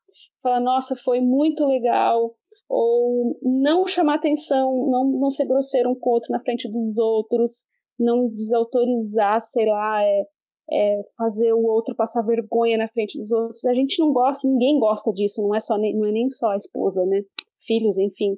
falar 0.43 0.61
nossa 0.61 0.97
foi 0.97 1.21
muito 1.21 1.65
legal, 1.65 2.35
ou 2.69 3.39
não 3.43 3.87
chamar 3.87 4.17
atenção, 4.17 4.89
não, 4.91 5.05
não 5.05 5.31
ser 5.31 5.47
grosseiro 5.47 5.91
um 5.91 5.95
com 5.95 6.11
o 6.11 6.13
outro 6.15 6.33
na 6.33 6.41
frente 6.41 6.71
dos 6.71 6.99
outros, 6.99 7.65
não 7.99 8.29
desautorizar, 8.29 9.41
sei 9.41 9.67
lá, 9.67 10.03
é, 10.03 10.23
é, 10.71 11.03
fazer 11.17 11.53
o 11.53 11.65
outro 11.65 11.95
passar 11.95 12.23
vergonha 12.23 12.77
na 12.77 12.89
frente 12.89 13.19
dos 13.19 13.31
outros. 13.31 13.65
A 13.65 13.75
gente 13.75 13.99
não 14.01 14.13
gosta, 14.13 14.47
ninguém 14.47 14.79
gosta 14.79 15.13
disso, 15.13 15.43
não 15.43 15.55
é 15.55 15.61
só 15.61 15.79
não 15.79 16.07
é 16.07 16.13
nem 16.13 16.29
só 16.29 16.51
a 16.51 16.57
esposa, 16.57 17.05
né? 17.07 17.23
Filhos, 17.59 17.99
enfim. 17.99 18.37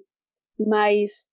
Mas 0.58 1.26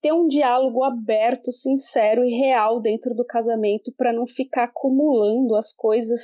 ter 0.00 0.12
um 0.12 0.26
diálogo 0.26 0.82
aberto, 0.82 1.52
sincero 1.52 2.24
e 2.24 2.30
real 2.30 2.80
dentro 2.80 3.14
do 3.14 3.24
casamento 3.24 3.92
para 3.96 4.12
não 4.12 4.26
ficar 4.26 4.64
acumulando 4.64 5.54
as 5.56 5.72
coisas 5.72 6.20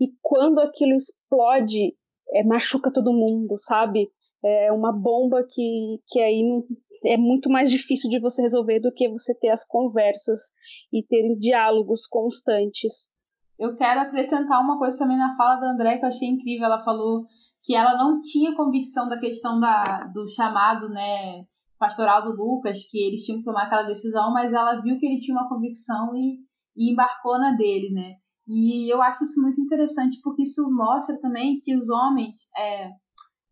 e 0.00 0.12
quando 0.22 0.60
aquilo 0.60 0.94
explode, 0.94 1.94
é, 2.32 2.42
machuca 2.42 2.92
todo 2.92 3.12
mundo, 3.12 3.56
sabe? 3.58 4.10
É 4.42 4.72
uma 4.72 4.92
bomba 4.92 5.44
que, 5.48 6.00
que 6.06 6.20
aí 6.20 6.42
não, 6.42 6.64
é 7.04 7.16
muito 7.16 7.50
mais 7.50 7.70
difícil 7.70 8.08
de 8.08 8.20
você 8.20 8.42
resolver 8.42 8.80
do 8.80 8.92
que 8.92 9.08
você 9.08 9.34
ter 9.34 9.50
as 9.50 9.64
conversas 9.64 10.52
e 10.92 11.02
ter 11.02 11.36
diálogos 11.36 12.06
constantes. 12.06 13.10
Eu 13.58 13.76
quero 13.76 14.00
acrescentar 14.00 14.60
uma 14.60 14.78
coisa 14.78 14.98
também 14.98 15.18
na 15.18 15.36
fala 15.36 15.56
da 15.56 15.72
André 15.72 15.98
que 15.98 16.04
eu 16.04 16.08
achei 16.08 16.28
incrível. 16.28 16.66
Ela 16.66 16.82
falou 16.84 17.26
que 17.62 17.74
ela 17.74 17.96
não 17.96 18.20
tinha 18.20 18.56
convicção 18.56 19.08
da 19.08 19.18
questão 19.18 19.58
da, 19.58 20.04
do 20.14 20.28
chamado 20.28 20.88
né, 20.88 21.44
pastoral 21.78 22.22
do 22.22 22.36
Lucas, 22.36 22.84
que 22.90 22.98
eles 22.98 23.22
tinham 23.22 23.38
que 23.38 23.44
tomar 23.44 23.64
aquela 23.64 23.84
decisão, 23.84 24.32
mas 24.32 24.52
ela 24.52 24.80
viu 24.80 24.98
que 24.98 25.06
ele 25.06 25.20
tinha 25.20 25.36
uma 25.36 25.48
convicção 25.48 26.14
e, 26.14 26.40
e 26.76 26.92
embarcou 26.92 27.38
na 27.38 27.52
dele, 27.52 27.90
né? 27.90 28.14
E 28.46 28.92
eu 28.92 29.02
acho 29.02 29.24
isso 29.24 29.40
muito 29.40 29.60
interessante 29.60 30.18
porque 30.22 30.42
isso 30.42 30.62
mostra 30.70 31.20
também 31.20 31.60
que 31.60 31.76
os 31.76 31.90
homens, 31.90 32.48
é, 32.56 32.90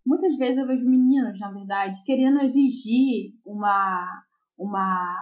muitas 0.05 0.37
vezes 0.37 0.59
eu 0.59 0.67
vejo 0.67 0.89
meninos, 0.89 1.39
na 1.39 1.53
verdade, 1.53 2.03
querendo 2.05 2.41
exigir 2.41 3.33
uma, 3.45 4.23
uma, 4.57 5.19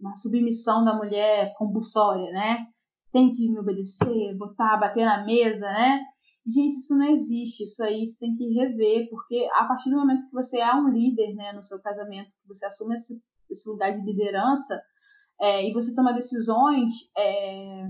uma 0.00 0.16
submissão 0.16 0.82
da 0.82 0.96
mulher 0.96 1.52
compulsória, 1.58 2.32
né? 2.32 2.66
Tem 3.12 3.32
que 3.32 3.50
me 3.50 3.58
obedecer, 3.58 4.36
botar, 4.38 4.78
bater 4.78 5.04
na 5.04 5.24
mesa, 5.24 5.66
né? 5.66 6.00
Gente, 6.50 6.78
isso 6.78 6.96
não 6.96 7.06
existe. 7.06 7.62
Isso 7.62 7.82
aí 7.82 8.04
você 8.04 8.18
tem 8.18 8.34
que 8.34 8.52
rever, 8.54 9.08
porque 9.08 9.48
a 9.54 9.64
partir 9.64 9.90
do 9.90 9.96
momento 9.96 10.26
que 10.26 10.32
você 10.32 10.58
é 10.58 10.74
um 10.74 10.88
líder, 10.88 11.34
né, 11.34 11.52
no 11.52 11.62
seu 11.62 11.80
casamento, 11.80 12.30
que 12.30 12.48
você 12.48 12.66
assume 12.66 12.94
esse, 12.94 13.22
esse 13.48 13.68
lugar 13.68 13.92
de 13.92 14.04
liderança 14.04 14.82
é, 15.40 15.68
e 15.68 15.72
você 15.72 15.94
toma 15.94 16.12
decisões, 16.12 16.92
é, 17.16 17.88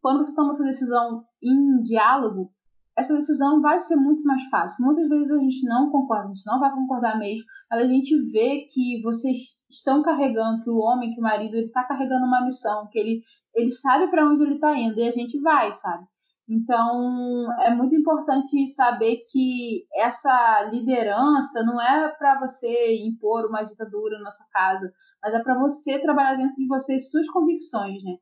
quando 0.00 0.24
você 0.24 0.34
toma 0.34 0.50
essa 0.50 0.64
decisão 0.64 1.24
em 1.42 1.82
diálogo, 1.82 2.52
essa 2.96 3.14
decisão 3.14 3.60
vai 3.60 3.80
ser 3.80 3.96
muito 3.96 4.24
mais 4.24 4.42
fácil. 4.48 4.84
Muitas 4.84 5.08
vezes 5.08 5.30
a 5.30 5.38
gente 5.38 5.64
não 5.66 5.90
concorda, 5.90 6.24
a 6.24 6.34
gente 6.34 6.46
não 6.46 6.58
vai 6.58 6.72
concordar 6.72 7.18
mesmo, 7.18 7.44
mas 7.70 7.82
a 7.82 7.86
gente 7.86 8.16
vê 8.32 8.66
que 8.72 9.00
vocês 9.02 9.60
estão 9.70 10.02
carregando, 10.02 10.64
que 10.64 10.70
o 10.70 10.78
homem, 10.78 11.12
que 11.12 11.20
o 11.20 11.22
marido, 11.22 11.56
ele 11.56 11.66
está 11.66 11.84
carregando 11.84 12.26
uma 12.26 12.44
missão, 12.44 12.88
que 12.88 12.98
ele, 12.98 13.22
ele 13.54 13.70
sabe 13.70 14.08
para 14.08 14.26
onde 14.26 14.42
ele 14.42 14.54
está 14.54 14.74
indo 14.76 14.98
e 14.98 15.08
a 15.08 15.12
gente 15.12 15.38
vai, 15.40 15.72
sabe? 15.74 16.04
Então, 16.48 17.46
é 17.60 17.74
muito 17.74 17.94
importante 17.94 18.68
saber 18.68 19.18
que 19.30 19.86
essa 19.94 20.62
liderança 20.72 21.62
não 21.62 21.78
é 21.78 22.08
para 22.16 22.40
você 22.40 22.96
impor 23.06 23.46
uma 23.46 23.64
ditadura 23.64 24.18
na 24.20 24.30
sua 24.30 24.46
casa, 24.50 24.90
mas 25.22 25.34
é 25.34 25.42
para 25.42 25.58
você 25.58 26.00
trabalhar 26.00 26.36
dentro 26.36 26.54
de 26.54 26.66
você 26.66 26.98
suas 26.98 27.28
convicções, 27.28 28.02
né? 28.02 28.16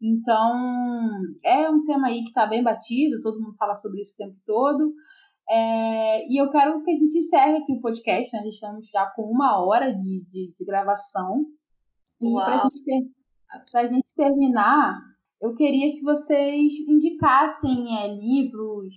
Então, 0.00 1.10
é 1.44 1.68
um 1.68 1.84
tema 1.84 2.06
aí 2.06 2.22
que 2.22 2.28
está 2.28 2.46
bem 2.46 2.62
batido, 2.62 3.20
todo 3.20 3.40
mundo 3.40 3.56
fala 3.56 3.74
sobre 3.74 4.00
isso 4.00 4.12
o 4.12 4.16
tempo 4.16 4.36
todo. 4.46 4.92
É, 5.50 6.26
e 6.28 6.40
eu 6.40 6.50
quero 6.50 6.82
que 6.82 6.90
a 6.92 6.96
gente 6.96 7.18
encerre 7.18 7.56
aqui 7.58 7.72
o 7.72 7.80
podcast, 7.80 8.36
né? 8.36 8.42
Já 8.44 8.48
estamos 8.48 8.88
já 8.88 9.06
com 9.16 9.22
uma 9.22 9.60
hora 9.64 9.92
de, 9.92 10.24
de, 10.28 10.52
de 10.52 10.64
gravação. 10.64 11.44
E 12.20 12.32
para 12.32 12.58
gente, 12.58 13.12
a 13.74 13.86
gente 13.86 14.14
terminar, 14.14 15.00
eu 15.42 15.54
queria 15.56 15.90
que 15.90 16.02
vocês 16.02 16.72
indicassem 16.88 17.98
é, 17.98 18.14
livros, 18.14 18.94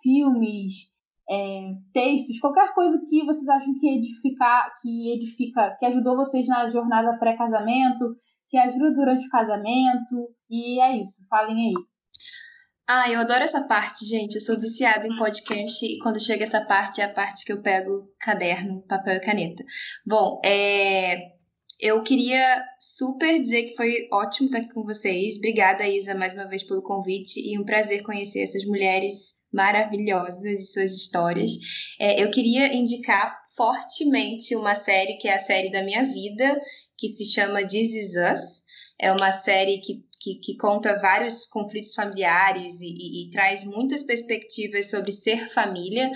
filmes, 0.00 0.86
é, 1.28 1.72
textos, 1.92 2.38
qualquer 2.38 2.72
coisa 2.72 3.02
que 3.04 3.24
vocês 3.24 3.48
acham 3.48 3.74
que 3.74 3.96
edificar, 3.96 4.72
que 4.80 5.12
edifica, 5.12 5.76
que 5.76 5.84
ajudou 5.86 6.16
vocês 6.16 6.46
na 6.46 6.68
jornada 6.68 7.18
pré-casamento, 7.18 8.14
que 8.46 8.56
ajuda 8.56 8.92
durante 8.92 9.26
o 9.26 9.30
casamento. 9.30 10.30
E 10.48 10.80
é 10.80 10.96
isso, 10.96 11.26
falem 11.28 11.56
aí. 11.56 11.74
Ah, 12.88 13.10
eu 13.10 13.20
adoro 13.20 13.42
essa 13.42 13.66
parte, 13.66 14.06
gente. 14.06 14.36
Eu 14.36 14.40
sou 14.40 14.58
viciada 14.58 15.06
em 15.06 15.16
podcast 15.16 15.84
e 15.84 15.98
quando 15.98 16.24
chega 16.24 16.44
essa 16.44 16.64
parte 16.64 17.00
é 17.02 17.04
a 17.04 17.12
parte 17.12 17.44
que 17.44 17.52
eu 17.52 17.60
pego 17.60 18.08
caderno, 18.18 18.82
papel 18.88 19.16
e 19.16 19.20
caneta. 19.20 19.62
Bom, 20.06 20.40
é, 20.42 21.37
eu 21.80 22.02
queria 22.02 22.64
super 22.80 23.40
dizer 23.40 23.64
que 23.64 23.76
foi 23.76 24.08
ótimo 24.12 24.46
estar 24.46 24.58
aqui 24.58 24.74
com 24.74 24.82
vocês. 24.82 25.36
Obrigada, 25.36 25.86
Isa, 25.86 26.14
mais 26.14 26.34
uma 26.34 26.48
vez 26.48 26.62
pelo 26.62 26.82
convite 26.82 27.40
e 27.40 27.58
um 27.58 27.64
prazer 27.64 28.02
conhecer 28.02 28.40
essas 28.40 28.64
mulheres 28.64 29.38
maravilhosas 29.52 30.44
e 30.44 30.64
suas 30.64 30.92
histórias. 30.92 31.52
É, 31.98 32.22
eu 32.22 32.30
queria 32.30 32.74
indicar 32.74 33.40
fortemente 33.56 34.54
uma 34.54 34.74
série 34.74 35.16
que 35.18 35.28
é 35.28 35.34
a 35.34 35.40
série 35.40 35.70
da 35.70 35.82
minha 35.82 36.04
vida, 36.04 36.60
que 36.96 37.08
se 37.08 37.24
chama 37.24 37.66
This 37.66 37.94
Is 37.94 38.10
Us. 38.10 38.62
É 39.00 39.12
uma 39.12 39.30
série 39.30 39.78
que, 39.78 40.04
que, 40.20 40.34
que 40.40 40.56
conta 40.56 40.98
vários 40.98 41.46
conflitos 41.46 41.94
familiares 41.94 42.80
e, 42.80 42.86
e, 42.86 43.26
e 43.26 43.30
traz 43.30 43.64
muitas 43.64 44.02
perspectivas 44.02 44.90
sobre 44.90 45.12
ser 45.12 45.48
família, 45.50 46.10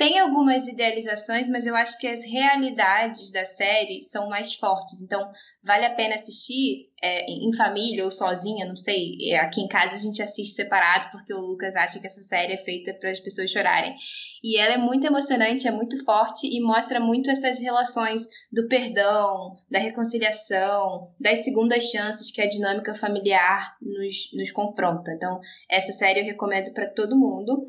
tem 0.00 0.18
algumas 0.18 0.66
idealizações, 0.66 1.46
mas 1.46 1.66
eu 1.66 1.76
acho 1.76 1.98
que 1.98 2.06
as 2.06 2.24
realidades 2.24 3.30
da 3.30 3.44
série 3.44 4.00
são 4.00 4.30
mais 4.30 4.54
fortes. 4.54 5.02
Então, 5.02 5.30
vale 5.62 5.84
a 5.84 5.94
pena 5.94 6.14
assistir 6.14 6.88
é, 7.02 7.30
em 7.30 7.54
família 7.54 8.02
ou 8.06 8.10
sozinha, 8.10 8.64
não 8.64 8.78
sei. 8.78 9.18
É, 9.28 9.36
aqui 9.36 9.60
em 9.60 9.68
casa 9.68 9.96
a 9.96 9.98
gente 9.98 10.22
assiste 10.22 10.54
separado, 10.54 11.10
porque 11.10 11.34
o 11.34 11.40
Lucas 11.42 11.76
acha 11.76 12.00
que 12.00 12.06
essa 12.06 12.22
série 12.22 12.54
é 12.54 12.56
feita 12.56 12.94
para 12.94 13.10
as 13.10 13.20
pessoas 13.20 13.50
chorarem. 13.50 13.94
E 14.42 14.56
ela 14.56 14.72
é 14.72 14.78
muito 14.78 15.06
emocionante, 15.06 15.68
é 15.68 15.70
muito 15.70 16.02
forte 16.02 16.46
e 16.46 16.62
mostra 16.62 16.98
muito 16.98 17.30
essas 17.30 17.58
relações 17.58 18.26
do 18.50 18.68
perdão, 18.68 19.54
da 19.70 19.78
reconciliação, 19.78 21.08
das 21.20 21.44
segundas 21.44 21.84
chances 21.90 22.32
que 22.32 22.40
a 22.40 22.48
dinâmica 22.48 22.94
familiar 22.94 23.76
nos, 23.82 24.30
nos 24.32 24.50
confronta. 24.50 25.12
Então, 25.12 25.38
essa 25.70 25.92
série 25.92 26.20
eu 26.20 26.24
recomendo 26.24 26.72
para 26.72 26.88
todo 26.88 27.18
mundo. 27.18 27.60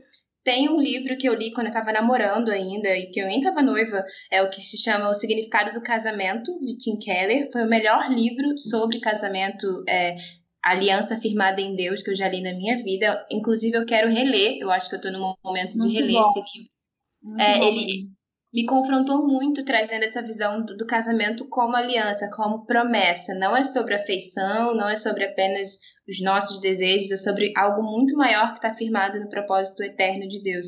Tem 0.43 0.69
um 0.69 0.81
livro 0.81 1.15
que 1.17 1.27
eu 1.27 1.33
li 1.33 1.51
quando 1.51 1.67
eu 1.67 1.71
estava 1.71 1.91
namorando 1.91 2.49
ainda 2.49 2.97
e 2.97 3.11
que 3.11 3.19
eu 3.19 3.27
nem 3.27 3.37
estava 3.37 3.61
noiva, 3.61 4.03
é 4.31 4.41
o 4.41 4.49
que 4.49 4.61
se 4.61 4.81
chama 4.81 5.09
O 5.09 5.13
Significado 5.13 5.71
do 5.71 5.83
Casamento, 5.83 6.57
de 6.59 6.77
Tim 6.77 6.97
Keller. 6.97 7.47
Foi 7.51 7.63
o 7.63 7.69
melhor 7.69 8.09
livro 8.11 8.57
sobre 8.57 8.99
casamento, 8.99 9.67
é, 9.87 10.15
aliança 10.63 11.19
firmada 11.19 11.61
em 11.61 11.75
Deus 11.75 12.01
que 12.01 12.09
eu 12.09 12.15
já 12.15 12.27
li 12.27 12.41
na 12.41 12.53
minha 12.53 12.77
vida. 12.77 13.25
Inclusive, 13.31 13.77
eu 13.77 13.85
quero 13.85 14.09
reler, 14.09 14.57
eu 14.59 14.71
acho 14.71 14.89
que 14.89 14.95
eu 14.95 14.97
estou 14.97 15.11
no 15.11 15.37
momento 15.43 15.77
de 15.77 15.93
reler 15.93 16.21
bom. 16.21 16.29
esse 16.29 16.57
livro. 16.57 17.39
É, 17.39 17.67
ele 17.67 18.09
me 18.53 18.65
confrontou 18.65 19.25
muito 19.25 19.63
trazendo 19.63 20.03
essa 20.03 20.21
visão 20.21 20.63
do, 20.65 20.75
do 20.75 20.85
casamento 20.85 21.47
como 21.47 21.75
aliança, 21.75 22.29
como 22.33 22.65
promessa. 22.65 23.33
Não 23.33 23.55
é 23.55 23.63
sobre 23.63 23.95
afeição, 23.95 24.75
não 24.75 24.89
é 24.89 24.95
sobre 24.95 25.25
apenas 25.25 25.77
os 26.07 26.21
nossos 26.21 26.59
desejos, 26.59 27.11
é 27.11 27.17
sobre 27.17 27.53
algo 27.55 27.81
muito 27.81 28.15
maior 28.15 28.51
que 28.51 28.57
está 28.57 28.73
firmado 28.73 29.19
no 29.19 29.29
propósito 29.29 29.83
eterno 29.83 30.27
de 30.27 30.41
Deus. 30.43 30.67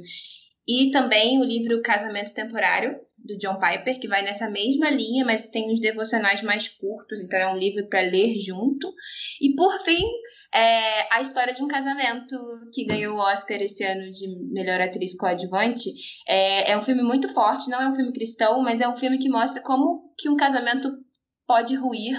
E 0.68 0.92
também 0.92 1.40
o 1.40 1.44
livro 1.44 1.82
Casamento 1.82 2.34
Temporário, 2.34 3.00
do 3.24 3.38
John 3.38 3.58
Piper, 3.58 4.00
que 4.00 4.08
vai 4.08 4.22
nessa 4.22 4.50
mesma 4.50 4.90
linha, 4.90 5.24
mas 5.26 5.48
tem 5.48 5.72
uns 5.72 5.80
devocionais 5.80 6.42
mais 6.42 6.68
curtos, 6.68 7.22
então 7.22 7.40
é 7.40 7.48
um 7.48 7.58
livro 7.58 7.88
para 7.88 8.02
ler 8.02 8.36
junto. 8.36 8.94
E 9.42 9.56
por 9.56 9.80
fim, 9.82 10.04
é 10.54 11.14
a 11.14 11.22
história 11.22 11.54
de 11.54 11.64
um 11.64 11.68
casamento 11.68 12.36
que 12.74 12.86
ganhou 12.86 13.16
o 13.16 13.20
Oscar 13.20 13.62
esse 13.62 13.84
ano 13.84 14.12
de 14.12 14.28
melhor 14.52 14.80
atriz 14.82 15.16
coadjuvante. 15.16 15.90
É, 16.28 16.72
é 16.72 16.78
um 16.78 16.82
filme 16.82 17.02
muito 17.02 17.30
forte, 17.30 17.70
não 17.70 17.82
é 17.82 17.88
um 17.88 17.94
filme 17.94 18.12
cristão, 18.12 18.62
mas 18.62 18.82
é 18.82 18.88
um 18.88 18.98
filme 18.98 19.18
que 19.18 19.30
mostra 19.30 19.62
como 19.64 20.14
que 20.18 20.30
um 20.30 20.36
casamento 20.36 20.90
pode 21.48 21.76
ruir 21.76 22.16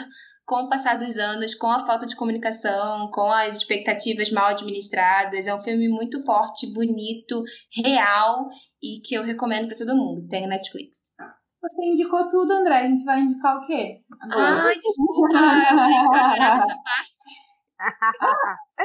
com 0.46 0.56
o 0.56 0.68
passar 0.68 0.98
dos 0.98 1.16
anos, 1.18 1.54
com 1.54 1.68
a 1.68 1.86
falta 1.86 2.06
de 2.06 2.16
comunicação, 2.16 3.10
com 3.10 3.30
as 3.30 3.56
expectativas 3.56 4.30
mal 4.30 4.46
administradas. 4.46 5.46
É 5.46 5.54
um 5.54 5.60
filme 5.60 5.88
muito 5.88 6.20
forte, 6.24 6.72
bonito, 6.72 7.42
real 7.82 8.48
e 8.82 9.00
que 9.00 9.14
eu 9.14 9.22
recomendo 9.22 9.68
para 9.68 9.76
todo 9.76 9.96
mundo. 9.96 10.28
Tem 10.28 10.42
na 10.42 10.48
Netflix. 10.48 10.98
Você 11.62 11.82
indicou 11.82 12.28
tudo, 12.28 12.52
André. 12.52 12.76
A 12.76 12.88
gente 12.88 13.04
vai 13.04 13.20
indicar 13.20 13.56
o 13.56 13.66
quê? 13.66 14.02
Agora. 14.20 14.64
Ai, 14.64 14.74
desculpa. 14.74 15.38
eu 15.38 16.54
essa 16.56 16.76
parte. 16.84 17.44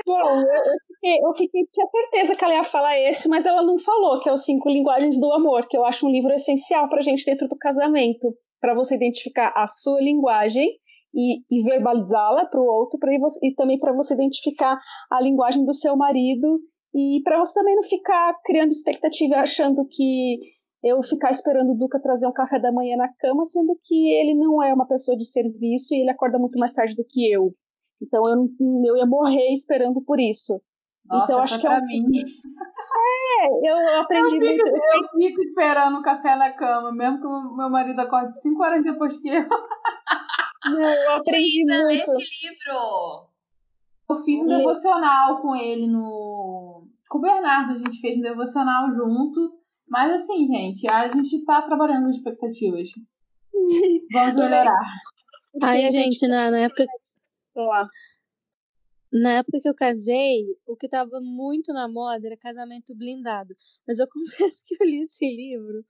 Bom, 0.05 0.21
eu, 0.21 0.41
eu, 0.41 0.77
fiquei, 0.87 1.17
eu 1.21 1.33
fiquei, 1.33 1.61
tinha 1.73 1.87
certeza 1.87 2.35
que 2.35 2.43
ela 2.43 2.55
ia 2.55 2.63
falar 2.63 2.97
esse, 2.99 3.27
mas 3.27 3.45
ela 3.45 3.63
não 3.63 3.77
falou, 3.77 4.19
que 4.19 4.29
é 4.29 4.31
os 4.31 4.43
Cinco 4.43 4.69
Linguagens 4.69 5.19
do 5.19 5.31
Amor, 5.31 5.67
que 5.67 5.77
eu 5.77 5.85
acho 5.85 6.05
um 6.05 6.11
livro 6.11 6.33
essencial 6.33 6.89
para 6.89 7.01
gente 7.01 7.25
dentro 7.25 7.47
do 7.47 7.57
casamento, 7.57 8.33
para 8.59 8.73
você 8.73 8.95
identificar 8.95 9.53
a 9.55 9.67
sua 9.67 10.01
linguagem 10.01 10.69
e, 11.13 11.41
e 11.49 11.63
verbalizá-la 11.63 12.45
para 12.45 12.61
o 12.61 12.65
outro, 12.65 12.99
pra 12.99 13.11
e 13.13 13.53
também 13.55 13.79
para 13.79 13.93
você 13.93 14.13
identificar 14.13 14.79
a 15.11 15.21
linguagem 15.21 15.65
do 15.65 15.73
seu 15.73 15.95
marido 15.95 16.59
e 16.93 17.21
para 17.23 17.39
você 17.39 17.53
também 17.53 17.75
não 17.75 17.83
ficar 17.83 18.33
criando 18.43 18.69
expectativa 18.69 19.35
achando 19.35 19.87
que 19.89 20.39
eu 20.83 21.03
ficar 21.03 21.29
esperando 21.31 21.71
o 21.71 21.77
Duca 21.77 21.99
trazer 21.99 22.27
um 22.27 22.33
café 22.33 22.59
da 22.59 22.71
manhã 22.71 22.95
na 22.95 23.09
cama, 23.19 23.45
sendo 23.45 23.77
que 23.83 24.11
ele 24.13 24.33
não 24.33 24.63
é 24.63 24.73
uma 24.73 24.87
pessoa 24.87 25.17
de 25.17 25.25
serviço 25.25 25.93
e 25.93 26.01
ele 26.01 26.09
acorda 26.09 26.39
muito 26.39 26.57
mais 26.57 26.71
tarde 26.71 26.95
do 26.95 27.03
que 27.03 27.31
eu. 27.31 27.53
Então 28.01 28.27
eu, 28.27 28.47
eu 28.85 28.97
ia 28.97 29.05
morrer 29.05 29.53
esperando 29.53 30.01
por 30.01 30.19
isso. 30.19 30.61
Nossa, 31.05 31.23
então 31.25 31.39
acho 31.39 31.59
que 31.59 31.67
é 31.67 31.69
um... 31.69 31.85
mim. 31.85 32.05
É, 33.41 33.47
eu 33.69 34.01
aprendi 34.01 34.35
eu 34.35 34.41
fico, 34.41 34.69
muito. 34.69 34.83
Eu 34.93 35.29
fico 35.29 35.41
esperando 35.41 35.97
o 35.97 36.01
café 36.01 36.35
na 36.35 36.51
cama, 36.51 36.91
mesmo 36.91 37.19
que 37.19 37.27
o 37.27 37.55
meu 37.55 37.69
marido 37.69 37.99
acorde 37.99 38.39
5 38.39 38.63
horas 38.63 38.83
depois 38.83 39.17
que 39.17 39.29
eu. 39.29 39.43
Não, 40.65 40.81
eu 40.81 41.11
aprendi 41.13 41.65
muito. 41.65 41.87
lê 41.87 41.95
esse 41.95 42.47
livro. 42.47 43.29
Eu 44.09 44.15
fiz 44.23 44.41
um 44.41 44.47
Lê. 44.47 44.57
devocional 44.57 45.41
com 45.41 45.55
ele 45.55 45.87
no. 45.87 46.87
Com 47.07 47.17
o 47.19 47.21
Bernardo, 47.21 47.73
a 47.73 47.77
gente 47.77 47.99
fez 48.01 48.17
um 48.17 48.21
devocional 48.21 48.93
junto. 48.93 49.57
Mas 49.87 50.11
assim, 50.13 50.45
gente, 50.47 50.87
a 50.89 51.11
gente 51.11 51.43
tá 51.45 51.61
trabalhando 51.61 52.07
as 52.07 52.15
expectativas. 52.15 52.89
Vamos 54.13 54.41
melhorar. 54.41 54.79
Aí, 55.63 55.89
gente, 55.91 56.27
na, 56.27 56.51
na 56.51 56.59
época 56.59 56.85
Sei 57.53 57.65
lá. 57.65 57.87
Na 59.11 59.31
época 59.39 59.59
que 59.59 59.67
eu 59.67 59.73
casei, 59.73 60.45
o 60.67 60.75
que 60.75 60.87
tava 60.87 61.19
muito 61.19 61.73
na 61.73 61.87
moda 61.87 62.27
era 62.27 62.37
casamento 62.37 62.95
blindado. 62.95 63.55
Mas 63.87 63.97
eu 63.97 64.07
confesso 64.13 64.63
que 64.63 64.75
eu 64.75 64.85
li 64.85 65.03
esse 65.03 65.25
livro. 65.25 65.83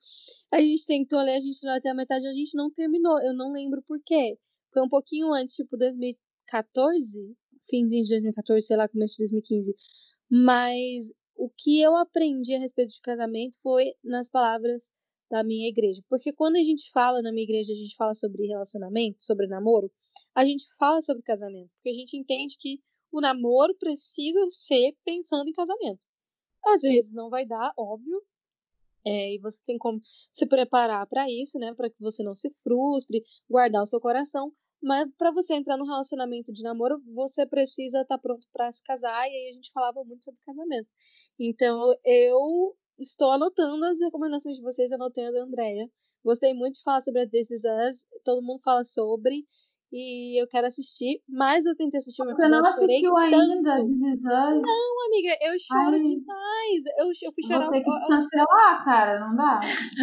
A 0.53 0.59
gente 0.59 0.85
tentou 0.85 1.21
ler, 1.21 1.35
a 1.35 1.41
gente 1.41 1.59
leu 1.63 1.73
até 1.75 1.89
a 1.89 1.93
metade, 1.93 2.25
a 2.25 2.33
gente 2.33 2.55
não 2.55 2.71
terminou. 2.71 3.21
Eu 3.21 3.33
não 3.33 3.51
lembro 3.51 3.81
por 3.81 3.99
quê. 4.03 4.37
Foi 4.73 4.83
um 4.83 4.89
pouquinho 4.89 5.33
antes, 5.33 5.55
tipo 5.55 5.77
2014, 5.77 7.35
finzinho 7.69 8.03
de 8.03 8.09
2014, 8.09 8.65
sei 8.65 8.77
lá, 8.77 8.87
começo 8.87 9.13
de 9.13 9.23
2015. 9.23 9.75
Mas 10.29 11.11
o 11.35 11.49
que 11.49 11.81
eu 11.81 11.95
aprendi 11.95 12.53
a 12.55 12.59
respeito 12.59 12.93
de 12.93 13.01
casamento 13.01 13.57
foi 13.61 13.93
nas 14.03 14.29
palavras 14.29 14.91
da 15.29 15.43
minha 15.43 15.69
igreja. 15.69 16.01
Porque 16.09 16.33
quando 16.33 16.57
a 16.57 16.63
gente 16.63 16.91
fala 16.91 17.21
na 17.21 17.31
minha 17.31 17.43
igreja, 17.43 17.71
a 17.71 17.75
gente 17.75 17.95
fala 17.95 18.13
sobre 18.13 18.47
relacionamento, 18.47 19.23
sobre 19.23 19.47
namoro, 19.47 19.91
a 20.35 20.45
gente 20.45 20.65
fala 20.77 21.01
sobre 21.01 21.23
casamento. 21.23 21.69
Porque 21.75 21.89
a 21.89 21.99
gente 21.99 22.17
entende 22.17 22.57
que 22.59 22.79
o 23.11 23.21
namoro 23.21 23.75
precisa 23.77 24.39
ser 24.49 24.95
pensando 25.05 25.47
em 25.49 25.53
casamento. 25.53 26.05
Às 26.65 26.81
vezes 26.81 27.13
não 27.13 27.29
vai 27.29 27.45
dar, 27.45 27.73
óbvio. 27.77 28.21
É, 29.05 29.34
e 29.34 29.39
você 29.39 29.59
tem 29.65 29.77
como 29.77 29.99
se 30.03 30.45
preparar 30.45 31.07
para 31.07 31.30
isso, 31.30 31.57
né? 31.57 31.73
Para 31.73 31.89
que 31.89 32.01
você 32.01 32.23
não 32.23 32.35
se 32.35 32.49
frustre, 32.63 33.23
guardar 33.49 33.84
o 33.84 33.88
seu 33.88 33.99
coração. 33.99 34.51
Mas 34.81 35.07
para 35.17 35.31
você 35.31 35.55
entrar 35.55 35.77
no 35.77 35.85
relacionamento 35.85 36.53
de 36.53 36.63
namoro, 36.63 37.01
você 37.13 37.45
precisa 37.45 38.01
estar 38.01 38.17
tá 38.17 38.21
pronto 38.21 38.47
para 38.53 38.71
se 38.71 38.81
casar. 38.84 39.27
E 39.27 39.31
aí 39.31 39.49
a 39.51 39.53
gente 39.53 39.71
falava 39.71 40.03
muito 40.03 40.23
sobre 40.23 40.39
casamento. 40.45 40.88
Então 41.39 41.93
eu 42.05 42.76
estou 42.97 43.31
anotando 43.31 43.85
as 43.85 43.99
recomendações 43.99 44.57
de 44.57 44.63
vocês, 44.63 44.91
anotei 44.91 45.26
a 45.26 45.31
da 45.31 45.43
Andrea. 45.43 45.89
Gostei 46.23 46.53
muito 46.53 46.76
de 46.76 46.84
falar 46.84 47.01
sobre 47.01 47.21
a 47.21 47.30
This 47.30 47.49
todo 48.23 48.41
mundo 48.41 48.59
fala 48.63 48.84
sobre 48.84 49.45
e 49.91 50.40
eu 50.40 50.48
quero 50.48 50.68
assistir, 50.68 51.22
mas 51.28 51.66
eu 51.66 51.76
tentei 51.76 51.99
assistir 51.99 52.24
Você 52.24 52.48
não 52.48 52.64
assistiu 52.64 53.18
ainda? 53.18 53.78
Não, 54.61 55.06
amiga, 55.07 55.38
eu 55.41 55.60
choro 55.60 55.95
Ai. 55.95 56.02
demais. 56.02 56.84
Eu, 56.98 57.07
eu 57.07 57.34
fui 57.34 57.44
chorar. 57.44 57.66
Vou 57.66 57.72
ter 57.72 57.84
que 57.84 58.07
cancelar, 58.07 58.86
cara, 58.86 59.20
não 59.20 59.36
dá? 59.36 59.60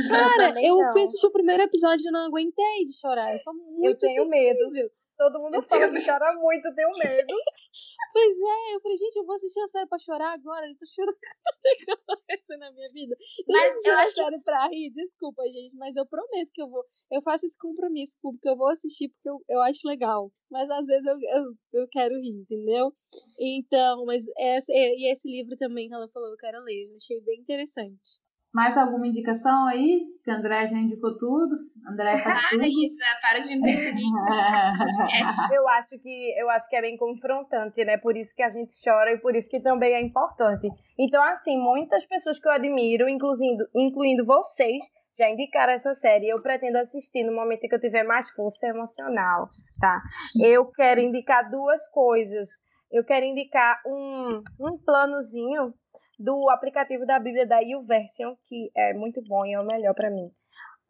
Cara, 0.08 0.60
eu 0.60 0.76
não. 0.76 0.92
fui 0.92 1.04
assistir 1.04 1.26
o 1.26 1.32
primeiro 1.32 1.62
episódio 1.62 2.08
e 2.08 2.10
não 2.10 2.26
aguentei 2.26 2.84
de 2.84 2.98
chorar. 2.98 3.32
Eu 3.32 3.38
sou 3.38 3.54
muito 3.54 3.98
tenho 3.98 4.26
medo. 4.26 4.90
Todo 5.16 5.38
mundo 5.40 5.62
fala 5.62 5.90
que 5.90 6.04
chora 6.04 6.32
muito, 6.38 6.66
eu 6.68 6.74
tenho 6.74 6.90
medo. 6.98 7.34
Pois 8.12 8.34
é, 8.40 8.74
eu 8.74 8.80
falei, 8.80 8.96
gente, 8.96 9.16
eu 9.16 9.26
vou 9.26 9.34
assistir 9.34 9.60
a 9.60 9.68
série 9.68 9.86
pra 9.86 9.98
chorar 9.98 10.32
agora. 10.32 10.66
Eu 10.66 10.74
tô 10.78 10.86
chorando 10.86 11.18
coisa 12.26 12.56
na 12.58 12.72
minha 12.72 12.90
vida. 12.90 13.14
Eu 13.46 13.52
Mas 13.52 13.72
assisti 13.72 13.88
eu 13.88 13.94
a 13.94 14.00
acho 14.00 14.14
que- 14.14 14.22
série 14.22 14.42
pra 14.42 14.68
rir, 14.68 14.90
desculpa, 14.90 15.42
gente, 15.42 15.76
mas 15.76 15.96
eu 15.96 16.06
prometo 16.06 16.50
que 16.54 16.62
eu 16.62 16.68
vou. 16.70 16.82
Eu 17.12 17.20
faço 17.20 17.44
esse 17.44 17.58
compromisso 17.58 18.16
público, 18.22 18.48
eu 18.48 18.56
vou 18.56 18.68
assistir 18.68 19.10
porque 19.10 19.28
eu, 19.28 19.44
eu 19.50 19.60
acho 19.60 19.86
legal. 19.86 20.32
Mas 20.50 20.70
às 20.70 20.86
vezes 20.86 21.04
eu, 21.04 21.14
eu, 21.42 21.80
eu 21.82 21.88
quero 21.88 22.14
rir, 22.14 22.40
entendeu? 22.40 22.90
Então, 23.38 24.06
mas 24.06 24.24
essa, 24.38 24.72
e 24.72 25.12
esse 25.12 25.28
livro 25.28 25.54
também 25.56 25.86
que 25.88 25.94
ela 25.94 26.08
falou, 26.08 26.30
eu 26.30 26.36
quero 26.38 26.58
ler. 26.64 26.88
Eu 26.90 26.96
achei 26.96 27.20
bem 27.20 27.40
interessante. 27.40 28.18
Mais 28.56 28.74
alguma 28.78 29.06
indicação 29.06 29.66
aí? 29.66 30.06
Que 30.24 30.30
a 30.30 30.36
André 30.36 30.66
já 30.66 30.78
indicou 30.78 31.18
tudo. 31.18 31.54
André 31.86 32.16
faz 32.16 32.48
tudo. 32.48 32.60
Para, 32.60 32.66
Isa, 32.66 33.04
para 33.20 33.38
de 33.38 33.54
me 33.54 33.62
perseguir. 33.62 34.02
Eu 35.52 35.68
acho 35.68 35.98
que 35.98 36.34
eu 36.40 36.48
acho 36.48 36.66
que 36.66 36.76
é 36.76 36.80
bem 36.80 36.96
confrontante, 36.96 37.84
né? 37.84 37.98
Por 37.98 38.16
isso 38.16 38.34
que 38.34 38.42
a 38.42 38.48
gente 38.48 38.74
chora 38.82 39.12
e 39.12 39.18
por 39.18 39.36
isso 39.36 39.50
que 39.50 39.60
também 39.60 39.92
é 39.92 40.00
importante. 40.00 40.70
Então, 40.98 41.22
assim, 41.22 41.58
muitas 41.58 42.06
pessoas 42.06 42.40
que 42.40 42.48
eu 42.48 42.52
admiro, 42.52 43.06
incluindo, 43.06 43.68
incluindo 43.74 44.24
vocês, 44.24 44.82
já 45.14 45.28
indicaram 45.28 45.74
essa 45.74 45.92
série. 45.92 46.26
Eu 46.26 46.40
pretendo 46.40 46.78
assistir 46.78 47.24
no 47.24 47.36
momento 47.36 47.68
que 47.68 47.74
eu 47.74 47.80
tiver 47.80 48.04
mais 48.04 48.30
força 48.30 48.68
emocional, 48.68 49.50
tá? 49.78 50.00
Eu 50.40 50.64
quero 50.72 51.02
indicar 51.02 51.50
duas 51.50 51.86
coisas. 51.88 52.48
Eu 52.90 53.04
quero 53.04 53.26
indicar 53.26 53.82
um, 53.86 54.42
um 54.58 54.78
planozinho 54.78 55.74
do 56.18 56.48
aplicativo 56.50 57.04
da 57.04 57.18
Bíblia 57.18 57.46
da 57.46 57.58
YouVersion, 57.60 58.36
que 58.44 58.70
é 58.74 58.94
muito 58.94 59.22
bom 59.22 59.44
e 59.44 59.54
é 59.54 59.60
o 59.60 59.66
melhor 59.66 59.94
para 59.94 60.10
mim. 60.10 60.30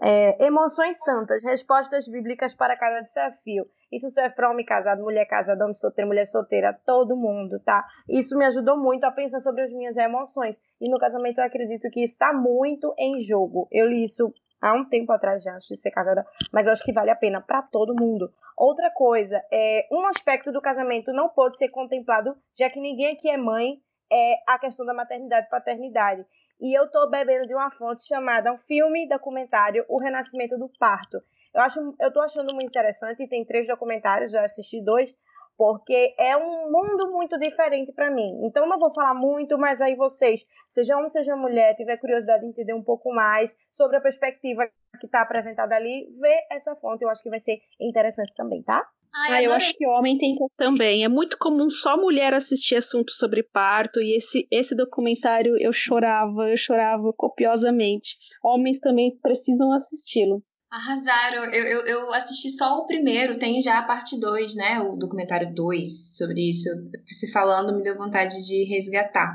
É, 0.01 0.45
emoções 0.45 1.03
santas, 1.03 1.43
respostas 1.43 2.07
bíblicas 2.07 2.55
para 2.55 2.77
cada 2.77 3.01
desafio. 3.01 3.67
Isso 3.91 4.11
serve 4.11 4.35
para 4.35 4.51
homem 4.51 4.65
casado, 4.65 5.03
mulher 5.03 5.25
casada, 5.27 5.65
homem 5.65 5.75
solteiro, 5.75 6.09
mulher 6.09 6.27
solteira, 6.27 6.79
todo 6.85 7.17
mundo, 7.17 7.59
tá? 7.61 7.87
Isso 8.07 8.37
me 8.37 8.45
ajudou 8.45 8.77
muito 8.77 9.05
a 9.05 9.11
pensar 9.11 9.41
sobre 9.41 9.63
as 9.63 9.73
minhas 9.73 9.97
emoções. 9.97 10.61
E 10.81 10.91
no 10.91 10.99
casamento 10.99 11.39
eu 11.39 11.45
acredito 11.45 11.89
que 11.91 12.05
isso 12.05 12.13
está 12.13 12.33
muito 12.33 12.95
em 12.99 13.23
jogo. 13.23 13.69
Eu 13.73 13.87
li 13.87 14.05
isso 14.05 14.35
há 14.61 14.75
um 14.75 14.85
tempo 14.85 15.13
atrás 15.13 15.43
já, 15.43 15.55
antes 15.55 15.69
de 15.69 15.77
ser 15.77 15.91
casada, 15.91 16.27
mas 16.53 16.67
eu 16.67 16.73
acho 16.73 16.85
que 16.85 16.93
vale 16.93 17.11
a 17.11 17.17
pena 17.17 17.41
para 17.41 17.63
todo 17.63 17.99
mundo. 17.99 18.31
Outra 18.57 18.91
coisa, 18.91 19.43
é, 19.53 19.87
um 19.91 20.07
aspecto 20.07 20.53
do 20.53 20.61
casamento 20.61 21.13
não 21.13 21.29
pode 21.29 21.57
ser 21.57 21.69
contemplado, 21.69 22.37
já 22.59 22.69
que 22.69 22.81
ninguém 22.81 23.13
aqui 23.13 23.31
é 23.31 23.37
mãe, 23.37 23.81
é 24.13 24.37
a 24.47 24.59
questão 24.59 24.85
da 24.85 24.95
maternidade 24.95 25.47
e 25.47 25.51
paternidade. 25.51 26.27
E 26.61 26.77
eu 26.77 26.91
tô 26.91 27.09
bebendo 27.09 27.47
de 27.47 27.55
uma 27.55 27.71
fonte 27.71 28.07
chamada 28.07 28.53
um 28.53 28.57
filme 28.57 29.09
documentário 29.09 29.85
O 29.89 30.01
Renascimento 30.01 30.57
do 30.59 30.71
Parto. 30.79 31.23
Eu 31.55 31.61
acho, 31.63 31.95
eu 32.01 32.13
tô 32.13 32.21
achando 32.21 32.55
muito 32.55 32.69
interessante 32.69 33.27
tem 33.29 33.45
três 33.45 33.67
documentários, 33.67 34.31
já 34.31 34.45
assisti 34.45 34.83
dois, 34.83 35.15
porque 35.57 36.15
é 36.19 36.37
um 36.37 36.71
mundo 36.71 37.11
muito 37.11 37.39
diferente 37.39 37.93
para 37.93 38.11
mim. 38.11 38.41
Então 38.45 38.67
não 38.67 38.79
vou 38.79 38.93
falar 38.93 39.15
muito, 39.15 39.59
mas 39.59 39.81
aí 39.81 39.95
vocês, 39.95 40.47
seja 40.69 40.97
homem, 40.97 41.09
seja 41.09 41.35
mulher, 41.35 41.75
tiver 41.75 41.97
curiosidade 41.97 42.43
de 42.43 42.49
entender 42.49 42.75
um 42.75 42.83
pouco 42.83 43.13
mais 43.13 43.57
sobre 43.73 43.97
a 43.97 44.01
perspectiva 44.01 44.69
que 44.99 45.07
está 45.07 45.23
apresentada 45.23 45.75
ali, 45.75 46.07
vê 46.21 46.35
essa 46.51 46.75
fonte, 46.77 47.03
eu 47.03 47.11
acho 47.11 47.23
que 47.23 47.31
vai 47.31 47.41
ser 47.41 47.59
interessante 47.81 48.33
também, 48.37 48.63
tá? 48.63 48.87
Ai, 49.15 49.33
Ah, 49.33 49.43
eu 49.45 49.53
acho 49.53 49.73
que 49.75 49.87
homem 49.87 50.19
tem 50.19 50.35
que 50.35 50.45
também. 50.59 51.03
É 51.03 51.09
muito 51.09 51.39
comum 51.39 51.71
só 51.71 51.97
mulher 51.97 52.35
assistir 52.35 52.75
assuntos 52.77 53.17
sobre 53.17 53.43
parto 53.43 53.99
e 54.01 54.15
esse, 54.15 54.47
esse 54.51 54.77
documentário 54.77 55.57
eu 55.59 55.73
chorava, 55.73 56.51
eu 56.51 56.57
chorava 56.57 57.13
copiosamente. 57.17 58.17
Homens 58.43 58.79
também 58.79 59.17
precisam 59.23 59.73
assisti-lo. 59.73 60.43
Arrasaram. 60.71 61.45
Eu, 61.45 61.65
eu, 61.65 61.87
eu 61.87 62.13
assisti 62.13 62.51
só 62.51 62.79
o 62.79 62.87
primeiro, 62.87 63.39
tem 63.39 63.63
já 63.63 63.79
a 63.79 63.83
parte 63.85 64.21
2, 64.21 64.55
né? 64.55 64.81
O 64.81 64.97
documentário 64.97 65.55
2 65.55 66.17
sobre 66.17 66.51
isso. 66.51 66.69
Você 67.09 67.31
falando 67.33 67.75
me 67.75 67.83
deu 67.83 67.97
vontade 67.97 68.35
de 68.47 68.65
resgatar. 68.65 69.33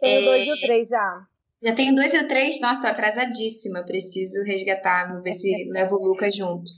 Tem 0.00 0.18
o 0.18 0.20
É, 0.20 0.24
dois 0.24 0.46
e 0.46 0.52
o 0.52 0.60
três 0.60 0.88
já. 0.88 1.26
Já 1.62 1.72
tenho 1.74 1.94
dois 1.94 2.12
e 2.12 2.18
o 2.18 2.26
três, 2.26 2.60
nossa, 2.60 2.80
tô 2.80 2.86
atrasadíssima. 2.88 3.84
Preciso 3.84 4.42
resgatar, 4.42 5.12
vou 5.12 5.22
ver 5.22 5.32
se 5.32 5.48
levo 5.70 5.94
o 5.94 6.08
Lucas 6.08 6.34
junto. 6.34 6.68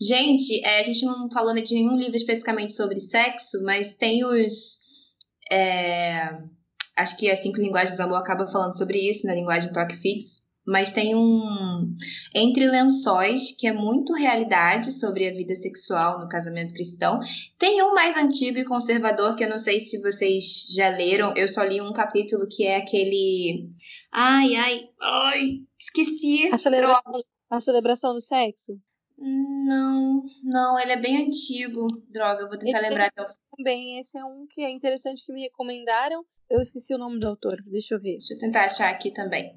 Gente, 0.00 0.62
é, 0.64 0.80
a 0.80 0.82
gente 0.82 1.04
não 1.06 1.30
falou 1.32 1.54
de 1.54 1.74
nenhum 1.74 1.96
livro 1.96 2.16
especificamente 2.16 2.74
sobre 2.74 3.00
sexo, 3.00 3.62
mas 3.62 3.94
tem 3.94 4.22
os. 4.24 4.76
é, 5.50 6.28
acho 6.96 7.16
que 7.16 7.30
as 7.30 7.38
cinco 7.38 7.58
linguagens 7.58 7.96
do 7.96 8.02
amor 8.02 8.16
acaba 8.16 8.46
falando 8.46 8.76
sobre 8.76 8.98
isso 8.98 9.26
na 9.26 9.34
linguagem 9.34 9.72
toque 9.72 9.96
fixo. 9.96 10.43
Mas 10.66 10.92
tem 10.92 11.14
um 11.14 11.94
Entre 12.34 12.66
Lençóis, 12.66 13.52
que 13.52 13.66
é 13.66 13.72
muito 13.72 14.14
realidade 14.14 14.92
sobre 14.92 15.28
a 15.28 15.32
vida 15.32 15.54
sexual 15.54 16.20
no 16.20 16.28
casamento 16.28 16.74
cristão. 16.74 17.20
Tem 17.58 17.82
um 17.82 17.94
mais 17.94 18.16
antigo 18.16 18.58
e 18.58 18.64
conservador, 18.64 19.36
que 19.36 19.44
eu 19.44 19.48
não 19.48 19.58
sei 19.58 19.78
se 19.78 20.00
vocês 20.00 20.66
já 20.74 20.88
leram. 20.88 21.34
Eu 21.36 21.48
só 21.48 21.62
li 21.62 21.80
um 21.80 21.92
capítulo 21.92 22.46
que 22.50 22.64
é 22.64 22.76
aquele. 22.76 23.68
Ai, 24.10 24.54
ai, 24.56 24.88
ai, 25.00 25.48
esqueci. 25.78 26.48
A 26.52 26.58
celebração, 26.58 27.22
a 27.50 27.60
celebração 27.60 28.14
do 28.14 28.20
sexo? 28.20 28.78
Não, 29.16 30.22
não, 30.42 30.78
ele 30.78 30.92
é 30.92 30.96
bem 30.96 31.26
antigo. 31.26 31.86
Droga, 32.08 32.42
eu 32.42 32.48
vou 32.48 32.58
tentar 32.58 32.80
lembrar 32.80 33.12
Também, 33.56 34.00
esse 34.00 34.18
é 34.18 34.24
um 34.24 34.46
que 34.48 34.60
é 34.60 34.70
interessante 34.70 35.24
que 35.24 35.32
me 35.32 35.42
recomendaram. 35.42 36.24
Eu 36.50 36.60
esqueci 36.60 36.92
o 36.94 36.98
nome 36.98 37.20
do 37.20 37.28
autor, 37.28 37.62
deixa 37.66 37.94
eu 37.94 38.00
ver. 38.00 38.18
Deixa 38.18 38.34
eu 38.34 38.38
tentar 38.38 38.64
achar 38.64 38.90
aqui 38.90 39.12
também. 39.12 39.54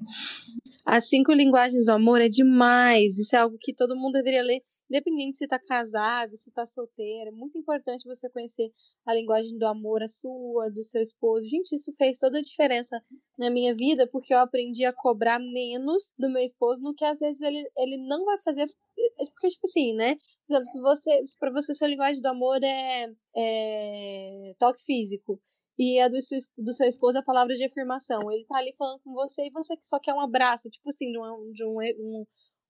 As 0.84 1.08
cinco 1.08 1.32
linguagens 1.32 1.86
do 1.86 1.92
amor 1.92 2.20
é 2.20 2.28
demais. 2.28 3.18
Isso 3.18 3.36
é 3.36 3.38
algo 3.38 3.58
que 3.58 3.74
todo 3.74 3.96
mundo 3.96 4.14
deveria 4.14 4.42
ler, 4.42 4.62
independente 4.90 5.36
se 5.36 5.46
tá 5.46 5.58
casado, 5.58 6.36
se 6.36 6.50
tá 6.50 6.64
solteiro. 6.66 7.28
É 7.28 7.32
muito 7.32 7.58
importante 7.58 8.06
você 8.06 8.28
conhecer 8.30 8.72
a 9.06 9.14
linguagem 9.14 9.56
do 9.58 9.66
amor, 9.66 10.02
a 10.02 10.08
sua, 10.08 10.70
do 10.70 10.82
seu 10.82 11.02
esposo. 11.02 11.46
Gente, 11.48 11.74
isso 11.74 11.92
fez 11.96 12.18
toda 12.18 12.38
a 12.38 12.42
diferença 12.42 13.02
na 13.38 13.50
minha 13.50 13.74
vida, 13.74 14.06
porque 14.10 14.32
eu 14.32 14.38
aprendi 14.38 14.84
a 14.84 14.92
cobrar 14.92 15.38
menos 15.38 16.14
do 16.18 16.30
meu 16.30 16.42
esposo 16.42 16.82
no 16.82 16.94
que 16.94 17.04
às 17.04 17.18
vezes 17.18 17.40
ele, 17.40 17.68
ele 17.76 17.98
não 17.98 18.24
vai 18.24 18.38
fazer. 18.38 18.62
É 18.62 19.26
Porque, 19.26 19.48
tipo 19.48 19.66
assim, 19.66 19.94
né? 19.94 20.16
Por 20.46 20.54
exemplo, 20.54 20.72
se 20.72 20.80
você, 20.80 21.26
se 21.26 21.38
pra 21.38 21.52
você, 21.52 21.74
sua 21.74 21.88
linguagem 21.88 22.22
do 22.22 22.26
amor 22.26 22.58
é, 22.62 23.12
é 23.36 24.54
toque 24.58 24.82
físico 24.84 25.40
e 25.78 26.00
a 26.00 26.08
do 26.08 26.20
seu, 26.22 26.38
do 26.58 26.72
é 27.18 27.22
palavra 27.22 27.54
de 27.54 27.64
afirmação. 27.64 28.30
Ele 28.30 28.44
tá 28.46 28.58
ali 28.58 28.74
falando 28.76 29.00
com 29.02 29.12
você 29.14 29.46
e 29.46 29.50
você 29.52 29.74
só 29.82 29.98
quer 30.00 30.14
um 30.14 30.20
abraço, 30.20 30.70
tipo 30.70 30.88
assim, 30.88 31.10
de, 31.12 31.18
uma, 31.18 31.52
de 31.52 31.64
um, 31.64 31.78
um- 31.80 32.26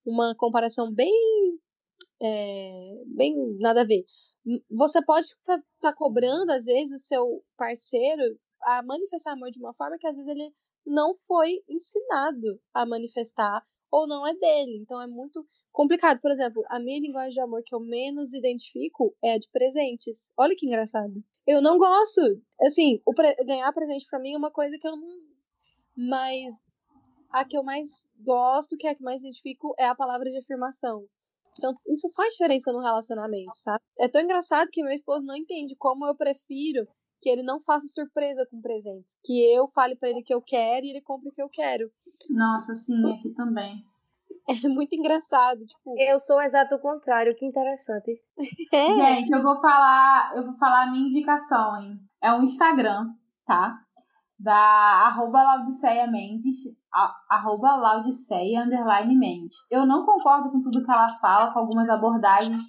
uma 0.07 0.35
comparação 0.37 0.93
bem. 0.93 1.13
é, 2.23 3.05
bem 3.07 3.35
nada 3.61 3.83
a 3.83 3.85
ver. 3.85 4.05
Você 4.71 5.05
pode 5.05 5.27
estar 5.27 5.63
tá 5.81 5.93
cobrando, 5.95 6.51
às 6.53 6.65
vezes, 6.65 7.03
o 7.03 7.07
seu 7.07 7.45
parceiro 7.57 8.23
a 8.63 8.83
manifestar 8.83 9.33
amor 9.33 9.51
de 9.51 9.59
uma 9.61 9.75
forma 9.75 9.97
que 9.99 10.07
às 10.07 10.17
vezes 10.17 10.29
ele 10.31 10.53
não 10.87 11.15
foi 11.27 11.63
ensinado 11.69 12.61
a 12.75 12.85
manifestar 12.87 13.63
ou 13.91 14.07
não 14.09 14.27
é 14.27 14.35
dele. 14.35 14.79
Então 14.83 15.01
é 15.01 15.07
muito 15.07 15.45
complicado. 15.73 16.21
Por 16.21 16.31
exemplo, 16.31 16.63
a 16.69 16.81
minha 16.81 17.01
linguagem 17.01 17.33
de 17.35 17.41
amor 17.41 17.63
que 17.65 17.75
eu 17.75 17.81
menos 17.81 18.33
identifico 18.35 19.15
é 19.23 19.35
a 19.35 19.39
de 19.39 19.49
presentes. 19.51 20.33
Olha 20.37 20.55
que 20.57 20.67
engraçado. 20.67 21.23
Eu 21.49 21.63
não 21.63 21.79
gosto. 21.79 22.21
Assim, 22.61 23.01
pre- 23.17 23.35
ganhar 23.47 23.73
presente 23.73 24.05
pra 24.11 24.19
mim 24.19 24.35
é 24.35 24.37
uma 24.37 24.51
coisa 24.51 24.77
que 24.79 24.87
eu 24.87 24.95
não. 24.95 25.19
Mas 25.97 26.63
a 27.31 27.43
que 27.43 27.57
eu 27.57 27.63
mais 27.65 28.07
gosto, 28.21 28.77
que 28.77 28.87
é 28.87 28.91
a 28.91 28.95
que 28.95 29.03
mais 29.03 29.23
identifico, 29.23 29.75
é 29.79 29.87
a 29.87 29.95
palavra 29.95 30.31
de 30.31 30.37
afirmação. 30.37 31.07
Então, 31.59 31.73
isso 31.89 32.09
faz 32.15 32.35
diferença 32.35 32.71
no 32.71 32.81
relacionamento, 32.81 33.57
sabe? 33.57 33.83
É 33.99 34.07
tão 34.07 34.21
engraçado 34.21 34.69
que 34.71 34.83
meu 34.83 34.93
esposo 34.93 35.25
não 35.25 35.35
entende 35.35 35.75
como 35.77 36.07
eu 36.07 36.15
prefiro 36.15 36.87
que 37.19 37.31
ele 37.31 37.43
não 37.43 37.61
faça 37.63 37.89
surpresa 37.89 38.47
com 38.51 38.61
presentes. 38.61 39.17
Que 39.25 39.51
eu 39.53 39.67
fale 39.69 39.97
pra 39.97 40.11
ele 40.11 40.21
o 40.21 40.25
que 40.25 40.35
eu 40.35 40.43
quero 40.43 40.85
e 40.85 40.91
ele 40.91 41.01
compre 41.01 41.31
o 41.31 41.33
que 41.33 41.43
eu 41.43 41.49
quero. 41.49 41.91
Nossa, 42.29 42.75
sim, 42.75 43.11
aqui 43.11 43.31
também. 43.31 43.83
É 44.49 44.69
muito 44.69 44.95
engraçado, 44.95 45.59
tipo. 45.65 45.95
Eu 45.99 46.19
sou 46.19 46.37
o 46.37 46.43
exato 46.43 46.79
contrário, 46.79 47.35
que 47.37 47.45
interessante. 47.45 48.19
É. 48.73 48.95
Gente, 48.95 49.31
eu 49.31 49.43
vou 49.43 49.61
falar, 49.61 50.33
eu 50.37 50.45
vou 50.45 50.57
falar 50.57 50.85
a 50.85 50.91
minha 50.91 51.07
indicação, 51.09 51.77
hein? 51.77 51.99
É 52.23 52.33
um 52.33 52.43
Instagram, 52.43 53.09
tá? 53.47 53.79
Da 54.39 54.55
arroba 54.55 55.43
Laudiceia 55.43 56.07
Mendes, 56.07 56.57
arroba 57.29 57.77
Laudiceia 57.77 58.63
underline 58.63 59.17
Mendes. 59.17 59.57
Eu 59.71 59.85
não 59.85 60.07
concordo 60.07 60.51
com 60.51 60.61
tudo 60.61 60.85
que 60.85 60.91
ela 60.91 61.09
fala, 61.21 61.53
com 61.53 61.59
algumas 61.59 61.89
abordagens, 61.89 62.63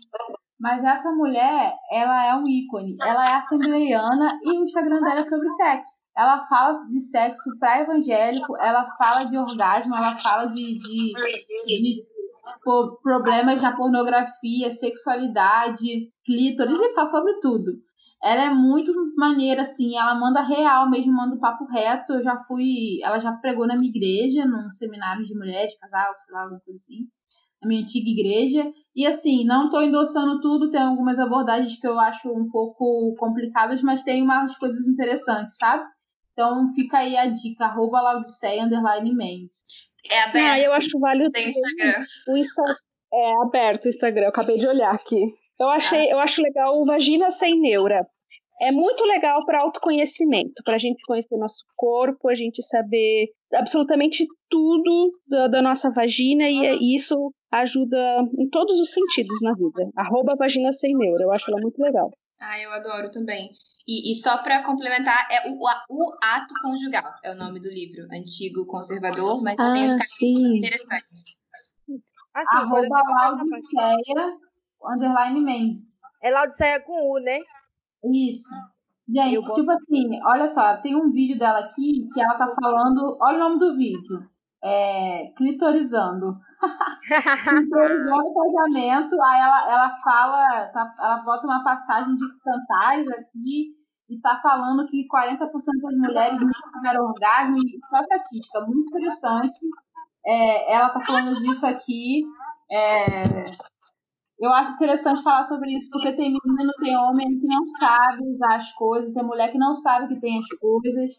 mas 0.60 0.84
essa 0.84 1.12
mulher, 1.12 1.74
ela 1.90 2.26
é 2.26 2.36
um 2.36 2.46
ícone. 2.46 2.98
Ela 3.02 3.30
é 3.30 3.36
assembleiana 3.36 4.38
e 4.44 4.60
o 4.60 4.66
Instagram 4.66 5.00
dela 5.00 5.22
é 5.22 5.26
sobre 5.26 5.50
sexo. 5.52 6.04
Ela 6.18 6.46
fala 6.48 6.74
de 6.90 7.00
sexo 7.00 7.58
pra 7.58 7.80
evangélico, 7.82 8.58
ela 8.58 8.84
fala 8.98 9.24
de 9.24 9.38
orgasmo, 9.38 9.96
ela 9.96 10.18
fala 10.18 10.48
de, 10.48 10.80
de, 10.80 11.14
de 11.66 12.04
problemas 13.02 13.62
na 13.62 13.76
pornografia, 13.76 14.70
sexualidade, 14.70 16.12
clítoris, 16.26 16.78
e 16.78 16.94
fala 16.94 17.08
sobre 17.08 17.40
tudo. 17.40 17.72
Ela 18.22 18.48
é 18.48 18.50
muito 18.50 18.92
maneira, 19.16 19.62
assim, 19.62 19.98
ela 19.98 20.14
manda 20.14 20.42
real 20.42 20.90
mesmo, 20.90 21.14
manda 21.14 21.36
o 21.36 21.40
papo 21.40 21.64
reto. 21.68 22.12
Eu 22.12 22.24
já 22.24 22.38
fui, 22.40 23.02
ela 23.02 23.18
já 23.20 23.32
pregou 23.32 23.66
na 23.66 23.78
minha 23.78 23.90
igreja, 23.90 24.46
num 24.46 24.70
seminário 24.74 25.26
de 25.26 25.34
mulher, 25.34 25.68
de 25.68 25.80
casal, 25.80 26.14
sei 26.18 26.34
lá, 26.34 26.42
alguma 26.42 26.60
coisa 26.60 26.76
assim, 26.76 27.08
na 27.62 27.68
minha 27.68 27.82
antiga 27.82 28.10
igreja. 28.10 28.72
E 28.96 29.06
assim, 29.06 29.46
não 29.46 29.66
estou 29.66 29.84
endossando 29.84 30.42
tudo, 30.42 30.72
tem 30.72 30.82
algumas 30.82 31.20
abordagens 31.20 31.80
que 31.80 31.88
eu 31.88 32.00
acho 32.00 32.30
um 32.30 32.50
pouco 32.50 33.16
complicadas, 33.18 33.82
mas 33.82 34.04
tem 34.04 34.22
umas 34.22 34.58
coisas 34.58 34.88
interessantes, 34.88 35.56
sabe? 35.58 35.84
Então 36.34 36.74
fica 36.74 37.00
aí 37.00 37.18
a 37.18 37.26
dica, 37.26 37.66
arroba 37.66 38.02
Laudiceia, 38.02 38.64
underline 38.64 39.14
Mendes. 39.14 39.64
É 40.10 40.24
aberto. 40.24 40.46
Ah, 40.46 40.60
eu 40.60 40.74
acho 40.74 41.00
válido 41.00 41.32
Tem 41.32 41.50
Instagram. 41.50 42.06
o 42.28 42.38
Insta... 42.38 42.62
É 43.12 43.42
aberto 43.42 43.86
o 43.86 43.90
Instagram, 43.90 44.24
eu 44.24 44.30
acabei 44.30 44.58
de 44.58 44.68
olhar 44.68 44.94
aqui. 44.94 45.20
Eu 45.60 45.68
achei, 45.68 46.12
eu 46.12 46.20
acho 46.20 46.42
legal 46.42 46.80
o 46.80 46.86
Vagina 46.86 47.30
Sem 47.30 47.60
Neura. 47.60 48.08
É 48.62 48.72
muito 48.72 49.04
legal 49.06 49.46
para 49.46 49.62
autoconhecimento, 49.62 50.62
para 50.66 50.76
a 50.76 50.78
gente 50.78 51.02
conhecer 51.06 51.38
nosso 51.38 51.64
corpo, 51.78 52.28
a 52.28 52.36
gente 52.36 52.62
saber 52.62 53.30
absolutamente 53.54 54.26
tudo 54.50 55.14
da, 55.28 55.48
da 55.48 55.62
nossa 55.62 55.90
vagina 55.92 56.50
e, 56.50 56.60
e 56.82 56.96
isso 56.96 57.34
ajuda 57.52 57.98
em 58.38 58.50
todos 58.50 58.80
os 58.80 58.92
sentidos 58.92 59.40
na 59.42 59.54
vida. 59.54 59.90
Arroba 59.96 60.36
Vagina 60.38 60.72
Sem 60.72 60.94
Neura, 60.94 61.24
eu 61.24 61.32
acho 61.32 61.50
ela 61.50 61.62
muito 61.62 61.80
legal. 61.82 62.12
Ah, 62.40 62.60
eu 62.60 62.72
adoro 62.72 63.10
também. 63.10 63.50
E, 63.88 64.12
e 64.12 64.16
só 64.16 64.38
para 64.44 64.62
complementar, 64.64 65.28
é 65.32 65.50
o, 65.50 65.56
o 65.56 66.14
ato 66.22 66.54
conjugal, 66.62 67.12
é 67.24 67.32
o 67.32 67.36
nome 67.36 67.60
do 67.60 67.70
livro. 67.70 68.06
Antigo 68.14 68.66
conservador, 68.68 69.42
mas 69.42 69.56
tem 69.56 69.88
os 69.88 69.94
Ah, 69.94 69.98
capítulos 69.98 70.52
sim. 70.52 70.58
interessantes. 70.58 71.40
Assim, 72.36 72.70
quando 72.70 72.86
eu 72.86 72.96
Arroba 72.96 73.42
Laudiceia, 73.42 74.38
underline 74.86 75.42
Mendes. 75.42 75.82
É 76.22 76.30
Laodiceia 76.30 76.80
com 76.82 76.94
U, 76.94 77.20
né? 77.20 77.40
Isso. 78.04 78.50
Gente, 79.08 79.36
Eu 79.36 79.42
gosto- 79.42 79.56
tipo 79.56 79.72
assim, 79.72 80.20
olha 80.26 80.48
só, 80.48 80.78
tem 80.78 80.96
um 80.96 81.12
vídeo 81.12 81.38
dela 81.40 81.60
aqui 81.60 82.08
que 82.14 82.22
ela 82.22 82.36
tá 82.38 82.54
falando. 82.62 83.18
Olha 83.22 83.38
o 83.38 83.40
nome 83.40 83.60
do 83.60 83.76
vídeo. 83.76 84.30
É. 84.64 85.28
Clitorizando. 85.38 86.38
Clitorizando 87.48 88.28
o 88.28 88.34
casamento. 88.34 89.22
Aí 89.22 89.40
ela, 89.42 89.72
ela 89.72 89.90
fala, 90.04 90.46
tá- 90.74 90.94
ela 91.00 91.22
bota 91.24 91.48
uma 91.48 91.64
passagem 91.64 92.16
de 92.16 92.26
cantares 92.44 93.08
aqui 93.12 93.76
e 94.10 94.20
tá 94.22 94.40
falando 94.42 94.86
que 94.88 95.08
40% 95.08 95.82
das 95.82 95.98
mulheres 95.98 96.40
nunca 96.40 96.72
tiveram 96.76 97.06
orgasmo 97.06 97.56
e 97.58 97.80
só 97.90 98.02
estatística, 98.02 98.62
muito 98.62 98.88
interessante. 98.90 99.58
É, 100.26 100.74
ela 100.74 100.90
tá 100.90 101.00
falando 101.02 101.34
disso 101.40 101.66
aqui. 101.66 102.24
É, 102.72 103.46
eu 104.40 104.52
acho 104.54 104.74
interessante 104.74 105.22
falar 105.22 105.44
sobre 105.44 105.76
isso, 105.76 105.90
porque 105.92 106.14
tem 106.14 106.34
menino, 106.34 106.72
tem 106.80 106.96
homem 106.98 107.40
que 107.40 107.48
não 107.48 107.66
sabe 107.68 108.24
usar 108.28 108.56
as 108.56 108.72
coisas, 108.74 109.14
tem 109.14 109.24
mulher 109.24 109.52
que 109.52 109.58
não 109.58 109.74
sabe 109.76 110.08
que 110.14 110.20
tem 110.20 110.40
as 110.40 110.48
coisas. 110.60 111.14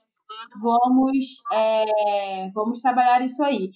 Vamos, 0.61 1.43
é, 1.53 2.51
vamos 2.55 2.81
trabalhar 2.81 3.21
isso 3.25 3.43
aí. 3.43 3.71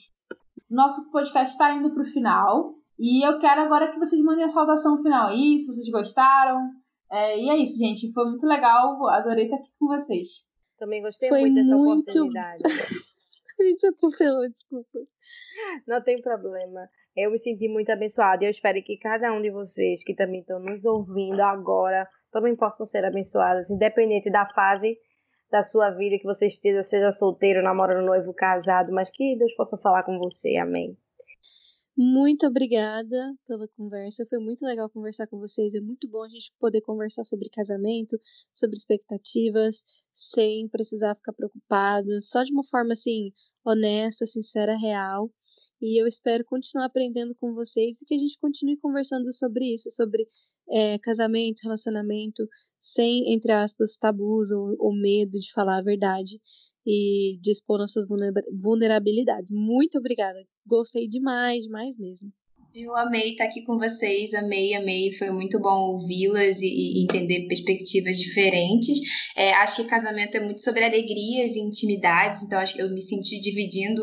Nosso 0.71 1.11
podcast 1.11 1.53
está 1.53 1.73
indo 1.75 1.93
para 1.93 2.03
o 2.03 2.07
final. 2.07 2.75
E 2.99 3.27
eu 3.27 3.39
quero 3.41 3.61
agora 3.63 3.91
que 3.91 3.99
vocês 3.99 4.23
mandem 4.23 4.45
a 4.45 4.49
saudação 4.49 4.97
final 5.03 5.27
aí, 5.29 5.59
se 5.59 5.67
vocês 5.67 5.89
gostaram. 5.91 6.71
É, 7.11 7.39
e 7.39 7.51
é 7.51 7.57
isso, 7.57 7.77
gente. 7.77 8.13
Foi 8.13 8.25
muito 8.25 8.47
legal. 8.47 9.05
Adorei 9.09 9.45
estar 9.45 9.57
aqui 9.57 9.71
com 9.79 9.87
vocês. 9.89 10.29
Também 10.79 11.03
gostei 11.03 11.29
Foi 11.29 11.41
muito 11.41 11.55
dessa 11.55 11.77
muito- 11.77 12.01
oportunidade. 12.11 12.63
A 13.61 13.63
gente 13.63 13.87
atropelou, 13.87 14.49
desculpa. 14.51 14.99
Não 15.87 16.03
tem 16.03 16.21
problema. 16.21 16.89
Eu 17.17 17.31
me 17.31 17.39
senti 17.39 17.69
muito 17.69 17.91
abençoada 17.91 18.43
e 18.43 18.47
eu 18.47 18.51
espero 18.51 18.83
que 18.83 18.99
cada 18.99 19.33
um 19.33 19.41
de 19.41 19.51
vocês 19.51 20.03
que 20.03 20.15
também 20.15 20.41
estão 20.41 20.59
nos 20.59 20.85
ouvindo 20.85 21.41
agora 21.41 22.09
também 22.33 22.57
possam 22.57 22.85
ser 22.85 23.05
abençoados, 23.05 23.71
independente 23.71 24.31
da 24.31 24.49
fase 24.49 24.99
da 25.51 25.63
sua 25.63 25.91
vida 25.91 26.19
que 26.19 26.25
você 26.25 26.49
esteja, 26.49 26.83
seja 26.83 27.13
solteiro, 27.13 27.63
namorando, 27.63 28.05
noivo, 28.05 28.35
casado, 28.35 28.93
mas 28.93 29.09
que 29.11 29.37
Deus 29.39 29.55
possa 29.55 29.79
falar 29.79 30.03
com 30.03 30.19
você. 30.19 30.57
Amém. 30.57 30.99
Muito 31.97 32.45
obrigada 32.45 33.37
pela 33.47 33.69
conversa. 33.77 34.27
Foi 34.29 34.41
muito 34.41 34.67
legal 34.67 34.91
conversar 34.91 35.29
com 35.29 35.39
vocês. 35.39 35.77
É 35.77 35.81
muito 35.81 36.09
bom 36.09 36.25
a 36.25 36.29
gente 36.29 36.53
poder 36.59 36.81
conversar 36.81 37.23
sobre 37.23 37.49
casamento, 37.49 38.19
sobre 38.53 38.77
expectativas, 38.77 39.85
sem 40.13 40.69
precisar 40.69 41.15
ficar 41.15 41.33
preocupado, 41.33 42.21
só 42.21 42.43
de 42.43 42.53
uma 42.53 42.65
forma 42.65 42.95
assim, 42.95 43.31
honesta, 43.65 44.27
sincera, 44.27 44.77
real. 44.77 45.31
E 45.81 46.01
eu 46.01 46.07
espero 46.07 46.45
continuar 46.45 46.87
aprendendo 46.87 47.35
com 47.35 47.55
vocês 47.55 48.01
e 48.01 48.07
que 48.07 48.15
a 48.15 48.19
gente 48.19 48.39
continue 48.39 48.77
conversando 48.77 49.33
sobre 49.33 49.75
isso, 49.75 49.91
sobre 49.91 50.27
eh, 50.71 50.99
casamento, 50.99 51.63
relacionamento, 51.63 52.49
sem, 52.79 53.33
entre 53.33 53.53
aspas, 53.53 53.97
tabus 53.97 54.51
ou, 54.51 54.75
ou 54.79 54.95
medo 54.95 55.39
de 55.39 55.53
falar 55.53 55.79
a 55.79 55.83
verdade 55.83 56.41
e 56.87 57.39
de 57.41 57.51
expor 57.51 57.79
nossas 57.79 58.07
vulnera- 58.07 58.45
vulnerabilidades. 58.53 59.51
Muito 59.53 59.99
obrigada. 59.99 60.39
Gostei 60.67 61.09
demais, 61.09 61.65
demais 61.65 61.99
mesmo. 61.99 62.33
Eu 62.75 62.97
amei 62.97 63.31
estar 63.31 63.45
aqui 63.45 63.63
com 63.63 63.79
vocês, 63.79 64.35
amei, 64.35 64.75
amei. 64.75 65.13
Foi 65.13 65.31
muito 65.31 65.61
bom 65.61 65.93
ouvi-las 65.93 66.61
e, 66.61 66.67
e 66.67 67.05
entender 67.05 67.47
perspectivas 67.47 68.19
diferentes. 68.19 68.99
É, 69.37 69.53
acho 69.55 69.83
que 69.83 69.89
casamento 69.89 70.37
é 70.37 70.41
muito 70.41 70.61
sobre 70.61 70.83
alegrias 70.83 71.55
e 71.55 71.61
intimidades, 71.61 72.43
então 72.43 72.59
acho 72.59 72.75
que 72.75 72.83
eu 72.83 72.93
me 72.93 73.01
senti 73.01 73.41
dividindo 73.41 74.03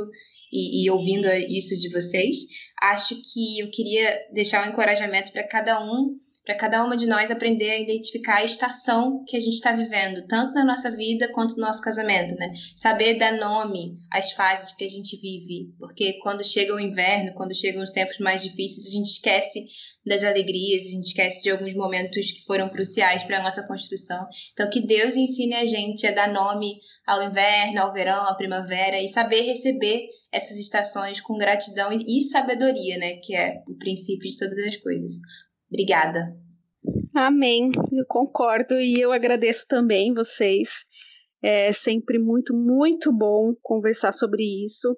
e, 0.51 0.83
e 0.83 0.89
ouvindo 0.89 1.27
isso 1.47 1.75
de 1.79 1.89
vocês. 1.89 2.35
Acho 2.81 3.15
que 3.15 3.59
eu 3.59 3.69
queria 3.69 4.19
deixar 4.33 4.65
um 4.65 4.71
encorajamento 4.71 5.31
para 5.31 5.47
cada 5.47 5.83
um, 5.83 6.13
para 6.43 6.55
cada 6.55 6.83
uma 6.83 6.97
de 6.97 7.05
nós 7.05 7.29
aprender 7.29 7.69
a 7.69 7.79
identificar 7.79 8.37
a 8.37 8.43
estação 8.43 9.23
que 9.27 9.37
a 9.37 9.39
gente 9.39 9.53
está 9.53 9.71
vivendo, 9.71 10.25
tanto 10.27 10.55
na 10.55 10.65
nossa 10.65 10.89
vida 10.89 11.31
quanto 11.31 11.55
no 11.55 11.61
nosso 11.61 11.81
casamento, 11.81 12.33
né? 12.35 12.51
Saber 12.75 13.19
dar 13.19 13.37
nome 13.37 13.99
às 14.11 14.31
fases 14.31 14.71
que 14.71 14.83
a 14.83 14.89
gente 14.89 15.15
vive, 15.21 15.75
porque 15.77 16.13
quando 16.23 16.43
chega 16.43 16.73
o 16.73 16.79
inverno, 16.79 17.35
quando 17.35 17.55
chegam 17.55 17.83
os 17.83 17.91
tempos 17.91 18.17
mais 18.17 18.41
difíceis, 18.41 18.87
a 18.87 18.91
gente 18.91 19.11
esquece 19.11 19.63
das 20.03 20.23
alegrias, 20.23 20.87
a 20.87 20.89
gente 20.89 21.07
esquece 21.09 21.43
de 21.43 21.51
alguns 21.51 21.75
momentos 21.75 22.31
que 22.31 22.43
foram 22.43 22.67
cruciais 22.67 23.21
para 23.23 23.37
a 23.37 23.43
nossa 23.43 23.67
construção. 23.67 24.27
Então, 24.53 24.67
que 24.67 24.81
Deus 24.81 25.15
ensine 25.15 25.53
a 25.53 25.65
gente 25.65 26.07
a 26.07 26.11
dar 26.11 26.33
nome 26.33 26.79
ao 27.05 27.21
inverno, 27.21 27.81
ao 27.81 27.93
verão, 27.93 28.27
à 28.27 28.33
primavera 28.33 28.99
e 28.99 29.07
saber 29.07 29.41
receber 29.41 30.01
essas 30.31 30.57
estações 30.57 31.19
com 31.19 31.37
gratidão 31.37 31.91
e, 31.91 32.21
sabedoria, 32.21 32.97
né? 32.97 33.17
Que 33.17 33.35
é 33.35 33.61
o 33.67 33.75
princípio 33.75 34.29
de 34.29 34.37
todas 34.37 34.57
as 34.59 34.77
coisas. 34.77 35.17
Obrigada. 35.69 36.37
Amém, 37.15 37.71
eu 37.91 38.05
concordo 38.07 38.73
e 38.79 38.99
eu 38.99 39.11
agradeço 39.11 39.65
também 39.67 40.13
vocês. 40.13 40.85
É 41.43 41.73
sempre 41.73 42.19
muito, 42.19 42.55
muito 42.55 43.11
bom 43.11 43.53
conversar 43.61 44.11
sobre 44.11 44.43
isso 44.63 44.95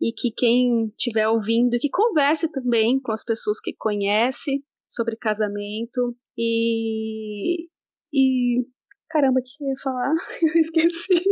e 0.00 0.12
que 0.12 0.32
quem 0.32 0.86
estiver 0.88 1.28
ouvindo, 1.28 1.78
que 1.78 1.88
converse 1.88 2.50
também 2.50 3.00
com 3.00 3.12
as 3.12 3.24
pessoas 3.24 3.60
que 3.60 3.72
conhece 3.72 4.62
sobre 4.88 5.16
casamento 5.16 6.16
e, 6.36 7.68
e 8.12 8.64
caramba, 9.08 9.38
o 9.38 9.42
que 9.42 9.64
eu 9.64 9.68
ia 9.68 9.74
falar? 9.82 10.14
Eu 10.42 10.60
esqueci, 10.60 11.24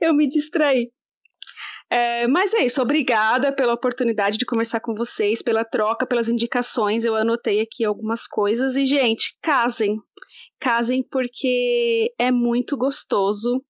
eu 0.00 0.14
me 0.14 0.26
distraí. 0.26 0.90
É, 1.90 2.26
mas 2.26 2.52
é 2.52 2.64
isso, 2.66 2.82
obrigada 2.82 3.50
pela 3.50 3.72
oportunidade 3.72 4.36
de 4.36 4.44
conversar 4.44 4.80
com 4.80 4.94
vocês, 4.94 5.40
pela 5.40 5.64
troca, 5.64 6.06
pelas 6.06 6.28
indicações. 6.28 7.04
Eu 7.04 7.16
anotei 7.16 7.60
aqui 7.60 7.84
algumas 7.84 8.26
coisas. 8.26 8.76
E, 8.76 8.84
gente, 8.84 9.36
casem. 9.42 9.96
Casem 10.60 11.02
porque 11.02 12.12
é 12.18 12.30
muito 12.30 12.76
gostoso. 12.76 13.64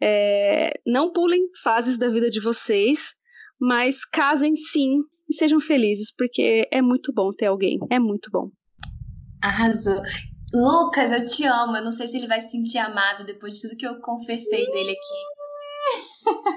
É, 0.00 0.72
não 0.86 1.12
pulem 1.12 1.48
fases 1.62 1.98
da 1.98 2.08
vida 2.08 2.30
de 2.30 2.40
vocês, 2.40 3.14
mas 3.60 4.04
casem 4.04 4.54
sim 4.54 5.00
e 5.28 5.34
sejam 5.34 5.60
felizes, 5.60 6.14
porque 6.16 6.68
é 6.70 6.80
muito 6.80 7.12
bom 7.12 7.32
ter 7.32 7.46
alguém. 7.46 7.78
É 7.90 7.98
muito 7.98 8.30
bom. 8.30 8.50
Arrasou. 9.42 10.00
Lucas, 10.54 11.10
eu 11.10 11.26
te 11.26 11.44
amo. 11.44 11.76
Eu 11.76 11.84
não 11.84 11.92
sei 11.92 12.06
se 12.06 12.16
ele 12.16 12.28
vai 12.28 12.40
se 12.40 12.52
sentir 12.52 12.78
amado 12.78 13.24
depois 13.24 13.54
de 13.54 13.62
tudo 13.62 13.76
que 13.76 13.86
eu 13.86 14.00
confessei 14.00 14.64
dele 14.70 14.90
aqui. 14.90 15.37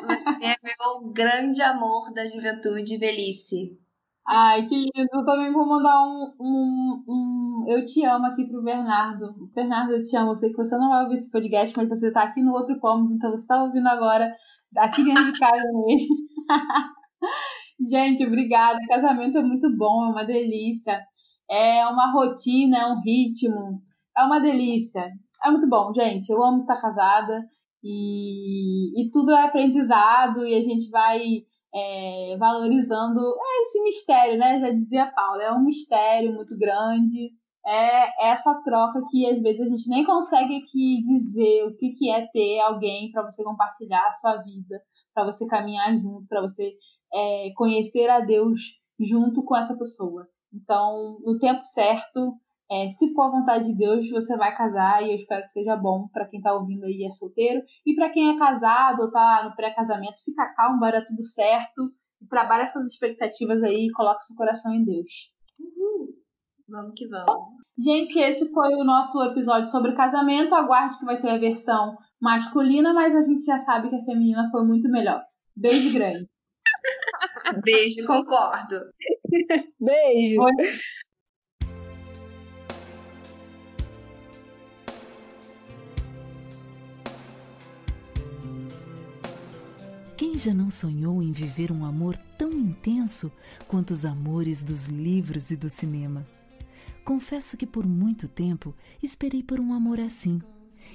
Você 0.07 0.45
é 0.45 0.56
meu 0.64 1.11
grande 1.11 1.61
amor 1.61 2.14
da 2.14 2.26
juventude 2.26 2.95
e 2.95 2.98
velhice. 2.98 3.80
Ai, 4.27 4.68
que 4.68 4.76
lindo. 4.76 5.10
Eu 5.14 5.26
também 5.26 5.52
vou 5.52 5.68
mandar 5.68 6.02
um, 6.03 6.34
um, 6.39 7.03
um 7.07 7.65
Eu 7.68 7.85
Te 7.85 8.06
Amo 8.06 8.27
aqui 8.27 8.48
pro 8.48 8.64
Bernardo. 8.64 9.34
Bernardo, 9.53 9.93
eu 9.93 10.03
te 10.03 10.15
amo. 10.15 10.31
Eu 10.31 10.35
sei 10.38 10.49
que 10.52 10.57
você 10.57 10.77
não 10.77 10.89
vai 10.89 11.03
ouvir 11.03 11.15
esse 11.15 11.31
podcast, 11.31 11.76
mas 11.76 11.89
você 11.89 12.11
tá 12.11 12.23
aqui 12.23 12.41
no 12.41 12.53
outro 12.53 12.80
cômodo, 12.80 13.14
então 13.14 13.31
você 13.31 13.45
tá 13.48 13.64
ouvindo 13.64 13.88
agora, 13.88 14.34
aqui 14.77 15.03
dentro 15.03 15.31
de 15.31 15.39
casa 15.39 15.64
mesmo. 15.85 16.15
Gente, 17.89 18.26
obrigada. 18.26 18.80
Casamento 18.88 19.38
é 19.38 19.41
muito 19.41 19.76
bom, 19.76 20.06
é 20.06 20.10
uma 20.10 20.23
delícia. 20.23 21.03
É 21.49 21.85
uma 21.88 22.11
rotina, 22.11 22.77
é 22.77 22.85
um 22.88 23.02
ritmo. 23.02 23.81
É 24.18 24.23
uma 24.23 24.39
delícia. 24.39 25.11
É 25.43 25.49
muito 25.52 25.68
bom, 25.68 25.91
gente. 25.93 26.30
Eu 26.30 26.43
amo 26.43 26.60
estar 26.60 26.80
casada. 26.80 27.43
E, 27.84 29.02
e 29.02 29.10
tudo 29.12 29.32
é 29.32 29.44
aprendizado 29.44 30.45
e 30.45 30.53
a 30.53 30.64
gente 30.64 30.90
vai 30.90 31.44
é, 31.74 32.38
valorizando 32.38 33.20
esse 33.62 33.82
mistério, 33.84 34.38
né? 34.38 34.60
Já 34.60 34.72
dizia 34.72 35.12
Paula, 35.12 35.44
é 35.44 35.52
um 35.52 35.64
mistério 35.64 36.34
muito 36.34 36.58
grande. 36.58 37.32
É 37.66 38.30
essa 38.30 38.60
troca 38.64 39.03
que 39.10 39.26
às 39.26 39.40
vezes 39.41 39.62
a 39.62 39.70
gente 39.70 39.88
nem 39.88 40.03
consegue 40.03 40.58
aqui 40.58 41.02
dizer 41.03 41.66
o 41.66 41.76
que, 41.76 41.91
que 41.91 42.10
é 42.10 42.28
ter 42.28 42.60
alguém 42.60 43.12
para 43.12 43.24
você 43.24 43.44
compartilhar 43.44 44.08
a 44.08 44.12
sua 44.12 44.38
vida, 44.38 44.82
para 45.14 45.26
você 45.26 45.45
caminhar 45.48 45.95
junto, 45.99 46.28
para 46.28 46.41
você 46.41 46.74
é, 47.14 47.52
conhecer 47.56 48.10
a 48.10 48.20
Deus 48.20 48.60
junto 48.99 49.44
com 49.44 49.56
essa 49.56 49.78
pessoa. 49.78 50.28
Então, 50.53 51.20
no 51.24 51.40
tempo 51.40 51.64
certo, 51.64 52.34
é, 52.72 52.89
se 52.89 53.14
for 53.14 53.23
a 53.23 53.31
vontade 53.31 53.65
de 53.65 53.77
Deus, 53.77 54.10
você 54.10 54.38
vai 54.38 54.56
casar 54.56 55.03
e 55.03 55.11
eu 55.11 55.15
espero 55.15 55.43
que 55.43 55.52
seja 55.52 55.76
bom 55.76 56.07
para 56.07 56.26
quem 56.26 56.39
está 56.39 56.53
ouvindo 56.53 56.85
aí 56.85 57.02
e 57.02 57.06
é 57.06 57.11
solteiro. 57.11 57.61
E 57.85 57.93
para 57.93 58.10
quem 58.10 58.34
é 58.34 58.39
casado 58.39 59.02
ou 59.02 59.07
está 59.07 59.43
no 59.43 59.53
pré-casamento, 59.57 60.23
fica 60.23 60.53
calmo, 60.56 60.80
vai 60.80 60.93
dar 60.93 61.03
tudo 61.03 61.22
certo. 61.22 61.91
E 62.22 62.27
trabalha 62.27 62.64
essas 62.64 62.85
expectativas 62.88 63.61
aí 63.61 63.88
e 63.88 63.91
coloca 63.91 64.22
seu 64.22 64.38
coração 64.38 64.73
em 64.73 64.85
Deus. 64.85 65.34
Uhul. 65.60 66.15
Vamos 66.69 66.93
que 66.95 67.10
vamos. 67.10 67.61
Gente, 67.77 68.18
esse 68.19 68.49
foi 68.53 68.73
o 68.76 68.85
nosso 68.85 69.22
episódio 69.23 69.68
sobre 69.68 69.91
casamento. 69.91 70.56
Aguarde 70.56 70.98
que 70.98 71.06
vai 71.06 71.19
ter 71.19 71.30
a 71.30 71.38
versão 71.38 71.98
masculina, 72.22 72.93
mas 72.93 73.14
a 73.14 73.22
gente 73.22 73.43
já 73.43 73.60
sabe 73.60 73.89
que 73.89 73.98
a 73.98 74.06
feminina 74.06 74.49
foi 74.49 74.64
muito 74.64 74.89
melhor. 74.89 75.22
Beijo 75.57 75.93
grande. 75.93 76.26
Beijo, 77.65 78.07
concordo. 78.07 78.77
Beijo. 79.77 80.35
Foi. 80.38 80.52
Quem 90.32 90.38
já 90.38 90.53
não 90.53 90.72
sonhou 90.72 91.22
em 91.22 91.34
viver 91.34 91.74
um 91.74 91.84
amor 91.84 92.16
tão 92.38 92.53
intenso 92.53 93.30
quanto 93.68 93.91
os 93.91 94.06
amores 94.06 94.64
dos 94.64 94.86
livros 94.86 95.52
e 95.52 95.58
do 95.58 95.70
cinema? 95.70 96.26
Confesso 97.03 97.58
que 97.58 97.68
por 97.68 97.86
muito 97.86 98.30
tempo 98.30 98.74
esperei 99.03 99.44
por 99.44 99.60
um 99.60 99.74
amor 99.74 99.99
assim, 99.99 100.41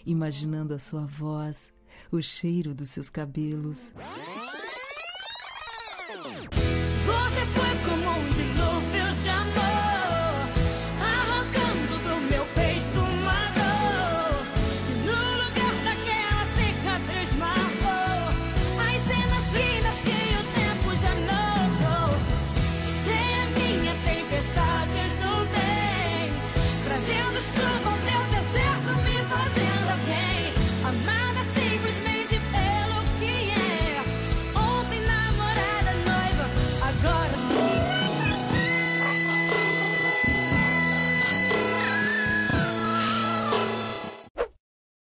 imaginando 0.07 0.73
a 0.73 0.79
sua 0.79 1.05
voz, 1.05 1.71
o 2.11 2.19
cheiro 2.23 2.73
dos 2.73 2.89
seus 2.89 3.11
cabelos, 3.11 3.93